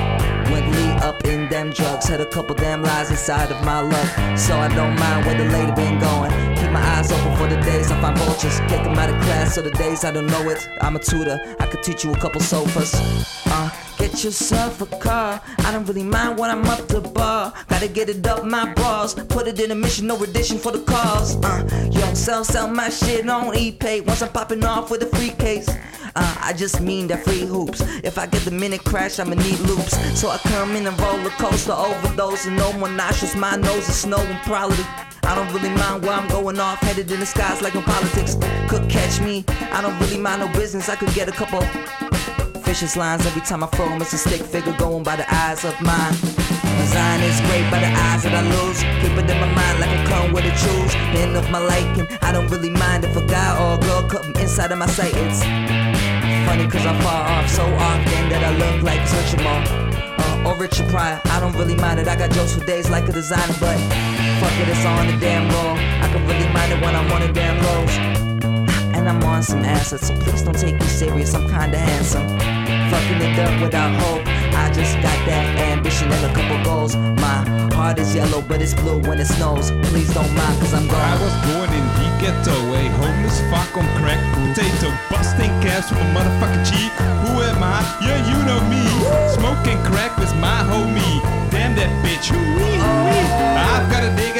Went 0.50 0.70
lead 0.72 1.02
up 1.02 1.24
in 1.24 1.48
them 1.48 1.70
drugs. 1.70 2.08
Had 2.08 2.20
a 2.20 2.26
couple 2.26 2.54
damn 2.54 2.82
lies 2.82 3.10
inside 3.10 3.50
of 3.50 3.64
my 3.64 3.80
luck. 3.80 4.38
So 4.38 4.56
I 4.56 4.68
don't 4.68 4.98
mind 4.98 5.26
where 5.26 5.36
the 5.36 5.44
lady 5.44 5.72
been 5.72 5.98
going. 5.98 6.51
My 6.73 6.81
eyes 6.81 7.12
open 7.12 7.37
for 7.37 7.47
the 7.47 7.61
days 7.61 7.91
I 7.91 8.01
find 8.01 8.16
vultures. 8.16 8.59
Kick 8.61 8.83
them 8.83 8.99
out 8.99 9.11
of 9.11 9.20
class, 9.23 9.55
so 9.55 9.61
the 9.61 9.70
days 9.73 10.05
I 10.05 10.11
don't 10.11 10.27
know 10.27 10.49
it. 10.49 10.66
I'm 10.81 10.97
a 10.97 10.99
tutor, 10.99 11.39
I 11.61 11.66
could 11.66 11.83
teach 11.83 12.03
you 12.03 12.12
a 12.12 12.16
couple 12.16 12.41
sofas. 12.41 12.95
Uh, 13.47 13.68
get 14.12 14.24
yourself 14.24 14.80
a 14.82 14.86
car. 14.98 15.40
I 15.58 15.72
don't 15.72 15.86
really 15.86 16.02
mind 16.02 16.38
when 16.38 16.50
I'm 16.50 16.64
up 16.66 16.86
the 16.88 17.00
bar. 17.00 17.52
Gotta 17.68 17.88
get 17.88 18.10
it 18.10 18.26
up 18.26 18.44
my 18.44 18.72
bras. 18.74 19.14
Put 19.14 19.46
it 19.46 19.58
in 19.58 19.70
a 19.70 19.74
mission, 19.74 20.06
no 20.06 20.22
addition 20.22 20.58
for 20.58 20.70
the 20.70 20.80
cause. 20.80 21.42
Uh, 21.42 21.88
yo, 21.90 22.12
sell, 22.14 22.44
sell 22.44 22.68
my 22.68 22.90
shit 22.90 23.28
on 23.28 23.54
ePay. 23.54 24.04
Once 24.06 24.22
I'm 24.22 24.30
popping 24.30 24.64
off 24.64 24.90
with 24.90 25.02
a 25.02 25.16
free 25.16 25.30
case. 25.30 25.68
Uh, 26.14 26.36
I 26.42 26.52
just 26.52 26.82
mean 26.82 27.06
that 27.06 27.24
free 27.24 27.46
hoops. 27.46 27.80
If 28.04 28.18
I 28.18 28.26
get 28.26 28.42
the 28.42 28.50
minute 28.50 28.84
crash, 28.84 29.18
I'ma 29.18 29.34
need 29.34 29.58
loops. 29.60 29.96
So 30.20 30.28
I 30.28 30.36
come 30.38 30.76
in 30.76 30.86
a 30.86 30.90
roller 30.90 31.30
coaster 31.30 31.72
overdose 31.72 32.46
and 32.46 32.56
no 32.56 32.70
more 32.74 32.90
nostrils. 32.90 33.34
My 33.34 33.56
nose 33.56 33.88
is 33.88 33.96
snow 33.96 34.18
and 34.18 34.38
probably. 34.40 34.84
I 35.24 35.34
don't 35.34 35.50
really 35.54 35.70
mind 35.70 36.02
where 36.02 36.12
I'm 36.12 36.28
going 36.28 36.60
off, 36.60 36.80
headed 36.80 37.10
in 37.10 37.20
the 37.20 37.26
skies 37.26 37.62
like 37.62 37.74
in 37.74 37.82
politics. 37.82 38.36
Could 38.68 38.90
catch 38.90 39.20
me. 39.22 39.44
I 39.72 39.80
don't 39.80 39.98
really 40.00 40.18
mind 40.18 40.42
no 40.42 40.48
business. 40.52 40.90
I 40.90 40.96
could 40.96 41.14
get 41.14 41.28
a 41.28 41.32
couple 41.32 41.60
vicious 42.73 42.97
lines 42.97 43.27
every 43.27 43.43
time 43.43 43.62
I 43.62 43.66
throw 43.66 43.85
'em. 43.93 44.01
It's 44.01 44.14
a 44.14 44.18
stick 44.27 44.41
figure 44.41 44.73
going 44.85 45.03
by 45.03 45.16
the 45.16 45.27
eyes 45.43 45.62
of 45.62 45.79
mine. 45.83 46.14
Design 46.81 47.20
is 47.20 47.39
great 47.49 47.66
by 47.70 47.79
the 47.87 47.93
eyes 48.07 48.23
that 48.25 48.35
I 48.41 48.43
lose. 48.55 48.79
Keep 49.01 49.14
it 49.20 49.31
in 49.33 49.39
my 49.45 49.51
mind 49.61 49.77
like 49.83 49.93
a 49.99 50.03
cone 50.11 50.33
with 50.33 50.53
a 50.53 50.55
choose. 50.62 50.93
End 51.23 51.37
of 51.37 51.51
my 51.51 51.61
liking. 51.73 52.09
I 52.23 52.33
don't 52.33 52.49
really 52.55 52.70
mind 52.85 53.05
if 53.05 53.14
a 53.14 53.25
guy 53.37 53.51
or 53.61 53.75
a 53.77 53.81
girl 53.87 54.03
come 54.12 54.33
inside 54.41 54.73
of 54.73 54.79
my 54.79 54.91
sight. 54.97 55.14
It's 55.25 55.41
funny 56.47 56.66
cause 56.73 56.87
I 56.93 56.95
fall 57.05 57.23
off 57.35 57.47
so 57.61 57.64
often 57.91 58.23
that 58.31 58.43
I 58.49 58.53
look 58.62 58.79
like 58.89 59.03
such 59.07 59.31
a 59.37 59.39
mom. 59.47 59.62
Or 60.47 60.55
Richard 60.57 60.89
Pryor, 60.89 61.20
I 61.35 61.41
don't 61.41 61.57
really 61.61 61.77
mind 61.77 62.01
it. 62.01 62.09
I 62.09 62.16
got 62.16 62.31
jokes 62.31 62.55
for 62.55 62.64
days 62.64 62.89
like 62.89 63.07
a 63.07 63.12
designer, 63.12 63.57
but 63.61 63.77
fuck 64.41 64.55
it, 64.62 64.68
it's 64.73 64.85
on 64.87 65.09
the 65.11 65.16
damn 65.27 65.45
roll. 65.55 65.77
I 66.05 66.07
can 66.12 66.23
really 66.27 66.49
mind 66.57 66.73
it 66.73 66.81
when 66.85 66.95
I'm 66.97 67.12
on 67.12 67.20
the 67.20 67.33
damn 67.41 67.57
lows. 67.66 68.32
And 69.03 69.09
I'm 69.09 69.22
on 69.24 69.42
some 69.42 69.64
assets, 69.64 70.07
so 70.07 70.14
please 70.14 70.42
don't 70.42 70.57
take 70.57 70.78
me 70.78 70.86
serious. 70.86 71.34
I'm 71.34 71.48
kinda 71.50 71.76
handsome. 71.76 72.22
Fucking 72.88 73.20
it 73.20 73.36
up 73.40 73.61
without 73.61 73.90
hope. 73.98 74.22
I 74.55 74.70
just 74.70 74.94
got 75.03 75.18
that 75.26 75.59
ambition 75.59 76.07
and 76.07 76.24
a 76.24 76.32
couple 76.32 76.62
goals. 76.62 76.94
My 76.94 77.42
heart 77.74 77.98
is 77.98 78.14
yellow, 78.14 78.40
but 78.42 78.62
it's 78.62 78.74
blue 78.74 79.00
when 79.00 79.18
it 79.18 79.26
snows. 79.26 79.72
Please 79.90 80.14
don't 80.14 80.32
mind, 80.36 80.55
cause 80.61 80.72
I'm 80.72 80.86
gone. 80.86 81.03
I 81.03 81.18
was 81.18 81.34
born 81.50 81.68
in 81.74 81.86
the 81.98 82.07
ghetto, 82.22 82.55
a 82.55 82.82
homeless 83.03 83.40
fuck 83.50 83.74
on 83.76 83.88
crack 83.98 84.22
potato, 84.38 84.94
busting 85.11 85.50
cabs 85.66 85.90
with 85.90 85.98
a 85.98 86.09
motherfucking 86.14 86.62
cheek. 86.70 86.92
Who 87.26 87.42
am 87.42 87.59
I? 87.59 87.82
Yeah, 88.07 88.22
you 88.30 88.38
know 88.46 88.62
me. 88.70 88.86
Smoking 89.34 89.82
crack 89.82 90.16
with 90.16 90.32
my 90.38 90.62
homie. 90.70 91.18
Damn 91.50 91.74
that 91.74 91.90
bitch. 92.07 92.30
I've 92.30 93.90
got 93.90 94.05
a 94.05 94.14
dick 94.14 94.32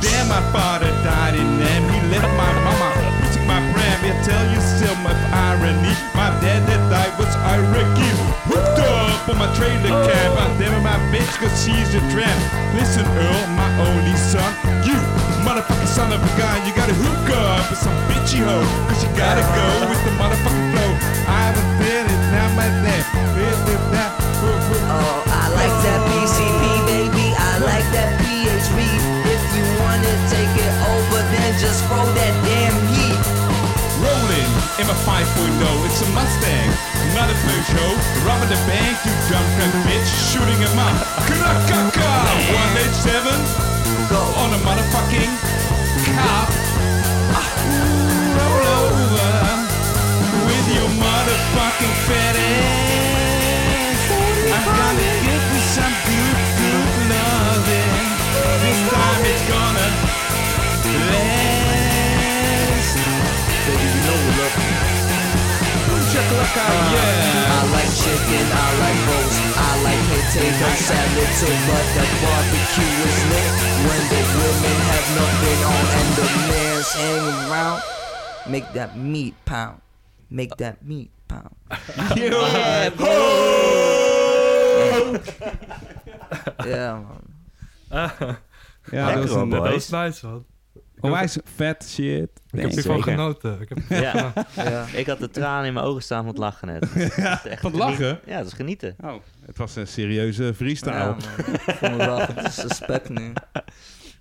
Damn, 0.00 0.28
my 0.28 0.42
father 0.52 0.90
died 1.02 1.34
in 1.34 1.48
them. 1.58 1.82
He 1.90 1.98
left 2.12 2.30
my 2.38 2.52
mama. 2.64 2.88
Preaching 3.20 3.46
my 3.46 3.60
pram. 3.72 3.98
Yeah, 4.04 4.18
tell 4.22 4.44
you 4.52 4.60
still 4.60 4.96
my 5.02 5.14
irony. 5.32 5.94
My 6.14 6.30
dad 6.42 6.66
that 6.68 6.82
died 6.90 7.14
was 7.18 7.30
Iraqi. 7.42 8.10
Hooked 8.50 8.80
up 8.80 9.28
on 9.28 9.36
my 9.38 9.50
trailer 9.58 9.92
cab. 10.06 10.30
I 10.38 10.46
damn 10.58 10.82
my 10.82 10.96
bitch, 11.10 11.34
cause 11.38 11.54
she's 11.58 11.90
a 11.94 12.02
tramp. 12.12 12.38
Listen, 12.74 13.04
Earl, 13.04 13.46
my 13.58 13.68
only 13.82 14.16
son. 14.16 14.48
You, 14.86 14.96
motherfucking 15.42 15.90
son 15.90 16.12
of 16.12 16.22
a 16.22 16.30
gun. 16.38 16.62
You 16.66 16.72
gotta 16.74 16.94
hook 16.94 17.28
up 17.34 17.70
with 17.70 17.80
some 17.80 17.96
bitchy 18.06 18.40
hoe. 18.40 18.66
Cause 18.88 19.02
you 19.02 19.10
gotta 19.18 19.42
go 19.42 19.66
with 19.90 20.02
the 20.06 20.14
motherfucking 20.16 20.66
flow. 20.72 20.90
I 21.26 21.50
haven't 21.50 21.70
been 21.82 22.06
it, 22.06 22.22
now 22.32 22.48
my 22.54 22.68
now. 23.92 24.14
Oh, 24.90 25.22
I 25.26 25.48
like 25.52 25.74
that 25.84 26.00
PCP, 26.08 26.97
just 31.58 31.82
throw 31.90 32.06
that 32.14 32.34
damn 32.46 32.76
heat. 32.94 33.18
Rolling 33.98 34.50
in 34.78 34.86
my 34.86 34.94
5.0, 35.02 35.58
it's 35.90 35.98
a 36.06 36.08
Mustang, 36.14 36.70
not 37.18 37.26
a 37.26 37.36
Peugeot. 37.42 37.98
Robbing 38.22 38.46
the 38.46 38.60
bank, 38.70 38.94
you 39.02 39.10
dumb 39.26 39.42
cunt 39.58 39.74
bitch, 39.82 40.06
shooting 40.30 40.54
him 40.54 40.78
up. 40.78 40.94
Krakaka, 41.26 42.06
187, 42.78 43.34
Go. 44.06 44.22
on 44.38 44.54
a 44.54 44.60
motherfucking 44.62 45.32
cop. 46.14 46.48
Ah, 47.34 47.50
roll 48.38 48.62
over 48.78 49.28
with 50.46 50.66
your 50.78 50.88
motherfucking 50.94 51.94
fat 52.06 52.36
ass. 52.38 53.07
Chakalaka, 66.38 66.64
yeah. 66.94 67.50
I 67.50 67.60
like 67.74 67.90
chicken, 67.98 68.46
I 68.46 68.66
like 68.78 69.00
roast, 69.10 69.38
I 69.58 69.70
like 69.82 70.02
potato 70.08 70.68
salad 70.86 71.30
too, 71.40 71.56
but 71.66 71.86
the 71.98 72.04
barbecue 72.22 72.94
is 73.08 73.18
lit 73.30 73.52
when 73.86 74.02
the 74.12 74.22
women 74.38 74.76
have 74.90 75.06
nothing 75.18 75.60
on 75.66 75.84
and 75.98 76.10
the 76.18 76.26
men's 76.48 76.90
hanging 76.94 77.40
around. 77.50 77.82
Make 78.46 78.72
that 78.74 78.96
meat 78.96 79.34
pound. 79.44 79.80
Make 80.30 80.56
that 80.56 80.84
meat 80.84 81.10
pound. 81.28 81.54
Uh, 81.88 82.14
yeah, 82.16 82.90
Yeah, 86.66 87.02
man. 87.02 87.24
Ja, 88.90 89.06
Lekker 89.06 89.14
dat 89.14 89.22
was 89.22 89.30
hoor, 89.30 89.42
een 89.42 89.48
boy. 89.48 89.58
Dat 89.58 89.72
is 89.74 89.88
nice, 89.88 90.26
man. 90.26 90.44
Onwijs 91.00 91.36
vet 91.56 91.84
shit. 91.88 92.06
Ik 92.06 92.30
heb 92.50 92.60
Thanks. 92.60 92.74
hiervan 92.74 93.02
genoten. 93.02 93.60
Ik 93.60 93.68
heb 93.68 93.78
Ja, 94.02 94.32
Ja. 94.56 94.84
ik 94.94 95.06
had 95.06 95.18
de 95.18 95.30
tranen 95.30 95.66
in 95.66 95.72
mijn 95.72 95.86
ogen 95.86 96.02
staan 96.02 96.18
van 96.18 96.28
het 96.28 96.38
lachen 96.38 96.66
net. 96.68 96.86
Het 96.94 97.46
echt 97.46 97.60
Van 97.60 97.70
het 97.70 97.80
lachen? 97.80 98.20
Ja, 98.26 98.36
dat 98.38 98.46
is 98.46 98.52
genieten. 98.52 98.96
Oh, 99.04 99.12
het 99.46 99.58
was 99.58 99.76
een 99.76 99.86
serieuze 99.86 100.54
freestyle. 100.54 100.92
Ja, 100.94 101.06
man. 101.06 101.18
Ik 101.66 101.74
voel 101.74 101.90
me 101.90 101.96
wel 101.96 102.26
disrespect 102.44 103.08
nu. 103.08 103.32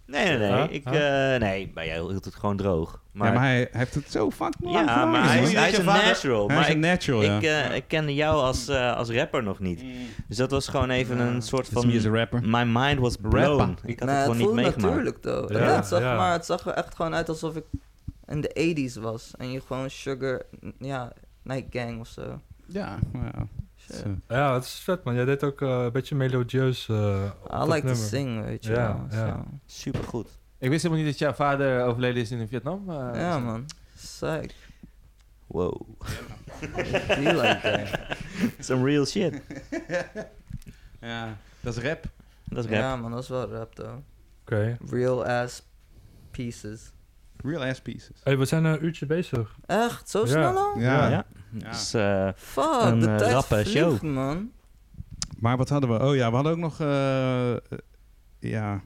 Nee, 0.08 0.26
nee, 0.28 0.38
nee. 0.38 0.48
Ja? 0.50 0.68
Ik, 0.70 0.90
Ja? 0.92 1.34
eh, 1.34 1.40
nee, 1.40 1.72
maar 1.74 1.86
jij 1.86 1.96
hield 2.00 2.26
het 2.26 2.36
gewoon 2.36 2.58
droog. 2.58 2.92
Ja, 2.92 3.00
Maar, 3.24 3.34
maar 3.34 3.42
hij 3.44 3.68
heeft 3.72 3.94
het 3.94 4.12
zo 4.12 4.32
fucking 4.32 4.72
ja, 4.72 4.72
lang 4.74 4.90
gemaakt. 4.90 5.12
maar 5.12 5.28
hij 5.28 5.42
is, 5.42 5.54
man. 5.54 5.62
hij 5.62 5.72
is 5.72 5.78
een 5.78 5.86
natural. 5.86 6.48
Hij 6.48 6.56
maar 6.56 6.66
is 6.68 6.74
een 6.74 6.80
ik, 6.84 6.90
natural, 6.90 7.24
ja. 7.24 7.38
ik, 7.38 7.44
eh, 7.44 7.76
ik 7.76 7.84
kende 7.88 8.14
jou 8.14 8.36
als, 8.42 8.68
eh, 8.68 8.96
als 8.96 9.10
rapper 9.10 9.44
nog 9.44 9.60
niet. 9.60 9.84
Dus 10.28 10.38
dat 10.38 10.52
was 10.52 10.68
gewoon 10.68 10.90
even 10.90 11.20
een 11.20 11.42
soort 11.42 11.68
van... 11.72 11.88
me 11.88 12.10
rapper. 12.10 12.42
My 12.44 12.64
mind 12.64 13.00
was 13.00 13.16
blown. 13.22 13.58
Rapper. 13.60 13.90
Ik 13.90 14.00
had 14.00 14.08
Nee, 14.10 14.18
het 14.18 14.26
het 14.28 14.36
gewoon 14.36 14.38
niet 14.38 14.46
voelde 14.46 14.62
meegemaakt. 14.62 14.94
natuurlijk, 14.96 15.22
though. 15.22 15.52
Ja, 15.52 15.76
het, 15.76 15.86
zag 15.86 16.00
ja. 16.00 16.16
maar, 16.16 16.32
het 16.32 16.46
zag 16.46 16.66
er 16.66 16.74
echt 16.74 16.96
gewoon 16.96 17.16
uit 17.16 17.30
alsof 17.30 17.56
ik 17.56 17.64
in 18.26 18.42
de 18.42 18.76
80s 18.98 19.02
was. 19.02 19.32
En 19.38 19.52
je 19.52 19.62
gewoon 19.68 19.90
Sugar, 19.90 20.42
ja, 20.80 21.12
Night 21.44 21.66
Gang 21.70 22.00
of 22.00 22.08
zo. 22.08 22.42
Ja, 22.68 23.00
ja. 23.14 23.48
Shit. 23.94 23.96
Zo. 24.04 24.16
Ja, 24.28 24.54
het 24.54 24.64
is 24.64 24.80
vet, 24.80 25.04
man. 25.04 25.16
Jij 25.16 25.26
deed 25.26 25.44
ook 25.44 25.62
eh, 25.62 25.84
een 25.84 25.92
beetje 25.92 26.16
melodieus. 26.16 26.90
eh, 26.90 27.24
op 27.44 27.52
I 27.52 27.58
dat 27.58 27.68
like 27.68 27.80
to 27.80 27.86
nummer. 27.88 27.96
sing, 28.08 28.44
weet 28.46 28.66
je 28.66 28.72
Ja, 28.72 29.06
wel. 29.10 29.20
ja. 29.26 29.44
Supergoed. 29.66 30.30
Ik 30.60 30.70
wist 30.70 30.84
helemaal 30.84 31.04
niet 31.04 31.12
dat 31.14 31.20
jouw 31.22 31.34
vader 31.34 31.84
overleden 31.84 32.22
is 32.22 32.32
in 32.32 32.48
Vietnam. 32.48 32.90
eh, 32.90 33.10
ja, 33.14 33.40
man. 33.40 33.66
Psych. 33.96 34.54
Wow. 35.48 35.82
Like 37.18 37.60
that. 37.62 38.18
Some 38.66 38.84
real 38.86 39.06
shit. 39.06 39.42
Ja, 41.02 41.38
dat 41.60 41.78
is 41.78 41.84
rap. 41.84 42.04
Dat 42.44 42.64
is 42.66 42.70
rap. 42.72 42.80
Ja, 42.80 42.96
man, 42.96 43.12
dat 43.12 43.24
is 43.24 43.30
wel 43.30 43.50
rap, 43.50 43.76
though. 43.76 43.98
Oké. 44.42 44.78
Real 44.90 45.26
ass 45.26 45.64
pieces. 46.32 46.92
Real 47.44 47.64
ass 47.64 47.82
pieces. 47.82 48.20
Hey, 48.24 48.38
we 48.38 48.46
zijn 48.46 48.66
een 48.66 48.86
uurtje 48.86 49.06
bezig. 49.06 49.56
Echt? 49.66 50.10
Zo 50.10 50.26
snel 50.26 50.58
al? 50.58 50.80
Ja. 50.80 51.08
Ja. 51.10 51.26
Dus, 51.52 51.94
eh, 51.94 52.30
Fuck, 52.36 52.64
Een, 52.82 53.00
de 53.00 53.08
eh, 53.10 53.16
tijd 53.16 53.32
rappe 53.32 53.56
vliegt, 53.56 53.70
show. 53.70 54.02
man. 54.02 54.52
Maar 55.40 55.58
wat 55.58 55.70
hadden 55.70 55.90
we? 55.90 56.00
Oh 56.06 56.16
ja, 56.16 56.30
we 56.30 56.36
hadden 56.36 56.52
ook 56.54 56.58
nog... 56.58 56.80
eh, 56.80 57.52
eh, 57.52 57.60
ja... 58.40 58.82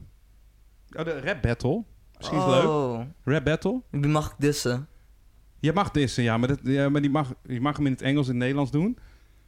Oh, 0.97 1.05
de 1.05 1.19
rap 1.21 1.41
battle. 1.41 1.83
Misschien 2.17 2.39
is 2.39 2.45
leuk. 2.45 2.63
Oh, 2.63 3.01
Rap 3.23 3.43
battle. 3.45 3.81
wie 3.89 4.07
mag 4.07 4.27
ik 4.31 4.35
dissen? 4.37 4.87
Je 5.59 5.73
mag 5.73 5.91
dissen, 5.91 6.23
ja, 6.23 6.37
maar, 6.37 6.47
dat, 6.47 6.59
ja, 6.63 6.89
maar 6.89 7.01
die 7.01 7.09
mag, 7.09 7.33
je 7.43 7.61
mag 7.61 7.77
hem 7.77 7.85
in 7.85 7.91
het 7.91 8.01
Engels 8.01 8.25
en 8.25 8.31
het 8.31 8.39
Nederlands 8.41 8.71
doen. 8.71 8.97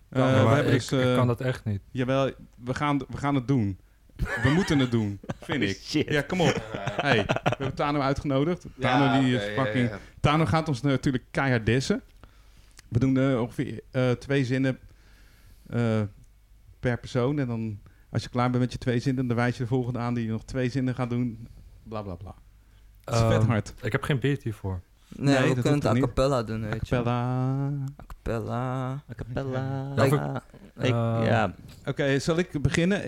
Eh, 0.10 0.22
Ja, 0.22 0.38
we 0.40 0.44
maar 0.46 0.56
hebben 0.56 0.74
ik, 0.74 0.80
dus, 0.80 0.92
ik 0.92 1.06
eh, 1.06 1.16
kan 1.16 1.28
dat 1.28 1.42
echt 1.42 1.66
niet. 1.66 1.82
Jawel, 1.92 2.32
we 2.64 2.74
gaan, 2.74 2.98
we 2.98 3.18
gaan 3.18 3.36
het 3.36 3.48
doen. 3.48 3.80
We 4.16 4.50
moeten 4.54 4.80
het 4.80 4.92
doen, 4.92 5.20
vind 5.42 5.64
ik. 5.64 5.78
Shit. 5.82 6.10
Ja, 6.10 6.22
kom 6.22 6.42
op. 6.42 6.62
Hey, 6.96 7.26
we 7.26 7.34
hebben 7.44 7.74
Tano 7.74 8.00
uitgenodigd. 8.00 8.66
Tano, 8.80 9.04
Ja, 9.04 9.20
die 9.20 9.36
is 9.36 9.44
fucking... 9.56 9.92
Tano 10.20 10.46
gaat 10.46 10.68
ons 10.68 10.82
natuurlijk 10.82 11.24
keihard 11.32 11.66
dissen. 11.66 12.02
We 12.88 13.00
doen 13.00 13.18
eh, 13.18 13.42
ongeveer 13.42 13.80
eh, 13.92 14.12
twee 14.12 14.46
zinnen 14.46 14.80
eh, 15.70 16.02
per 16.80 16.98
persoon. 17.00 17.40
En 17.40 17.48
dan, 17.48 17.80
als 18.10 18.24
je 18.24 18.30
klaar 18.30 18.50
bent 18.50 18.64
met 18.64 18.72
je 18.72 18.78
twee 18.78 19.00
zinnen, 19.00 19.28
dan 19.28 19.36
wijs 19.38 19.58
je 19.58 19.64
de 19.64 19.70
volgende 19.70 20.00
aan 20.00 20.14
die 20.14 20.30
nog 20.30 20.44
twee 20.46 20.70
zinnen 20.70 20.96
gaat 20.96 21.10
doen. 21.10 21.48
Bla 21.84 22.02
bla 22.02 22.16
bla. 22.16 22.36
Het 23.04 23.14
is 23.14 23.20
vet 23.22 23.32
Ehm, 23.32 23.46
hard. 23.50 23.74
Ik 23.82 23.92
heb 23.92 24.04
geen 24.04 24.20
beat 24.20 24.42
hiervoor. 24.44 24.82
Nee, 25.16 25.40
Nee, 25.40 25.54
we 25.54 25.62
kunnen 25.62 25.80
het 25.80 25.98
a 25.98 26.00
cappella 26.00 26.44
doen, 26.44 26.62
weet 26.70 26.88
je. 26.88 26.96
A 26.96 27.84
cappella. 28.08 28.92
A 28.92 29.14
cappella. 29.16 30.44
Ja, 31.24 31.54
Oké, 31.86 32.20
zal 32.20 32.38
ik 32.38 32.62
beginnen? 32.62 33.02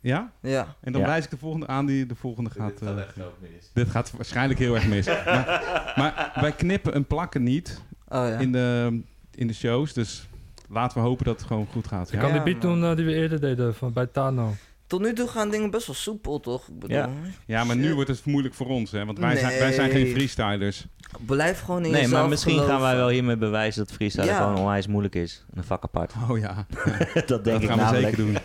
Ja? 0.00 0.32
Ja. 0.40 0.74
En 0.80 0.92
dan 0.92 1.00
Ja. 1.00 1.06
wijs 1.06 1.24
ik 1.24 1.30
de 1.30 1.36
volgende 1.36 1.66
aan 1.66 1.86
die 1.86 2.06
de 2.06 2.14
volgende 2.14 2.50
gaat. 2.50 2.68
Dit 2.78 2.88
gaat 2.88 2.96
eh, 2.96 3.02
echt 3.02 3.20
ook 3.22 3.36
mis. 3.40 3.70
dit 3.72 3.88
gaat 3.90 4.10
waarschijnlijk 4.10 4.58
heel 4.58 4.74
erg 4.74 4.86
mis. 4.86 5.06
maar, 5.26 5.62
maar 5.96 6.32
wij 6.40 6.52
knippen 6.52 6.92
en 6.94 7.04
plakken 7.04 7.42
niet 7.42 7.80
Oh 8.08 8.28
ja. 8.28 8.38
in, 8.38 8.52
de, 8.52 9.00
in 9.34 9.46
de 9.46 9.54
shows. 9.54 9.92
Dus 9.92 10.28
laten 10.68 10.98
we 10.98 11.04
hopen 11.06 11.24
dat 11.24 11.38
het 11.38 11.46
gewoon 11.46 11.66
goed 11.72 11.86
gaat. 11.86 12.08
Ik 12.08 12.14
Ja? 12.14 12.20
kan 12.20 12.32
die 12.32 12.42
beat 12.42 12.60
doen 12.62 12.84
eh, 12.84 12.96
die 12.96 13.04
we 13.04 13.14
eerder 13.14 13.40
deden 13.40 13.74
van, 13.74 13.92
bij 13.92 14.06
Tano. 14.06 14.54
Tot 14.86 15.00
nu 15.00 15.12
toe 15.12 15.28
gaan 15.28 15.50
dingen 15.50 15.70
best 15.70 15.86
wel 15.86 15.96
soepel, 15.96 16.40
toch? 16.40 16.68
Ik 16.68 16.78
bedoel, 16.78 16.96
Ja. 16.96 17.08
ja, 17.46 17.64
maar 17.64 17.76
nu 17.76 17.94
wordt 17.94 18.08
het 18.10 18.24
moeilijk 18.24 18.54
voor 18.54 18.66
ons. 18.66 18.90
Hè? 18.90 19.04
Want 19.04 19.18
wij, 19.18 19.36
zijn, 19.36 19.58
wij 19.58 19.72
zijn 19.72 19.90
geen 19.90 20.02
Nee. 20.02 20.12
freestylers. 20.12 20.86
Blijf 21.26 21.60
gewoon 21.60 21.84
in 21.84 21.90
nee, 21.90 22.00
jezelf 22.00 22.20
maar 22.20 22.28
misschien 22.28 22.60
gaan 22.60 22.80
wij 22.80 22.96
wel 22.96 23.08
hiermee 23.08 23.36
bewijzen 23.36 23.84
dat 23.84 23.94
freestyle 23.94 24.26
Ja. 24.26 24.36
gewoon 24.36 24.56
onwijs 24.58 24.86
moeilijk 24.86 25.14
is. 25.14 25.44
Een 25.54 25.64
vak 25.64 25.82
apart. 25.82 26.12
Oh 26.30 26.38
ja, 26.38 26.66
dat 27.14 27.28
dat 27.28 27.44
denk 27.44 27.62
ik 27.62 27.68
gaan 27.68 27.94
we 27.94 28.00
zeker 28.00 28.16
doen. 28.16 28.36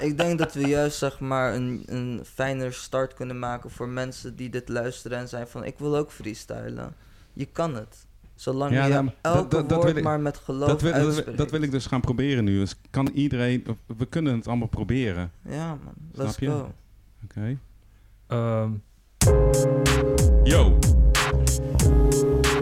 Ik 0.00 0.18
denk 0.18 0.38
dat 0.38 0.54
we 0.54 0.60
juist 0.66 0.98
zeg 0.98 1.20
maar 1.20 1.54
een, 1.54 1.82
een 1.86 2.20
fijner 2.34 2.72
start 2.72 3.14
kunnen 3.14 3.38
maken 3.38 3.70
voor 3.70 3.88
mensen 3.88 4.36
die 4.36 4.50
dit 4.50 4.68
luisteren 4.68 5.18
en 5.18 5.28
zijn 5.28 5.46
van 5.48 5.64
ik 5.64 5.74
wil 5.78 5.96
ook 5.96 6.12
freestylen. 6.12 6.94
Je 7.32 7.44
kan 7.44 7.74
het. 7.74 8.06
Zolang 8.34 8.72
Ja, 8.72 8.84
je 8.84 8.92
nou, 8.92 9.08
elke 9.20 9.48
dat- 9.48 9.68
dat 9.68 9.82
woord 9.84 10.02
maar 10.02 10.20
met 10.20 10.36
geloof 10.36 10.68
Dat 10.68 10.80
wil, 10.82 10.90
dat, 10.92 11.00
wil- 11.00 11.08
uitspreekt. 11.10 11.38
dat 11.38 11.50
wil 11.50 11.62
ik 11.62 11.70
dus 11.70 11.86
gaan 11.86 12.00
proberen 12.00 12.44
nu. 12.44 12.58
Dus 12.58 12.74
kan 12.90 13.06
iedereen... 13.14 13.64
We 13.98 14.06
kunnen 14.06 14.36
het 14.36 14.46
allemaal 14.48 14.68
proberen. 14.68 15.30
Ja 15.48 15.66
man, 15.68 15.94
let's 16.12 16.34
Snap 16.34 16.40
je? 16.40 16.48
go. 16.48 16.72
Oké. 17.24 17.58
Ehm, 18.26 18.70
Yo. 20.44 20.78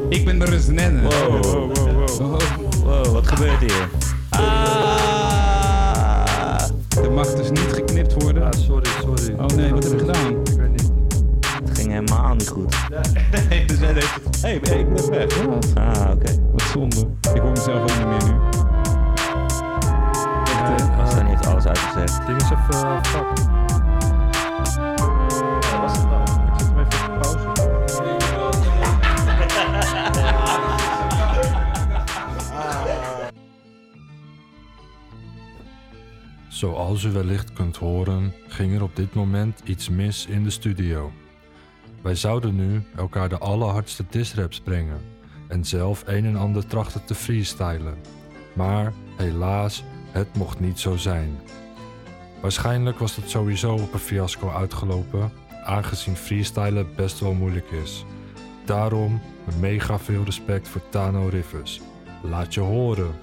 Ik 0.09 0.25
ben 0.25 0.39
de 0.39 0.45
Rusnennen. 0.45 1.03
Wow. 1.03 1.45
wow, 1.45 1.77
wow. 2.19 2.41
Wow, 2.83 3.07
wat 3.13 3.27
gebeurt 3.27 3.61
hier? 3.61 3.89
Ah! 4.31 5.06
Er 7.03 7.13
mag 7.13 7.35
dus 7.35 7.51
niet 7.51 7.73
geknipt 7.73 8.23
worden. 8.23 8.43
ah, 8.43 8.53
sorry, 8.53 8.91
sorry. 9.01 9.35
Oh 9.39 9.47
nee, 9.57 9.73
wat 9.73 9.83
heb 9.85 9.93
je 9.93 9.99
gedaan? 9.99 10.31
Ik 10.31 10.57
weet 10.57 10.71
niet. 10.71 10.91
Het 11.65 11.79
ging 11.79 11.91
helemaal 11.93 12.35
niet 12.35 12.49
goed. 12.49 12.77
Nee, 13.49 13.65
dus 13.65 13.79
net. 13.79 13.95
Hé, 14.41 14.59
hey, 14.63 14.79
ik 14.79 14.95
ben 14.95 15.11
weg. 15.11 15.27
Ah, 15.75 16.11
oké. 16.15 16.33
Wat 16.53 16.63
zonde. 16.63 17.01
Ik 17.35 17.41
hoor 17.41 17.51
mezelf 17.51 17.81
ook 17.81 17.99
niet 17.99 18.07
meer 18.07 18.25
nu. 18.25 18.39
Nee, 20.69 20.89
eh, 20.89 21.07
Stan 21.09 21.27
heeft 21.27 21.47
alles 21.47 21.67
uitgezegd. 21.67 22.27
ding 22.27 22.41
is 22.41 22.51
even 22.51 22.87
uh, 22.89 23.56
Zoals 36.57 37.03
u 37.03 37.11
wellicht 37.11 37.53
kunt 37.53 37.77
horen, 37.77 38.33
ging 38.49 38.75
er 38.75 38.83
op 38.83 38.97
dit 38.97 39.15
moment 39.15 39.61
iets 39.65 39.89
mis 39.89 40.27
in 40.27 40.45
de 40.45 40.51
studio. 40.51 41.13
Wij 42.03 42.15
zouden 42.15 42.57
nu 42.57 42.83
elkaar 42.97 43.29
de 43.29 43.39
allerhardste 43.39 44.05
disraps 44.11 44.61
brengen 44.61 45.01
en 45.49 45.65
zelf 45.65 46.03
een 46.07 46.25
en 46.25 46.37
ander 46.37 46.67
trachten 46.67 47.05
te 47.05 47.15
freestylen. 47.15 47.99
Maar 48.53 48.93
helaas, 49.17 49.85
het 50.11 50.37
mocht 50.37 50.61
niet 50.61 50.79
zo 50.79 50.97
zijn. 50.97 51.39
Waarschijnlijk 52.41 52.99
was 52.99 53.17
het 53.17 53.31
sowieso 53.31 53.73
op 53.73 53.93
een 53.93 53.99
fiasco 53.99 54.51
uitgelopen, 54.51 55.33
aangezien 55.65 56.17
freestylen 56.17 56.95
best 56.95 57.21
wel 57.21 57.33
moeilijk 57.33 57.71
is. 57.71 58.05
Daarom 58.65 59.21
mega 59.61 59.99
veel 59.99 60.25
respect 60.25 60.69
voor 60.69 60.89
Tano 60.89 61.29
Rivers. 61.29 61.81
Laat 62.23 62.55
je 62.55 62.61
horen. 62.61 63.15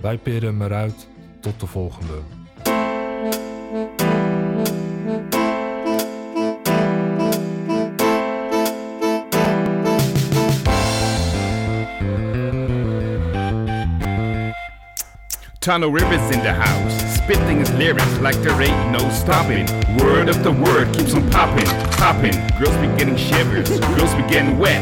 Wij 0.00 0.18
peren 0.18 0.48
hem 0.48 0.62
eruit. 0.62 1.09
Tot 1.40 1.60
de 1.60 1.66
volgende. 1.66 2.39
Tano 15.60 15.92
Rivers 15.92 16.34
in 16.34 16.42
the 16.42 16.54
house, 16.54 17.16
spitting 17.16 17.58
his 17.58 17.70
lyrics 17.72 18.18
like 18.20 18.34
there 18.36 18.58
ain't 18.62 18.90
no 18.92 19.10
stopping. 19.10 19.66
Word 19.98 20.30
after 20.30 20.50
word 20.50 20.90
keeps 20.94 21.12
on 21.12 21.28
popping, 21.30 21.66
popping. 21.98 22.32
Girls 22.58 22.74
be 22.78 22.86
getting 22.96 23.14
shivers, 23.14 23.68
girls 23.68 24.14
be 24.14 24.22
getting 24.22 24.56
wet. 24.58 24.80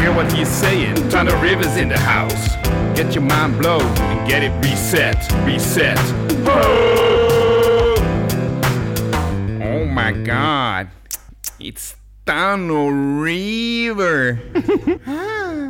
Hear 0.00 0.14
what 0.14 0.32
he's 0.32 0.48
saying, 0.48 1.10
Tunnel 1.10 1.38
Rivers 1.42 1.76
in 1.76 1.90
the 1.90 1.98
house. 1.98 2.56
Get 2.96 3.14
your 3.14 3.22
mind 3.22 3.58
blown 3.58 3.82
and 3.82 4.26
get 4.26 4.42
it 4.42 4.52
reset, 4.64 5.30
reset. 5.44 5.98
Oh, 6.46 7.94
oh 9.62 9.84
my 9.84 10.12
god, 10.12 10.88
it's 11.60 11.96
Tunnel 12.24 12.90
River. 12.90 14.40
Ah. 15.06 15.63